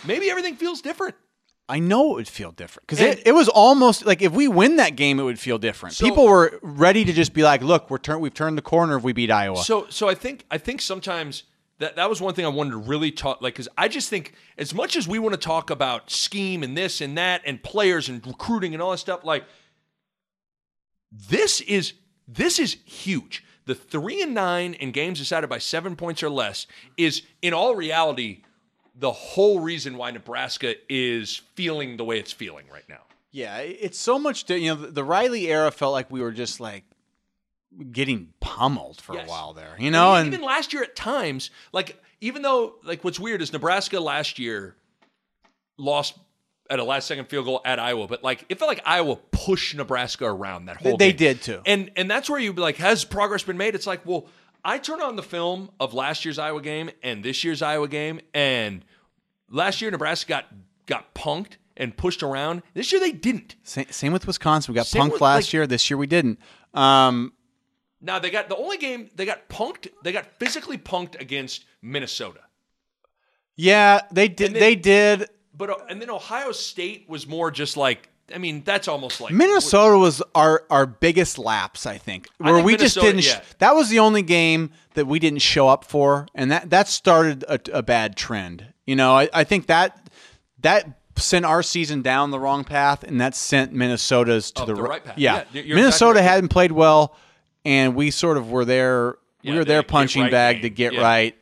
maybe 0.05 0.29
everything 0.29 0.55
feels 0.55 0.81
different. 0.81 1.15
I 1.69 1.79
know 1.79 2.11
it 2.11 2.15
would 2.15 2.27
feel 2.27 2.51
different 2.51 2.87
because 2.87 2.99
it, 2.99 3.25
it 3.25 3.31
was 3.31 3.47
almost 3.47 4.05
like 4.05 4.21
if 4.21 4.33
we 4.33 4.47
win 4.49 4.75
that 4.77 4.95
game, 4.97 5.17
it 5.19 5.23
would 5.23 5.39
feel 5.39 5.57
different. 5.57 5.95
So- 5.95 6.05
People 6.05 6.25
were 6.27 6.59
ready 6.61 7.05
to 7.05 7.13
just 7.13 7.33
be 7.33 7.41
like, 7.43 7.61
"Look, 7.61 7.89
we're 7.89 7.99
turn 7.99 8.19
we've 8.19 8.33
turned 8.33 8.57
the 8.57 8.61
corner 8.61 8.97
if 8.97 9.03
we 9.03 9.13
beat 9.13 9.31
Iowa." 9.31 9.63
So, 9.63 9.85
so 9.89 10.09
I 10.09 10.13
think 10.15 10.45
I 10.51 10.57
think 10.57 10.81
sometimes 10.81 11.43
that 11.79 11.95
that 11.95 12.09
was 12.09 12.19
one 12.19 12.33
thing 12.33 12.45
I 12.45 12.49
wanted 12.49 12.71
to 12.71 12.77
really 12.77 13.11
talk 13.11 13.41
like 13.41 13.53
because 13.53 13.69
I 13.77 13.87
just 13.87 14.09
think 14.09 14.33
as 14.57 14.73
much 14.73 14.97
as 14.97 15.07
we 15.07 15.19
want 15.19 15.33
to 15.35 15.39
talk 15.39 15.69
about 15.69 16.11
scheme 16.11 16.63
and 16.63 16.75
this 16.77 16.99
and 16.99 17.17
that 17.17 17.41
and 17.45 17.63
players 17.63 18.09
and 18.09 18.25
recruiting 18.27 18.73
and 18.73 18.83
all 18.83 18.91
that 18.91 18.97
stuff, 18.97 19.23
like 19.23 19.45
this 21.29 21.61
is 21.61 21.93
this 22.27 22.57
is 22.59 22.77
huge. 22.85 23.43
The 23.65 23.75
three 23.75 24.21
and 24.21 24.33
nine 24.33 24.73
in 24.73 24.91
games 24.91 25.19
decided 25.19 25.49
by 25.49 25.57
seven 25.59 25.95
points 25.95 26.23
or 26.23 26.29
less 26.29 26.67
is 26.97 27.21
in 27.41 27.53
all 27.53 27.75
reality 27.75 28.41
the 28.95 29.11
whole 29.11 29.59
reason 29.59 29.97
why 29.97 30.11
Nebraska 30.11 30.75
is 30.89 31.41
feeling 31.55 31.97
the 31.97 32.03
way 32.05 32.19
it's 32.19 32.31
feeling 32.31 32.65
right 32.71 32.87
now. 32.89 33.01
Yeah, 33.31 33.57
it's 33.57 33.97
so 33.97 34.19
much. 34.19 34.49
You 34.49 34.75
know, 34.75 34.75
the, 34.75 35.03
Riley 35.03 35.47
era 35.47 35.71
felt 35.71 35.93
like 35.93 36.11
we 36.11 36.21
were 36.21 36.31
just 36.31 36.59
like 36.59 36.83
getting 37.91 38.33
pummeled 38.39 39.01
for 39.01 39.15
Yes. 39.15 39.27
a 39.27 39.29
while 39.29 39.53
there. 39.53 39.75
You 39.79 39.89
know, 39.91 40.13
and 40.13 40.27
even 40.27 40.41
last 40.45 40.73
year 40.73 40.83
at 40.83 40.95
times, 40.95 41.49
like 41.71 41.99
even 42.21 42.41
though 42.43 42.75
like 42.83 43.03
what's 43.03 43.19
weird 43.19 43.41
is 43.41 43.51
Nebraska 43.51 43.99
last 43.99 44.37
year 44.37 44.75
lost 45.77 46.15
at 46.69 46.79
a 46.79 46.83
last 46.83 47.07
second 47.07 47.25
field 47.29 47.45
goal 47.45 47.61
at 47.65 47.79
Iowa, 47.79 48.07
but 48.07 48.23
like 48.23 48.45
it 48.49 48.57
felt 48.59 48.69
like 48.69 48.81
Iowa 48.85 49.17
pushed 49.31 49.75
Nebraska 49.75 50.25
around 50.25 50.65
that 50.65 50.77
whole. 50.77 50.91
Game. 50.93 50.97
They 50.97 51.11
game. 51.13 51.33
did 51.35 51.41
too. 51.41 51.61
and 51.65 51.91
and 51.95 52.09
that's 52.09 52.29
where 52.29 52.39
you 52.39 52.53
be 52.53 52.61
like, 52.61 52.77
has 52.77 53.03
progress 53.05 53.43
been 53.43 53.57
made? 53.57 53.75
It's 53.75 53.87
like, 53.87 54.05
well, 54.05 54.27
I 54.63 54.77
turn 54.77 55.01
on 55.01 55.15
the 55.17 55.23
film 55.23 55.69
of 55.79 55.93
last 55.93 56.23
year's 56.25 56.39
Iowa 56.39 56.61
game 56.61 56.89
and 57.03 57.23
this 57.23 57.43
year's 57.43 57.61
Iowa 57.61 57.87
game, 57.87 58.21
and 58.33 58.83
last 59.49 59.81
year 59.81 59.91
Nebraska 59.91 60.27
got 60.29 60.45
got 60.85 61.13
punked 61.13 61.57
and 61.75 61.95
pushed 61.97 62.23
around. 62.23 62.61
This 62.73 62.91
year 62.91 63.01
they 63.01 63.11
didn't. 63.11 63.55
Same, 63.63 63.87
same 63.89 64.13
with 64.13 64.25
Wisconsin. 64.27 64.73
We 64.73 64.75
got 64.75 64.85
Same 64.87 65.03
punked 65.03 65.11
with, 65.13 65.21
last 65.21 65.45
like- 65.47 65.53
year. 65.53 65.67
This 65.67 65.89
year 65.89 65.97
we 65.97 66.07
didn't. 66.07 66.39
Um, 66.73 67.33
Now 67.99 68.19
they 68.19 68.29
got 68.29 68.47
the 68.47 68.55
only 68.55 68.77
game 68.77 69.09
they 69.15 69.25
got 69.25 69.49
punked. 69.49 69.87
They 70.03 70.11
got 70.11 70.25
physically 70.39 70.77
punked 70.77 71.19
against 71.19 71.65
Minnesota. 71.81 72.39
yeah, 73.55 74.01
they 74.11 74.27
did. 74.27 74.53
then- 74.53 74.59
they 74.59 74.75
did. 74.75 75.27
But 75.55 75.69
uh, 75.69 75.75
and 75.89 76.01
then 76.01 76.09
Ohio 76.09 76.51
State 76.51 77.05
was 77.07 77.27
more 77.27 77.51
just 77.51 77.77
like 77.77 78.09
I 78.33 78.37
mean 78.37 78.63
that's 78.63 78.87
almost 78.87 79.21
like 79.21 79.33
Minnesota 79.33 79.97
was 79.97 80.21
our 80.33 80.63
our 80.69 80.85
biggest 80.85 81.37
lapse, 81.37 81.85
I 81.85 81.97
think, 81.97 82.27
I 82.39 82.45
where 82.45 82.55
think 82.55 82.65
we 82.65 82.77
just 82.77 82.95
didn't. 82.95 83.21
sh- 83.21 83.33
yeah. 83.33 83.41
that 83.59 83.75
was 83.75 83.89
the 83.89 83.99
only 83.99 84.21
game 84.21 84.71
that 84.95 85.05
we 85.05 85.19
didn't 85.19 85.41
show 85.41 85.67
up 85.67 85.85
for, 85.85 86.27
and 86.33 86.51
that 86.51 86.69
that 86.71 86.87
started 86.87 87.43
a, 87.47 87.59
a 87.71 87.83
bad 87.83 88.15
trend. 88.15 88.67
You 88.85 88.95
know, 88.95 89.15
I, 89.15 89.29
I 89.33 89.43
think 89.43 89.67
that 89.67 90.09
that 90.61 90.99
sent 91.17 91.45
our 91.45 91.61
season 91.61 92.01
down 92.01 92.31
the 92.31 92.39
wrong 92.39 92.63
path, 92.63 93.03
and 93.03 93.21
that 93.21 93.35
sent 93.35 93.73
Minnesota's 93.73 94.51
to 94.51 94.65
the, 94.65 94.73
the 94.73 94.81
right 94.81 95.03
path. 95.03 95.17
Yeah, 95.17 95.43
Yeah, 95.53 95.75
Minnesota 95.75 95.85
exactly 95.85 96.21
right. 96.21 96.23
hadn't 96.23 96.49
played 96.49 96.71
well, 96.71 97.15
and 97.63 97.95
we 97.95 98.09
sort 98.11 98.37
of 98.37 98.49
were 98.49 98.65
there. 98.65 99.17
Yeah, 99.41 99.51
we 99.51 99.57
were 99.59 99.65
their 99.65 99.83
punching 99.83 100.23
right 100.23 100.31
bag 100.31 100.55
game. 100.57 100.61
to 100.63 100.69
get 100.69 100.97
right. 100.97 101.35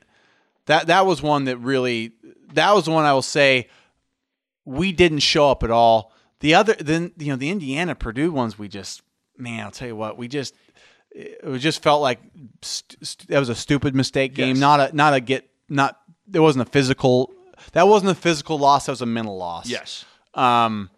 That 0.65 0.88
that 0.88 1.05
was 1.05 1.21
one 1.21 1.45
that 1.45 1.57
really. 1.57 2.11
That 2.53 2.73
was 2.75 2.85
the 2.85 2.91
one 2.91 3.05
I 3.05 3.13
will 3.13 3.21
say 3.21 3.69
we 4.72 4.91
didn't 4.91 5.19
show 5.19 5.49
up 5.49 5.64
at 5.64 5.72
all. 5.72 6.14
The 6.39 6.56
other, 6.56 6.73
then 6.80 7.11
you 7.18 7.27
know, 7.27 7.35
the 7.35 7.49
Indiana 7.49 7.93
Purdue 7.95 8.31
ones, 8.31 8.57
we 8.57 8.68
just, 8.68 9.02
man, 9.38 9.64
I'll 9.64 9.72
tell 9.72 9.88
you 9.88 9.95
what, 9.95 10.18
we 10.18 10.27
just, 10.27 10.56
it 11.11 11.57
just 11.60 11.84
felt 11.84 12.02
like 12.02 12.19
st- 12.61 13.06
st- 13.06 13.27
that 13.30 13.39
was 13.39 13.49
a 13.49 13.56
stupid 13.56 13.93
mistake 13.95 14.34
game. 14.34 14.49
Yes. 14.56 14.57
Not 14.60 14.80
a, 14.80 14.95
not 14.95 15.14
a 15.14 15.19
get, 15.19 15.49
not. 15.69 15.99
There 16.27 16.41
wasn't 16.41 16.68
a 16.68 16.72
physical. 16.72 17.31
That 17.73 17.88
wasn't 17.88 18.11
a 18.11 18.15
physical 18.15 18.57
loss. 18.57 18.85
That 18.85 18.93
was 18.93 19.02
a 19.02 19.06
mental 19.06 19.38
loss. 19.38 19.69
yes. 19.69 20.06
Um, 20.34 20.89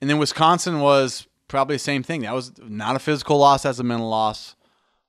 and 0.00 0.08
then 0.08 0.18
Wisconsin 0.18 0.80
was 0.80 1.26
probably 1.46 1.76
the 1.76 1.80
same 1.80 2.02
thing. 2.02 2.22
That 2.22 2.32
was 2.34 2.52
not 2.58 2.96
a 2.96 2.98
physical 2.98 3.36
loss. 3.36 3.64
That's 3.64 3.78
a 3.78 3.84
mental 3.84 4.08
loss. 4.08 4.56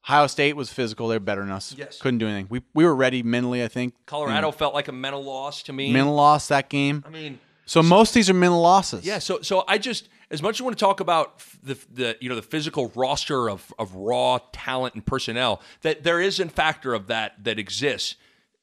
Ohio 0.05 0.27
State 0.27 0.55
was 0.55 0.69
physical. 0.71 1.07
They're 1.07 1.19
better 1.19 1.41
than 1.41 1.51
us. 1.51 1.73
Yes. 1.77 1.99
Couldn't 2.01 2.17
do 2.19 2.27
anything. 2.27 2.47
We 2.49 2.61
we 2.73 2.83
were 2.83 2.95
ready 2.95 3.23
mentally. 3.23 3.63
I 3.63 3.67
think. 3.69 3.93
Colorado 4.05 4.51
felt 4.51 4.73
like 4.73 4.87
a 4.89 4.91
mental 4.91 5.23
loss 5.23 5.63
to 5.63 5.73
me. 5.73 5.93
Mental 5.93 6.13
loss 6.13 6.47
that 6.49 6.69
game. 6.69 7.03
I 7.07 7.09
mean, 7.09 7.39
So 7.71 7.81
most 7.81 8.09
of 8.09 8.15
these 8.15 8.29
are 8.29 8.33
mental 8.33 8.59
losses. 8.59 9.05
yeah. 9.05 9.19
So 9.19 9.41
so 9.41 9.63
I 9.65 9.77
just 9.77 10.09
as 10.29 10.41
much 10.41 10.57
as 10.57 10.61
I 10.61 10.65
want 10.65 10.77
to 10.77 10.83
talk 10.83 10.99
about 10.99 11.41
the 11.63 11.77
the 11.89 12.17
you 12.19 12.27
know 12.27 12.35
the 12.35 12.41
physical 12.41 12.91
roster 12.95 13.49
of 13.49 13.73
of 13.79 13.95
raw 13.95 14.39
talent 14.51 14.93
and 14.95 15.05
personnel 15.05 15.61
that 15.81 16.03
there 16.03 16.19
is 16.19 16.41
a 16.41 16.49
factor 16.49 16.93
of 16.93 17.07
that 17.07 17.41
that 17.45 17.57
exists. 17.57 18.17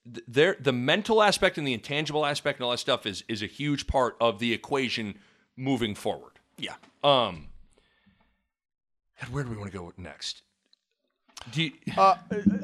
There 0.05 0.59
the 0.61 0.75
mental 0.75 1.23
aspect 1.23 1.57
and 1.57 1.67
the 1.67 1.73
intangible 1.73 2.27
aspect 2.27 2.59
and 2.59 2.67
all 2.67 2.71
that 2.73 2.81
stuff 2.81 3.07
is 3.07 3.25
is 3.29 3.41
a 3.41 3.47
huge 3.47 3.87
part 3.87 4.15
of 4.21 4.41
the 4.41 4.53
equation 4.53 5.15
moving 5.57 5.95
forward. 5.95 6.33
Yeah. 6.59 6.75
Um. 7.03 7.47
And 9.23 9.33
where 9.33 9.43
do 9.43 9.49
we 9.49 9.57
want 9.57 9.73
to 9.73 9.79
go 9.79 9.91
next? 9.97 10.43
Do 11.51 11.63
you, 11.63 11.73
Uh, 11.97 12.17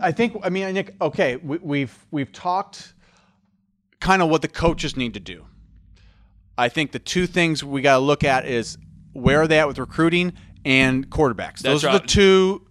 I 0.03 0.13
think. 0.13 0.37
I 0.43 0.51
mean, 0.51 0.75
Nick. 0.75 0.95
Okay, 1.01 1.37
we, 1.37 1.57
we've 1.57 2.07
we've 2.11 2.33
talked 2.33 2.93
kind 3.99 4.21
of 4.21 4.29
what 4.29 4.43
the 4.43 4.49
coaches 4.49 4.95
need 4.95 5.15
to 5.15 5.21
do. 5.21 5.47
I 6.57 6.69
think 6.69 6.93
the 6.93 6.99
two 6.99 7.27
things 7.27 7.65
we 7.65 7.83
got 7.83 7.95
to 7.95 8.01
look 8.05 8.25
at 8.25 8.47
is 8.47 8.79
where 9.13 9.43
are 9.43 9.49
they 9.49 9.59
at 9.59 9.69
with 9.69 9.79
recruiting 9.79 10.33
and 10.65 11.09
quarterbacks. 11.11 11.61
Those 11.61 11.83
That's 11.83 11.85
are 11.85 11.99
the 12.01 12.07
two 12.07 12.67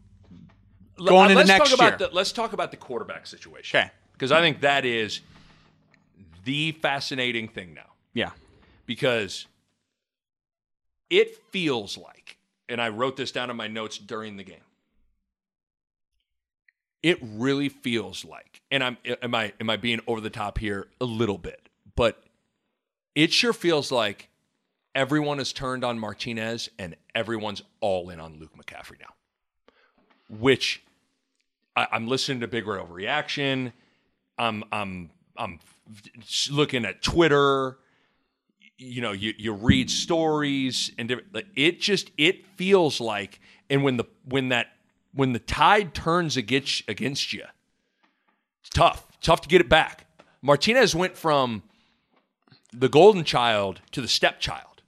going 0.97 1.31
into 1.31 1.35
let's 1.35 1.47
next 1.47 1.69
talk 1.69 1.79
about 1.79 1.99
year. 1.99 2.09
The, 2.09 2.15
let's 2.15 2.31
talk 2.31 2.53
about 2.53 2.71
the 2.71 2.77
quarterback 2.77 3.27
situation. 3.27 3.79
Okay. 3.79 3.91
Because 4.13 4.31
I 4.31 4.41
think 4.41 4.61
that 4.61 4.85
is 4.85 5.21
the 6.45 6.71
fascinating 6.73 7.47
thing 7.47 7.73
now. 7.73 7.91
yeah. 8.13 8.31
Because 8.85 9.47
it 11.09 11.37
feels 11.51 11.97
like, 11.97 12.37
and 12.67 12.81
I 12.81 12.89
wrote 12.89 13.15
this 13.15 13.31
down 13.31 13.49
in 13.49 13.55
my 13.55 13.67
notes 13.67 13.97
during 13.97 14.37
the 14.37 14.43
game. 14.43 14.57
It 17.01 17.19
really 17.21 17.69
feels 17.69 18.23
like, 18.25 18.61
and 18.71 18.83
I'm 18.83 18.97
am 19.21 19.35
I 19.35 19.51
am 19.59 19.69
I 19.69 19.77
being 19.77 19.99
over 20.07 20.21
the 20.21 20.29
top 20.29 20.57
here 20.57 20.87
a 21.01 21.05
little 21.05 21.37
bit, 21.37 21.67
but 21.95 22.23
it 23.15 23.31
sure 23.31 23.53
feels 23.53 23.91
like 23.91 24.29
everyone 24.95 25.37
has 25.37 25.53
turned 25.53 25.83
on 25.83 25.99
Martinez 25.99 26.69
and 26.77 26.95
everyone's 27.15 27.61
all 27.79 28.09
in 28.09 28.19
on 28.19 28.39
Luke 28.39 28.51
McCaffrey 28.57 28.99
now. 28.99 29.13
Which 30.29 30.83
I, 31.75 31.87
I'm 31.91 32.07
listening 32.07 32.39
to 32.41 32.47
Big 32.47 32.67
Rail 32.67 32.85
Reaction. 32.85 33.73
I'm 34.37 34.63
I'm 34.71 35.09
I'm 35.37 35.59
looking 36.49 36.85
at 36.85 37.01
Twitter. 37.01 37.77
You 38.77 39.01
know, 39.01 39.11
you 39.11 39.33
you 39.37 39.53
read 39.53 39.89
stories 39.89 40.91
and 40.97 41.21
it 41.55 41.79
just 41.79 42.11
it 42.17 42.45
feels 42.55 42.99
like, 42.99 43.39
and 43.69 43.83
when 43.83 43.97
the 43.97 44.05
when 44.25 44.49
that 44.49 44.67
when 45.13 45.33
the 45.33 45.39
tide 45.39 45.93
turns 45.93 46.37
against 46.37 46.89
against 46.89 47.33
you, 47.33 47.43
it's 48.61 48.69
tough. 48.69 49.07
Tough 49.21 49.41
to 49.41 49.49
get 49.49 49.61
it 49.61 49.69
back. 49.69 50.07
Martinez 50.41 50.95
went 50.95 51.15
from 51.15 51.63
the 52.73 52.89
golden 52.89 53.23
child 53.23 53.81
to 53.91 54.01
the 54.01 54.07
stepchild. 54.07 54.81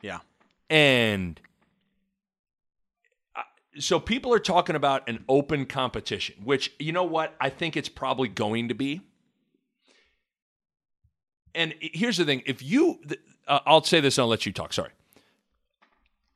Yeah. 0.00 0.20
And 0.70 1.40
uh, 3.36 3.42
so 3.78 4.00
people 4.00 4.32
are 4.32 4.38
talking 4.38 4.76
about 4.76 5.08
an 5.08 5.24
open 5.28 5.66
competition, 5.66 6.36
which, 6.44 6.72
you 6.78 6.92
know 6.92 7.04
what? 7.04 7.34
I 7.40 7.50
think 7.50 7.76
it's 7.76 7.88
probably 7.88 8.28
going 8.28 8.68
to 8.68 8.74
be. 8.74 9.00
And 11.54 11.74
here's 11.80 12.16
the 12.16 12.24
thing 12.24 12.42
if 12.46 12.62
you, 12.62 13.00
uh, 13.46 13.60
I'll 13.66 13.84
say 13.84 14.00
this 14.00 14.16
and 14.16 14.22
I'll 14.22 14.28
let 14.28 14.46
you 14.46 14.52
talk. 14.52 14.72
Sorry. 14.72 14.90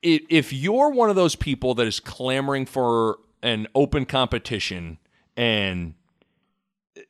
If, 0.02 0.22
if 0.28 0.52
you're 0.52 0.90
one 0.90 1.08
of 1.08 1.16
those 1.16 1.36
people 1.36 1.74
that 1.76 1.86
is 1.86 2.00
clamoring 2.00 2.66
for 2.66 3.18
an 3.42 3.66
open 3.74 4.04
competition 4.04 4.98
and 5.36 5.94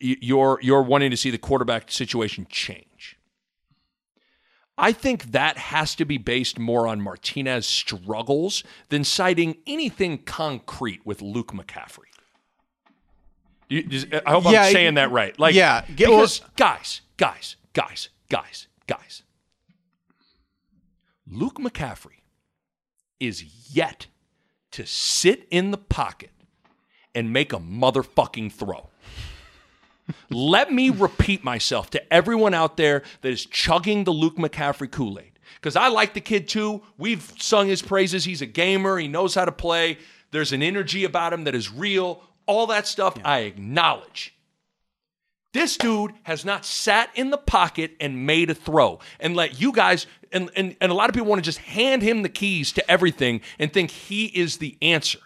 you're 0.01 0.59
you're 0.63 0.83
wanting 0.83 1.11
to 1.11 1.17
see 1.17 1.31
the 1.31 1.39
quarterback 1.39 1.91
situation 1.91 2.47
change, 2.51 2.87
I 4.79 4.93
think 4.93 5.33
that 5.33 5.57
has 5.57 5.95
to 5.97 6.05
be 6.05 6.19
based 6.19 6.59
more 6.59 6.87
on 6.87 7.01
Martinez's 7.01 7.67
struggles 7.67 8.63
than 8.91 9.05
citing 9.05 9.57
anything 9.67 10.19
concrete 10.19 11.01
with 11.07 11.23
Luke 11.23 11.53
McCaffrey. 11.53 12.11
You- 13.69 14.21
I 14.27 14.31
hope 14.33 14.45
Yeah, 14.45 14.65
I'm 14.65 14.73
saying 14.73 14.95
that 14.95 15.11
right. 15.11 15.37
Like, 15.39 15.55
yeah, 15.55 15.85
because 15.89 16.41
guys, 16.57 17.01
guys, 17.17 17.57
guys, 17.73 18.11
guys, 18.29 18.69
guys. 18.87 19.23
Luke 21.27 21.57
McCaffrey 21.59 22.21
is 23.19 23.43
yet 23.75 24.07
to 24.73 24.87
sit 24.87 25.49
in 25.51 25.71
the 25.71 25.79
pocket 25.79 26.31
and 27.15 27.33
make 27.33 27.53
a 27.53 27.59
motherfucking 27.59 28.53
throw. 28.53 28.91
Let 30.31 30.73
me 30.73 30.91
repeat 30.91 31.43
myself 31.45 31.91
to 31.91 32.13
everyone 32.13 32.55
out 32.55 32.77
there 32.77 33.03
that 33.23 33.29
is 33.29 33.47
chugging 33.47 34.05
the 34.05 34.13
Luke 34.13 34.37
McCaffrey 34.37 34.91
Kool 34.91 35.19
Aid. 35.19 35.33
Because 35.57 35.77
I 35.77 35.89
like 35.89 36.15
the 36.15 36.21
kid 36.21 36.49
too. 36.49 36.83
We've 36.99 37.33
sung 37.39 37.67
his 37.69 37.83
praises. 37.83 38.25
He's 38.25 38.43
a 38.43 38.47
gamer, 38.47 38.99
he 38.99 39.09
knows 39.09 39.35
how 39.35 39.45
to 39.45 39.53
play. 39.53 39.99
There's 40.31 40.53
an 40.53 40.63
energy 40.63 41.05
about 41.05 41.33
him 41.33 41.45
that 41.45 41.55
is 41.55 41.73
real. 41.73 42.23
All 42.47 42.67
that 42.69 42.87
stuff 42.87 43.17
I 43.25 43.41
acknowledge. 43.41 44.35
This 45.53 45.79
dude 45.79 46.13
has 46.25 46.45
not 46.45 46.67
sat 46.67 47.09
in 47.15 47.31
the 47.31 47.39
pocket 47.39 47.93
and 47.99 48.27
made 48.27 48.51
a 48.51 48.55
throw 48.55 49.01
and 49.19 49.35
let 49.35 49.59
you 49.59 49.73
guys, 49.73 50.07
and, 50.31 50.51
and, 50.55 50.77
and 50.83 50.93
a 50.93 50.95
lot 50.95 51.09
of 51.09 51.15
people 51.15 51.29
want 51.29 51.39
to 51.39 51.45
just 51.45 51.59
hand 51.59 52.03
him 52.03 52.23
the 52.23 52.29
keys 52.29 52.73
to 52.73 52.91
everything 52.91 53.41
and 53.59 53.73
think 53.73 53.91
he 53.91 54.27
is 54.27 54.59
the 54.59 54.77
answer. 54.83 55.21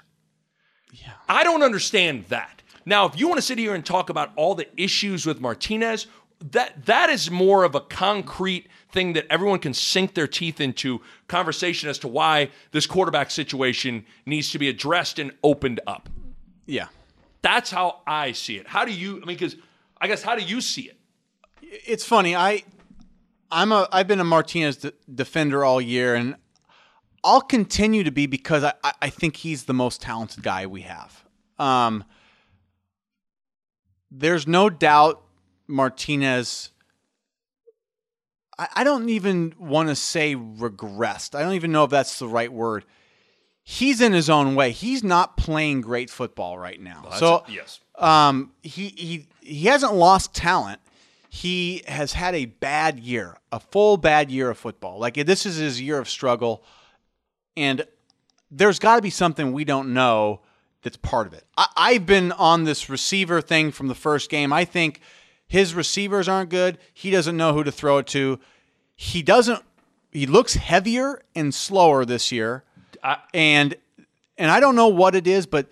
Yeah. 0.93 1.15
I 1.29 1.43
don't 1.43 1.65
understand 1.65 2.27
that. 2.29 2.60
Now, 2.91 3.07
if 3.07 3.17
you 3.17 3.29
want 3.29 3.39
to 3.39 3.43
sit 3.43 3.57
here 3.57 3.73
and 3.73 3.87
talk 3.87 4.11
about 4.11 4.33
all 4.35 4.57
the 4.57 4.67
issues 4.77 5.25
with 5.25 5.41
Martinez, 5.41 6.09
that 6.51 6.87
that 6.87 7.09
is 7.09 7.31
more 7.31 7.63
of 7.63 7.77
a 7.77 7.81
concrete 7.81 8.67
thing 8.91 9.13
that 9.13 9.27
everyone 9.31 9.61
can 9.61 9.73
sink 9.73 10.15
their 10.15 10.27
teeth 10.27 10.61
into 10.61 11.01
conversation 11.29 11.89
as 11.89 12.01
to 12.01 12.09
why 12.09 12.51
this 12.73 12.87
quarterback 12.87 13.31
situation 13.31 14.05
needs 14.27 14.51
to 14.51 14.59
be 14.59 14.69
addressed 14.69 15.21
and 15.21 15.31
opened 15.45 15.79
up. 15.87 16.09
Yeah. 16.67 16.89
That's 17.43 17.71
how 17.71 18.01
I 18.09 18.33
see 18.33 18.57
it. 18.57 18.67
How 18.67 18.85
do 18.85 18.93
you? 18.93 19.19
I 19.23 19.25
mean, 19.25 19.37
because 19.37 19.55
I 20.01 20.09
guess 20.09 20.25
how 20.25 20.35
do 20.35 20.43
you 20.43 20.61
see 20.61 20.91
it? 20.91 20.99
It's 21.63 22.05
funny. 22.05 22.35
I 22.35 22.65
I'm 23.53 23.71
a 23.71 23.87
I've 23.93 24.09
been 24.09 24.19
a 24.19 24.25
Martinez 24.25 24.79
d- 24.79 24.91
defender 25.15 25.65
all 25.65 25.81
year, 25.81 26.17
and 26.17 26.35
I'll 27.23 27.41
continue 27.41 28.03
to 28.03 28.11
be 28.11 28.27
because 28.27 28.65
I- 28.65 28.75
I 29.01 29.11
think 29.11 29.37
he's 29.37 29.67
the 29.67 29.75
most 29.75 30.03
talented 30.03 30.43
guy 30.43 30.67
we 30.67 30.81
have. 30.81 31.25
Um, 31.57 32.03
there's 34.11 34.47
no 34.47 34.71
doubt 34.71 35.23
Martinez. 35.67 36.71
I, 38.59 38.69
I 38.77 38.85
don't 38.85 39.09
even 39.09 39.55
want 39.59 39.89
to 39.89 39.97
say 39.97 40.35
regressed. 40.35 41.35
I 41.35 41.43
don't 41.43 41.55
even 41.55 41.73
know 41.73 41.85
if 41.85 41.91
that's 41.91 42.19
the 42.19 42.29
right 42.29 42.53
word. 42.53 42.85
He's 43.63 44.01
in 44.01 44.13
his 44.13 44.29
own 44.29 44.55
way. 44.55 44.73
He's 44.73 45.05
not 45.05 45.37
playing 45.37 45.83
great 45.83 46.11
football 46.11 46.59
right 46.59 46.81
now. 46.81 47.09
so 47.17 47.45
yes, 47.49 47.81
um, 47.97 48.53
he 48.63 48.89
he 48.89 49.27
he 49.41 49.67
hasn't 49.67 49.95
lost 49.95 50.35
talent. 50.35 50.81
he 51.29 51.83
has 51.87 52.15
had 52.15 52.35
a 52.35 52.47
bad 52.47 52.99
year, 52.99 53.37
a 53.53 53.61
full 53.61 53.97
bad 53.97 54.31
year 54.31 54.51
of 54.51 54.59
football. 54.59 54.99
Like 54.99 55.15
this 55.15 55.47
is 55.47 55.57
his 55.57 55.81
year 55.81 55.99
of 55.99 56.09
struggle, 56.09 56.65
and 57.57 57.85
there's 58.51 58.81
got 58.81 58.97
to 58.97 59.03
be 59.03 59.11
something 59.11 59.53
we 59.53 59.65
don't 59.65 59.95
know 59.95 60.41
that's 60.83 60.97
part 60.97 61.27
of 61.27 61.35
it. 61.35 61.45
I, 61.57 61.67
I've 61.77 62.07
been 62.07 62.33
on 62.33 62.65
this 62.65 62.89
receiver 62.89 63.41
thing 63.41 63.71
from 63.73 63.89
the 63.89 63.95
first 63.95 64.31
game. 64.31 64.53
I 64.53 64.65
think 64.65 65.01
his 65.47 65.75
receivers 65.75 66.29
aren't 66.29 66.51
good. 66.51 66.79
He 66.95 67.11
doesn't 67.11 67.37
know 67.37 67.53
who 67.53 67.65
to 67.65 67.73
throw 67.73 67.99
it 67.99 68.07
to. 68.09 68.39
He 68.95 69.23
doesn't. 69.23 69.63
He 70.13 70.27
looks 70.27 70.55
heavier 70.55 71.23
and 71.35 71.55
slower 71.55 72.05
this 72.05 72.33
year, 72.33 72.65
and 73.33 73.75
and 74.37 74.51
I 74.51 74.61
don't 74.61 74.75
know 74.75 74.89
what 74.89 75.15
it 75.15 75.27
is, 75.27 75.47
but 75.47 75.69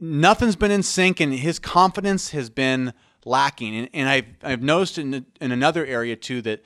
nothing's 0.00 0.56
been 0.56 0.70
in 0.70 0.82
sync, 0.82 1.20
and 1.20 1.32
his 1.32 1.58
confidence 1.58 2.30
has 2.30 2.50
been 2.50 2.92
lacking. 3.24 3.76
And, 3.76 3.88
and 3.92 4.08
I've 4.08 4.26
I've 4.42 4.62
noticed 4.62 4.98
in 4.98 5.26
in 5.40 5.52
another 5.52 5.84
area 5.84 6.16
too 6.16 6.42
that 6.42 6.64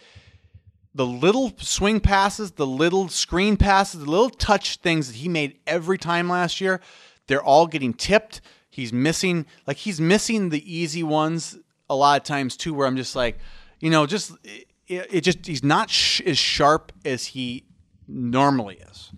the 0.95 1.07
little 1.07 1.53
swing 1.59 2.01
passes, 2.01 2.53
the 2.53 2.67
little 2.67 3.09
screen 3.09 3.57
passes, 3.57 4.01
the 4.01 4.11
little 4.11 4.31
touch 4.31 4.77
things 4.77 5.09
that 5.09 5.17
he 5.17 5.29
made 5.29 5.59
every 5.67 5.99
time 5.99 6.29
last 6.29 6.61
year, 6.61 6.81
they're 7.27 7.43
all 7.43 7.67
getting 7.67 7.95
tipped. 7.95 8.41
He's 8.71 8.93
missing 8.93 9.47
like 9.67 9.77
he's 9.79 10.01
missing 10.01 10.49
the 10.51 10.63
easy 10.73 11.03
ones 11.03 11.59
a 11.89 11.95
lot 11.95 12.21
of 12.21 12.25
times 12.27 12.57
too, 12.57 12.75
where 12.75 12.87
I'm 12.87 12.97
just 12.97 13.15
like, 13.15 13.39
you 13.81 13.91
know, 13.91 14.07
just 14.07 14.33
it, 14.45 14.67
it 14.89 15.21
just 15.23 15.47
he's 15.47 15.63
not 15.63 15.91
sh- 15.91 16.23
as 16.27 16.39
sharp 16.39 16.93
as 17.05 17.27
he 17.27 17.65
normally 18.09 18.79
is. 18.91 19.11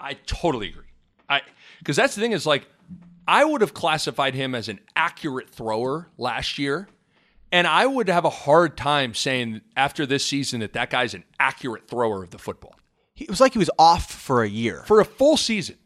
I 0.00 0.14
totally 0.26 0.68
agree. 0.68 0.84
I 1.28 1.42
because 1.78 1.96
that's 1.96 2.14
the 2.14 2.20
thing 2.20 2.32
is 2.32 2.46
like 2.46 2.66
I 3.26 3.44
would 3.44 3.60
have 3.60 3.72
classified 3.72 4.34
him 4.34 4.54
as 4.54 4.68
an 4.68 4.80
accurate 4.96 5.48
thrower 5.50 6.08
last 6.18 6.58
year. 6.58 6.88
And 7.52 7.68
I 7.68 7.86
would 7.86 8.08
have 8.08 8.24
a 8.24 8.30
hard 8.30 8.76
time 8.76 9.14
saying 9.14 9.60
after 9.76 10.06
this 10.06 10.24
season 10.26 10.58
that 10.60 10.72
that 10.72 10.90
guy's 10.90 11.14
an 11.14 11.22
accurate 11.38 11.86
thrower 11.86 12.24
of 12.24 12.30
the 12.30 12.38
football 12.38 12.74
He, 13.14 13.24
it 13.26 13.30
was 13.30 13.40
like 13.40 13.52
he 13.52 13.60
was 13.60 13.70
off 13.78 14.10
for 14.10 14.42
a 14.42 14.48
year. 14.48 14.82
for 14.86 14.98
a 15.00 15.04
full 15.04 15.36
season. 15.36 15.76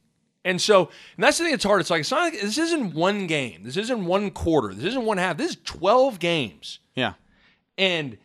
And 0.44 0.60
so, 0.60 0.90
and 1.16 1.24
that's 1.24 1.38
the 1.38 1.44
thing 1.44 1.52
that's 1.52 1.64
hard. 1.64 1.80
It's 1.80 1.90
like, 1.90 2.00
it's 2.00 2.10
not 2.10 2.32
like 2.32 2.40
this 2.40 2.58
isn't 2.58 2.94
one 2.94 3.26
game. 3.26 3.62
This 3.64 3.76
isn't 3.76 4.04
one 4.04 4.30
quarter. 4.30 4.72
This 4.72 4.84
isn't 4.86 5.04
one 5.04 5.18
half. 5.18 5.36
This 5.36 5.50
is 5.50 5.56
12 5.64 6.18
games. 6.18 6.78
yeah. 6.94 7.14
And 7.76 8.18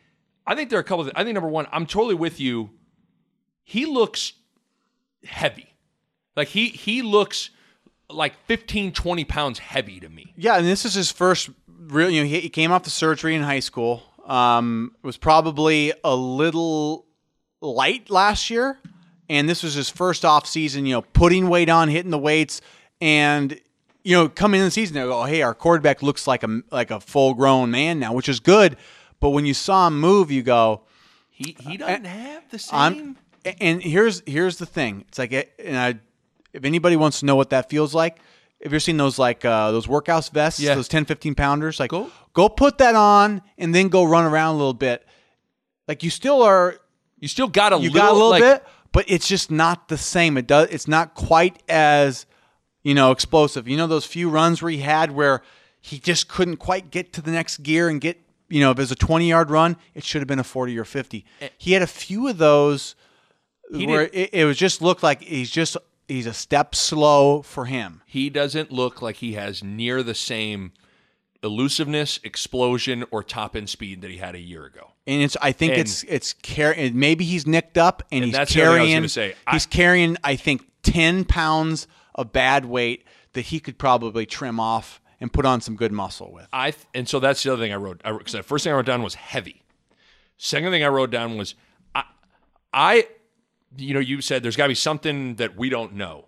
I 0.47 0.55
think 0.55 0.69
there 0.69 0.79
are 0.79 0.81
a 0.81 0.85
couple 0.85 1.05
of, 1.05 1.11
I 1.15 1.23
think 1.23 1.35
number 1.35 1.49
one, 1.49 1.67
I'm 1.71 1.85
totally 1.85 2.15
with 2.15 2.39
you. 2.39 2.71
He 3.63 3.85
looks 3.85 4.33
heavy. 5.23 5.75
Like 6.35 6.47
he, 6.47 6.69
he 6.69 7.01
looks 7.01 7.49
like 8.09 8.33
15, 8.47 8.93
20 8.93 9.25
pounds 9.25 9.59
heavy 9.59 9.99
to 9.99 10.09
me. 10.09 10.33
Yeah, 10.35 10.57
and 10.57 10.65
this 10.65 10.85
is 10.85 10.93
his 10.95 11.11
first 11.11 11.49
real. 11.67 12.09
You 12.09 12.21
know, 12.23 12.27
he, 12.27 12.39
he 12.41 12.49
came 12.49 12.71
off 12.71 12.83
the 12.83 12.89
surgery 12.89 13.35
in 13.35 13.41
high 13.43 13.59
school. 13.59 14.03
Um, 14.25 14.95
was 15.03 15.17
probably 15.17 15.93
a 16.03 16.15
little 16.15 17.05
light 17.61 18.09
last 18.09 18.49
year, 18.49 18.79
and 19.29 19.47
this 19.49 19.63
was 19.63 19.73
his 19.73 19.89
first 19.89 20.25
off 20.25 20.45
season. 20.47 20.85
You 20.85 20.95
know, 20.95 21.01
putting 21.01 21.49
weight 21.49 21.69
on, 21.69 21.89
hitting 21.89 22.11
the 22.11 22.17
weights, 22.17 22.61
and 23.01 23.59
you 24.03 24.15
know, 24.17 24.27
coming 24.29 24.59
in 24.59 24.65
the 24.65 24.71
season, 24.71 24.95
they 24.95 25.01
go, 25.01 25.21
oh, 25.21 25.23
"Hey, 25.25 25.41
our 25.41 25.53
quarterback 25.53 26.03
looks 26.03 26.27
like 26.27 26.43
a 26.43 26.61
like 26.71 26.91
a 26.91 26.99
full 26.99 27.33
grown 27.33 27.71
man 27.71 27.99
now," 27.99 28.13
which 28.13 28.27
is 28.29 28.39
good. 28.39 28.77
But 29.19 29.29
when 29.29 29.45
you 29.45 29.53
saw 29.53 29.87
him 29.87 29.99
move, 29.99 30.31
you 30.31 30.43
go, 30.43 30.81
He, 31.29 31.55
he 31.59 31.77
doesn't 31.77 32.03
have 32.05 32.43
the 32.49 32.59
same. 32.59 32.77
I'm, 32.79 33.17
and 33.61 33.81
here's 33.81 34.21
here's 34.25 34.57
the 34.57 34.65
thing. 34.65 35.05
It's 35.07 35.17
like, 35.19 35.53
and 35.59 35.77
I, 35.77 35.95
if 36.53 36.65
anybody 36.65 36.95
wants 36.97 37.21
to 37.21 37.25
know 37.25 37.35
what 37.37 37.49
that 37.51 37.69
feels 37.69 37.93
like, 37.95 38.17
if 38.59 38.71
you're 38.71 38.79
seeing 38.81 38.97
those 38.97 39.17
like 39.17 39.45
uh, 39.45 39.71
those 39.71 39.87
workout 39.87 40.27
vests, 40.29 40.59
Yeah. 40.59 40.75
those 40.75 40.87
10, 40.89 41.05
15 41.05 41.35
pounders, 41.35 41.79
like 41.79 41.91
Go. 41.91 42.09
go 42.33 42.49
put 42.49 42.77
that 42.79 42.95
on 42.95 43.41
and 43.57 43.73
then 43.73 43.87
go 43.89 44.03
run 44.03 44.25
around 44.25 44.55
a 44.55 44.57
little 44.57 44.73
bit. 44.73 45.05
Like 45.87 46.03
you 46.03 46.09
still 46.09 46.41
are, 46.41 46.77
you 47.19 47.27
still 47.27 47.47
got 47.47 47.73
a 47.73 47.77
you 47.77 47.89
little, 47.91 47.95
got 48.01 48.09
a 48.11 48.13
little 48.13 48.29
like, 48.29 48.41
bit, 48.43 48.63
but 48.93 49.03
it's 49.09 49.27
just 49.27 49.51
not 49.51 49.89
the 49.89 49.97
same. 49.97 50.37
It 50.37 50.47
does. 50.47 50.69
It's 50.69 50.87
not 50.87 51.15
quite 51.15 51.61
as 51.67 52.25
you 52.83 52.93
know 52.93 53.11
explosive. 53.11 53.67
You 53.67 53.75
know 53.75 53.87
those 53.87 54.05
few 54.05 54.29
runs 54.29 54.61
where 54.61 54.71
he 54.71 54.77
had 54.77 55.11
where 55.11 55.41
he 55.81 55.99
just 55.99 56.29
couldn't 56.29 56.57
quite 56.57 56.91
get 56.91 57.11
to 57.13 57.21
the 57.21 57.31
next 57.31 57.57
gear 57.57 57.89
and 57.89 57.99
get. 57.99 58.21
You 58.49 58.59
know, 58.59 58.69
if 58.69 58.77
it 58.77 58.81
was 58.81 58.91
a 58.91 58.95
20 58.95 59.27
yard 59.27 59.49
run, 59.49 59.77
it 59.95 60.03
should 60.03 60.21
have 60.21 60.27
been 60.27 60.37
a 60.37 60.43
40 60.43 60.77
or 60.77 60.85
50. 60.85 61.25
Eh. 61.41 61.49
He 61.57 61.71
had 61.71 61.81
a 61.81 61.87
few 61.87 62.27
of 62.27 62.37
those 62.37 62.93
He 63.73 63.87
where 63.87 64.09
it, 64.13 64.29
it 64.31 64.45
was 64.45 64.57
just 64.57 64.79
looked 64.79 65.01
like 65.01 65.23
he's 65.23 65.49
just 65.49 65.75
he's 66.07 66.27
a 66.27 66.33
step 66.33 66.75
slow 66.75 67.41
for 67.41 67.65
him. 67.65 68.03
He 68.05 68.29
doesn't 68.29 68.71
look 68.71 69.01
like 69.01 69.17
he 69.17 69.33
has 69.33 69.63
near 69.63 70.03
the 70.03 70.13
same 70.13 70.71
elusiveness, 71.43 72.19
explosion, 72.23 73.03
or 73.11 73.23
top 73.23 73.55
end 73.55 73.69
speed 73.69 74.01
that 74.01 74.09
he 74.11 74.17
had 74.17 74.35
a 74.35 74.39
year 74.39 74.65
ago. 74.65 74.91
And 75.05 75.21
it's 75.21 75.35
I 75.41 75.51
think 75.51 75.73
And- 75.73 75.81
it's 75.81 76.03
it's 76.03 76.33
car- 76.33 76.75
maybe 76.93 77.25
he's 77.25 77.45
nicked 77.45 77.77
up 77.77 78.03
and, 78.11 78.25
he's 78.25 78.35
I 78.35 78.41
was 78.41 78.49
carrying 78.51 79.05
gonna. 79.07 79.33
I- 79.47 79.51
he's 79.51 79.65
carrying 79.65 80.17
I 80.23 80.35
think 80.35 80.63
10 80.83 81.25
pounds 81.25 81.87
of 82.15 82.31
bad 82.31 82.65
weight 82.65 83.05
that 83.33 83.41
he 83.41 83.59
could 83.59 83.77
probably 83.77 84.25
trim 84.25 84.59
off 84.59 85.01
and 85.19 85.31
put 85.31 85.45
on 85.45 85.61
some 85.61 85.75
good 85.75 85.91
muscle 85.91 86.31
with. 86.31 86.47
I 86.53 86.71
th- 86.71 86.85
and 86.93 87.07
so 87.09 87.19
that's 87.19 87.41
the 87.43 87.51
other 87.53 87.61
thing 87.61 87.71
I 87.73 87.77
wrote. 87.77 88.01
I 88.05 88.11
wrote, 88.11 88.27
the 88.27 88.43
first 88.43 88.63
thing 88.63 88.73
I 88.73 88.75
wrote 88.75 88.85
down 88.85 89.01
was 89.03 89.15
heavy. 89.15 89.63
Second 90.37 90.71
thing 90.71 90.83
I 90.83 90.87
wrote 90.87 91.09
down 91.11 91.37
was 91.37 91.55
I, 91.95 92.03
I, 92.73 93.07
you 93.77 93.93
know, 93.93 93.99
you 93.99 94.21
said 94.21 94.43
there's 94.43 94.55
got 94.55 94.65
to 94.65 94.69
be 94.69 94.75
something 94.75 95.35
that 95.35 95.55
we 95.57 95.69
don't 95.69 95.93
know. 95.93 96.25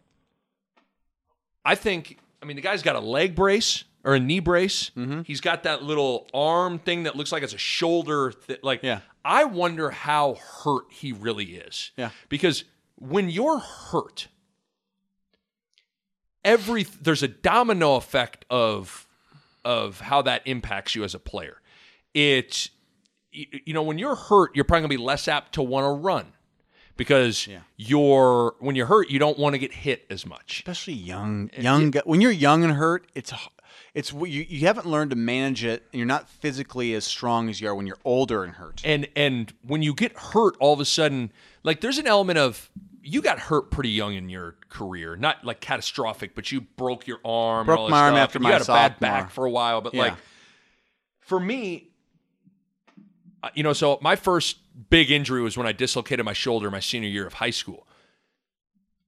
I 1.63 1.75
think. 1.75 2.19
I 2.41 2.45
mean, 2.45 2.55
the 2.55 2.61
guy's 2.61 2.83
got 2.83 2.95
a 2.95 2.99
leg 2.99 3.33
brace 3.35 3.83
or 4.05 4.15
a 4.15 4.19
knee 4.19 4.39
brace. 4.39 4.91
Mm-hmm. 4.95 5.23
He's 5.23 5.41
got 5.41 5.63
that 5.63 5.83
little 5.83 6.27
arm 6.33 6.79
thing 6.79 7.03
that 7.03 7.15
looks 7.17 7.31
like 7.33 7.43
it's 7.43 7.53
a 7.53 7.57
shoulder. 7.57 8.31
Th- 8.47 8.59
like, 8.63 8.83
Yeah. 8.83 8.99
I 9.25 9.43
wonder 9.45 9.89
how 9.89 10.35
hurt 10.63 10.85
he 10.91 11.11
really 11.11 11.55
is. 11.55 11.91
Yeah. 11.97 12.11
Because 12.29 12.63
when 12.97 13.29
you're 13.29 13.57
hurt, 13.59 14.27
every 16.43 16.83
there's 16.83 17.23
a 17.23 17.27
domino 17.27 17.95
effect 17.95 18.45
of 18.49 19.07
of 19.63 19.99
how 19.99 20.21
that 20.21 20.43
impacts 20.45 20.95
you 20.95 21.03
as 21.03 21.15
a 21.15 21.19
player. 21.19 21.61
It 22.13 22.69
y- 23.35 23.47
you 23.65 23.73
know 23.73 23.83
when 23.83 23.97
you're 23.97 24.15
hurt, 24.15 24.55
you're 24.55 24.65
probably 24.65 24.81
going 24.87 24.91
to 24.91 24.97
be 24.97 25.03
less 25.03 25.27
apt 25.27 25.53
to 25.53 25.63
want 25.63 25.85
to 25.85 25.89
run 25.89 26.27
because 26.97 27.47
you're 27.77 28.55
when 28.59 28.75
you're 28.75 28.85
hurt, 28.85 29.09
you 29.09 29.19
don't 29.19 29.39
want 29.39 29.53
to 29.55 29.57
get 29.59 29.73
hit 29.73 30.05
as 30.09 30.25
much. 30.25 30.59
Especially 30.59 30.93
young 30.93 31.49
young 31.57 31.91
gu- 31.91 32.01
when 32.05 32.21
you're 32.21 32.31
young 32.31 32.63
and 32.63 32.73
hurt, 32.73 33.07
it's 33.15 33.33
it's 33.95 34.11
you, 34.13 34.45
you 34.47 34.67
haven't 34.67 34.85
learned 34.85 35.09
to 35.11 35.15
manage 35.15 35.63
it 35.63 35.83
and 35.91 35.97
you're 35.97 36.05
not 36.05 36.29
physically 36.29 36.93
as 36.93 37.05
strong 37.05 37.49
as 37.49 37.61
you 37.61 37.67
are 37.69 37.73
when 37.73 37.87
you're 37.87 37.97
older 38.03 38.43
and 38.43 38.53
hurt. 38.53 38.81
And 38.85 39.07
and 39.15 39.51
when 39.65 39.81
you 39.81 39.93
get 39.95 40.15
hurt, 40.17 40.55
all 40.59 40.73
of 40.73 40.79
a 40.81 40.85
sudden, 40.85 41.31
like 41.63 41.81
there's 41.81 41.97
an 41.97 42.05
element 42.05 42.37
of 42.37 42.69
you 43.01 43.21
got 43.21 43.39
hurt 43.39 43.71
pretty 43.71 43.89
young 43.89 44.13
in 44.15 44.29
your 44.29 44.55
career, 44.69 45.15
not 45.15 45.45
like 45.45 45.61
catastrophic, 45.61 46.35
but 46.35 46.51
you 46.51 46.61
broke 46.61 47.07
your 47.07 47.19
arm. 47.23 47.65
Broke 47.65 47.89
my 47.89 48.01
arm 48.01 48.13
stuff, 48.15 48.23
after 48.23 48.37
and 48.37 48.43
my 48.43 48.49
you 48.49 48.53
had 48.53 48.61
a 48.63 48.65
bad 48.65 48.99
back 48.99 49.29
for 49.31 49.45
a 49.45 49.51
while, 49.51 49.79
but 49.79 49.93
Yeah. 49.93 50.01
like 50.01 50.13
for 51.21 51.39
me, 51.39 51.87
you 53.53 53.63
know, 53.63 53.73
so 53.73 53.97
my 54.01 54.15
first 54.15 54.57
big 54.89 55.09
injury 55.09 55.41
was 55.41 55.57
when 55.57 55.67
I 55.67 55.71
dislocated 55.71 56.25
my 56.25 56.33
shoulder 56.33 56.69
my 56.69 56.79
senior 56.79 57.09
year 57.09 57.25
of 57.25 57.33
high 57.35 57.49
school. 57.51 57.87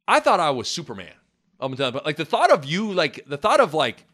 I 0.07 0.21
thought 0.21 0.39
I 0.39 0.51
was 0.51 0.69
Superman. 0.69 1.13
I'm 1.59 1.75
telling 1.75 1.93
you, 1.93 1.99
but 1.99 2.05
like 2.05 2.17
the 2.17 2.25
thought 2.25 2.51
of 2.51 2.63
you, 2.63 2.93
like 2.93 3.25
the 3.27 3.37
thought 3.37 3.59
of 3.59 3.73
like 3.73 4.05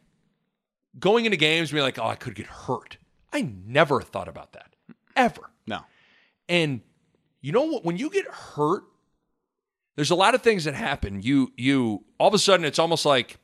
going 1.00 1.26
into 1.26 1.38
games, 1.38 1.72
being 1.72 1.84
like, 1.84 2.00
oh, 2.00 2.08
I 2.08 2.16
could 2.16 2.36
get 2.36 2.48
hurt. 2.48 2.98
I 3.32 3.42
never 3.66 4.02
thought 4.02 4.28
about 4.28 4.54
that 4.54 4.76
ever. 5.16 5.42
no. 5.68 5.80
And 6.50 6.82
you 7.42 7.52
know 7.52 7.64
what? 7.64 7.86
When 7.86 7.98
you 7.98 8.10
get 8.10 8.26
hurt, 8.28 8.84
there's 9.96 10.12
a 10.12 10.16
lot 10.16 10.36
of 10.36 10.42
things 10.42 10.66
that 10.66 10.74
happen. 10.76 11.22
You 11.22 11.52
you 11.56 12.04
all 12.20 12.28
of 12.28 12.34
a 12.34 12.40
sudden 12.40 12.66
it's 12.66 12.80
almost 12.80 13.06
like 13.06 13.38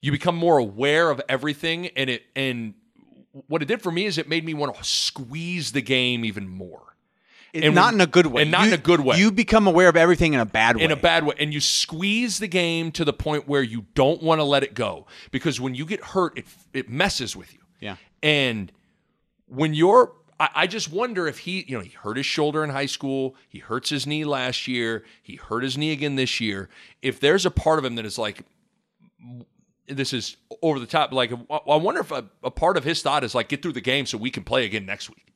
you 0.00 0.12
become 0.12 0.36
more 0.36 0.58
aware 0.58 1.10
of 1.10 1.20
everything, 1.28 1.88
and 1.88 2.08
it 2.10 2.22
and 2.36 2.74
what 3.32 3.62
it 3.62 3.66
did 3.66 3.82
for 3.82 3.90
me 3.90 4.06
is 4.06 4.18
it 4.18 4.28
made 4.28 4.44
me 4.44 4.54
want 4.54 4.74
to 4.74 4.84
squeeze 4.84 5.72
the 5.72 5.82
game 5.82 6.24
even 6.24 6.48
more. 6.48 6.87
And 7.64 7.74
not 7.74 7.94
in 7.94 8.00
a 8.00 8.06
good 8.06 8.26
way. 8.26 8.42
and 8.42 8.50
not 8.50 8.62
You- 8.62 8.68
in 8.68 8.74
a 8.74 8.82
good 8.82 9.00
way. 9.00 9.18
You 9.18 9.30
become 9.32 9.66
aware 9.66 9.88
of 9.88 9.96
everything 9.96 10.34
in 10.34 10.40
a 10.40 10.46
bad 10.46 10.76
way. 10.76 10.84
in 10.84 10.90
a 10.90 10.96
bad 10.96 11.24
way 11.24 11.34
and 11.38 11.52
you 11.52 11.60
squeeze 11.60 12.38
the 12.38 12.48
game 12.48 12.90
to 12.92 13.04
the 13.04 13.12
point 13.12 13.46
where 13.48 13.62
you 13.62 13.86
don't 13.94 14.22
want 14.22 14.38
to 14.40 14.44
let 14.44 14.62
it 14.62 14.74
go 14.74 15.06
because 15.30 15.60
when 15.60 15.74
you 15.74 15.84
get 15.86 16.00
hurt 16.02 16.36
it 16.38 16.46
it 16.72 16.88
messes 16.88 17.34
with 17.36 17.52
you 17.52 17.60
Yeah. 17.80 17.96
and 18.22 18.70
when 19.46 19.74
you're 19.74 20.12
I, 20.40 20.48
I 20.54 20.66
just 20.66 20.92
wonder 20.92 21.26
if 21.26 21.38
he 21.40 21.64
you 21.66 21.76
know 21.76 21.82
he 21.82 21.90
hurt 21.90 22.16
his 22.16 22.26
shoulder 22.26 22.62
in 22.62 22.70
high 22.70 22.86
school 22.86 23.34
he 23.48 23.58
hurts 23.58 23.90
his 23.90 24.06
knee 24.06 24.24
last 24.24 24.68
year 24.68 25.04
he 25.22 25.36
hurt 25.36 25.62
his 25.64 25.76
knee 25.78 25.90
again 25.92 26.16
this 26.16 26.40
year 26.40 26.68
if 27.02 27.18
there's 27.20 27.44
a 27.46 27.50
part 27.50 27.78
of 27.78 27.84
him 27.84 27.94
that 27.96 28.04
is 28.04 28.18
like 28.18 28.42
this 29.88 30.12
is 30.12 30.36
over 30.62 30.78
the 30.78 30.86
top 30.86 31.12
like 31.12 31.32
i 31.32 31.76
wonder 31.76 32.00
if 32.00 32.10
a, 32.12 32.24
a 32.44 32.50
part 32.50 32.76
of 32.76 32.84
his 32.84 33.02
thought 33.02 33.24
is 33.24 33.34
like 33.34 33.48
get 33.48 33.62
through 33.62 33.72
the 33.72 33.80
game 33.80 34.04
so 34.06 34.18
we 34.18 34.30
can 34.30 34.44
play 34.44 34.64
again 34.64 34.84
next 34.86 35.08
week 35.08 35.26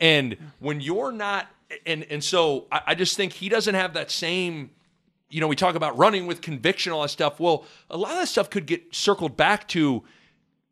and 0.00 0.36
when 0.58 0.80
you're 0.80 1.12
not, 1.12 1.48
and 1.86 2.04
and 2.10 2.22
so 2.22 2.66
I, 2.70 2.80
I 2.88 2.94
just 2.94 3.16
think 3.16 3.32
he 3.32 3.48
doesn't 3.48 3.74
have 3.74 3.94
that 3.94 4.10
same. 4.10 4.70
You 5.30 5.40
know, 5.40 5.48
we 5.48 5.56
talk 5.56 5.74
about 5.74 5.96
running 5.98 6.26
with 6.26 6.40
conviction, 6.40 6.92
all 6.92 7.02
that 7.02 7.08
stuff. 7.08 7.40
Well, 7.40 7.64
a 7.90 7.96
lot 7.96 8.12
of 8.12 8.18
that 8.18 8.28
stuff 8.28 8.50
could 8.50 8.66
get 8.66 8.94
circled 8.94 9.36
back 9.36 9.66
to 9.68 10.04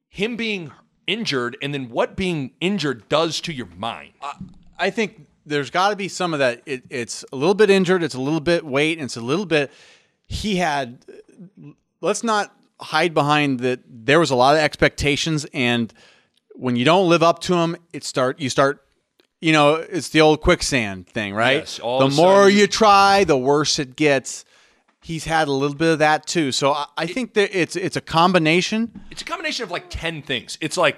him 0.09 0.36
being 0.36 0.70
injured 1.07 1.57
and 1.62 1.74
then 1.74 1.89
what 1.89 2.16
being 2.16 2.53
injured 2.61 3.09
does 3.09 3.40
to 3.40 3.53
your 3.53 3.66
mind. 3.77 4.12
I 4.78 4.90
think 4.90 5.27
there's 5.44 5.70
got 5.70 5.90
to 5.90 5.97
be 5.97 6.09
some 6.09 6.32
of 6.32 6.39
that. 6.39 6.62
It, 6.66 6.85
it's 6.90 7.24
a 7.32 7.36
little 7.36 7.55
bit 7.55 7.70
injured. 7.70 8.03
It's 8.03 8.15
a 8.15 8.20
little 8.20 8.40
bit 8.40 8.65
weight. 8.65 8.99
And 8.99 9.05
it's 9.05 9.16
a 9.16 9.20
little 9.20 9.47
bit. 9.47 9.70
He 10.27 10.57
had. 10.57 11.05
Let's 12.01 12.23
not 12.23 12.55
hide 12.81 13.15
behind 13.15 13.61
that. 13.61 13.81
There 13.89 14.20
was 14.20 14.31
a 14.31 14.36
lot 14.36 14.55
of 14.55 14.61
expectations, 14.61 15.47
and 15.53 15.93
when 16.55 16.77
you 16.77 16.85
don't 16.85 17.09
live 17.09 17.23
up 17.23 17.39
to 17.40 17.55
them, 17.55 17.77
it 17.93 18.05
start. 18.05 18.40
You 18.40 18.51
start. 18.51 18.82
You 19.43 19.52
know, 19.52 19.74
it's 19.74 20.09
the 20.10 20.20
old 20.23 20.40
quicksand 20.40 21.09
thing, 21.09 21.35
right? 21.35 21.59
Yes, 21.59 21.78
all 21.81 21.98
the 21.98 22.14
more 22.14 22.44
sudden- 22.44 22.56
you 22.59 22.66
try, 22.69 23.24
the 23.24 23.36
worse 23.36 23.78
it 23.81 23.97
gets. 23.97 24.44
He's 25.02 25.24
had 25.24 25.48
a 25.48 25.52
little 25.52 25.77
bit 25.77 25.94
of 25.94 25.98
that 25.98 26.27
too. 26.27 26.52
So 26.52 26.73
I, 26.73 26.86
I 26.97 27.06
think 27.06 27.35
that 27.35 27.51
it's 27.52 27.74
it's 27.74 27.97
a 27.97 28.01
combination. 28.01 29.01
It's 29.10 29.20
a 29.23 29.24
combination 29.24 29.64
of 29.64 29.70
like 29.73 29.86
10 29.90 30.23
things. 30.23 30.56
It's 30.60 30.77
like 30.77 30.97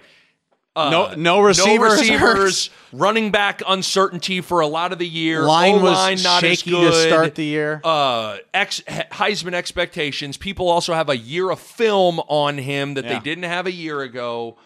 uh, 0.76 0.90
No- 0.90 1.14
no 1.14 1.40
receivers. 1.40 1.92
receivers, 2.00 2.68
running 2.92 3.30
back 3.30 3.62
uncertainty 3.66 4.42
for 4.42 4.60
a 4.60 4.66
lot 4.66 4.92
of 4.92 4.98
the 4.98 5.08
year. 5.08 5.40
Line 5.44 5.80
was 5.80 5.92
O-line 5.96 6.18
not 6.22 6.40
shaky 6.42 6.54
as 6.54 6.62
to 6.62 6.70
good. 6.70 7.08
start 7.08 7.34
the 7.36 7.44
year. 7.46 7.80
Uh, 7.82 8.36
ex- 8.52 8.80
Heisman 8.82 9.54
expectations. 9.54 10.36
People 10.36 10.68
also 10.68 10.92
have 10.92 11.08
a 11.08 11.16
year 11.16 11.48
of 11.50 11.60
film 11.60 12.18
on 12.28 12.58
him 12.58 12.92
that 12.94 13.04
Yeah. 13.06 13.14
they 13.14 13.20
didn't 13.20 13.44
have 13.44 13.66
a 13.66 13.72
year 13.72 14.00
ago. 14.02 14.58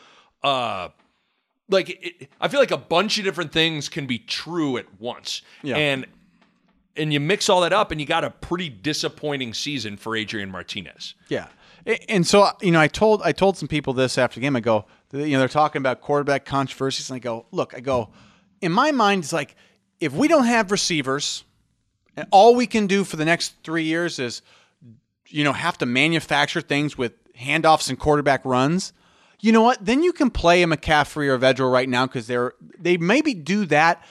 Uh, 0.42 0.88
like 1.68 1.90
it, 1.90 2.28
I 2.40 2.48
feel 2.48 2.60
like 2.60 2.70
a 2.70 2.76
bunch 2.78 3.18
of 3.18 3.24
different 3.24 3.52
things 3.52 3.88
can 3.88 4.06
be 4.06 4.18
true 4.18 4.76
at 4.78 4.86
once, 5.00 5.42
Yeah. 5.62 5.76
and 5.76 6.06
and 6.96 7.12
you 7.12 7.20
mix 7.20 7.48
all 7.48 7.60
that 7.60 7.72
up, 7.72 7.92
and 7.92 8.00
you 8.00 8.06
got 8.06 8.24
a 8.24 8.30
pretty 8.30 8.68
disappointing 8.68 9.54
season 9.54 9.96
for 9.96 10.16
Adrian 10.16 10.50
Martinez. 10.50 11.14
Yeah, 11.28 11.46
and 12.08 12.26
so 12.26 12.48
you 12.60 12.72
know, 12.72 12.80
I 12.80 12.88
told 12.88 13.22
I 13.22 13.32
told 13.32 13.56
some 13.56 13.68
people 13.68 13.92
this 13.92 14.18
after 14.18 14.36
the 14.40 14.40
game. 14.40 14.56
I 14.56 14.60
go, 14.60 14.86
you 15.12 15.28
know, 15.32 15.38
they're 15.38 15.48
talking 15.48 15.80
about 15.80 16.00
quarterback 16.00 16.44
controversies, 16.44 17.10
and 17.10 17.16
I 17.16 17.18
go, 17.20 17.46
look, 17.52 17.74
I 17.74 17.80
go, 17.80 18.10
in 18.60 18.72
my 18.72 18.90
mind, 18.92 19.24
it's 19.24 19.32
like 19.32 19.54
if 20.00 20.12
we 20.12 20.26
don't 20.28 20.44
have 20.46 20.70
receivers, 20.72 21.44
and 22.16 22.26
all 22.30 22.54
we 22.56 22.66
can 22.66 22.86
do 22.86 23.04
for 23.04 23.16
the 23.16 23.24
next 23.24 23.54
three 23.62 23.84
years 23.84 24.18
is, 24.18 24.42
you 25.28 25.44
know, 25.44 25.52
have 25.52 25.78
to 25.78 25.86
manufacture 25.86 26.60
things 26.60 26.96
with 26.98 27.12
handoffs 27.34 27.88
and 27.90 27.98
quarterback 27.98 28.44
runs. 28.44 28.92
You 29.40 29.52
know 29.52 29.62
what? 29.62 29.84
Then 29.84 30.02
you 30.02 30.12
can 30.12 30.30
play 30.30 30.62
a 30.62 30.66
McCaffrey 30.66 31.28
or 31.28 31.38
Vedral 31.38 31.72
right 31.72 31.88
now 31.88 32.06
because 32.06 32.26
they're 32.26 32.54
they 32.78 32.96
maybe 32.96 33.34
do 33.34 33.66
that 33.66 34.04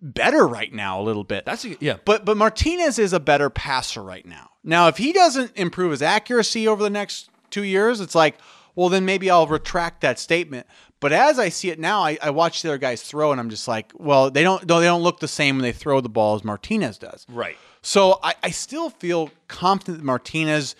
better 0.00 0.46
right 0.46 0.72
now 0.72 1.00
a 1.00 1.02
little 1.02 1.24
bit. 1.24 1.44
That's 1.44 1.64
a, 1.64 1.76
yeah, 1.80 1.96
But 2.04 2.24
but 2.24 2.36
Martinez 2.36 2.98
is 2.98 3.12
a 3.12 3.20
better 3.20 3.50
passer 3.50 4.02
right 4.02 4.24
now. 4.24 4.50
Now, 4.62 4.88
if 4.88 4.98
he 4.98 5.12
doesn't 5.12 5.52
improve 5.56 5.90
his 5.90 6.02
accuracy 6.02 6.68
over 6.68 6.82
the 6.82 6.90
next 6.90 7.30
two 7.50 7.64
years, 7.64 8.00
it's 8.00 8.14
like, 8.14 8.36
well, 8.74 8.88
then 8.88 9.04
maybe 9.04 9.30
I'll 9.30 9.46
retract 9.46 10.02
that 10.02 10.18
statement. 10.18 10.66
But 11.00 11.12
as 11.12 11.38
I 11.38 11.48
see 11.48 11.70
it 11.70 11.78
now, 11.78 12.02
I, 12.02 12.18
I 12.20 12.30
watch 12.30 12.62
the 12.62 12.68
other 12.70 12.78
guys 12.78 13.02
throw, 13.02 13.30
and 13.30 13.40
I'm 13.40 13.50
just 13.50 13.68
like, 13.68 13.92
well, 13.96 14.30
they 14.30 14.42
don't 14.42 14.66
no, 14.68 14.80
they 14.80 14.86
don't 14.86 15.02
look 15.02 15.20
the 15.20 15.28
same 15.28 15.56
when 15.56 15.62
they 15.62 15.72
throw 15.72 16.00
the 16.00 16.08
ball 16.08 16.34
as 16.36 16.44
Martinez 16.44 16.98
does. 16.98 17.26
right. 17.28 17.56
So 17.80 18.18
I, 18.22 18.34
I 18.42 18.50
still 18.50 18.90
feel 18.90 19.30
confident 19.46 19.98
that 19.98 20.04
Martinez 20.04 20.74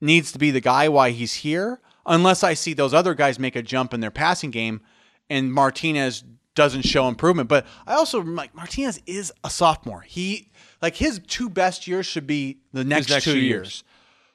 needs 0.00 0.30
to 0.32 0.38
be 0.38 0.50
the 0.52 0.60
guy 0.60 0.88
why 0.88 1.10
he's 1.10 1.34
here, 1.34 1.80
unless 2.06 2.42
I 2.42 2.54
see 2.54 2.72
those 2.72 2.94
other 2.94 3.14
guys 3.14 3.38
make 3.38 3.56
a 3.56 3.62
jump 3.62 3.94
in 3.94 4.00
their 4.00 4.10
passing 4.10 4.50
game 4.50 4.80
and 5.28 5.52
Martinez 5.52 6.24
doesn't 6.54 6.82
show 6.82 7.08
improvement. 7.08 7.48
But 7.48 7.66
I 7.86 7.94
also 7.94 8.20
like 8.20 8.54
Martinez 8.54 9.00
is 9.06 9.32
a 9.44 9.50
sophomore. 9.50 10.02
He 10.02 10.50
like 10.82 10.96
his 10.96 11.20
two 11.26 11.48
best 11.48 11.86
years 11.86 12.06
should 12.06 12.26
be 12.26 12.58
the 12.72 12.84
next, 12.84 13.08
next 13.08 13.24
two 13.24 13.32
two 13.32 13.38
years. 13.38 13.66
years. 13.66 13.84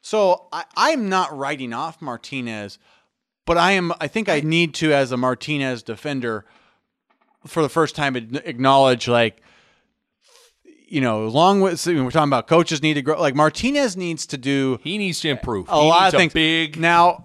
So 0.02 0.48
I, 0.52 0.66
I'm 0.76 1.10
not 1.10 1.36
writing 1.36 1.74
off 1.74 2.02
Martinez, 2.02 2.80
but 3.46 3.58
I 3.58 3.72
am 3.74 3.92
I 4.00 4.08
think 4.08 4.30
I 4.30 4.40
need 4.40 4.74
to 4.76 4.94
as 4.94 5.12
a 5.12 5.18
Martinez 5.18 5.84
defender 5.84 6.46
for 7.46 7.62
the 7.62 7.70
first 7.70 7.96
time 7.96 8.16
acknowledge 8.16 9.08
like 9.08 9.42
you 10.88 11.02
know, 11.02 11.26
along 11.26 11.62
with 11.62 11.86
we're 11.88 12.12
talking 12.12 12.30
about 12.30 12.48
coaches 12.48 12.82
need 12.82 12.94
to 12.94 13.02
grow. 13.02 13.20
Like 13.20 13.36
Martinez 13.36 13.98
needs 13.98 14.26
to 14.28 14.38
do 14.38 14.80
He 14.84 14.98
needs 14.98 15.20
to 15.22 15.30
improve. 15.30 15.68
a 15.68 15.82
he 15.82 15.88
lot 15.88 16.14
of 16.14 16.18
things. 16.18 16.34
big, 16.34 16.80
now, 16.80 17.25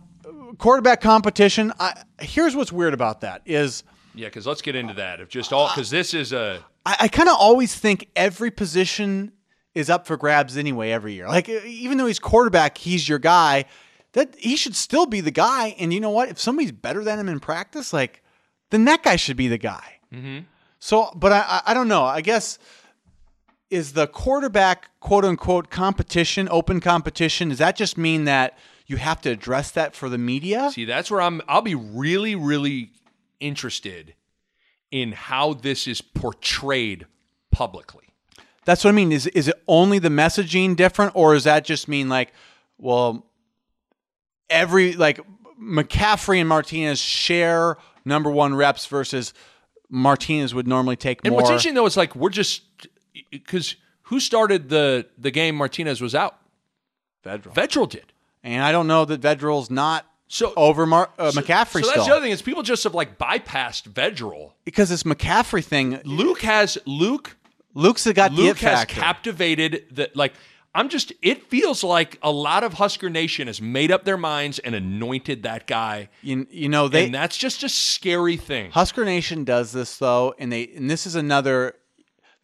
quarterback 0.60 1.00
competition. 1.00 1.72
I, 1.80 2.02
here's 2.20 2.54
what's 2.54 2.70
weird 2.70 2.94
about 2.94 3.22
that 3.22 3.42
is 3.46 3.82
yeah. 4.14 4.28
Because 4.28 4.46
let's 4.46 4.62
get 4.62 4.76
into 4.76 4.94
that. 4.94 5.20
If 5.20 5.28
just 5.28 5.52
all 5.52 5.68
because 5.68 5.90
this 5.90 6.14
is 6.14 6.32
a 6.32 6.62
I, 6.86 6.96
I 7.00 7.08
kind 7.08 7.28
of 7.28 7.36
always 7.38 7.74
think 7.74 8.08
every 8.14 8.50
position 8.50 9.32
is 9.74 9.88
up 9.88 10.06
for 10.06 10.16
grabs 10.16 10.56
anyway 10.56 10.90
every 10.90 11.14
year. 11.14 11.28
Like 11.28 11.48
even 11.48 11.98
though 11.98 12.06
he's 12.06 12.18
quarterback, 12.18 12.78
he's 12.78 13.08
your 13.08 13.18
guy. 13.18 13.64
That 14.12 14.34
he 14.36 14.56
should 14.56 14.74
still 14.74 15.06
be 15.06 15.20
the 15.20 15.30
guy. 15.30 15.76
And 15.78 15.92
you 15.94 16.00
know 16.00 16.10
what? 16.10 16.28
If 16.28 16.40
somebody's 16.40 16.72
better 16.72 17.04
than 17.04 17.18
him 17.18 17.28
in 17.28 17.38
practice, 17.38 17.92
like 17.92 18.22
then 18.70 18.84
that 18.86 19.02
guy 19.02 19.16
should 19.16 19.36
be 19.36 19.48
the 19.48 19.58
guy. 19.58 19.98
Mm-hmm. 20.12 20.40
So, 20.80 21.12
but 21.14 21.32
I, 21.32 21.44
I, 21.46 21.62
I 21.66 21.74
don't 21.74 21.88
know. 21.88 22.04
I 22.04 22.20
guess 22.20 22.58
is 23.70 23.92
the 23.92 24.08
quarterback 24.08 24.90
quote 24.98 25.24
unquote 25.24 25.70
competition 25.70 26.48
open 26.50 26.80
competition? 26.80 27.50
Does 27.50 27.58
that 27.58 27.76
just 27.76 27.96
mean 27.96 28.24
that 28.24 28.58
you 28.90 28.96
have 28.96 29.20
to 29.22 29.30
address 29.30 29.70
that 29.72 29.94
for 29.94 30.08
the 30.08 30.18
media? 30.18 30.70
see. 30.72 30.84
That's 30.84 31.10
where 31.10 31.20
I'm. 31.20 31.40
I'll 31.48 31.62
be 31.62 31.74
really, 31.74 32.34
really 32.34 32.90
interested 33.38 34.14
in 34.90 35.12
how 35.12 35.54
this 35.54 35.86
is 35.86 36.00
portrayed 36.00 37.06
publicly. 37.50 38.04
That's 38.64 38.84
what 38.84 38.90
I 38.90 38.92
mean. 38.92 39.12
Is 39.12 39.26
is 39.28 39.48
it 39.48 39.62
only 39.68 39.98
the 39.98 40.08
messaging 40.08 40.76
different, 40.76 41.12
or 41.14 41.34
does 41.34 41.44
that 41.44 41.64
just 41.64 41.88
mean 41.88 42.08
like, 42.08 42.32
well, 42.78 43.26
every 44.48 44.92
like 44.94 45.20
McCaffrey 45.60 46.38
and 46.38 46.48
Martinez 46.48 46.98
share 46.98 47.76
number 48.04 48.30
one 48.30 48.54
reps 48.54 48.86
versus 48.86 49.32
Martinez 49.88 50.54
would 50.54 50.66
normally 50.68 50.96
take 50.96 51.20
And 51.24 51.32
more. 51.32 51.40
what's 51.40 51.50
interesting 51.50 51.74
though 51.74 51.86
is 51.86 51.96
like 51.96 52.14
we're 52.16 52.30
just 52.30 52.62
because 53.30 53.76
who 54.04 54.20
started 54.20 54.68
the 54.68 55.06
the 55.18 55.30
game? 55.30 55.54
Martinez 55.56 56.00
was 56.00 56.14
out. 56.14 56.36
Vedral. 57.24 57.54
Vedral 57.54 57.88
did. 57.88 58.12
And 58.42 58.62
I 58.62 58.72
don't 58.72 58.86
know 58.86 59.04
that 59.04 59.20
Vedral's 59.20 59.70
not 59.70 60.06
So 60.28 60.52
over 60.56 60.86
Mar- 60.86 61.10
uh, 61.18 61.32
McCaffrey 61.32 61.80
So 61.82 61.88
that's 61.88 61.90
still 61.90 62.04
the 62.06 62.12
other 62.12 62.20
thing 62.22 62.32
is 62.32 62.42
people 62.42 62.62
just 62.62 62.84
have 62.84 62.94
like 62.94 63.18
bypassed 63.18 63.88
Vedral. 63.90 64.52
because 64.64 64.88
this 64.88 65.02
McCaffrey 65.04 65.64
thing. 65.64 66.00
Luke 66.04 66.42
has 66.42 66.78
Luke 66.86 67.36
Luke's 67.74 68.06
got 68.12 68.34
the 68.34 68.42
it 68.42 68.44
Luke 68.46 68.58
has 68.58 68.80
factor. 68.80 68.94
captivated 69.00 69.84
the 69.92 70.10
like. 70.14 70.32
I'm 70.72 70.88
just. 70.88 71.12
It 71.20 71.48
feels 71.50 71.82
like 71.82 72.16
a 72.22 72.30
lot 72.30 72.62
of 72.62 72.74
Husker 72.74 73.10
Nation 73.10 73.48
has 73.48 73.60
made 73.60 73.90
up 73.90 74.04
their 74.04 74.16
minds 74.16 74.60
and 74.60 74.72
anointed 74.72 75.42
that 75.42 75.66
guy, 75.66 76.08
you, 76.22 76.46
you 76.48 76.68
know 76.68 76.86
they 76.86 77.06
and 77.06 77.14
that's 77.14 77.36
just 77.36 77.64
a 77.64 77.68
scary 77.68 78.36
thing. 78.36 78.70
Husker 78.70 79.04
Nation 79.04 79.42
does 79.42 79.72
this 79.72 79.96
though, 79.98 80.32
and 80.38 80.52
they 80.52 80.68
and 80.76 80.88
this 80.88 81.06
is 81.06 81.16
another. 81.16 81.74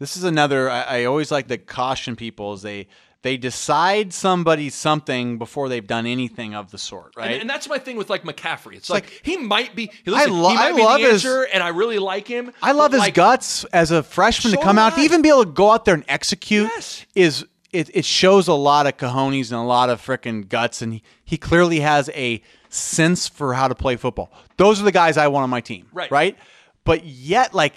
This 0.01 0.17
is 0.17 0.25
another. 0.25 0.69
I, 0.69 0.83
I 0.83 1.05
always 1.05 1.31
like 1.31 1.47
to 1.49 1.57
caution 1.57 2.17
people 2.17 2.53
is 2.55 2.63
they 2.63 2.89
they 3.23 3.37
decide 3.37 4.13
somebody 4.13 4.71
something 4.71 5.39
before 5.39 5.69
they've 5.69 5.87
done 5.87 6.07
anything 6.07 6.55
of 6.55 6.71
the 6.71 6.79
sort, 6.79 7.13
right? 7.17 7.33
And, 7.33 7.41
and 7.43 7.51
that's 7.51 7.69
my 7.69 7.79
thing 7.79 7.97
with 7.97 8.09
like 8.09 8.23
McCaffrey. 8.23 8.77
It's, 8.77 8.89
like, 8.91 9.05
like- 9.05 9.21
he 9.25 9.37
might 9.37 9.75
be. 9.75 9.91
Listen, 10.05 10.41
lo- 10.41 10.51
he 10.51 10.55
might 10.55 10.73
I 10.73 10.77
be 10.77 10.83
love 10.83 11.01
his- 11.01 11.25
and 11.53 11.63
I 11.63 11.69
really 11.69 11.99
like 11.99 12.29
him. 12.29 12.53
I 12.63 12.73
love 12.73 12.93
his 12.93 13.01
like, 13.01 13.15
guts 13.15 13.65
as 13.67 13.91
a 13.91 14.03
freshman 14.03 14.53
So 14.53 14.59
to 14.59 14.63
come 14.63 14.79
out 14.79 14.95
to 14.95 15.01
even 15.01 15.23
be 15.23 15.29
able 15.29 15.45
to 15.45 15.51
go 15.51 15.71
out 15.73 15.85
there 15.85 15.95
and 15.95 16.05
execute. 16.09 16.69
Yes. 16.75 17.05
Is 17.15 17.45
it, 17.73 17.91
it 17.95 18.05
shows 18.05 18.49
a 18.49 18.55
lot 18.55 18.87
of 18.87 18.97
cojones 18.97 19.51
and 19.51 19.61
a 19.61 19.65
lot 19.65 19.91
of 19.91 20.01
freaking 20.01 20.49
guts, 20.49 20.81
and 20.81 20.95
he, 20.95 21.03
he 21.25 21.37
clearly 21.37 21.81
has 21.81 22.09
a 22.15 22.41
sense 22.69 23.29
for 23.29 23.55
how 23.55 23.69
to 23.69 23.75
play 23.75 23.97
football. 23.97 24.33
Those 24.57 24.81
are 24.81 24.85
the 24.85 24.93
guys 24.93 25.17
I 25.17 25.27
want 25.29 25.43
on 25.45 25.51
my 25.51 25.61
team, 25.61 25.89
Right. 25.93 26.11
Right. 26.11 26.39
But 26.85 27.05
yet, 27.05 27.53
like, 27.53 27.75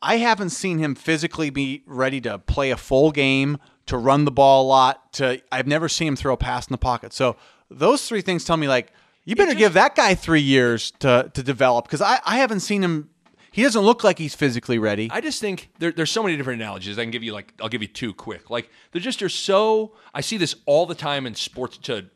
I 0.00 0.16
haven't 0.18 0.50
seen 0.50 0.78
him 0.78 0.94
physically 0.94 1.50
be 1.50 1.82
ready 1.86 2.20
to 2.22 2.38
play 2.38 2.70
a 2.70 2.76
full 2.76 3.10
game, 3.10 3.58
to 3.92 3.98
run 3.98 4.24
the 4.24 4.30
ball 4.30 4.64
a 4.64 4.68
lot. 4.68 5.12
To 5.14 5.40
I've 5.52 5.66
never 5.66 5.88
seen 5.88 6.08
him 6.08 6.16
throw 6.16 6.34
a 6.34 6.36
pass 6.36 6.66
in 6.66 6.72
the 6.72 6.78
pocket. 6.78 7.12
So 7.12 7.36
those 7.70 8.06
three 8.08 8.22
things 8.22 8.44
tell 8.44 8.56
me 8.56 8.68
like 8.68 8.92
you 9.24 9.36
better 9.36 9.52
just- 9.52 9.58
give 9.58 9.72
that 9.74 9.94
guy 9.94 10.14
three 10.14 10.40
years 10.40 10.90
to 11.00 11.30
to 11.34 11.42
develop 11.42 11.84
because 11.86 12.00
I, 12.02 12.18
I 12.24 12.38
haven't 12.38 12.60
seen 12.60 12.82
him. 12.82 13.08
He 13.52 13.62
doesn't 13.62 13.82
look 13.82 14.02
like 14.02 14.18
he's 14.18 14.34
physically 14.34 14.78
ready. 14.78 15.10
I 15.10 15.20
just 15.20 15.38
think 15.38 15.68
there, 15.78 15.92
there's 15.92 16.10
so 16.10 16.22
many 16.22 16.38
different 16.38 16.62
analogies. 16.62 16.98
I 16.98 17.02
can 17.02 17.10
give 17.10 17.22
you 17.22 17.34
like 17.34 17.52
I'll 17.60 17.68
give 17.68 17.82
you 17.82 17.88
two 17.88 18.14
quick. 18.14 18.48
Like 18.50 18.70
they're 18.90 19.02
just 19.02 19.22
are 19.22 19.28
so. 19.28 19.92
I 20.14 20.22
see 20.22 20.38
this 20.38 20.54
all 20.64 20.86
the 20.86 20.94
time 20.94 21.26
in 21.26 21.34
sports 21.34 21.76
to 21.78 22.06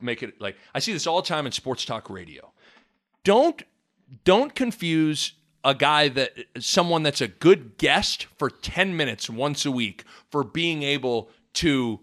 make 0.00 0.22
it 0.22 0.40
like 0.40 0.56
I 0.74 0.78
see 0.78 0.92
this 0.92 1.06
all 1.06 1.20
the 1.20 1.28
time 1.28 1.46
in 1.46 1.52
sports 1.52 1.84
talk 1.84 2.08
radio. 2.08 2.52
Don't 3.24 3.60
don't 4.22 4.54
confuse 4.54 5.32
a 5.64 5.74
guy 5.74 6.08
that 6.08 6.32
someone 6.58 7.02
that's 7.02 7.20
a 7.20 7.28
good 7.28 7.78
guest 7.78 8.26
for 8.36 8.50
10 8.50 8.96
minutes 8.96 9.30
once 9.30 9.64
a 9.64 9.70
week 9.70 10.04
for 10.30 10.44
being 10.44 10.82
able 10.82 11.30
to 11.54 12.00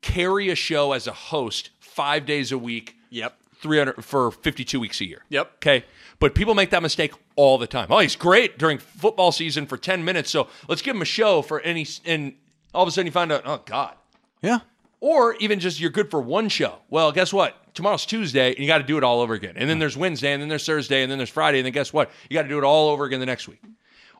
carry 0.00 0.48
a 0.48 0.54
show 0.54 0.92
as 0.92 1.06
a 1.06 1.12
host 1.12 1.70
5 1.80 2.24
days 2.24 2.52
a 2.52 2.58
week. 2.58 2.96
Yep. 3.10 3.36
300 3.60 4.02
for 4.04 4.30
52 4.30 4.80
weeks 4.80 5.00
a 5.00 5.04
year. 5.04 5.24
Yep. 5.28 5.52
Okay. 5.56 5.84
But 6.18 6.34
people 6.34 6.54
make 6.54 6.70
that 6.70 6.82
mistake 6.82 7.12
all 7.36 7.58
the 7.58 7.66
time. 7.66 7.88
Oh, 7.90 7.98
he's 7.98 8.16
great 8.16 8.58
during 8.58 8.78
football 8.78 9.32
season 9.32 9.66
for 9.66 9.76
10 9.76 10.04
minutes. 10.04 10.30
So 10.30 10.48
let's 10.68 10.80
give 10.80 10.96
him 10.96 11.02
a 11.02 11.06
show 11.06 11.42
for 11.42 11.60
any, 11.60 11.86
and 12.06 12.34
all 12.72 12.82
of 12.82 12.88
a 12.88 12.90
sudden 12.90 13.06
you 13.06 13.12
find 13.12 13.30
out, 13.32 13.42
oh, 13.44 13.60
God. 13.66 13.94
yeah. 14.40 14.60
Or 15.00 15.34
even 15.36 15.60
just 15.60 15.80
you're 15.80 15.90
good 15.90 16.10
for 16.10 16.20
one 16.20 16.48
show. 16.50 16.76
Well, 16.90 17.10
guess 17.12 17.32
what? 17.32 17.56
Tomorrow's 17.74 18.04
Tuesday 18.04 18.50
and 18.50 18.58
you 18.58 18.66
got 18.66 18.78
to 18.78 18.84
do 18.84 18.98
it 18.98 19.04
all 19.04 19.20
over 19.20 19.32
again. 19.34 19.54
And 19.56 19.68
then 19.70 19.78
there's 19.78 19.96
Wednesday 19.96 20.32
and 20.32 20.42
then 20.42 20.48
there's 20.50 20.66
Thursday 20.66 21.02
and 21.02 21.10
then 21.10 21.18
there's 21.18 21.30
Friday 21.30 21.58
and 21.58 21.64
then 21.64 21.72
guess 21.72 21.92
what? 21.92 22.10
You 22.28 22.34
got 22.34 22.42
to 22.42 22.48
do 22.48 22.58
it 22.58 22.64
all 22.64 22.90
over 22.90 23.04
again 23.04 23.18
the 23.20 23.26
next 23.26 23.48
week. 23.48 23.62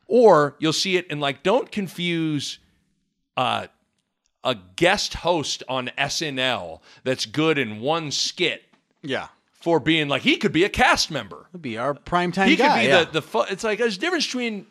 Or 0.07 0.57
you'll 0.59 0.73
see 0.73 0.97
it 0.97 1.07
and 1.11 1.21
like 1.21 1.43
don't 1.43 1.71
confuse 1.71 2.59
uh, 3.37 3.67
a 4.43 4.57
guest 4.77 5.15
host 5.15 5.63
on 5.69 5.91
SNL 5.99 6.81
that's 7.05 7.27
good 7.27 7.59
in 7.59 7.81
one 7.81 8.11
skit 8.11 8.63
Yeah. 9.03 9.29
for 9.53 9.81
being 9.81 10.09
like 10.09 10.23
he 10.23 10.37
could 10.39 10.53
be 10.53 10.65
a 10.65 10.69
cast 10.71 11.11
member. 11.11 11.47
Would 11.53 11.61
be 11.63 11.77
our 11.77 11.93
primetime 11.95 12.47
He 12.47 12.57
guy. 12.57 12.69
could 12.77 12.81
be 12.83 12.89
yeah. 12.89 13.05
the 13.05 13.11
the 13.13 13.23
fu- 13.23 13.43
it's 13.43 13.65
like 13.65 13.79
there's 13.79 13.97
a 13.97 14.01
difference 14.01 14.27
between 14.27 14.67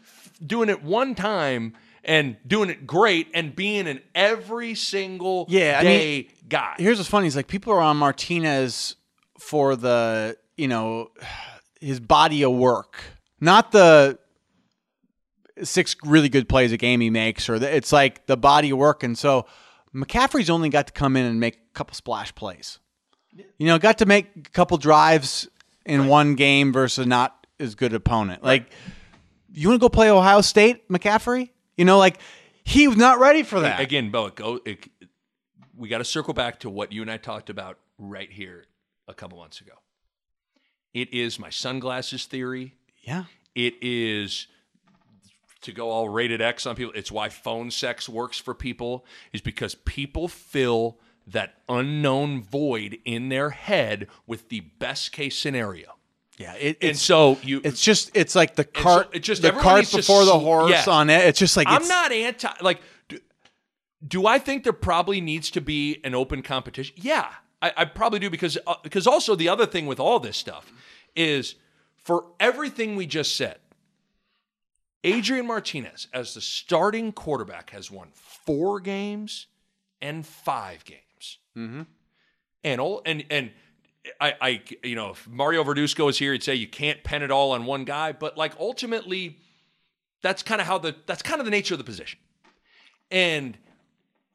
doing 0.46 0.70
it 0.70 0.82
one 0.84 1.14
time 1.14 1.76
and 2.04 2.38
doing 2.46 2.70
it 2.70 2.88
great 2.88 3.28
and 3.34 3.56
being 3.56 3.88
an 3.88 4.02
every 4.16 4.76
single 4.76 5.46
Yeah, 5.50 5.78
I 5.80 5.84
day 5.84 6.18
mean, 6.18 6.32
guy. 6.48 6.76
Here's 6.78 6.98
what's 6.98 7.10
funny 7.10 7.28
is 7.28 7.36
like 7.36 7.48
people 7.48 7.74
are 7.74 7.82
on 7.82 7.98
Martinez 7.98 8.96
for 9.38 9.76
the 9.76 10.38
you 10.58 10.68
know 10.68 11.12
his 11.80 12.00
body 12.00 12.44
of 12.44 12.52
work, 12.52 13.02
not 13.40 13.72
the 13.72 14.20
six 15.64 15.96
really 16.04 16.30
good 16.30 16.48
plays 16.48 16.72
a 16.72 16.78
game 16.78 17.02
he 17.02 17.10
makes, 17.10 17.50
or 17.50 17.60
the, 17.60 17.74
it's 17.76 17.92
like 17.92 18.26
the 18.28 18.38
body 18.38 18.72
of 18.72 18.78
work. 18.78 19.04
And 19.04 19.18
so 19.18 19.46
McCaffrey's 19.94 20.50
only 20.50 20.70
got 20.70 20.88
to 20.88 20.94
come 20.94 21.18
in 21.18 21.26
and 21.26 21.40
make 21.40 21.56
a 21.56 21.74
couple 21.74 21.96
splash 21.96 22.34
plays. 22.36 22.80
You 23.58 23.68
know, 23.68 23.78
got 23.80 24.00
to 24.00 24.06
make 24.06 24.28
a 24.36 24.50
couple 24.50 24.78
drives 24.78 25.48
in 25.86 26.08
one 26.08 26.36
game 26.36 26.74
versus 26.74 27.08
not 27.08 27.48
as 27.60 27.76
good 27.76 27.94
opponent. 27.94 28.44
Like, 28.44 28.70
you 29.52 29.70
want 29.70 29.80
to 29.80 29.84
go 29.84 29.90
play 29.90 30.10
Ohio 30.10 30.42
State, 30.42 30.88
McCaffrey? 30.90 31.50
You 31.80 31.86
know, 31.86 31.98
like 31.98 32.20
he 32.66 32.90
was 32.90 32.98
not 32.98 33.20
ready 33.20 33.42
for 33.42 33.62
that. 33.62 33.80
Again, 33.80 34.12
Bo, 34.12 34.26
it 34.26 34.36
go. 34.36 34.60
It, 34.66 34.86
we 35.78 35.88
got 35.88 36.00
to 36.00 36.04
circle 36.04 36.34
back 36.34 36.60
to 36.60 36.70
what 36.70 36.92
you 36.92 37.02
and 37.02 37.10
I 37.10 37.16
talked 37.16 37.50
about 37.50 37.80
right 37.98 38.30
here 38.30 38.66
a 39.08 39.14
couple 39.14 39.38
months 39.38 39.62
ago. 39.62 39.72
It 40.94 41.14
is 41.14 41.40
my 41.40 41.50
sunglasses 41.50 42.26
theory. 42.26 42.76
Yeah. 43.02 43.24
It 43.56 43.76
is 43.82 44.48
to 45.62 45.72
go 45.72 45.90
all 45.90 46.10
rated 46.10 46.42
X 46.42 46.66
on 46.66 46.76
people. 46.76 46.92
It's 46.98 47.14
why 47.14 47.30
phone 47.30 47.72
sex 47.72 48.10
works 48.10 48.38
for 48.38 48.54
people 48.54 49.06
is 49.32 49.40
because 49.40 49.74
people 49.74 50.28
fill 50.28 51.00
that 51.28 51.62
unknown 51.70 52.44
void 52.44 52.98
in 53.06 53.30
their 53.30 53.52
head 53.52 54.08
with 54.28 54.50
the 54.50 54.60
best 54.80 55.14
case 55.14 55.38
scenario. 55.38 55.99
Yeah, 56.40 56.54
it, 56.54 56.78
And 56.82 56.92
it's 56.92 57.02
so 57.02 57.38
you 57.44 57.60
it's 57.66 57.84
just 57.84 58.12
it's 58.16 58.34
like 58.34 58.56
the 58.56 58.64
cart 58.64 59.12
just- 59.22 59.42
the 59.42 59.52
cart 59.52 59.92
before 59.92 60.24
the 60.24 60.40
horse 60.40 60.72
yeah. 60.72 60.86
on 60.88 61.10
it. 61.10 61.26
It's 61.26 61.38
just 61.38 61.58
like 61.58 61.68
I'm 61.70 61.86
not 61.88 62.14
anti 62.14 62.50
like 62.62 62.82
do, 63.10 63.20
do 64.08 64.26
I 64.26 64.40
think 64.40 64.64
there 64.64 64.74
probably 64.74 65.20
needs 65.20 65.52
to 65.52 65.62
be 65.62 66.00
an 66.06 66.16
open 66.16 66.42
competition? 66.42 66.96
Yeah. 66.98 67.28
I, 67.62 67.74
I 67.76 67.86
probably 67.86 68.20
do 68.20 68.30
because 68.30 68.58
uh, 68.66 68.76
because 68.84 69.06
also 69.06 69.36
the 69.36 69.50
other 69.50 69.66
thing 69.66 69.86
with 69.86 70.00
all 70.00 70.18
this 70.22 70.38
stuff 70.38 70.72
is 71.14 71.56
for 71.98 72.26
everything 72.40 72.96
we 72.96 73.06
just 73.06 73.36
said, 73.36 73.58
Adrian 75.04 75.46
Martinez 75.46 76.08
as 76.14 76.34
the 76.34 76.42
starting 76.42 77.12
quarterback 77.12 77.72
has 77.72 77.92
won 77.92 78.12
four 78.14 78.80
games 78.80 79.48
and 80.02 80.26
five 80.26 80.86
games. 80.86 81.38
And 82.64 82.80
all 82.80 83.02
and 83.06 83.26
and 83.30 83.52
I, 84.20 84.34
I 84.42 84.62
you 84.84 84.96
know 84.96 85.12
if 85.12 85.28
Mario 85.28 85.64
Verduzco 85.64 86.10
is 86.10 86.18
here, 86.18 86.34
he'd 86.34 86.44
say 86.44 86.56
you 86.56 86.68
can't 86.68 87.04
pen 87.04 87.24
it 87.24 87.32
all 87.32 87.52
on 87.52 87.66
one 87.66 87.84
guy, 87.84 88.12
but 88.12 88.38
like 88.38 88.54
ultimately, 88.60 89.38
that's 90.22 90.44
kind 90.44 90.62
of 90.62 90.68
how 90.68 90.78
the 90.78 90.96
that's 91.06 91.22
kind 91.22 91.40
of 91.40 91.46
the 91.46 91.52
nature 91.52 91.74
of 91.74 91.78
the 91.78 91.84
position. 91.84 92.20
And 93.12 93.58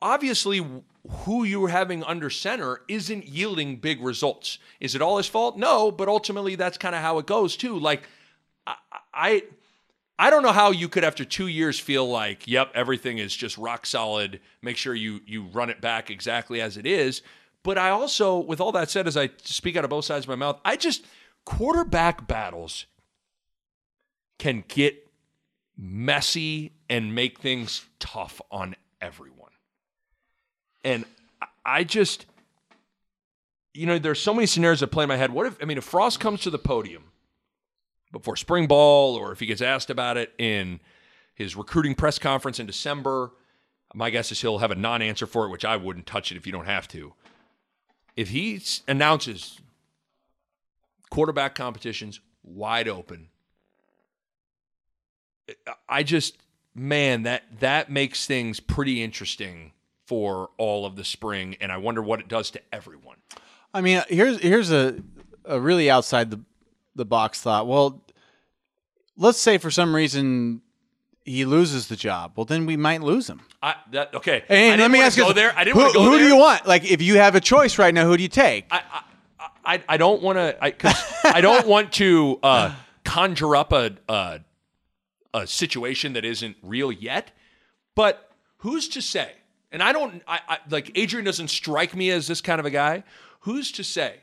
obviously, 0.02 0.64
who 1.08 1.44
you're 1.44 1.68
having 1.68 2.02
under 2.04 2.30
center 2.30 2.80
isn't 2.88 3.26
yielding 3.26 3.76
big 3.76 4.02
results. 4.02 4.58
Is 4.80 4.94
it 4.94 5.02
all 5.02 5.16
his 5.16 5.26
fault? 5.26 5.56
No, 5.56 5.90
but 5.90 6.08
ultimately, 6.08 6.56
that's 6.56 6.78
kind 6.78 6.94
of 6.94 7.00
how 7.00 7.18
it 7.18 7.26
goes 7.26 7.56
too. 7.56 7.78
Like 7.78 8.02
I, 8.66 8.76
I 9.12 9.42
I 10.18 10.30
don't 10.30 10.42
know 10.42 10.52
how 10.52 10.70
you 10.70 10.88
could 10.88 11.04
after 11.04 11.24
two 11.24 11.48
years 11.48 11.80
feel 11.80 12.08
like, 12.08 12.46
yep, 12.46 12.70
everything 12.74 13.18
is 13.18 13.34
just 13.34 13.58
rock 13.58 13.84
solid. 13.84 14.40
Make 14.62 14.76
sure 14.76 14.94
you 14.94 15.20
you 15.26 15.44
run 15.44 15.70
it 15.70 15.80
back 15.80 16.10
exactly 16.10 16.60
as 16.60 16.76
it 16.76 16.86
is. 16.86 17.22
But 17.64 17.78
I 17.78 17.90
also, 17.90 18.38
with 18.38 18.60
all 18.60 18.70
that 18.72 18.90
said, 18.90 19.08
as 19.08 19.16
I 19.16 19.30
speak 19.42 19.76
out 19.76 19.84
of 19.84 19.90
both 19.90 20.04
sides 20.04 20.26
of 20.26 20.28
my 20.28 20.36
mouth, 20.36 20.60
I 20.64 20.76
just 20.76 21.04
quarterback 21.44 22.28
battles 22.28 22.86
can 24.38 24.62
get 24.68 25.10
messy 25.76 26.72
and 26.88 27.14
make 27.14 27.40
things 27.40 27.86
tough 27.98 28.40
on 28.50 28.76
everyone. 29.00 29.50
And 30.84 31.06
I- 31.64 31.84
just, 31.84 32.26
you 33.72 33.86
know, 33.86 33.98
there's 33.98 34.20
so 34.20 34.34
many 34.34 34.46
scenarios 34.46 34.80
that 34.80 34.88
play 34.88 35.04
in 35.04 35.08
my 35.08 35.16
head. 35.16 35.32
What 35.32 35.46
if, 35.46 35.56
I 35.62 35.64
mean, 35.64 35.78
if 35.78 35.84
Frost 35.84 36.20
comes 36.20 36.42
to 36.42 36.50
the 36.50 36.58
podium 36.58 37.04
before 38.12 38.36
spring 38.36 38.66
ball 38.66 39.16
or 39.16 39.32
if 39.32 39.40
he 39.40 39.46
gets 39.46 39.62
asked 39.62 39.88
about 39.88 40.18
it 40.18 40.34
in 40.36 40.80
his 41.34 41.56
recruiting 41.56 41.94
press 41.94 42.18
conference 42.18 42.60
in 42.60 42.66
December, 42.66 43.32
my 43.94 44.10
guess 44.10 44.30
is 44.30 44.42
he'll 44.42 44.58
have 44.58 44.70
a 44.70 44.74
non 44.74 45.00
answer 45.00 45.26
for 45.26 45.46
it, 45.46 45.48
which 45.48 45.64
I 45.64 45.76
wouldn't 45.76 46.06
touch 46.06 46.30
it 46.30 46.36
if 46.36 46.46
you 46.46 46.52
don't 46.52 46.66
have 46.66 46.86
to. 46.88 47.14
If 48.16 48.28
he 48.28 48.62
announces 48.86 49.60
quarterback 51.10 51.54
competitions 51.54 52.20
wide 52.42 52.88
open, 52.88 53.28
I 55.88 56.02
just 56.02 56.36
man 56.74 57.22
that 57.22 57.44
that 57.60 57.90
makes 57.90 58.26
things 58.26 58.60
pretty 58.60 59.02
interesting 59.02 59.72
for 60.06 60.50
all 60.58 60.86
of 60.86 60.96
the 60.96 61.04
spring 61.04 61.56
and 61.60 61.70
I 61.72 61.76
wonder 61.76 62.02
what 62.02 62.20
it 62.20 62.28
does 62.28 62.50
to 62.52 62.60
everyone. 62.72 63.16
I 63.72 63.80
mean, 63.80 64.02
here's 64.08 64.40
here's 64.40 64.70
a 64.70 65.02
a 65.44 65.60
really 65.60 65.90
outside 65.90 66.30
the 66.30 66.40
the 66.94 67.04
box 67.04 67.40
thought. 67.40 67.66
Well, 67.66 68.02
let's 69.16 69.38
say 69.38 69.58
for 69.58 69.70
some 69.70 69.94
reason 69.94 70.62
he 71.24 71.44
loses 71.44 71.88
the 71.88 71.96
job. 71.96 72.32
Well, 72.36 72.44
then 72.44 72.66
we 72.66 72.76
might 72.76 73.02
lose 73.02 73.28
him. 73.28 73.40
I 73.62 73.76
that 73.92 74.14
okay. 74.14 74.44
And 74.48 74.80
let 74.80 74.90
me 74.90 75.00
ask 75.00 75.16
you 75.16 75.32
there. 75.32 75.52
I 75.56 75.64
didn't 75.64 75.80
who, 75.80 75.90
who 75.90 76.18
do 76.18 76.26
you 76.26 76.36
want? 76.36 76.66
Like, 76.66 76.84
if 76.84 77.00
you 77.00 77.16
have 77.16 77.34
a 77.34 77.40
choice 77.40 77.78
right 77.78 77.92
now, 77.92 78.06
who 78.06 78.16
do 78.16 78.22
you 78.22 78.28
take? 78.28 78.66
I, 78.70 78.82
I, 79.64 79.82
I, 79.88 79.96
don't 79.96 80.22
want 80.22 80.36
to. 80.36 80.56
I, 80.62 80.74
I 81.24 81.40
don't 81.40 81.66
want 81.66 81.92
to 81.94 82.38
uh, 82.42 82.74
conjure 83.04 83.56
up 83.56 83.72
a, 83.72 83.92
a 84.08 84.40
a 85.32 85.46
situation 85.46 86.12
that 86.12 86.24
isn't 86.24 86.56
real 86.62 86.92
yet. 86.92 87.32
But 87.94 88.30
who's 88.58 88.88
to 88.90 89.02
say? 89.02 89.32
And 89.72 89.82
I 89.82 89.92
don't. 89.92 90.22
I, 90.28 90.40
I 90.48 90.58
like 90.68 90.92
Adrian 90.94 91.24
doesn't 91.24 91.48
strike 91.48 91.96
me 91.96 92.10
as 92.10 92.26
this 92.26 92.40
kind 92.40 92.60
of 92.60 92.66
a 92.66 92.70
guy. 92.70 93.02
Who's 93.40 93.72
to 93.72 93.84
say 93.84 94.16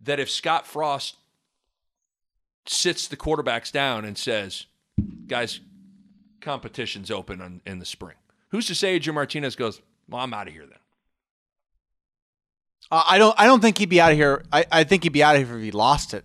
that 0.00 0.18
if 0.20 0.30
Scott 0.30 0.66
Frost 0.66 1.16
sits 2.66 3.08
the 3.08 3.16
quarterbacks 3.16 3.70
down 3.70 4.04
and 4.04 4.16
says, 4.16 4.66
"Guys, 5.26 5.60
competition's 6.52 7.10
open 7.10 7.40
on, 7.42 7.60
in 7.66 7.78
the 7.78 7.84
spring," 7.84 8.16
who's 8.50 8.66
to 8.66 8.74
say 8.74 8.94
Adrian 8.94 9.14
Martinez 9.14 9.54
goes, 9.56 9.80
"Well, 10.08 10.22
I'm 10.22 10.32
out 10.32 10.48
of 10.48 10.54
here 10.54 10.66
then." 10.66 10.78
Uh, 12.90 13.02
I 13.06 13.18
don't. 13.18 13.34
I 13.38 13.46
don't 13.46 13.60
think 13.60 13.78
he'd 13.78 13.88
be 13.90 14.00
out 14.00 14.12
of 14.12 14.18
here. 14.18 14.44
I, 14.52 14.64
I 14.72 14.84
think 14.84 15.02
he'd 15.02 15.12
be 15.12 15.22
out 15.22 15.36
of 15.36 15.46
here 15.46 15.56
if 15.58 15.62
he 15.62 15.70
lost 15.70 16.14
it. 16.14 16.24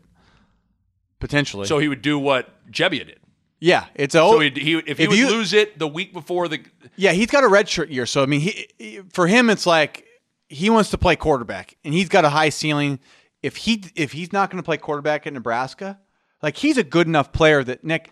Potentially. 1.19 1.67
So 1.67 1.79
he 1.79 1.87
would 1.87 2.01
do 2.01 2.19
what 2.19 2.49
Gebbia 2.71 3.05
did. 3.05 3.19
yeah, 3.59 3.85
it's 3.95 4.13
So 4.13 4.35
oh. 4.35 4.39
he'd, 4.39 4.57
he 4.57 4.75
if 4.77 4.97
he 4.97 5.03
if 5.03 5.09
would 5.09 5.17
you- 5.17 5.29
lose 5.29 5.53
it 5.53 5.77
the 5.79 5.87
week 5.87 6.13
before 6.13 6.47
the 6.47 6.59
Yeah, 6.95 7.11
he's 7.13 7.27
got 7.27 7.43
a 7.43 7.47
redshirt 7.47 7.89
year, 7.91 8.05
so 8.05 8.23
I 8.23 8.25
mean, 8.25 8.41
he, 8.41 8.67
he- 8.77 9.01
for 9.11 9.27
him, 9.27 9.49
it's 9.49 9.65
like 9.65 10.05
he 10.49 10.69
wants 10.69 10.89
to 10.91 10.97
play 10.97 11.15
quarterback, 11.15 11.75
and 11.83 11.93
he's 11.93 12.09
got 12.09 12.25
a 12.25 12.29
high 12.29 12.49
ceiling. 12.49 12.99
If 13.41 13.57
he 13.57 13.83
if 13.95 14.11
he's 14.13 14.31
not 14.33 14.49
going 14.49 14.61
to 14.61 14.65
play 14.65 14.77
quarterback 14.77 15.25
at 15.27 15.33
Nebraska, 15.33 15.99
like 16.41 16.55
he's 16.57 16.77
a 16.77 16.83
good 16.83 17.07
enough 17.07 17.31
player 17.33 17.63
that 17.63 17.83
Nick, 17.83 18.11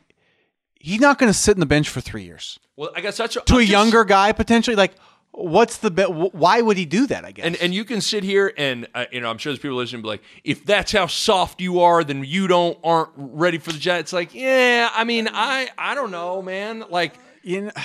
he's 0.81 0.99
not 0.99 1.17
going 1.19 1.31
to 1.31 1.37
sit 1.37 1.55
in 1.55 1.59
the 1.59 1.65
bench 1.65 1.89
for 1.89 2.01
three 2.01 2.23
years. 2.23 2.59
well, 2.75 2.91
I 2.95 3.01
guess 3.01 3.17
that's 3.17 3.37
To 3.45 3.57
a 3.57 3.61
younger 3.63 4.03
guy, 4.03 4.31
potentially, 4.31 4.75
like 4.75 4.93
what's 5.33 5.77
the 5.77 5.89
be- 5.89 6.03
why 6.03 6.61
would 6.61 6.75
he 6.77 6.85
do 6.85 7.07
that? 7.07 7.23
I 7.23 7.31
guess. 7.31 7.45
And 7.45 7.55
and 7.57 7.73
you 7.73 7.85
can 7.85 8.01
sit 8.01 8.23
here 8.23 8.53
and 8.57 8.87
uh, 8.93 9.05
you 9.11 9.21
know 9.21 9.29
I'm 9.29 9.37
sure 9.37 9.51
there's 9.51 9.59
people 9.61 9.77
listening 9.77 9.99
and 9.99 10.03
be 10.03 10.09
like, 10.09 10.23
if 10.43 10.65
that's 10.65 10.91
how 10.91 11.07
soft 11.07 11.61
you 11.61 11.79
are, 11.79 12.03
then 12.03 12.23
you 12.25 12.47
don't 12.47 12.77
aren't 12.83 13.11
ready 13.15 13.57
for 13.57 13.71
the 13.71 13.79
jet. 13.79 13.99
It's 14.01 14.13
like, 14.13 14.33
yeah, 14.35 14.89
I 14.93 15.03
mean, 15.05 15.29
I 15.31 15.69
I 15.77 15.95
don't 15.95 16.11
know, 16.11 16.41
man. 16.41 16.83
Like, 16.89 17.13
you 17.43 17.61
know, 17.61 17.71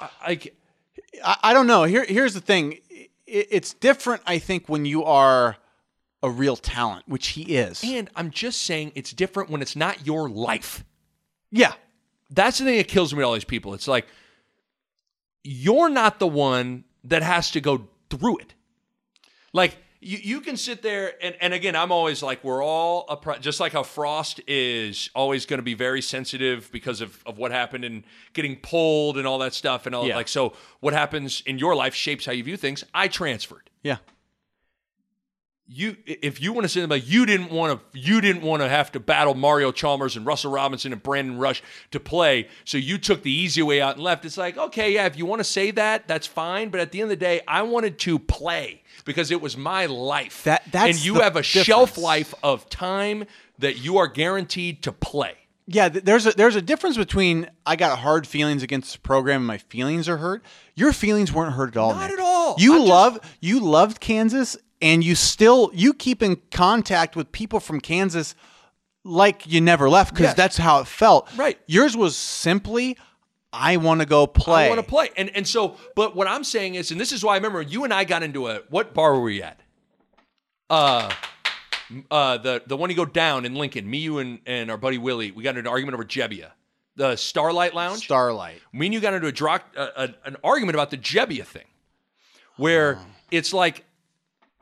I, 0.00 0.38
I, 1.24 1.36
I 1.42 1.52
don't 1.54 1.66
know. 1.66 1.84
Here, 1.84 2.04
here's 2.04 2.34
the 2.34 2.40
thing. 2.40 2.78
It, 2.90 3.10
it's 3.26 3.72
different, 3.74 4.22
I 4.26 4.38
think, 4.38 4.68
when 4.68 4.84
you 4.84 5.04
are 5.04 5.56
a 6.22 6.30
real 6.30 6.56
talent, 6.56 7.04
which 7.06 7.28
he 7.28 7.56
is. 7.56 7.82
and 7.84 8.08
I'm 8.16 8.30
just 8.30 8.62
saying 8.62 8.92
it's 8.94 9.12
different 9.12 9.50
when 9.50 9.60
it's 9.62 9.76
not 9.76 10.06
your 10.06 10.28
life. 10.28 10.84
Yeah, 11.56 11.72
That's 12.30 12.58
the 12.58 12.64
thing 12.64 12.76
that 12.78 12.88
kills 12.88 13.12
me 13.12 13.18
with 13.18 13.26
all 13.26 13.34
these 13.34 13.44
people. 13.44 13.74
It's 13.74 13.86
like 13.88 14.06
you're 15.42 15.88
not 15.88 16.18
the 16.18 16.26
one 16.26 16.84
that 17.04 17.22
has 17.22 17.50
to 17.52 17.60
go 17.60 17.88
through 18.10 18.38
it. 18.38 18.54
Like 19.52 19.76
you, 20.00 20.18
you 20.22 20.40
can 20.40 20.56
sit 20.56 20.82
there 20.82 21.12
and, 21.22 21.34
and 21.40 21.54
again 21.54 21.74
i'm 21.74 21.90
always 21.90 22.22
like 22.22 22.44
we're 22.44 22.62
all 22.62 23.06
a 23.08 23.16
pro- 23.16 23.38
just 23.38 23.58
like 23.58 23.72
how 23.72 23.82
frost 23.82 24.38
is 24.46 25.08
always 25.14 25.46
going 25.46 25.58
to 25.58 25.62
be 25.62 25.72
very 25.72 26.02
sensitive 26.02 26.70
because 26.72 27.00
of, 27.00 27.22
of 27.24 27.38
what 27.38 27.52
happened 27.52 27.84
and 27.86 28.04
getting 28.34 28.56
pulled 28.56 29.16
and 29.16 29.26
all 29.26 29.38
that 29.38 29.54
stuff 29.54 29.86
and 29.86 29.94
all 29.94 30.06
Yeah. 30.06 30.16
like 30.16 30.28
so 30.28 30.52
what 30.80 30.92
happens 30.92 31.42
in 31.46 31.58
your 31.58 31.74
life 31.74 31.94
shapes 31.94 32.26
how 32.26 32.32
you 32.32 32.44
view 32.44 32.58
things 32.58 32.84
i 32.92 33.08
transferred 33.08 33.70
Yeah. 33.82 33.96
You 35.66 35.96
if 36.04 36.42
you 36.42 36.52
want 36.52 36.64
to 36.64 36.68
say 36.68 36.84
like 36.84 37.08
you 37.08 37.24
didn't 37.24 37.50
want 37.50 37.80
to 37.92 37.98
you 37.98 38.20
didn't 38.20 38.42
want 38.42 38.62
to 38.62 38.68
have 38.68 38.92
to 38.92 39.00
battle 39.00 39.34
Mario 39.34 39.72
Chalmers 39.72 40.14
and 40.16 40.26
Russell 40.26 40.50
Robinson 40.52 40.92
and 40.92 41.02
Brandon 41.02 41.38
Rush 41.38 41.62
to 41.90 41.98
play, 41.98 42.48
so 42.64 42.76
you 42.76 42.98
took 42.98 43.22
the 43.22 43.32
easy 43.32 43.62
way 43.62 43.80
out 43.80 43.94
and 43.94 44.02
left. 44.04 44.24
It's 44.26 44.36
like 44.36 44.58
okay, 44.58 44.92
yeah, 44.92 45.06
if 45.06 45.16
you 45.16 45.24
want 45.24 45.40
to 45.40 45.44
say 45.44 45.70
that, 45.70 46.06
that's 46.06 46.26
fine. 46.26 46.68
But 46.68 46.80
at 46.80 46.92
the 46.92 47.00
end 47.00 47.06
of 47.10 47.18
the 47.18 47.24
day, 47.24 47.40
I 47.48 47.62
wanted 47.62 47.98
to 48.00 48.18
play 48.18 48.82
because 49.06 49.30
it 49.30 49.40
was 49.40 49.56
my 49.56 49.86
life. 49.86 50.44
That- 50.44 50.62
that's 50.70 50.96
and 50.96 51.04
you 51.04 51.14
have 51.20 51.36
a 51.36 51.42
shelf 51.42 51.96
life 51.96 52.34
of 52.42 52.68
time 52.68 53.24
that 53.58 53.78
you 53.78 53.96
are 53.98 54.06
guaranteed 54.08 54.82
to 54.82 54.92
play. 54.92 55.34
Yeah, 55.66 55.88
there's 55.88 56.26
a 56.26 56.32
there's 56.32 56.56
a 56.56 56.62
difference 56.62 56.98
between 56.98 57.48
I 57.64 57.76
got 57.76 57.98
hard 58.00 58.26
feelings 58.26 58.62
against 58.62 58.92
the 58.92 58.98
program 58.98 59.36
and 59.40 59.46
my 59.46 59.56
feelings 59.56 60.10
are 60.10 60.18
hurt. 60.18 60.44
Your 60.74 60.92
feelings 60.92 61.32
weren't 61.32 61.54
hurt 61.54 61.70
at 61.70 61.76
all. 61.78 61.94
Not 61.94 62.10
Nick. 62.10 62.18
at 62.18 62.22
all. 62.22 62.56
You 62.58 62.74
I'm 62.74 62.78
just- 62.80 62.90
love 62.90 63.18
you 63.40 63.60
loved 63.60 63.98
Kansas 63.98 64.58
and 64.84 65.02
you 65.02 65.14
still 65.16 65.70
you 65.74 65.92
keep 65.94 66.22
in 66.22 66.36
contact 66.52 67.16
with 67.16 67.32
people 67.32 67.58
from 67.58 67.80
Kansas 67.80 68.34
like 69.02 69.46
you 69.46 69.60
never 69.60 69.88
left 69.90 70.12
because 70.12 70.26
Yes. 70.26 70.34
that's 70.36 70.56
how 70.58 70.80
it 70.80 70.86
felt. 70.86 71.28
Right. 71.36 71.58
Yours 71.66 71.96
was 71.96 72.16
simply 72.16 72.96
I 73.52 73.76
want 73.78 74.00
to 74.00 74.06
go 74.06 74.26
play. 74.26 74.66
I 74.66 74.68
want 74.68 74.80
to 74.80 74.86
play, 74.86 75.10
and 75.16 75.30
and 75.30 75.46
so, 75.46 75.76
but 75.94 76.16
what 76.16 76.26
I'm 76.26 76.42
saying 76.42 76.74
is, 76.74 76.90
and 76.90 77.00
this 77.00 77.12
is 77.12 77.22
why 77.24 77.34
I 77.34 77.36
remember 77.36 77.62
you 77.62 77.84
and 77.84 77.94
I 77.94 78.02
got 78.04 78.22
into 78.24 78.48
a 78.48 78.62
what 78.68 78.92
bar 78.94 79.14
were 79.14 79.22
we 79.22 79.42
at? 79.42 79.60
Uh, 80.68 81.08
uh, 82.10 82.38
the 82.38 82.62
the 82.66 82.76
one 82.76 82.90
you 82.90 82.96
go 82.96 83.04
down 83.04 83.44
in 83.44 83.54
Lincoln. 83.54 83.88
Me, 83.88 83.98
you, 83.98 84.18
and 84.18 84.40
and 84.46 84.70
our 84.72 84.76
buddy 84.76 84.98
Willie. 84.98 85.30
We 85.30 85.44
got 85.44 85.50
into 85.50 85.60
an 85.60 85.66
argument 85.68 85.94
over 85.94 86.04
Gebbia, 86.04 86.50
the 86.96 87.14
Starlight 87.14 87.74
Lounge. 87.74 88.02
Starlight. 88.02 88.60
Me 88.72 88.86
and 88.86 88.94
you 88.94 89.00
got 89.00 89.14
into 89.14 89.28
a, 89.28 89.32
dro- 89.32 89.58
uh, 89.76 89.88
a 89.96 90.08
an 90.24 90.36
argument 90.42 90.74
about 90.74 90.90
the 90.90 90.98
Gebbia 90.98 91.44
thing, 91.44 91.66
where 92.56 92.98
it's 93.30 93.52
like. 93.52 93.84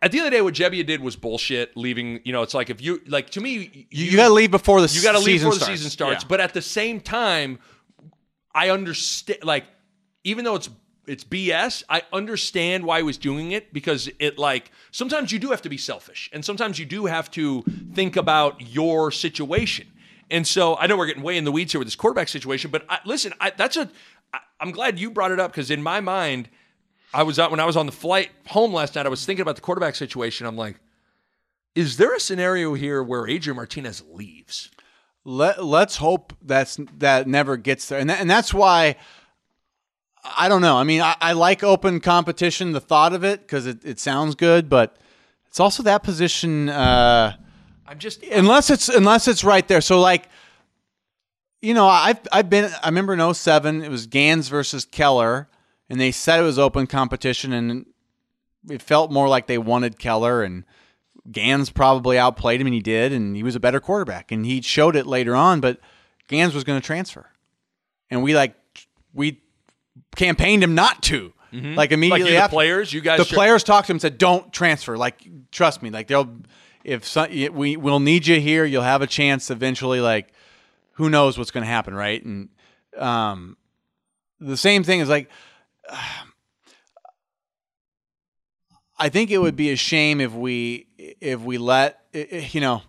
At 0.02 0.10
the 0.10 0.18
end 0.18 0.26
of 0.26 0.32
the 0.32 0.36
day, 0.38 0.42
what 0.42 0.54
Gebbia 0.54 0.84
did 0.84 1.00
was 1.00 1.14
bullshit. 1.14 1.76
Leaving, 1.76 2.20
you 2.24 2.32
know, 2.32 2.42
it's 2.42 2.54
like 2.54 2.70
if 2.70 2.82
you 2.82 3.00
like 3.06 3.30
to 3.30 3.40
me, 3.40 3.86
You, 3.90 4.06
you 4.06 4.16
got 4.16 4.28
to 4.28 4.34
leave 4.34 4.50
before 4.50 4.80
the 4.80 4.88
you 4.92 5.00
got 5.02 5.12
to 5.12 5.18
leave 5.18 5.26
season 5.26 5.48
before 5.50 5.54
the 5.54 5.64
starts. 5.64 5.78
season 5.80 5.90
starts. 5.90 6.24
Yeah. 6.24 6.28
But 6.28 6.40
at 6.40 6.52
the 6.52 6.60
same 6.62 7.00
time, 7.00 7.60
I 8.54 8.70
understand. 8.70 9.44
Like, 9.44 9.64
even 10.24 10.44
though 10.44 10.56
it's 10.56 10.68
it's 11.06 11.24
BS, 11.24 11.84
I 11.88 12.02
understand 12.12 12.84
why 12.84 12.98
he 12.98 13.02
was 13.04 13.16
doing 13.16 13.52
it 13.52 13.72
because 13.72 14.10
it 14.18 14.38
like 14.38 14.70
sometimes 14.90 15.30
you 15.32 15.38
do 15.38 15.50
have 15.50 15.62
to 15.62 15.68
be 15.68 15.78
selfish, 15.78 16.28
and 16.32 16.44
sometimes 16.44 16.78
you 16.80 16.84
do 16.84 17.06
have 17.06 17.30
to 17.32 17.62
think 17.94 18.16
about 18.16 18.60
your 18.60 19.12
situation. 19.12 19.86
And 20.32 20.46
so 20.46 20.76
I 20.76 20.86
know 20.88 20.96
we're 20.96 21.06
getting 21.06 21.22
way 21.22 21.36
in 21.36 21.44
the 21.44 21.52
weeds 21.52 21.72
here 21.72 21.78
with 21.78 21.86
this 21.86 21.96
quarterback 21.96 22.28
situation, 22.28 22.70
but 22.70 22.84
I, 22.88 22.98
listen, 23.04 23.32
I, 23.40 23.50
that's 23.50 23.76
a. 23.76 23.88
I, 24.34 24.38
I'm 24.60 24.70
glad 24.72 24.98
you 24.98 25.10
brought 25.10 25.30
it 25.30 25.38
up 25.38 25.52
because 25.52 25.70
in 25.70 25.82
my 25.82 26.00
mind, 26.00 26.48
I 27.14 27.22
was 27.24 27.39
out 27.39 27.51
when 27.51 27.60
I 27.60 27.64
was 27.64 27.76
on 27.76 27.86
the 27.86 27.93
flight 27.93 28.30
home 28.47 28.72
last 28.72 28.94
night. 28.94 29.06
I 29.06 29.10
was 29.10 29.24
thinking 29.24 29.43
about 29.43 29.56
the 29.56 29.62
quarterback 29.62 29.94
situation. 29.94 30.47
I'm 30.47 30.56
like, 30.56 30.80
is 31.74 31.97
there 31.97 32.14
a 32.14 32.20
scenario 32.20 32.74
here 32.74 33.02
where 33.02 33.28
Adrian 33.28 33.56
Martinez 33.56 34.02
leaves? 34.10 34.70
Let 35.24 35.64
Let's 35.64 35.97
hope 35.97 36.32
that's 36.43 36.78
that 36.98 37.28
never 37.28 37.56
gets 37.56 37.89
there, 37.89 37.98
and 37.98 38.10
that, 38.10 38.20
and 38.20 38.30
that's 38.30 38.52
why. 38.52 38.97
I 40.24 40.48
don't 40.48 40.62
know. 40.62 40.76
I 40.76 40.84
mean, 40.84 41.01
I, 41.01 41.16
I 41.20 41.32
like 41.32 41.64
open 41.64 41.98
competition, 41.98 42.70
the 42.70 42.80
thought 42.80 43.12
of 43.12 43.24
it, 43.24 43.40
because 43.40 43.66
it, 43.66 43.84
it 43.84 43.98
sounds 43.98 44.36
good, 44.36 44.68
but 44.68 44.97
it's 45.48 45.59
also 45.59 45.82
that 45.82 46.05
position. 46.05 46.68
Uh, 46.68 47.36
I'm 47.86 47.98
just 47.98 48.22
unless 48.24 48.70
it's 48.70 48.89
unless 48.89 49.26
it's 49.28 49.43
right 49.44 49.66
there. 49.66 49.80
So 49.80 50.01
like, 50.01 50.28
you 51.60 51.74
know, 51.74 51.86
I've 51.86 52.20
I've 52.32 52.48
been. 52.48 52.70
I 52.82 52.89
remember 52.89 53.12
in 53.12 53.34
07, 53.34 53.82
it 53.82 53.90
was 53.90 54.06
Ganz 54.06 54.48
versus 54.48 54.84
Keller, 54.84 55.48
and 55.90 56.00
they 56.00 56.10
said 56.12 56.40
it 56.40 56.44
was 56.44 56.59
open 56.59 56.86
competition, 56.86 57.52
and 57.52 57.86
it 58.70 58.82
felt 58.82 59.10
more 59.10 59.28
like 59.28 59.46
they 59.46 59.59
wanted 59.59 59.98
Keller, 59.98 60.42
and 60.42 60.64
Ganz 61.30 61.70
probably 61.70 62.18
outplayed 62.18 62.60
him, 62.60 62.66
and 62.66 62.74
he 62.74 62.80
did, 62.80 63.12
and 63.12 63.36
he 63.36 63.42
was 63.42 63.54
a 63.54 63.60
better 63.60 63.78
quarterback, 63.80 64.32
and 64.32 64.44
he 64.44 64.60
showed 64.60 64.96
it 64.96 65.06
later 65.06 65.36
on. 65.36 65.60
But 65.60 65.78
Ganz 66.28 66.54
was 66.54 66.64
going 66.64 66.80
to 66.80 66.84
transfer, 66.86 67.26
and 68.10 68.22
we 68.22 68.34
like 68.34 68.54
we 69.14 69.40
campaigned 70.16 70.62
him 70.64 70.74
not 70.74 71.02
to. 71.04 71.32
Like 71.52 71.92
immediately 71.92 71.92
Mm-hmm. 71.92 72.10
like 72.10 72.18
you, 72.20 72.24
the 72.24 72.36
after 72.36 72.54
players, 72.54 72.92
you 72.94 73.00
guys. 73.02 73.18
the 73.18 73.24
should- 73.26 73.34
players 73.34 73.62
talked 73.62 73.86
to 73.88 73.92
him 73.92 73.96
and 73.96 74.00
said, 74.02 74.16
"Don't 74.16 74.50
transfer. 74.54 74.96
Like, 74.96 75.22
trust 75.50 75.82
me. 75.82 75.90
Like, 75.90 76.06
they'll 76.09 76.34
if 76.82 77.04
some, 77.06 77.28
we 77.52 77.76
we'll 77.76 78.00
need 78.00 78.26
you 78.26 78.40
here. 78.40 78.64
You'll 78.64 78.82
have 78.82 79.02
a 79.02 79.06
chance 79.06 79.50
eventually. 79.50 80.00
Like, 80.00 80.32
who 80.92 81.10
knows 81.10 81.36
what's 81.36 81.50
going 81.50 81.62
to 81.64 81.68
happen, 81.70 81.92
right?" 81.94 82.24
And 82.24 82.48
um, 82.96 83.59
the 84.40 84.56
same 84.56 84.82
thing 84.82 85.00
is 85.00 85.10
like, 85.10 85.28
I 88.98 89.09
think 89.09 89.31
it 89.31 89.39
would 89.39 89.56
be 89.56 89.70
a 89.70 89.77
shame 89.77 90.20
if 90.20 90.32
we 90.32 90.86
if 91.20 91.40
we 91.40 91.59
let 91.59 92.01
you 92.12 92.60
know. 92.60 92.82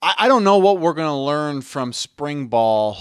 I, 0.00 0.14
I 0.20 0.28
don't 0.28 0.44
know 0.44 0.58
what 0.58 0.78
we're 0.78 0.94
going 0.94 1.08
to 1.08 1.14
learn 1.14 1.60
from 1.60 1.92
spring 1.92 2.46
ball 2.46 2.96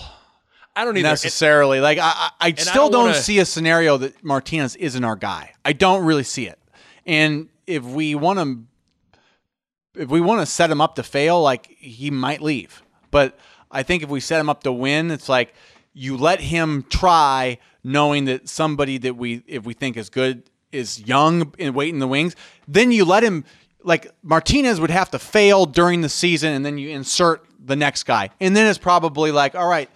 I 0.75 0.85
don't 0.85 0.97
either. 0.97 1.07
necessarily. 1.07 1.79
like 1.79 1.97
I, 1.97 2.11
I, 2.15 2.31
I 2.39 2.53
still 2.53 2.83
don't 2.83 2.91
don't, 2.91 3.03
wanna- 3.05 3.15
see 3.15 3.39
a 3.39 3.45
scenario 3.45 3.97
that 3.97 4.23
Martinez 4.23 4.75
isn't 4.75 5.03
our 5.03 5.15
guy. 5.15 5.53
I 5.65 5.73
don't 5.73 6.05
really 6.05 6.23
see 6.23 6.47
it. 6.47 6.59
And 7.05 7.49
if 7.65 7.83
we 7.83 8.15
want 8.15 8.39
to, 8.39 10.01
if 10.01 10.09
we 10.09 10.21
want 10.21 10.41
to 10.41 10.45
set 10.45 10.69
him 10.69 10.81
up 10.81 10.95
to 10.95 11.03
fail, 11.03 11.41
like 11.41 11.67
he 11.67 12.11
might 12.11 12.41
leave. 12.41 12.83
But 13.09 13.37
I 13.69 13.83
think 13.83 14.03
if 14.03 14.09
we 14.09 14.19
set 14.19 14.39
him 14.39 14.49
up 14.49 14.63
to 14.63 14.71
win, 14.71 15.11
it's 15.11 15.27
like 15.29 15.53
you 15.93 16.15
let 16.17 16.39
him 16.39 16.85
try, 16.89 17.57
knowing 17.83 18.25
that 18.25 18.47
somebody 18.49 18.97
that 18.99 19.15
we, 19.15 19.43
if 19.47 19.65
we 19.65 19.73
think 19.73 19.97
is 19.97 20.09
good, 20.09 20.43
is 20.71 20.99
young 21.01 21.53
and 21.59 21.75
waiting 21.75 21.95
in 21.95 21.99
the 21.99 22.07
wings. 22.07 22.35
Then 22.67 22.91
you 22.91 23.05
let 23.05 23.23
him. 23.23 23.43
Like 23.83 24.11
Martinez 24.21 24.79
would 24.79 24.91
have 24.91 25.09
to 25.11 25.19
fail 25.19 25.65
during 25.65 26.01
the 26.01 26.09
season, 26.09 26.53
and 26.53 26.63
then 26.65 26.77
you 26.77 26.89
insert 26.91 27.43
the 27.59 27.75
next 27.75 28.03
guy, 28.03 28.29
and 28.39 28.55
then 28.55 28.67
it's 28.67 28.77
probably 28.77 29.31
like, 29.31 29.55
all 29.55 29.67
right, 29.67 29.89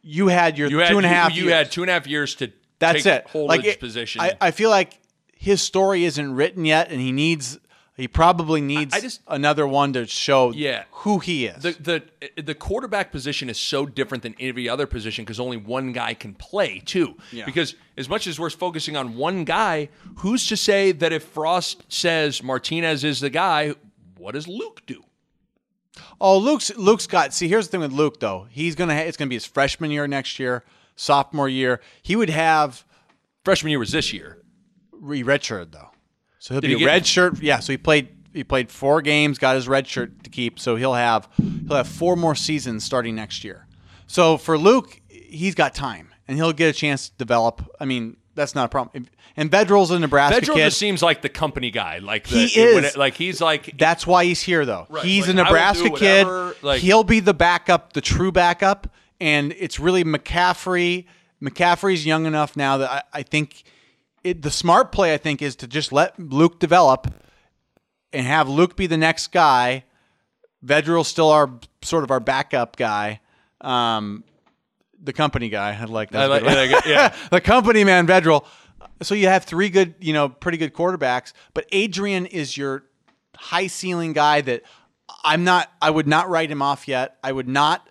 you 0.00 0.28
had 0.28 0.56
your 0.56 0.70
you 0.70 0.78
had 0.78 0.88
two 0.90 0.96
and 0.98 1.06
a 1.06 1.08
half. 1.08 1.32
You, 1.34 1.42
you 1.42 1.48
years. 1.48 1.58
had 1.58 1.72
two 1.72 1.82
and 1.82 1.90
a 1.90 1.94
half 1.94 2.06
years 2.06 2.36
to 2.36 2.52
That's 2.78 3.02
take 3.02 3.06
it. 3.24 3.26
Holdridge 3.32 3.48
Like 3.48 3.64
it- 3.64 3.80
position. 3.80 4.20
I, 4.20 4.34
I 4.40 4.50
feel 4.52 4.70
like 4.70 5.00
his 5.36 5.60
story 5.60 6.04
isn't 6.04 6.34
written 6.34 6.64
yet, 6.64 6.90
and 6.92 7.00
he 7.00 7.10
needs. 7.10 7.58
He 7.94 8.08
probably 8.08 8.60
needs 8.62 8.94
I 8.94 9.00
just- 9.00 9.20
another 9.28 9.66
one 9.66 9.92
to 9.92 10.06
show 10.06 10.50
Yeah. 10.52 10.84
who 10.90 11.18
he 11.18 11.44
is. 11.46 11.62
the 11.62 11.72
the 12.36 12.42
the 12.42 12.54
quarterback 12.54 13.12
position 13.12 13.50
is 13.50 13.58
so 13.58 13.84
different 13.84 14.22
than 14.22 14.34
every 14.40 14.68
other 14.68 14.86
position 14.86 15.24
because 15.24 15.38
only 15.38 15.58
one 15.58 15.92
guy 15.92 16.14
can 16.14 16.34
play 16.34 16.78
too. 16.84 17.16
Yeah. 17.30 17.44
Because 17.44 17.74
as 17.98 18.08
much 18.08 18.26
as 18.26 18.40
we're 18.40 18.48
focusing 18.50 18.96
on 18.96 19.16
one 19.16 19.44
guy, 19.44 19.90
who's 20.16 20.46
to 20.48 20.56
say 20.56 20.92
that 20.92 21.12
if 21.12 21.22
Frost 21.22 21.84
says 21.92 22.42
Martinez 22.42 23.04
is 23.04 23.20
the 23.20 23.30
guy, 23.30 23.74
what 24.16 24.32
does 24.32 24.48
Luke 24.48 24.82
do? 24.86 25.04
oh, 26.20 26.38
Luke's 26.38 26.74
Luke's 26.76 27.06
got. 27.06 27.34
See, 27.34 27.46
here's 27.48 27.66
the 27.68 27.72
thing 27.72 27.80
with 27.80 27.92
Luke 27.92 28.20
though. 28.20 28.46
He's 28.50 28.74
gonna. 28.74 28.94
Ha- 28.94 29.02
it's 29.02 29.18
gonna 29.18 29.28
be 29.28 29.36
his 29.36 29.44
freshman 29.46 29.90
year 29.90 30.08
next 30.08 30.38
year, 30.38 30.64
sophomore 30.96 31.48
year. 31.48 31.80
He 32.02 32.16
would 32.16 32.30
have 32.30 32.84
Freshman 33.44 33.68
year 33.70 33.78
was 33.78 33.92
this 33.92 34.12
year. 34.14 34.38
re 34.92 35.22
redshirt 35.22 35.72
though, 35.72 35.90
so 36.42 36.54
he'll 36.54 36.60
Did 36.60 36.68
be 36.68 36.76
he 36.78 36.82
a 36.82 36.86
red 36.86 37.06
shirt. 37.06 37.40
Yeah, 37.40 37.60
so 37.60 37.72
he 37.72 37.76
played. 37.76 38.08
He 38.32 38.42
played 38.42 38.70
four 38.70 39.00
games, 39.02 39.38
got 39.38 39.54
his 39.54 39.68
red 39.68 39.86
shirt 39.86 40.24
to 40.24 40.30
keep. 40.30 40.58
So 40.58 40.74
he'll 40.74 40.94
have 40.94 41.28
he'll 41.36 41.76
have 41.76 41.86
four 41.86 42.16
more 42.16 42.34
seasons 42.34 42.82
starting 42.82 43.14
next 43.14 43.44
year. 43.44 43.66
So 44.08 44.36
for 44.38 44.58
Luke, 44.58 45.00
he's 45.08 45.54
got 45.54 45.72
time, 45.74 46.08
and 46.26 46.36
he'll 46.36 46.52
get 46.52 46.68
a 46.68 46.72
chance 46.72 47.10
to 47.10 47.16
develop. 47.16 47.62
I 47.78 47.84
mean, 47.84 48.16
that's 48.34 48.54
not 48.56 48.64
a 48.64 48.68
problem. 48.68 49.06
And 49.36 49.50
Vedral's 49.50 49.90
a 49.92 49.98
Nebraska 49.98 50.40
Federal 50.40 50.56
kid. 50.56 50.64
just 50.64 50.78
seems 50.78 51.00
like 51.02 51.22
the 51.22 51.28
company 51.28 51.70
guy. 51.70 51.98
Like 51.98 52.26
He 52.26 52.46
the, 52.48 52.74
when 52.74 52.84
is. 52.84 52.94
it- 52.94 52.98
like 52.98 53.14
he's 53.14 53.40
like 53.40 53.78
That's 53.78 54.04
why 54.06 54.24
he's 54.24 54.42
here, 54.42 54.64
though. 54.66 54.86
Right, 54.90 55.04
He's 55.04 55.28
like, 55.28 55.36
a 55.36 55.38
I 55.38 55.42
will 55.42 55.44
do 55.44 55.84
Nebraska 55.84 55.90
kid. 55.90 56.62
like- 56.62 56.80
He'll 56.80 57.04
be 57.04 57.20
the 57.20 57.34
backup, 57.34 57.92
the 57.92 58.00
true 58.00 58.32
backup, 58.32 58.88
and 59.20 59.54
it's 59.58 59.78
really 59.78 60.04
McCaffrey. 60.04 61.04
McCaffrey's 61.42 62.04
young 62.06 62.26
enough 62.26 62.56
now 62.56 62.78
that 62.78 62.90
I, 62.90 63.02
I 63.20 63.22
think 63.22 63.62
it, 64.24 64.42
the 64.42 64.50
smart 64.50 64.92
play. 64.92 65.14
I 65.14 65.18
think 65.18 65.42
is 65.42 65.56
to 65.56 65.66
just 65.66 65.92
let 65.92 66.18
Luke 66.18 66.58
develop 66.58 67.12
and 68.12 68.26
have 68.26 68.48
Luke 68.48 68.76
be 68.76 68.86
the 68.86 68.96
next 68.96 69.28
guy. 69.32 69.84
Vedral's 70.64 71.08
still 71.08 71.30
our 71.30 71.50
sort 71.82 72.04
of 72.04 72.10
our 72.10 72.20
backup 72.20 72.76
guy. 72.76 73.20
Um, 73.60 74.24
the 75.02 75.12
company 75.12 75.48
guy. 75.48 75.76
I 75.80 75.84
like 75.84 76.10
that. 76.10 76.22
I 76.22 76.26
like- 76.26 76.44
That's 76.44 76.54
a 76.54 76.68
good 76.68 76.70
I 76.72 76.74
like 76.76 76.86
it, 76.86 76.90
yeah. 76.90 77.14
the 77.30 77.40
company 77.40 77.84
man, 77.84 78.06
Vedrill. 78.06 78.44
So 79.02 79.14
you 79.16 79.26
have 79.26 79.44
three 79.44 79.68
good, 79.68 79.94
you 79.98 80.12
know, 80.12 80.28
pretty 80.28 80.58
good 80.58 80.72
quarterbacks, 80.72 81.32
but 81.54 81.66
Adrian 81.72 82.26
is 82.26 82.56
your 82.56 82.84
high 83.36 83.66
ceiling 83.66 84.12
guy 84.12 84.40
that 84.42 84.62
I'm 85.24 85.42
not 85.42 85.68
I 85.80 85.90
would 85.90 86.06
not 86.06 86.28
write 86.28 86.50
him 86.50 86.62
off 86.62 86.86
yet. 86.86 87.16
I 87.24 87.32
would 87.32 87.48
not 87.48 87.88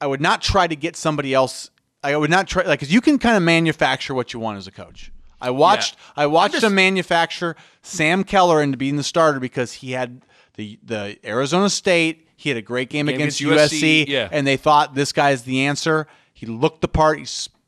I 0.00 0.06
would 0.06 0.20
not 0.20 0.40
try 0.42 0.68
to 0.68 0.76
get 0.76 0.94
somebody 0.96 1.34
else 1.34 1.70
I 2.04 2.16
would 2.16 2.30
not 2.30 2.46
try 2.46 2.62
like 2.64 2.78
cuz 2.80 2.92
you 2.92 3.00
can 3.00 3.18
kind 3.18 3.36
of 3.36 3.42
manufacture 3.42 4.14
what 4.14 4.32
you 4.32 4.38
want 4.38 4.58
as 4.58 4.68
a 4.68 4.70
coach. 4.70 5.10
I 5.40 5.50
watched 5.50 5.96
Yeah. 6.16 6.22
I 6.24 6.26
watched 6.26 6.54
just- 6.54 6.64
him 6.64 6.74
manufacture 6.74 7.56
Sam 7.82 8.24
Keller 8.24 8.62
into 8.62 8.76
being 8.76 8.96
the 8.96 9.02
starter 9.02 9.40
because 9.40 9.72
he 9.74 9.92
had 9.92 10.22
the 10.54 10.78
the 10.82 11.18
Arizona 11.24 11.70
State. 11.70 12.26
He 12.36 12.48
had 12.48 12.56
a 12.56 12.62
great 12.62 12.88
game, 12.88 13.06
Game 13.06 13.16
against, 13.16 13.40
against 13.40 13.72
USC, 13.72 14.04
USC, 14.04 14.08
yeah. 14.08 14.28
and 14.32 14.46
they 14.46 14.56
thought 14.56 14.94
this 14.94 15.12
guy's 15.12 15.42
the 15.42 15.60
answer. 15.66 16.06
He 16.32 16.46
looked 16.46 16.80
the 16.80 16.88
part. 16.88 17.18
He 17.18 17.26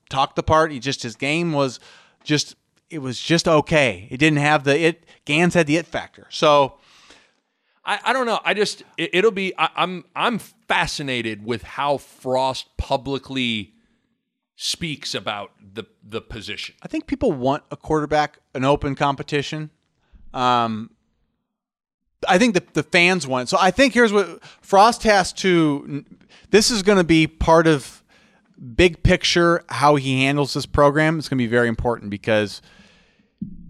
talked 0.09 0.35
the 0.37 0.43
part. 0.43 0.73
He 0.73 0.79
just 0.79 1.03
his 1.03 1.15
game 1.17 1.53
was 1.53 1.79
just 2.25 2.57
it 2.89 2.99
was 2.99 3.21
just 3.21 3.47
okay. 3.49 4.07
It 4.11 4.17
didn't 4.19 4.39
have 4.39 4.65
the 4.65 4.79
it. 4.79 5.05
Ganz 5.25 5.55
had 5.55 5.67
the 5.67 5.77
it 5.77 5.87
factor. 5.87 6.27
So 6.31 6.75
I, 7.85 7.99
I 8.05 8.13
don't 8.13 8.27
know. 8.27 8.41
I 8.45 8.55
just 8.55 8.83
it, 8.97 9.11
it'll 9.15 9.31
be. 9.31 9.53
I, 9.59 9.69
I'm 9.77 10.05
I'm 10.15 10.39
fascinated 10.39 11.45
with 11.45 11.63
how 11.63 11.99
Frost 11.99 12.77
publicly 12.77 13.75
speaks 14.65 15.13
about 15.13 15.51
the 15.75 15.83
the 16.09 16.21
position. 16.21 16.77
I 16.83 16.87
think 16.87 17.09
people 17.09 17.33
want 17.33 17.65
a 17.73 17.77
quarterback, 17.77 18.39
an 18.55 18.65
open 18.65 18.95
competition. 18.95 19.71
Um, 20.33 20.91
I 22.29 22.39
think 22.39 22.55
the, 22.55 22.63
the 22.73 22.85
fans 22.85 23.27
want 23.27 23.45
it. 23.45 23.51
So 23.51 23.59
I 23.61 23.73
think 23.73 23.93
here's 23.93 24.13
what 24.13 24.43
Frost 24.61 25.03
has 25.03 25.33
to. 25.35 26.05
This 26.51 26.71
is 26.71 26.85
going 26.85 26.99
to 26.99 27.05
be 27.05 27.27
part 27.27 27.67
of 27.67 28.05
big 28.77 29.03
picture 29.03 29.65
how 29.69 29.97
he 29.97 30.23
handles 30.23 30.55
this 30.55 30.67
program. 30.67 31.19
It's 31.19 31.29
going 31.29 31.39
to 31.39 31.43
be 31.45 31.49
very 31.51 31.67
important 31.67 32.11
because 32.13 32.63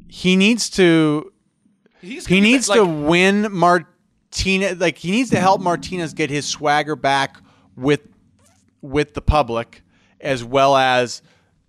he 0.09 0.37
needs 0.37 0.69
to 0.71 1.33
He's 2.03 2.27
he 2.27 2.43
needs 2.43 2.69
like- 2.69 2.77
to 2.81 2.85
win 2.85 3.51
Martinez. 3.51 4.79
Like 4.79 4.99
he 4.99 5.11
needs 5.11 5.31
to 5.31 5.41
help 5.41 5.63
Martinez 5.63 6.13
get 6.13 6.29
his 6.29 6.45
swagger 6.45 6.97
back 6.97 7.39
with 7.77 8.01
with 8.83 9.15
the 9.15 9.23
public, 9.23 9.82
as 10.23 10.45
well 10.45 10.77
as 10.77 11.23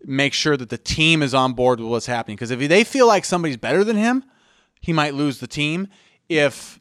make 0.05 0.33
sure 0.33 0.55
that 0.57 0.69
the 0.69 0.77
team 0.77 1.23
is 1.23 1.33
on 1.33 1.53
board 1.53 1.79
with 1.79 1.89
what's 1.89 2.05
happening. 2.05 2.35
Because 2.35 2.51
if 2.51 2.59
they 2.59 2.83
feel 2.83 3.07
like 3.07 3.25
somebody's 3.25 3.57
better 3.57 3.83
than 3.83 3.95
him, 3.95 4.23
he 4.79 4.93
might 4.93 5.13
lose 5.13 5.39
the 5.39 5.47
team. 5.47 5.87
If 6.29 6.79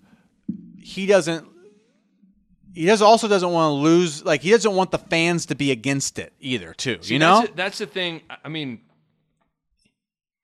he 0.78 1.06
doesn't, 1.06 1.46
he 2.74 2.86
does 2.86 3.02
also 3.02 3.28
doesn't 3.28 3.50
want 3.50 3.70
to 3.70 3.74
lose. 3.74 4.24
Like 4.24 4.42
he 4.42 4.50
doesn't 4.50 4.74
want 4.74 4.90
the 4.90 4.98
fans 4.98 5.46
to 5.46 5.54
be 5.54 5.70
against 5.70 6.18
it 6.18 6.32
either. 6.40 6.74
Too, 6.74 6.98
you 7.02 7.18
know, 7.18 7.40
that's, 7.40 7.52
that's 7.54 7.78
the 7.78 7.86
thing. 7.86 8.22
I 8.44 8.48
mean, 8.48 8.80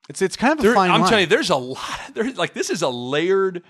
it's 0.07 0.21
it's 0.21 0.35
kind 0.35 0.53
of 0.53 0.59
a 0.59 0.63
there, 0.63 0.73
fine 0.73 0.91
I'm 0.91 1.01
line. 1.01 1.09
telling 1.09 1.23
you, 1.23 1.29
there's 1.29 1.49
a 1.49 1.55
lot. 1.55 2.11
There's 2.13 2.37
like 2.37 2.53
this 2.53 2.69
is 2.69 2.81
a 2.81 2.89
layered. 2.89 3.63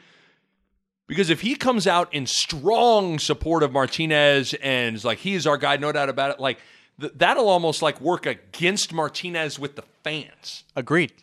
Because 1.08 1.32
if 1.32 1.42
he 1.42 1.56
comes 1.56 1.88
out 1.88 2.14
in 2.14 2.28
strong 2.28 3.18
support 3.18 3.64
of 3.64 3.72
Martinez 3.72 4.54
and 4.62 4.96
is 4.96 5.04
like 5.04 5.18
he 5.18 5.34
is 5.34 5.48
our 5.48 5.58
guy, 5.58 5.76
no 5.78 5.92
doubt 5.92 6.08
about 6.08 6.30
it, 6.30 6.40
like 6.40 6.60
th- 7.00 7.14
that'll 7.16 7.50
almost 7.50 7.82
like 7.82 8.00
work 8.02 8.26
against 8.26 8.94
Martinez 8.94 9.58
with 9.60 9.76
the 9.76 9.84
fans. 10.04 10.64
Agreed. 10.76 11.14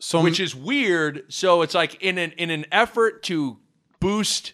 So 0.00 0.22
which 0.22 0.38
is 0.40 0.54
weird. 0.54 1.24
So 1.28 1.62
it's 1.62 1.74
like 1.74 2.00
in 2.02 2.18
an 2.18 2.32
in 2.32 2.50
an 2.50 2.66
effort 2.70 3.22
to 3.24 3.58
boost 4.00 4.52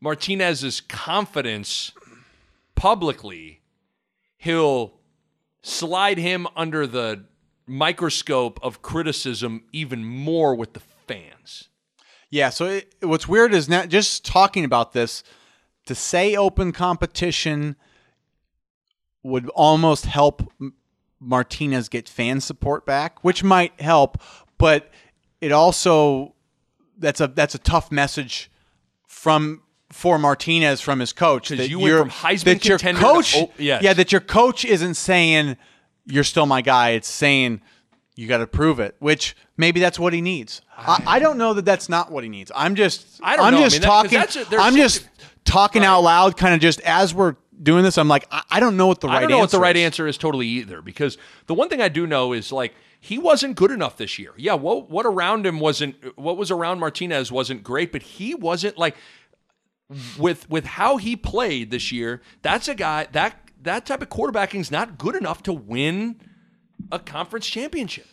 Martinez's 0.00 0.80
confidence 0.80 1.92
publicly, 2.74 3.60
he'll 4.36 4.94
slide 5.62 6.18
him 6.18 6.46
under 6.56 6.86
the 6.86 7.24
microscope 7.66 8.58
of 8.62 8.82
criticism 8.82 9.64
even 9.72 10.04
more 10.04 10.54
with 10.54 10.74
the 10.74 10.80
fans. 11.06 11.68
Yeah. 12.30 12.50
So 12.50 12.66
it, 12.66 12.94
what's 13.00 13.28
weird 13.28 13.54
is 13.54 13.68
not 13.68 13.88
just 13.88 14.24
talking 14.24 14.64
about 14.64 14.92
this 14.92 15.22
to 15.86 15.94
say 15.94 16.34
open 16.36 16.72
competition 16.72 17.76
would 19.24 19.48
almost 19.48 20.06
help 20.06 20.52
Martinez 21.18 21.88
get 21.88 22.08
fan 22.08 22.40
support 22.40 22.86
back, 22.86 23.24
which 23.24 23.42
might 23.42 23.80
help, 23.80 24.22
but 24.58 24.90
it 25.40 25.50
also 25.50 26.34
that's 26.98 27.20
a 27.20 27.26
that's 27.26 27.54
a 27.54 27.58
tough 27.58 27.90
message 27.90 28.50
from 29.06 29.62
for 29.90 30.18
Martinez 30.18 30.80
from 30.80 31.00
his 31.00 31.12
coach 31.12 31.48
that 31.48 31.68
you 31.68 31.78
went 31.80 31.98
from 31.98 32.10
Heisman 32.10 32.44
that 32.44 32.64
your 32.64 32.78
contender 32.78 33.00
to- 33.00 33.06
coach 33.06 33.34
oh, 33.36 33.50
yes. 33.58 33.82
yeah 33.82 33.92
that 33.94 34.12
your 34.12 34.20
coach 34.20 34.64
isn't 34.64 34.94
saying 34.94 35.56
you're 36.06 36.24
still 36.24 36.46
my 36.46 36.62
guy 36.62 36.90
it's 36.90 37.08
saying 37.08 37.60
you 38.16 38.26
got 38.26 38.38
to 38.38 38.46
prove 38.46 38.80
it 38.80 38.96
which 38.98 39.36
maybe 39.56 39.80
that's 39.80 39.98
what 39.98 40.12
he 40.12 40.20
needs 40.20 40.62
I, 40.76 41.02
I 41.06 41.18
don't 41.18 41.38
know 41.38 41.54
that 41.54 41.64
that's 41.64 41.88
not 41.88 42.10
what 42.10 42.24
he 42.24 42.30
needs 42.30 42.50
I'm 42.54 42.74
just 42.74 43.20
I 43.22 43.36
don't 43.36 43.46
I'm 43.46 43.54
know. 43.54 43.60
I 43.60 43.64
just 43.64 43.76
mean, 43.76 43.82
talking 43.82 44.18
that's 44.18 44.36
a- 44.36 44.56
I'm 44.56 44.74
just 44.76 45.08
talking 45.44 45.84
out 45.84 46.00
loud 46.00 46.36
kind 46.36 46.54
of 46.54 46.60
just 46.60 46.80
as 46.80 47.14
we're 47.14 47.36
doing 47.62 47.84
this 47.84 47.98
I'm 47.98 48.08
like 48.08 48.26
I, 48.30 48.42
I 48.50 48.60
don't 48.60 48.76
know 48.76 48.86
what 48.86 49.00
the 49.00 49.08
right 49.08 49.16
I 49.16 49.20
don't 49.20 49.30
know 49.30 49.38
what 49.38 49.50
the 49.50 49.56
answer 49.56 49.62
right 49.62 49.76
is. 49.76 49.84
answer 49.84 50.06
is 50.06 50.18
totally 50.18 50.46
either 50.46 50.82
because 50.82 51.18
the 51.46 51.54
one 51.54 51.68
thing 51.68 51.80
I 51.80 51.88
do 51.88 52.06
know 52.06 52.32
is 52.32 52.52
like 52.52 52.74
he 53.00 53.18
wasn't 53.18 53.54
good 53.56 53.70
enough 53.70 53.98
this 53.98 54.18
year. 54.18 54.32
Yeah, 54.36 54.54
what 54.54 54.90
what 54.90 55.04
around 55.04 55.46
him 55.46 55.60
wasn't 55.60 55.96
what 56.18 56.36
was 56.36 56.50
around 56.50 56.80
Martinez 56.80 57.30
wasn't 57.30 57.62
great, 57.62 57.92
but 57.92 58.02
he 58.02 58.34
wasn't 58.34 58.78
like 58.78 58.96
with 60.18 60.48
with 60.48 60.64
how 60.64 60.96
he 60.96 61.14
played 61.14 61.70
this 61.70 61.92
year. 61.92 62.22
That's 62.42 62.66
a 62.68 62.74
guy 62.74 63.08
that 63.12 63.38
that 63.62 63.86
type 63.86 64.02
of 64.02 64.08
quarterbacking 64.08 64.60
is 64.60 64.70
not 64.70 64.98
good 64.98 65.14
enough 65.14 65.42
to 65.44 65.52
win 65.52 66.20
a 66.90 66.98
conference 66.98 67.46
championship. 67.46 68.06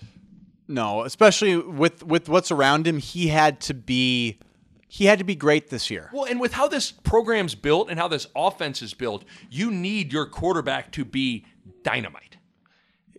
No, 0.68 1.04
especially 1.04 1.58
with 1.58 2.04
with 2.04 2.30
what's 2.30 2.52
around 2.52 2.88
him, 2.88 2.98
he 2.98 3.28
had 3.28 3.60
to 3.62 3.74
be 3.74 4.40
he 4.94 5.06
had 5.06 5.20
to 5.20 5.24
be 5.24 5.36
great 5.36 5.70
this 5.70 5.90
year. 5.90 6.10
Well, 6.12 6.26
and 6.26 6.38
with 6.38 6.52
how 6.52 6.68
this 6.68 6.92
program's 6.92 7.56
built 7.56 7.90
and 7.90 7.98
how 7.98 8.10
this 8.10 8.28
offense 8.36 8.82
is 8.82 8.94
built, 8.94 9.24
you 9.50 9.72
need 9.72 10.12
your 10.12 10.26
quarterback 10.26 10.92
to 10.92 11.06
be 11.06 11.46
dynamite. 11.82 12.36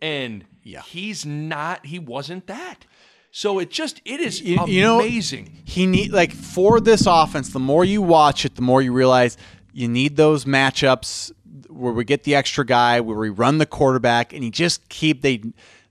And 0.02 0.44
Yeah. 0.62 0.82
he's 0.82 1.24
not, 1.24 1.86
he 1.86 1.98
wasn't 1.98 2.46
that. 2.46 2.84
So 3.30 3.58
it 3.58 3.70
just, 3.70 4.02
it 4.04 4.20
is 4.20 4.42
You- 4.42 4.66
you 4.66 4.82
know- 4.82 5.00
amazing. 5.00 5.60
He 5.64 5.86
need 5.86 6.12
like 6.12 6.32
for 6.34 6.78
this 6.78 7.06
offense, 7.06 7.48
the 7.48 7.58
more 7.58 7.86
you 7.86 8.02
watch 8.02 8.44
it, 8.44 8.56
the 8.56 8.62
more 8.62 8.82
you 8.82 8.92
realize 8.92 9.38
you 9.72 9.88
need 9.88 10.16
those 10.16 10.44
matchups 10.44 11.32
where 11.70 11.94
we 11.94 12.04
get 12.04 12.24
the 12.24 12.34
extra 12.34 12.66
guy, 12.66 13.00
where 13.00 13.16
we 13.16 13.30
run 13.30 13.56
the 13.56 13.64
quarterback, 13.64 14.34
and 14.34 14.44
you 14.44 14.50
just 14.50 14.86
keep 14.90 15.22
they 15.22 15.40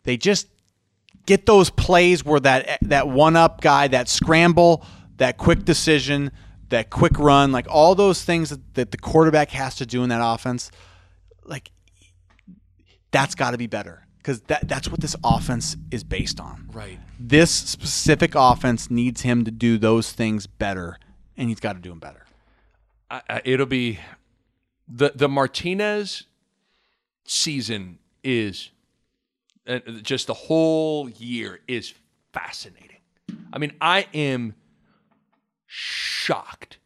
they 0.03 0.16
just 0.16 0.45
get 1.26 1.48
those 1.48 1.72
plays 1.72 2.24
where 2.24 2.40
that 2.40 2.78
that 2.84 3.08
one 3.08 3.36
up 3.36 3.62
guy, 3.62 3.88
that 3.88 4.08
scramble, 4.08 4.86
that 5.22 5.38
quick 5.38 5.64
decision, 5.64 6.31
that 6.69 6.89
quick 6.89 7.19
run, 7.19 7.52
like 7.52 7.68
all 7.69 7.93
those 7.93 8.23
things 8.23 8.49
that, 8.49 8.73
that 8.73 8.89
the 8.89 8.98
quarterback 8.98 9.52
has 9.52 9.76
to 9.76 9.85
do 9.85 10.02
in 10.02 10.10
that 10.10 10.19
offense, 10.23 10.72
like 11.45 11.69
that's 13.11 13.35
got 13.35 13.52
to 13.52 13.57
be 13.60 13.68
better 13.68 14.07
because 14.18 14.41
that 14.41 14.68
that's 14.68 14.89
what 14.89 14.99
this 14.99 15.15
offense 15.23 15.77
is 15.91 16.03
based 16.03 16.39
on 16.39 16.68
Right. 16.73 16.98
this 17.19 17.52
specific 17.52 18.34
offense 18.34 18.89
needs 18.89 19.22
him 19.22 19.45
to 19.45 19.52
do 19.52 19.77
those 19.77 20.11
things 20.11 20.48
better, 20.48 20.98
and 21.38 21.49
he's 21.49 21.60
got 21.60 21.73
to 21.73 21.80
do 21.80 21.89
them 21.89 21.99
better. 21.99 22.26
I, 23.11 23.22
I, 23.30 23.41
it'll 23.45 23.68
be 23.68 23.99
the 24.88 25.11
the 25.14 25.30
Martinez 25.30 26.23
season 27.26 27.99
is 28.23 28.72
uh, 29.68 29.77
just 30.02 30.26
the 30.26 30.34
whole 30.34 31.10
year 31.11 31.60
is 31.68 31.93
fascinating. 32.34 32.98
I 33.53 33.60
mean, 33.60 33.73
I 33.80 34.07
am 34.15 34.56
shocked. 35.73 36.77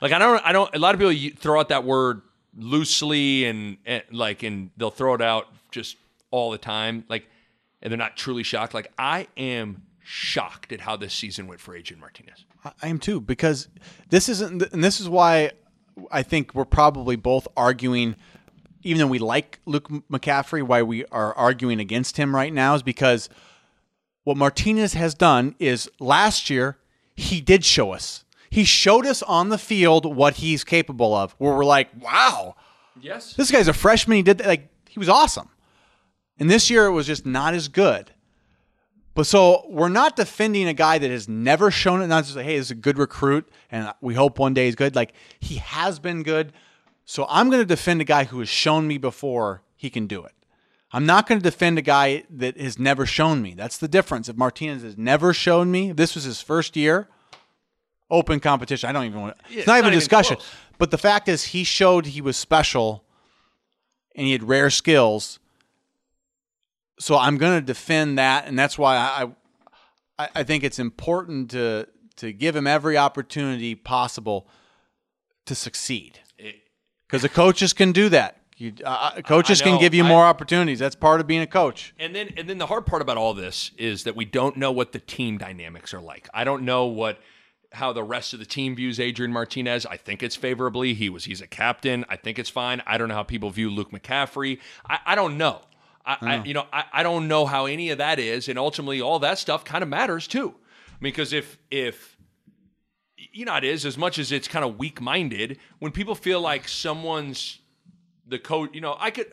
Like 0.00 0.12
I 0.12 0.18
don't, 0.18 0.46
I 0.46 0.52
don't. 0.52 0.72
A 0.76 0.78
lot 0.78 0.94
of 0.94 1.00
people 1.00 1.36
throw 1.40 1.58
out 1.58 1.70
that 1.70 1.84
word 1.84 2.22
loosely 2.56 3.46
and, 3.46 3.78
and 3.84 4.04
like, 4.12 4.44
and 4.44 4.70
they'll 4.76 4.92
throw 4.92 5.14
it 5.14 5.22
out 5.22 5.48
just 5.72 5.96
all 6.30 6.52
the 6.52 6.58
time. 6.58 7.04
Like, 7.08 7.26
and 7.82 7.90
they're 7.90 7.98
not 7.98 8.16
truly 8.16 8.44
shocked. 8.44 8.74
Like 8.74 8.92
I 8.96 9.26
am 9.36 9.82
shocked 10.04 10.72
at 10.72 10.80
how 10.80 10.96
this 10.96 11.12
season 11.12 11.48
went 11.48 11.60
for 11.60 11.74
Adrian 11.74 12.00
Martinez. 12.00 12.44
I 12.80 12.88
am 12.88 12.98
too 12.98 13.20
because 13.20 13.68
this 14.08 14.28
isn't, 14.28 14.62
and 14.72 14.84
this 14.84 15.00
is 15.00 15.08
why 15.08 15.50
I 16.12 16.22
think 16.22 16.54
we're 16.54 16.64
probably 16.64 17.16
both 17.16 17.48
arguing. 17.56 18.14
Even 18.82 19.00
though 19.00 19.06
we 19.06 19.18
like 19.18 19.58
Luke 19.64 19.88
McCaffrey, 20.10 20.62
why 20.62 20.82
we 20.82 21.06
are 21.06 21.34
arguing 21.34 21.80
against 21.80 22.18
him 22.18 22.36
right 22.36 22.52
now 22.52 22.74
is 22.74 22.82
because 22.82 23.28
what 24.22 24.36
Martinez 24.36 24.92
has 24.94 25.14
done 25.14 25.56
is 25.58 25.90
last 25.98 26.50
year 26.50 26.78
he 27.16 27.40
did 27.40 27.64
show 27.64 27.92
us. 27.92 28.24
He 28.50 28.64
showed 28.64 29.06
us 29.06 29.22
on 29.22 29.48
the 29.48 29.58
field 29.58 30.04
what 30.16 30.34
he's 30.34 30.62
capable 30.64 31.14
of. 31.14 31.34
Where 31.38 31.54
we're 31.54 31.64
like, 31.64 31.88
wow, 32.00 32.54
Yes. 33.00 33.34
this 33.34 33.50
guy's 33.50 33.68
a 33.68 33.72
freshman. 33.72 34.16
He 34.16 34.22
did 34.22 34.38
that. 34.38 34.46
Like 34.46 34.68
he 34.88 34.98
was 34.98 35.08
awesome. 35.08 35.48
And 36.38 36.48
this 36.50 36.70
year 36.70 36.86
it 36.86 36.92
was 36.92 37.06
just 37.06 37.26
not 37.26 37.54
as 37.54 37.68
good. 37.68 38.12
But 39.14 39.26
so 39.26 39.64
we're 39.68 39.88
not 39.88 40.16
defending 40.16 40.66
a 40.66 40.74
guy 40.74 40.98
that 40.98 41.10
has 41.10 41.28
never 41.28 41.70
shown 41.70 42.02
it. 42.02 42.08
Not 42.08 42.24
just 42.24 42.36
like, 42.36 42.44
hey, 42.46 42.56
this 42.56 42.66
is 42.66 42.70
a 42.72 42.76
good 42.76 42.98
recruit, 42.98 43.48
and 43.70 43.92
we 44.00 44.14
hope 44.14 44.40
one 44.40 44.54
day 44.54 44.66
he's 44.66 44.74
good. 44.74 44.96
Like 44.96 45.14
he 45.38 45.56
has 45.56 45.98
been 46.00 46.22
good. 46.24 46.52
So 47.04 47.26
I'm 47.28 47.48
going 47.50 47.60
to 47.62 47.66
defend 47.66 48.00
a 48.00 48.04
guy 48.04 48.24
who 48.24 48.40
has 48.40 48.48
shown 48.48 48.88
me 48.88 48.98
before 48.98 49.62
he 49.76 49.88
can 49.90 50.06
do 50.08 50.24
it. 50.24 50.32
I'm 50.94 51.06
not 51.06 51.26
going 51.26 51.40
to 51.40 51.42
defend 51.42 51.76
a 51.76 51.82
guy 51.82 52.22
that 52.30 52.56
has 52.56 52.78
never 52.78 53.04
shown 53.04 53.42
me. 53.42 53.54
That's 53.54 53.78
the 53.78 53.88
difference. 53.88 54.28
If 54.28 54.36
Martinez 54.36 54.84
has 54.84 54.96
never 54.96 55.34
shown 55.34 55.72
me, 55.72 55.90
this 55.90 56.14
was 56.14 56.22
his 56.22 56.40
first 56.40 56.76
year, 56.76 57.08
open 58.08 58.38
competition. 58.38 58.88
I 58.88 58.92
don't 58.92 59.06
even 59.06 59.20
want. 59.20 59.36
Yeah, 59.50 59.58
it's 59.58 59.66
not 59.66 59.78
even 59.78 59.92
a 59.92 59.96
discussion. 59.96 60.36
close. 60.36 60.48
But 60.78 60.92
the 60.92 60.98
fact 60.98 61.28
is, 61.28 61.46
he 61.46 61.64
showed 61.64 62.06
he 62.06 62.20
was 62.20 62.36
special, 62.36 63.02
and 64.14 64.24
he 64.24 64.32
had 64.32 64.44
rare 64.44 64.70
skills. 64.70 65.40
so 67.00 67.18
I'm 67.18 67.38
going 67.38 67.58
to 67.58 67.66
defend 67.66 68.18
that, 68.20 68.46
and 68.46 68.56
that's 68.56 68.78
why 68.78 68.96
I, 68.96 69.28
I 70.16 70.28
I 70.36 70.42
think 70.44 70.62
it's 70.62 70.78
important 70.78 71.50
to 71.50 71.88
to 72.18 72.32
give 72.32 72.54
him 72.54 72.68
every 72.68 72.96
opportunity 72.96 73.74
possible 73.74 74.46
to 75.46 75.56
succeed. 75.56 76.20
Because 77.08 77.22
the 77.22 77.28
coaches 77.28 77.72
can 77.72 77.90
do 77.90 78.08
that. 78.10 78.38
You, 78.64 78.72
uh, 78.84 79.20
coaches 79.22 79.60
I 79.60 79.64
can 79.64 79.78
give 79.78 79.92
you 79.92 80.04
I- 80.04 80.08
more 80.08 80.24
opportunities. 80.24 80.78
That's 80.78 80.96
part 80.96 81.20
of 81.20 81.26
being 81.26 81.42
a 81.42 81.46
coach. 81.46 81.94
And 81.98 82.14
then 82.14 82.32
and 82.36 82.48
then 82.48 82.58
the 82.58 82.66
hard 82.66 82.86
part 82.86 83.02
about 83.02 83.16
all 83.16 83.34
this 83.34 83.72
is 83.76 84.04
that 84.04 84.16
we 84.16 84.24
don't 84.24 84.56
know 84.56 84.72
what 84.72 84.92
the 84.92 84.98
team 84.98 85.36
dynamics 85.38 85.92
are 85.92 86.00
like. 86.00 86.28
I 86.32 86.44
don't 86.44 86.64
know 86.64 86.86
what 86.86 87.18
how 87.72 87.92
the 87.92 88.02
rest 88.04 88.32
of 88.32 88.38
the 88.38 88.46
team 88.46 88.74
views 88.76 88.98
Adrian 88.98 89.32
Martinez. 89.32 89.84
I 89.84 89.96
think 89.96 90.22
it's 90.22 90.36
favorably. 90.36 90.94
He 90.94 91.10
was 91.10 91.24
he's 91.24 91.40
a 91.40 91.46
captain. 91.46 92.04
I 92.08 92.16
think 92.16 92.38
it's 92.38 92.50
fine. 92.50 92.82
I 92.86 92.96
don't 92.96 93.08
know 93.08 93.14
how 93.14 93.22
people 93.22 93.50
view 93.50 93.68
Luke 93.70 93.90
McCaffrey. 93.90 94.60
I, 94.88 95.00
I 95.06 95.14
don't 95.14 95.36
know. 95.36 95.60
I, 96.06 96.16
I 96.20 96.44
you 96.44 96.54
know 96.54 96.66
I, 96.72 96.84
I 96.92 97.02
don't 97.02 97.28
know 97.28 97.46
how 97.46 97.66
any 97.66 97.90
of 97.90 97.98
that 97.98 98.18
is, 98.18 98.48
and 98.48 98.58
ultimately 98.58 99.00
all 99.00 99.18
that 99.20 99.38
stuff 99.38 99.64
kind 99.64 99.82
of 99.82 99.88
matters 99.88 100.26
too. 100.26 100.54
Because 101.00 101.32
if 101.32 101.58
if 101.70 102.16
you 103.16 103.44
know 103.44 103.56
it 103.56 103.64
is 103.64 103.84
as 103.84 103.98
much 103.98 104.18
as 104.18 104.32
it's 104.32 104.48
kind 104.48 104.64
of 104.64 104.78
weak 104.78 105.00
minded 105.00 105.58
when 105.80 105.92
people 105.92 106.14
feel 106.14 106.40
like 106.40 106.68
someone's 106.68 107.58
the 108.28 108.38
coach 108.38 108.70
you 108.72 108.80
know 108.80 108.96
i 108.98 109.10
could 109.10 109.26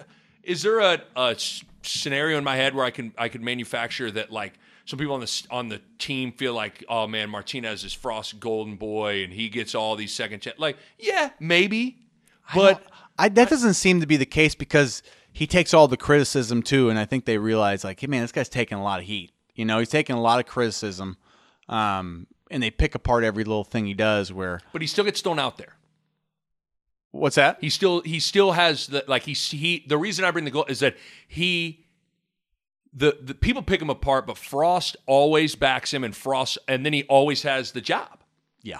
is 0.43 0.61
there 0.61 0.79
a, 0.79 1.01
a 1.15 1.35
scenario 1.83 2.37
in 2.37 2.43
my 2.43 2.55
head 2.55 2.75
where 2.75 2.85
i 2.85 2.91
can 2.91 3.13
i 3.17 3.27
could 3.27 3.41
manufacture 3.41 4.11
that 4.11 4.31
like 4.31 4.53
some 4.85 4.97
people 4.99 5.13
on 5.13 5.21
the 5.21 5.47
on 5.49 5.69
the 5.69 5.81
team 5.97 6.31
feel 6.31 6.53
like 6.53 6.83
oh 6.89 7.07
man 7.07 7.29
martinez 7.29 7.83
is 7.83 7.93
frost 7.93 8.39
golden 8.39 8.75
boy 8.75 9.23
and 9.23 9.33
he 9.33 9.49
gets 9.49 9.75
all 9.75 9.95
these 9.95 10.13
second 10.13 10.41
chance 10.41 10.57
like 10.59 10.77
yeah 10.99 11.29
maybe 11.39 11.97
but 12.53 12.83
I, 13.17 13.29
that 13.29 13.49
doesn't 13.49 13.75
seem 13.75 14.01
to 14.01 14.07
be 14.07 14.17
the 14.17 14.25
case 14.25 14.55
because 14.55 15.03
he 15.31 15.47
takes 15.47 15.73
all 15.73 15.87
the 15.87 15.97
criticism 15.97 16.61
too, 16.61 16.89
and 16.89 16.99
I 16.99 17.05
think 17.05 17.25
they 17.25 17.37
realize 17.37 17.83
like, 17.83 17.99
hey 17.99 18.07
man, 18.07 18.21
this 18.21 18.31
guy's 18.31 18.49
taking 18.49 18.77
a 18.77 18.83
lot 18.83 18.99
of 18.99 19.05
heat. 19.05 19.31
You 19.55 19.65
know, 19.65 19.79
he's 19.79 19.89
taking 19.89 20.15
a 20.15 20.21
lot 20.21 20.39
of 20.39 20.45
criticism, 20.45 21.17
um, 21.69 22.27
and 22.49 22.61
they 22.61 22.71
pick 22.71 22.95
apart 22.95 23.23
every 23.23 23.43
little 23.43 23.63
thing 23.63 23.85
he 23.85 23.93
does. 23.93 24.31
Where 24.33 24.59
but 24.73 24.81
he 24.81 24.87
still 24.87 25.05
gets 25.05 25.21
thrown 25.21 25.39
out 25.39 25.57
there 25.57 25.75
what's 27.11 27.35
that? 27.35 27.57
he 27.61 27.69
still 27.69 28.01
he 28.01 28.19
still 28.19 28.53
has 28.53 28.87
the 28.87 29.03
like 29.07 29.23
he 29.23 29.33
he 29.33 29.83
the 29.87 29.97
reason 29.97 30.25
i 30.25 30.31
bring 30.31 30.45
the 30.45 30.51
goal 30.51 30.65
is 30.67 30.79
that 30.79 30.95
he 31.27 31.85
the, 32.93 33.17
the 33.21 33.33
people 33.33 33.61
pick 33.61 33.81
him 33.81 33.89
apart 33.89 34.27
but 34.27 34.37
frost 34.37 34.97
always 35.05 35.55
backs 35.55 35.93
him 35.93 36.03
and 36.03 36.15
frost 36.15 36.57
and 36.67 36.85
then 36.85 36.93
he 36.93 37.03
always 37.03 37.43
has 37.43 37.71
the 37.71 37.81
job 37.81 38.19
Yeah, 38.63 38.79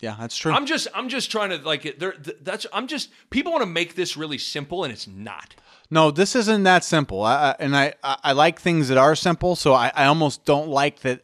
yeah, 0.00 0.16
that's 0.18 0.36
true. 0.36 0.52
I'm 0.52 0.66
just 0.66 0.88
I'm 0.94 1.08
just 1.08 1.30
trying 1.30 1.50
to 1.50 1.58
like. 1.58 1.98
There, 1.98 2.14
that's 2.42 2.66
I'm 2.72 2.86
just 2.86 3.10
people 3.30 3.52
want 3.52 3.62
to 3.62 3.66
make 3.66 3.94
this 3.94 4.16
really 4.16 4.38
simple 4.38 4.84
and 4.84 4.92
it's 4.92 5.06
not. 5.06 5.54
No, 5.90 6.10
this 6.10 6.34
isn't 6.36 6.64
that 6.64 6.84
simple. 6.84 7.22
I, 7.22 7.34
I, 7.50 7.56
and 7.60 7.76
I, 7.76 7.94
I, 8.02 8.18
I 8.24 8.32
like 8.32 8.60
things 8.60 8.88
that 8.88 8.98
are 8.98 9.14
simple, 9.14 9.54
so 9.56 9.72
I, 9.72 9.92
I 9.94 10.06
almost 10.06 10.44
don't 10.44 10.68
like 10.68 11.00
that. 11.00 11.22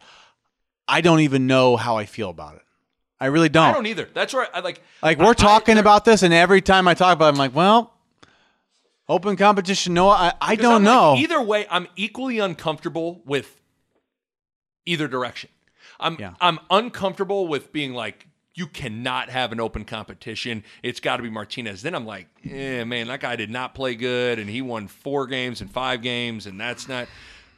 I 0.87 1.01
don't 1.01 1.21
even 1.21 1.47
know 1.47 1.77
how 1.77 1.97
I 1.97 2.07
feel 2.07 2.31
about 2.31 2.57
it. 2.57 2.62
I 3.23 3.27
really 3.27 3.49
don't. 3.49 3.69
I 3.69 3.73
don't 3.73 3.87
either. 3.87 4.09
That's 4.13 4.35
right. 4.35 4.49
I 4.53 4.61
like 4.61 4.83
like 5.03 5.19
we're 5.19 5.31
I- 5.31 5.35
talking 5.35 5.77
there- 5.77 5.83
about 5.83 6.05
this, 6.05 6.23
and 6.23 6.35
every 6.35 6.61
time 6.61 6.89
I 6.89 6.95
talk 6.95 7.15
about 7.15 7.27
it, 7.27 7.29
I'm 7.31 7.37
like, 7.37 7.55
well, 7.55 7.95
open 9.09 9.37
competition. 9.37 9.95
No, 9.95 10.09
I, 10.09 10.33
I 10.41 10.57
don't 10.57 10.75
I'm 10.77 10.83
know. 10.85 11.13
like, 11.13 11.21
either 11.23 11.41
way, 11.41 11.67
I'm 11.71 11.87
equally 11.97 12.39
uncomfortable 12.41 13.23
with 13.25 13.61
either 14.87 15.07
direction. 15.09 15.51
I'm 16.01 16.17
Yeah. 16.19 16.35
I'm 16.41 16.59
uncomfortable 16.71 17.47
with 17.47 17.73
being 17.73 17.95
like 17.95 18.27
you 18.55 18.67
cannot 18.67 19.31
have 19.31 19.53
an 19.53 19.61
open 19.61 19.85
competition. 19.85 20.63
It's 20.83 21.01
got 21.01 21.17
to 21.19 21.23
be 21.23 21.31
Martinez. 21.31 21.81
Then 21.83 21.95
I'm 21.95 22.05
like, 22.05 22.27
eh, 22.45 22.85
man, 22.85 23.07
that 23.07 23.21
guy 23.21 23.37
did 23.37 23.51
not 23.51 23.75
play 23.75 23.95
good, 23.95 24.39
and 24.39 24.51
he 24.51 24.61
won 24.61 24.89
four 24.89 25.27
games 25.27 25.61
and 25.61 25.71
five 25.71 26.03
games, 26.03 26.47
and 26.47 26.61
that's 26.61 26.89
not. 26.89 27.07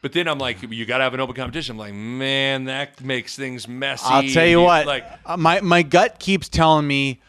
But 0.04 0.12
then 0.12 0.28
I'm 0.28 0.36
like, 0.36 0.60
you 0.60 0.84
got 0.84 0.98
to 0.98 1.04
have 1.04 1.14
an 1.14 1.20
open 1.20 1.34
competition. 1.34 1.76
I'm 1.76 1.78
like, 1.78 1.94
man, 1.94 2.64
that 2.64 3.02
makes 3.02 3.36
things 3.36 3.66
messy. 3.66 4.04
I'll 4.06 4.28
tell 4.28 4.44
you 4.46 4.60
what. 4.60 4.84
like 4.86 5.06
uh, 5.24 5.38
my 5.38 5.62
my 5.62 5.82
gut 5.82 6.18
keeps 6.18 6.46
telling 6.46 6.86
me 6.86 7.22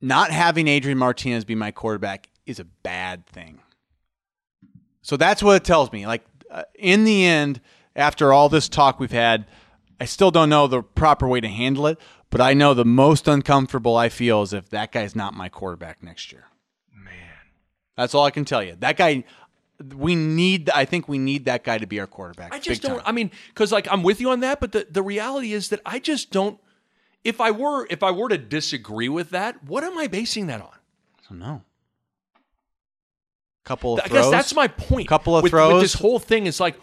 not 0.00 0.32
having 0.32 0.66
Adrian 0.66 0.98
Martinez 0.98 1.44
be 1.44 1.54
my 1.54 1.70
quarterback 1.70 2.30
is 2.46 2.58
a 2.58 2.64
bad 2.64 3.24
thing. 3.28 3.60
So 5.02 5.16
that's 5.16 5.40
what 5.40 5.54
it 5.54 5.62
tells 5.62 5.92
me. 5.92 6.04
Like 6.04 6.24
uh, 6.50 6.64
in 6.74 7.04
the 7.04 7.24
end, 7.24 7.60
after 7.94 8.32
all 8.32 8.48
this 8.48 8.68
talk 8.68 8.98
we've 8.98 9.12
had, 9.12 9.46
I 10.00 10.06
still 10.06 10.32
don't 10.32 10.48
know 10.48 10.66
the 10.66 10.82
proper 10.82 11.28
way 11.28 11.40
to 11.40 11.48
handle 11.48 11.86
it. 11.86 12.00
But 12.30 12.40
I 12.40 12.54
know 12.54 12.74
the 12.74 12.84
most 12.84 13.28
uncomfortable 13.28 13.96
I 13.96 14.08
feel 14.08 14.42
is 14.42 14.52
if 14.52 14.68
that 14.70 14.90
guy's 14.90 15.14
not 15.14 15.32
my 15.32 15.48
quarterback 15.48 16.02
next 16.02 16.32
year. 16.32 16.46
That's 17.96 18.14
all 18.14 18.24
I 18.24 18.30
can 18.30 18.44
tell 18.44 18.62
you. 18.62 18.76
That 18.80 18.96
guy, 18.96 19.24
we 19.96 20.14
need. 20.14 20.70
I 20.70 20.84
think 20.84 21.08
we 21.08 21.18
need 21.18 21.44
that 21.44 21.64
guy 21.64 21.78
to 21.78 21.86
be 21.86 22.00
our 22.00 22.06
quarterback. 22.06 22.54
I 22.54 22.58
just 22.58 22.82
don't. 22.82 22.96
time. 22.96 23.02
I 23.06 23.12
mean, 23.12 23.30
because 23.48 23.72
like 23.72 23.86
I'm 23.90 24.02
with 24.02 24.20
you 24.20 24.30
on 24.30 24.40
that, 24.40 24.60
but 24.60 24.72
the 24.72 24.86
the 24.90 25.02
reality 25.02 25.52
is 25.52 25.68
that 25.70 25.80
I 25.84 25.98
just 25.98 26.30
don't. 26.30 26.58
If 27.24 27.40
I 27.40 27.50
were 27.50 27.86
if 27.90 28.02
I 28.02 28.10
were 28.10 28.28
to 28.28 28.38
disagree 28.38 29.08
with 29.08 29.30
that, 29.30 29.62
what 29.64 29.84
am 29.84 29.96
I 29.98 30.06
basing 30.06 30.46
that 30.48 30.60
on? 30.60 30.74
I 31.18 31.22
don't 31.28 31.38
know. 31.38 31.62
Couple 33.64 33.94
of 33.94 34.00
I 34.00 34.08
throws. 34.08 34.24
guess 34.24 34.30
that's 34.30 34.54
my 34.54 34.66
point. 34.66 35.08
Couple 35.08 35.36
of 35.36 35.44
with, 35.44 35.50
throws. 35.50 35.74
With 35.74 35.82
this 35.82 35.94
whole 35.94 36.18
thing 36.18 36.46
is 36.46 36.58
like, 36.58 36.76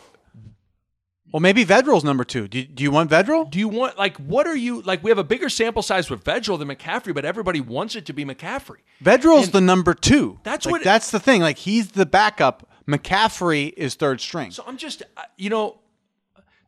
Well, 1.31 1.39
maybe 1.41 1.63
Vedral's 1.63 2.03
number 2.03 2.23
two. 2.23 2.47
Do, 2.47 2.63
do 2.63 2.81
you 2.83 2.89
want 2.91 3.11
Vedril? 3.11 3.49
do 3.51 3.59
you 3.59 3.67
want 3.67 3.97
like 3.97 4.17
what 4.17 4.47
are 4.47 4.55
you 4.55 4.81
like? 4.81 5.03
We 5.03 5.11
have 5.11 5.17
a 5.19 5.23
bigger 5.23 5.49
sample 5.49 5.81
size 5.83 6.09
with 6.09 6.23
Vedral 6.23 6.57
than 6.57 6.67
McCaffrey, 6.67 7.13
but 7.13 7.23
everybody 7.25 7.61
wants 7.61 7.95
it 7.95 8.05
to 8.07 8.13
be 8.13 8.25
McCaffrey. 8.25 8.77
Vedral's 9.03 9.51
the 9.51 9.61
number 9.61 9.93
two. 9.93 10.39
That's 10.43 10.65
Like, 10.65 10.71
what- 10.71 10.83
That's 10.83 11.11
the 11.11 11.19
thing. 11.19 11.41
Like 11.41 11.57
he's 11.59 11.91
the 11.91 12.05
backup. 12.05 12.67
McCaffrey 12.87 13.73
is 13.77 13.93
third 13.95 14.19
string. 14.19 14.49
So 14.51 14.63
I'm 14.65 14.77
just, 14.77 15.03
uh, 15.15 15.21
you 15.37 15.49
know, 15.51 15.77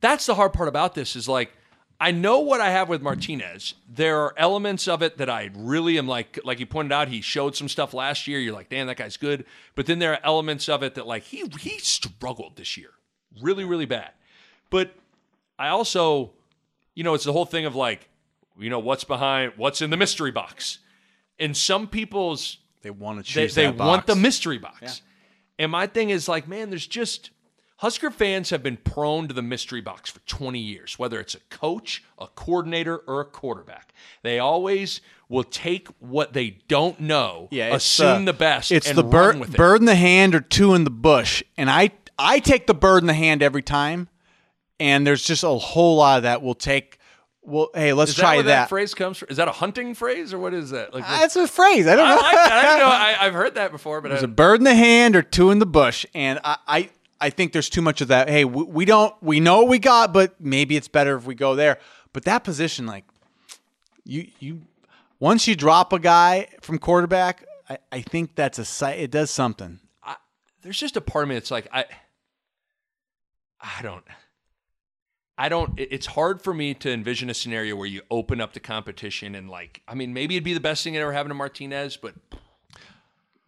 that's 0.01 0.25
the 0.27 0.35
hard 0.35 0.53
part 0.53 0.69
about 0.69 0.93
this 0.95 1.15
is 1.15 1.27
like, 1.27 1.51
I 1.99 2.11
know 2.11 2.39
what 2.39 2.61
I 2.61 2.71
have 2.71 2.89
with 2.89 3.01
Martinez. 3.01 3.75
There 3.87 4.19
are 4.21 4.33
elements 4.37 4.87
of 4.87 5.01
it 5.03 5.17
that 5.19 5.29
I 5.29 5.49
really 5.55 5.97
am 5.99 6.07
like, 6.07 6.39
like 6.43 6.59
you 6.59 6.65
pointed 6.65 6.91
out, 6.91 7.07
he 7.07 7.21
showed 7.21 7.55
some 7.55 7.67
stuff 7.69 7.93
last 7.93 8.27
year. 8.27 8.39
You're 8.39 8.53
like, 8.55 8.69
damn, 8.69 8.87
that 8.87 8.97
guy's 8.97 9.17
good. 9.17 9.45
But 9.75 9.85
then 9.87 9.99
there 9.99 10.13
are 10.13 10.19
elements 10.23 10.67
of 10.69 10.81
it 10.83 10.95
that 10.95 11.05
like 11.05 11.23
he 11.23 11.43
he 11.59 11.77
struggled 11.79 12.55
this 12.55 12.75
year, 12.77 12.89
really, 13.41 13.63
really 13.65 13.85
bad. 13.85 14.11
But 14.71 14.95
I 15.59 15.67
also, 15.67 16.31
you 16.95 17.03
know, 17.03 17.13
it's 17.13 17.25
the 17.25 17.33
whole 17.33 17.45
thing 17.45 17.65
of 17.67 17.75
like, 17.75 18.09
you 18.59 18.71
know, 18.71 18.79
what's 18.79 19.03
behind, 19.03 19.53
what's 19.57 19.81
in 19.81 19.91
the 19.91 19.97
mystery 19.97 20.31
box, 20.31 20.79
and 21.37 21.55
some 21.55 21.87
people's 21.87 22.57
they 22.81 22.89
want 22.89 23.19
to 23.19 23.23
choose. 23.23 23.53
they 23.53 23.67
that 23.67 23.77
want 23.77 24.07
the 24.07 24.15
mystery 24.15 24.57
box. 24.57 25.03
And 25.59 25.71
my 25.71 25.85
thing 25.85 26.09
is 26.09 26.27
like, 26.27 26.47
man, 26.47 26.71
there's 26.71 26.87
just 26.87 27.29
Husker 27.81 28.11
fans 28.11 28.51
have 28.51 28.61
been 28.61 28.77
prone 28.77 29.27
to 29.27 29.33
the 29.33 29.41
mystery 29.41 29.81
box 29.81 30.11
for 30.11 30.19
20 30.27 30.59
years, 30.59 30.99
whether 30.99 31.19
it's 31.19 31.33
a 31.33 31.39
coach, 31.49 32.03
a 32.19 32.27
coordinator, 32.27 32.97
or 33.07 33.21
a 33.21 33.25
quarterback. 33.25 33.91
They 34.21 34.37
always 34.37 35.01
will 35.29 35.43
take 35.43 35.87
what 35.97 36.33
they 36.33 36.57
don't 36.67 36.99
know, 36.99 37.47
Yeah, 37.49 37.73
assume 37.75 38.21
uh, 38.21 38.25
the 38.25 38.33
best, 38.33 38.71
It's 38.71 38.87
and 38.87 38.95
the 38.95 39.03
run 39.03 39.11
bird, 39.11 39.39
with 39.39 39.53
it. 39.55 39.57
bird 39.57 39.79
in 39.79 39.85
the 39.85 39.95
hand 39.95 40.35
or 40.35 40.41
two 40.41 40.75
in 40.75 40.83
the 40.83 40.91
bush, 40.91 41.41
and 41.57 41.71
I 41.71 41.89
I 42.19 42.37
take 42.37 42.67
the 42.67 42.75
bird 42.75 43.01
in 43.01 43.07
the 43.07 43.15
hand 43.15 43.41
every 43.41 43.63
time. 43.63 44.09
And 44.81 45.05
there's 45.05 45.23
just 45.23 45.43
a 45.43 45.49
whole 45.49 45.97
lot 45.97 46.17
of 46.17 46.23
that. 46.23 46.41
We'll 46.41 46.55
take. 46.55 46.97
Well, 47.43 47.69
hey, 47.73 47.93
let's 47.93 48.11
Is 48.11 48.17
that 48.17 48.21
try 48.23 48.35
where 48.35 48.43
that. 48.43 48.63
that 48.63 48.69
phrase 48.69 48.93
comes 48.95 49.17
from? 49.19 49.27
Is 49.29 49.37
that 49.37 49.47
a 49.47 49.51
hunting 49.51 49.93
phrase 49.93 50.33
or 50.33 50.39
what 50.39 50.53
is 50.53 50.71
that? 50.71 50.93
Like, 50.93 51.03
That's 51.03 51.35
a 51.35 51.47
phrase. 51.47 51.87
I 51.87 51.95
don't 51.95 52.07
I 52.07 52.15
know. 52.15 52.21
like 52.21 52.31
that. 52.35 52.75
I 52.75 52.79
know. 52.79 52.85
I, 53.21 53.25
I've 53.27 53.33
heard 53.33 53.55
that 53.55 53.71
before, 53.71 54.01
but 54.01 54.09
There's 54.09 54.21
I, 54.21 54.25
a 54.25 54.27
bird 54.27 54.59
in 54.59 54.63
the 54.63 54.73
hand 54.75 55.15
or 55.15 55.21
two 55.21 55.51
in 55.51 55.59
the 55.59 55.65
bush, 55.65 56.05
and 56.13 56.39
I, 56.43 56.57
I, 56.67 56.89
I 57.19 57.29
think 57.29 57.51
there's 57.53 57.69
too 57.69 57.81
much 57.81 58.01
of 58.01 58.07
that. 58.09 58.27
Hey, 58.29 58.43
we, 58.45 58.63
we 58.63 58.85
don't, 58.85 59.13
we 59.21 59.39
know 59.39 59.59
what 59.59 59.69
we 59.69 59.79
got, 59.79 60.13
but 60.13 60.39
maybe 60.41 60.75
it's 60.75 60.87
better 60.87 61.15
if 61.15 61.25
we 61.25 61.35
go 61.35 61.55
there. 61.55 61.77
But 62.13 62.25
that 62.25 62.43
position, 62.43 62.85
like, 62.85 63.05
you, 64.03 64.27
you, 64.39 64.61
once 65.19 65.47
you 65.47 65.55
drop 65.55 65.93
a 65.93 65.99
guy 65.99 66.47
from 66.61 66.79
quarterback, 66.79 67.45
I, 67.69 67.77
I 67.91 68.01
think 68.01 68.35
that's 68.35 68.57
a 68.59 68.65
site. 68.65 68.99
It 68.99 69.11
does 69.11 69.29
something. 69.31 69.79
there's 70.63 70.79
just 70.79 70.97
a 70.97 71.01
part 71.01 71.23
of 71.23 71.29
me 71.29 71.35
that's 71.35 71.51
like 71.51 71.67
I 71.71 71.85
I 73.59 73.81
don't 73.81 74.03
I 75.41 75.49
don't 75.49 75.73
it's 75.77 76.05
hard 76.05 76.41
for 76.41 76.53
me 76.53 76.75
to 76.75 76.91
envision 76.91 77.29
a 77.29 77.33
scenario 77.33 77.75
where 77.75 77.87
you 77.87 78.01
open 78.11 78.39
up 78.39 78.53
the 78.53 78.59
competition 78.59 79.33
and 79.33 79.49
like 79.49 79.81
I 79.87 79.95
mean 79.95 80.13
maybe 80.13 80.35
it'd 80.35 80.43
be 80.43 80.53
the 80.53 80.59
best 80.59 80.83
thing 80.83 80.93
that 80.93 80.99
ever 80.99 81.13
having 81.13 81.29
to 81.29 81.35
Martinez 81.35 81.97
but 81.97 82.13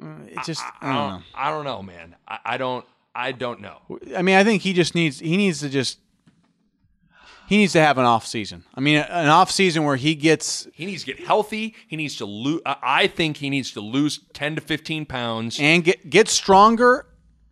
mm, 0.01 0.27
It 0.27 0.39
just, 0.43 0.63
I, 0.63 0.71
I 0.81 0.93
don't 0.93 0.95
don't 0.95 1.19
know. 1.19 1.23
I 1.35 1.51
don't 1.51 1.63
know 1.65 1.83
man. 1.83 2.15
I, 2.27 2.39
I 2.45 2.57
don't 2.57 2.85
I 3.15 3.31
don't 3.31 3.61
know. 3.61 3.77
I 4.15 4.21
mean, 4.23 4.35
I 4.35 4.43
think 4.43 4.63
he 4.63 4.73
just 4.73 4.95
needs, 4.95 5.19
he 5.19 5.37
needs 5.37 5.59
to 5.59 5.69
just, 5.69 5.99
he 7.47 7.57
needs 7.57 7.73
to 7.73 7.79
have 7.79 7.99
an 7.99 8.05
off 8.05 8.25
season. 8.25 8.63
I 8.73 8.79
mean, 8.79 8.97
an 8.97 9.27
off 9.27 9.51
season 9.51 9.83
where 9.83 9.97
he 9.97 10.15
gets 10.15 10.67
he 10.73 10.87
needs 10.87 11.03
to 11.03 11.13
get 11.13 11.23
healthy. 11.23 11.75
He 11.87 11.95
needs 11.95 12.15
to 12.15 12.25
lose 12.25 12.61
I 12.65 13.05
think 13.05 13.37
he 13.37 13.49
needs 13.49 13.71
to 13.73 13.81
lose 13.81 14.21
10 14.33 14.55
to 14.55 14.61
15 14.61 15.05
pounds. 15.05 15.59
And 15.59 15.83
get 15.83 16.09
get 16.09 16.29
stronger 16.29 17.05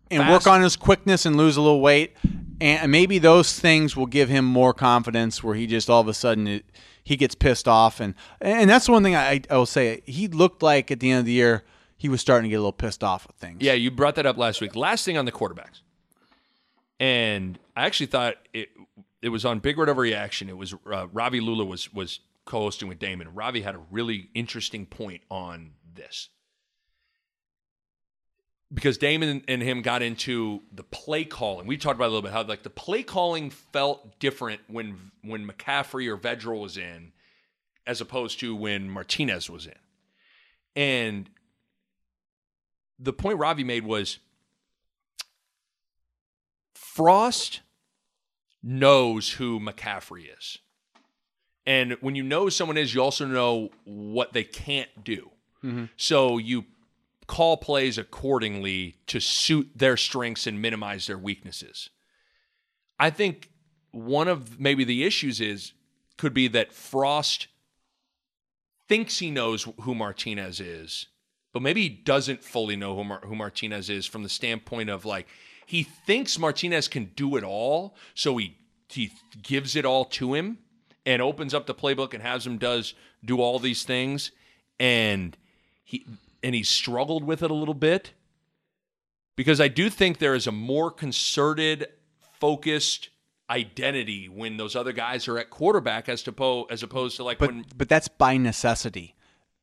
and 0.09 0.27
work 0.29 0.47
on 0.47 0.61
his 0.61 0.75
quickness 0.75 1.25
and 1.25 1.35
lose 1.35 1.57
a 1.57 1.61
little 1.61 1.81
weight 1.81 2.15
and 2.61 2.91
maybe 2.91 3.17
those 3.17 3.59
things 3.59 3.97
will 3.97 4.05
give 4.05 4.29
him 4.29 4.45
more 4.45 4.73
confidence 4.73 5.43
where 5.43 5.55
he 5.55 5.67
just 5.67 5.89
all 5.89 6.01
of 6.01 6.07
a 6.07 6.13
sudden 6.13 6.47
it, 6.47 6.65
he 7.03 7.17
gets 7.17 7.35
pissed 7.35 7.67
off 7.67 7.99
and 7.99 8.13
and 8.39 8.69
that's 8.69 8.87
one 8.87 9.03
thing 9.03 9.15
I, 9.15 9.41
I 9.49 9.57
will 9.57 9.65
say 9.65 10.01
he 10.05 10.27
looked 10.27 10.61
like 10.61 10.91
at 10.91 10.99
the 10.99 11.11
end 11.11 11.19
of 11.19 11.25
the 11.25 11.31
year 11.31 11.63
he 11.97 12.09
was 12.09 12.19
starting 12.19 12.45
to 12.45 12.49
get 12.49 12.55
a 12.55 12.59
little 12.59 12.71
pissed 12.71 13.03
off 13.03 13.27
with 13.27 13.35
things. 13.35 13.57
Yeah, 13.61 13.73
you 13.73 13.91
brought 13.91 14.15
that 14.15 14.25
up 14.25 14.35
last 14.35 14.59
week. 14.59 14.75
Last 14.75 15.05
thing 15.05 15.19
on 15.19 15.25
the 15.25 15.31
quarterbacks, 15.31 15.81
and 16.99 17.59
I 17.75 17.85
actually 17.85 18.07
thought 18.07 18.35
it 18.53 18.69
it 19.21 19.29
was 19.29 19.45
on 19.45 19.59
Big 19.59 19.77
Red 19.77 19.87
Overreaction. 19.87 20.49
It 20.49 20.57
was 20.57 20.73
uh, 20.91 21.07
Ravi 21.13 21.39
Lula 21.39 21.63
was 21.63 21.93
was 21.93 22.19
co-hosting 22.45 22.87
with 22.87 22.97
Damon. 22.97 23.33
Ravi 23.35 23.61
had 23.61 23.75
a 23.75 23.81
really 23.91 24.29
interesting 24.33 24.87
point 24.87 25.21
on 25.29 25.73
this 25.93 26.29
because 28.73 28.97
Damon 28.97 29.43
and 29.47 29.61
him 29.61 29.81
got 29.81 30.01
into 30.01 30.61
the 30.73 30.83
play 30.83 31.25
calling. 31.25 31.67
We 31.67 31.77
talked 31.77 31.95
about 31.95 32.05
a 32.05 32.13
little 32.13 32.21
bit 32.21 32.31
how 32.31 32.43
like 32.43 32.63
the 32.63 32.69
play 32.69 33.03
calling 33.03 33.49
felt 33.49 34.19
different 34.19 34.61
when 34.67 35.11
when 35.23 35.47
McCaffrey 35.47 36.07
or 36.07 36.17
Vedral 36.17 36.61
was 36.61 36.77
in, 36.77 37.11
as 37.85 38.01
opposed 38.01 38.39
to 38.39 38.55
when 38.55 38.89
Martinez 38.89 39.49
was 39.49 39.65
in, 39.65 39.73
and 40.75 41.29
the 42.99 43.13
point 43.13 43.39
Ravi 43.39 43.63
made 43.63 43.83
was 43.83 44.19
Frost 46.75 47.61
knows 48.61 49.31
who 49.31 49.59
McCaffrey 49.59 50.25
is. 50.37 50.59
And 51.65 51.93
when 52.01 52.15
you 52.15 52.23
know 52.23 52.43
who 52.43 52.49
someone 52.49 52.77
is, 52.77 52.93
you 52.93 53.01
also 53.01 53.25
know 53.25 53.69
what 53.85 54.33
they 54.33 54.43
can't 54.43 54.89
do. 55.03 55.31
Mm-hmm. 55.63 55.85
So 55.95 56.37
you 56.37 56.65
call 57.31 57.55
plays 57.55 57.97
accordingly 57.97 58.97
to 59.07 59.21
suit 59.21 59.71
their 59.73 59.95
strengths 59.95 60.45
and 60.45 60.61
minimize 60.61 61.07
their 61.07 61.17
weaknesses. 61.17 61.89
I 62.99 63.09
think 63.09 63.49
one 63.91 64.27
of 64.27 64.59
maybe 64.59 64.83
the 64.83 65.05
issues 65.05 65.39
is 65.39 65.71
could 66.17 66.33
be 66.33 66.49
that 66.49 66.73
Frost 66.73 67.47
thinks 68.89 69.19
he 69.19 69.31
knows 69.31 69.65
who 69.79 69.95
Martinez 69.95 70.59
is, 70.59 71.07
but 71.53 71.61
maybe 71.61 71.83
he 71.83 71.89
doesn't 71.89 72.43
fully 72.43 72.75
know 72.75 72.97
who, 72.97 73.05
Mar- 73.05 73.21
who 73.23 73.33
Martinez 73.33 73.89
is 73.89 74.05
from 74.05 74.23
the 74.23 74.29
standpoint 74.29 74.89
of 74.89 75.05
like 75.05 75.27
he 75.65 75.83
thinks 75.83 76.37
Martinez 76.37 76.89
can 76.89 77.11
do 77.15 77.37
it 77.37 77.45
all, 77.45 77.95
so 78.13 78.35
he 78.35 78.57
he 78.89 79.09
gives 79.41 79.77
it 79.77 79.85
all 79.85 80.03
to 80.03 80.33
him 80.33 80.57
and 81.05 81.21
opens 81.21 81.53
up 81.53 81.65
the 81.65 81.73
playbook 81.73 82.13
and 82.13 82.21
has 82.21 82.45
him 82.45 82.57
does 82.57 82.93
do 83.23 83.39
all 83.39 83.57
these 83.57 83.83
things 83.83 84.31
and 84.81 85.37
he 85.85 86.05
and 86.43 86.55
he 86.55 86.63
struggled 86.63 87.23
with 87.23 87.43
it 87.43 87.51
a 87.51 87.53
little 87.53 87.73
bit 87.73 88.11
because 89.35 89.59
I 89.61 89.67
do 89.67 89.89
think 89.89 90.17
there 90.19 90.35
is 90.35 90.47
a 90.47 90.51
more 90.51 90.91
concerted, 90.91 91.87
focused 92.39 93.09
identity 93.49 94.27
when 94.29 94.57
those 94.57 94.75
other 94.75 94.93
guys 94.93 95.27
are 95.27 95.37
at 95.37 95.49
quarterback 95.49 96.07
as 96.07 96.23
to 96.23 96.31
po- 96.31 96.63
as 96.69 96.83
opposed 96.83 97.17
to 97.17 97.23
like 97.23 97.37
but 97.37 97.49
when 97.49 97.65
but 97.75 97.89
that's 97.89 98.07
by 98.07 98.37
necessity. 98.37 99.15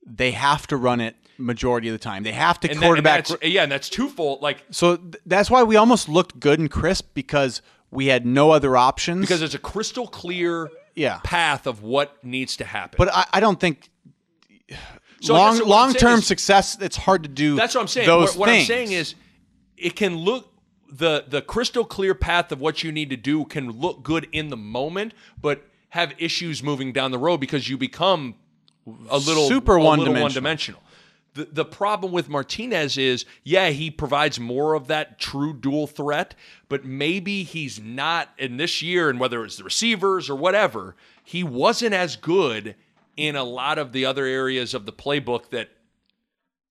They 0.07 0.31
have 0.33 0.67
to 0.69 0.77
run 0.77 1.01
it 1.01 1.17
majority 1.39 1.89
of 1.89 1.93
the 1.93 1.99
time. 1.99 2.23
They 2.23 2.33
have 2.33 2.59
to 2.61 2.71
and 2.71 2.79
that- 2.81 2.85
and 2.85 2.89
quarterback. 3.27 3.29
yeah, 3.43 3.63
and 3.63 3.73
that's 3.73 3.89
twofold. 3.89 4.43
Like 4.43 4.65
so 4.71 4.97
th- 4.97 5.17
that's 5.27 5.51
why 5.51 5.63
we 5.63 5.77
almost 5.77 6.09
looked 6.09 6.39
good 6.41 6.59
and 6.59 6.71
crisp 6.71 7.11
because 7.15 7.63
we 7.91 8.07
had 8.07 8.27
no 8.27 8.51
other 8.51 8.77
options. 8.77 9.21
because 9.23 9.41
it's 9.43 9.55
a 9.55 9.59
crystal 9.59 10.07
clear 10.07 10.71
Yeah. 10.95 11.21
path 11.25 11.67
of 11.67 11.83
what 11.83 12.23
needs 12.25 12.57
to 12.59 12.65
happen. 12.65 12.97
but 12.99 13.09
I, 13.15 13.25
I 13.35 13.41
don't 13.41 13.59
think 13.59 13.91
So 15.21 15.35
long 15.35 15.59
long 15.61 15.95
term 15.95 16.21
success. 16.21 16.79
It's 16.81 16.97
hard 16.97 17.23
to 17.25 17.29
do. 17.29 17.57
That's 17.57 17.75
what 17.75 17.83
I'm 17.83 17.89
saying. 17.89 18.07
Those 18.07 18.37
what 18.37 18.49
what 18.49 18.49
I'm 18.51 18.65
saying 18.65 18.93
is, 18.93 19.15
it 19.77 19.97
can 19.97 20.17
look 20.17 20.53
the 20.91 21.25
the 21.27 21.43
crystal 21.43 21.85
clear 21.85 22.15
path 22.15 22.53
of 22.53 22.61
what 22.61 22.83
you 22.83 22.93
need 22.93 23.11
to 23.11 23.17
do 23.17 23.45
can 23.45 23.71
look 23.71 24.03
good 24.03 24.29
in 24.33 24.49
the 24.49 24.57
moment, 24.57 25.15
but 25.41 25.65
have 25.91 26.15
issues 26.19 26.63
moving 26.63 26.93
down 26.93 27.11
the 27.11 27.19
road 27.19 27.39
because 27.39 27.69
you 27.69 27.77
become 27.77 28.37
a 29.09 29.19
little 29.19 29.49
Super 29.49 29.77
a 29.77 29.83
little 29.83 29.87
one-dimensional. 29.87 30.23
one-dimensional. 30.23 30.81
The 31.35 31.45
the 31.47 31.65
problem 31.65 32.13
with 32.13 32.29
Martinez 32.29 32.97
is, 32.97 33.25
yeah, 33.45 33.69
he 33.71 33.91
provides 33.91 34.41
more 34.41 34.75
of 34.75 34.87
that 34.87 35.19
true 35.19 35.53
dual 35.53 35.87
threat, 35.87 36.35
but 36.69 36.85
maybe 36.85 37.43
he's 37.43 37.81
not 37.81 38.31
in 38.39 38.57
this 38.57 38.83
year, 38.83 39.11
and 39.11 39.21
whether 39.21 39.45
it's 39.45 39.57
the 39.57 39.65
receivers 39.65 40.31
or 40.31 40.37
whatever, 40.37 40.97
he 41.23 41.45
wasn't 41.45 41.95
as 41.95 42.17
good 42.17 42.75
in 43.19 43.35
a 43.37 43.43
lot 43.43 43.79
of 43.79 43.91
the 43.93 44.07
other 44.07 44.25
areas 44.25 44.73
of 44.75 44.87
the 44.87 44.93
playbook 44.93 45.51
that 45.51 45.69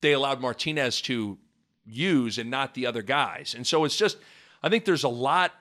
they 0.01 0.13
allowed 0.13 0.39
Martinez 0.39 1.01
to 1.01 1.37
use 1.85 2.37
and 2.37 2.49
not 2.49 2.73
the 2.73 2.85
other 2.87 3.01
guys. 3.01 3.53
And 3.53 3.67
so 3.67 3.83
it's 3.83 3.97
just 3.97 4.17
I 4.63 4.69
think 4.69 4.85
there's 4.85 5.03
a 5.03 5.09
lot 5.09 5.51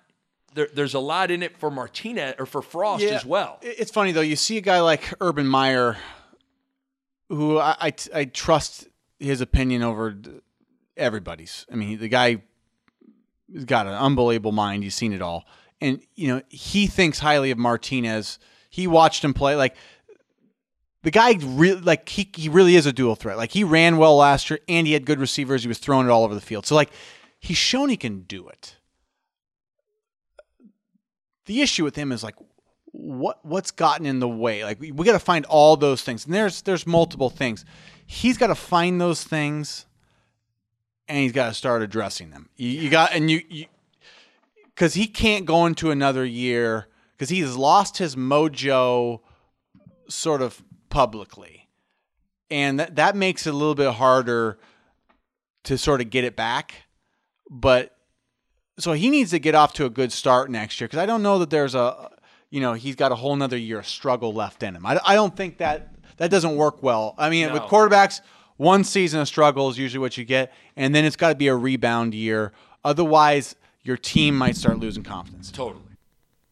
there, 0.55 0.69
there's 0.73 0.95
a 0.95 1.01
lot 1.01 1.31
in 1.31 1.43
it 1.43 1.59
for 1.59 1.71
Martinez 1.71 2.37
or 2.39 2.47
for 2.47 2.63
Frost 2.63 3.03
Yeah. 3.03 3.11
as 3.11 3.27
well. 3.27 3.59
It's 3.63 3.91
funny 3.91 4.13
though. 4.13 4.21
You 4.23 4.37
see 4.37 4.57
a 4.57 4.61
guy 4.63 4.81
like 4.81 5.13
Urban 5.21 5.47
Meyer, 5.47 5.97
who 7.29 7.59
I, 7.59 7.77
I, 7.81 7.93
I 8.15 8.25
trust 8.27 8.87
his 9.19 9.41
opinion 9.41 9.83
over 9.83 10.17
everybody's. 10.97 11.67
I 11.71 11.75
mean, 11.75 11.99
the 11.99 12.09
guy 12.09 12.43
has 13.53 13.65
got 13.65 13.87
an 13.87 13.95
unbelievable 13.95 14.53
mind. 14.53 14.85
You've 14.85 14.95
seen 14.95 15.13
it 15.13 15.21
all, 15.21 15.45
and 15.81 16.01
you 16.15 16.29
know 16.29 16.43
he 16.49 16.87
thinks 16.87 17.19
highly 17.19 17.51
of 17.51 17.59
Martinez. 17.59 18.39
He 18.71 18.87
watched 18.87 19.25
him 19.25 19.35
play 19.35 19.57
like 19.57 19.75
the 21.07 21.13
guy 21.13 21.39
really 21.41 21.81
like 21.81 22.09
he 22.09 22.29
he 22.35 22.49
really 22.49 22.75
is 22.75 22.85
a 22.85 22.93
dual 22.93 23.15
threat. 23.15 23.37
Like 23.37 23.53
he 23.53 23.63
ran 23.63 23.97
well 23.97 24.17
last 24.17 24.51
year, 24.51 24.59
and 24.69 24.89
he 24.89 24.93
had 24.93 25.07
good 25.07 25.21
receivers. 25.21 25.63
He 25.63 25.69
was 25.69 25.79
throwing 25.79 26.09
it 26.09 26.11
all 26.11 26.25
over 26.25 26.35
the 26.35 26.41
field. 26.41 26.67
So 26.67 26.75
like 26.75 26.91
he's 27.39 27.57
shown 27.57 27.91
he 27.91 27.97
can 27.97 28.23
do 28.23 28.49
it. 28.49 28.75
The 31.45 31.63
issue 31.63 31.85
with 31.85 31.95
him 31.95 32.11
is 32.11 32.25
like 32.25 32.35
what 32.91 33.39
what's 33.45 33.71
gotten 33.71 34.05
in 34.05 34.19
the 34.19 34.29
way 34.29 34.65
like 34.65 34.81
we, 34.81 34.91
we 34.91 35.07
got 35.07 35.13
to 35.13 35.21
find 35.21 35.45
all 35.45 35.77
those 35.77 36.03
things 36.03 36.25
and 36.25 36.35
there's 36.35 36.63
there's 36.63 36.87
multiple 36.87 37.29
things 37.29 37.63
he's 38.07 38.39
got 38.39 38.47
to 38.47 38.55
find 38.55 38.99
those 38.99 39.23
things 39.23 39.85
and 41.07 41.19
he's 41.19 41.33
got 41.33 41.49
to 41.49 41.53
start 41.53 41.83
addressing 41.83 42.31
them 42.31 42.49
you, 42.57 42.71
you 42.71 42.89
got 42.89 43.13
and 43.13 43.31
you 43.31 43.67
because 44.75 44.95
he 44.95 45.07
can't 45.07 45.45
go 45.45 45.67
into 45.67 45.91
another 45.91 46.25
year 46.25 46.87
because 47.13 47.29
he's 47.29 47.55
lost 47.55 47.99
his 47.99 48.17
mojo 48.17 49.21
sort 50.09 50.41
of 50.41 50.63
publicly 50.97 51.69
and 52.51 52.81
that, 52.81 52.97
that 52.97 53.17
makes 53.17 53.47
it 53.47 53.51
a 53.51 53.57
little 53.57 53.75
bit 53.75 53.93
harder 53.93 54.59
to 55.65 55.77
sort 55.77 56.01
of 56.01 56.11
get 56.11 56.25
it 56.25 56.37
back 56.37 56.87
but 57.51 57.97
so 58.79 58.93
he 58.93 59.09
needs 59.09 59.31
to 59.31 59.39
get 59.39 59.55
off 59.55 59.73
to 59.75 59.85
a 59.85 59.91
good 59.91 60.13
start 60.13 60.51
next 60.51 60.81
year 60.81 60.89
because 60.89 60.99
I 60.99 61.07
don't 61.07 61.23
know 61.23 61.39
that 61.39 61.51
there's 61.51 61.75
a, 61.75 62.11
you 62.51 62.61
know, 62.61 62.75
he's 62.75 62.97
got 62.97 63.13
a 63.13 63.15
whole 63.15 63.35
nother 63.35 63.57
year 63.57 63.79
of 63.79 63.87
struggle 63.87 64.33
left 64.33 64.63
in 64.63 64.77
him. 64.77 64.85
I, 64.85 65.01
I 65.05 65.15
don't 65.15 65.35
think 65.35 65.59
that 65.59 65.95
that 66.19 66.31
doesn't 66.31 66.57
work 66.57 66.83
well. 66.83 67.15
I 67.19 67.31
mean, 67.31 67.53
with 67.53 67.63
quarterbacks, 67.63 68.21
one 68.57 68.85
season 68.85 69.21
of 69.21 69.29
struggle 69.29 69.69
is 69.69 69.79
usually 69.79 70.01
what 70.01 70.17
you 70.17 70.25
get, 70.25 70.53
and 70.77 70.95
then 70.95 71.05
it's 71.05 71.17
got 71.17 71.31
to 71.31 71.35
be 71.35 71.49
a 71.49 71.55
rebound 71.55 72.15
year. 72.15 72.53
Otherwise, 72.85 73.55
your 73.83 73.97
team 73.97 74.37
might 74.37 74.57
start 74.57 74.79
losing 74.79 75.03
confidence. 75.03 75.51
Totally. 75.51 75.83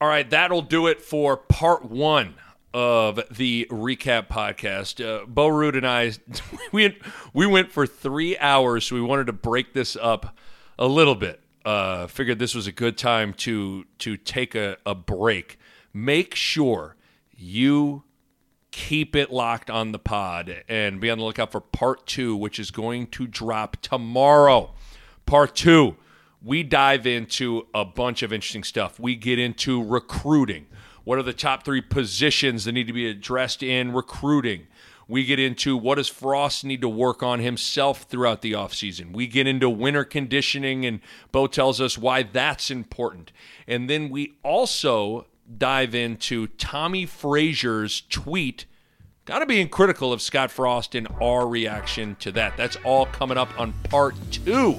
All 0.00 0.08
right, 0.08 0.28
that'll 0.28 0.62
do 0.62 0.86
it 0.86 1.00
for 1.00 1.36
part 1.36 1.84
one 1.84 2.34
of 2.74 3.20
the 3.30 3.66
recap 3.70 4.28
podcast. 4.28 5.02
Uh, 5.02 5.24
Bo 5.26 5.48
Ruud 5.48 5.76
and 5.76 5.86
I, 5.86 6.12
we 6.72 6.98
we 7.32 7.46
went 7.46 7.70
for 7.70 7.86
three 7.86 8.36
hours, 8.38 8.84
so 8.84 8.96
we 8.96 9.00
wanted 9.00 9.28
to 9.28 9.32
break 9.32 9.72
this 9.72 9.96
up 9.96 10.36
a 10.78 10.86
little 10.86 11.14
bit. 11.14 11.40
Uh, 11.64 12.08
figured 12.08 12.38
this 12.38 12.54
was 12.54 12.66
a 12.66 12.72
good 12.72 12.98
time 12.98 13.32
to 13.32 13.84
to 13.98 14.16
take 14.16 14.54
a, 14.54 14.76
a 14.84 14.94
break. 14.94 15.58
Make 15.94 16.34
sure 16.34 16.96
you 17.30 18.02
keep 18.72 19.14
it 19.14 19.30
locked 19.30 19.70
on 19.70 19.92
the 19.92 19.98
pod 20.00 20.64
and 20.68 21.00
be 21.00 21.08
on 21.08 21.18
the 21.18 21.24
lookout 21.24 21.52
for 21.52 21.60
part 21.60 22.04
two, 22.06 22.34
which 22.34 22.58
is 22.58 22.72
going 22.72 23.06
to 23.06 23.28
drop 23.28 23.76
tomorrow. 23.82 24.74
Part 25.26 25.54
two, 25.54 25.96
we 26.42 26.64
dive 26.64 27.06
into 27.06 27.68
a 27.72 27.84
bunch 27.84 28.24
of 28.24 28.32
interesting 28.32 28.64
stuff. 28.64 28.98
We 28.98 29.14
get 29.14 29.38
into 29.38 29.82
recruiting. 29.82 30.66
What 31.04 31.18
are 31.18 31.22
the 31.22 31.32
top 31.32 31.64
three 31.64 31.80
positions 31.80 32.64
that 32.64 32.72
need 32.72 32.86
to 32.86 32.92
be 32.92 33.08
addressed 33.08 33.62
in 33.62 33.92
recruiting? 33.92 34.66
We 35.06 35.24
get 35.24 35.38
into 35.38 35.76
what 35.76 35.96
does 35.96 36.08
Frost 36.08 36.64
need 36.64 36.80
to 36.80 36.88
work 36.88 37.22
on 37.22 37.40
himself 37.40 38.04
throughout 38.04 38.40
the 38.40 38.52
offseason. 38.52 39.12
We 39.12 39.26
get 39.26 39.46
into 39.46 39.68
winter 39.68 40.04
conditioning, 40.04 40.86
and 40.86 41.00
Bo 41.30 41.46
tells 41.46 41.78
us 41.78 41.98
why 41.98 42.22
that's 42.22 42.70
important. 42.70 43.30
And 43.68 43.90
then 43.90 44.08
we 44.08 44.38
also 44.42 45.26
dive 45.58 45.94
into 45.94 46.46
Tommie 46.46 47.06
Frazier's 47.06 48.00
tweet 48.08 48.64
Got 49.26 49.38
to 49.38 49.46
being 49.46 49.70
critical 49.70 50.12
of 50.12 50.20
Scott 50.20 50.50
Frost 50.50 50.94
and 50.94 51.08
our 51.18 51.48
reaction 51.48 52.14
to 52.16 52.30
that. 52.32 52.58
That's 52.58 52.76
all 52.84 53.06
coming 53.06 53.38
up 53.38 53.48
on 53.58 53.72
part 53.84 54.14
two 54.30 54.78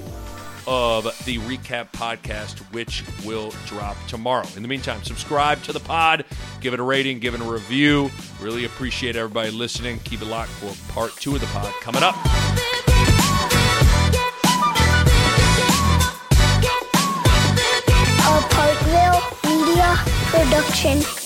of 0.66 1.04
the 1.24 1.38
recap 1.38 1.90
podcast, 1.92 2.58
which 2.72 3.04
will 3.24 3.52
drop 3.66 3.96
tomorrow. 4.08 4.46
In 4.56 4.62
the 4.62 4.68
meantime, 4.68 5.02
subscribe 5.02 5.62
to 5.64 5.72
the 5.72 5.80
pod, 5.80 6.24
give 6.60 6.74
it 6.74 6.80
a 6.80 6.82
rating, 6.82 7.18
give 7.18 7.34
it 7.34 7.40
a 7.40 7.44
review. 7.44 8.10
Really 8.40 8.64
appreciate 8.64 9.16
everybody 9.16 9.50
listening. 9.50 9.98
Keep 10.00 10.22
it 10.22 10.26
locked 10.26 10.50
for 10.50 10.92
part 10.92 11.14
two 11.16 11.34
of 11.34 11.40
the 11.40 11.46
pod 11.48 11.72
coming 11.80 12.02
up. 12.02 12.16
a 18.28 18.40
Parkville 18.50 19.22
Media 19.44 19.96
Production. 20.30 21.25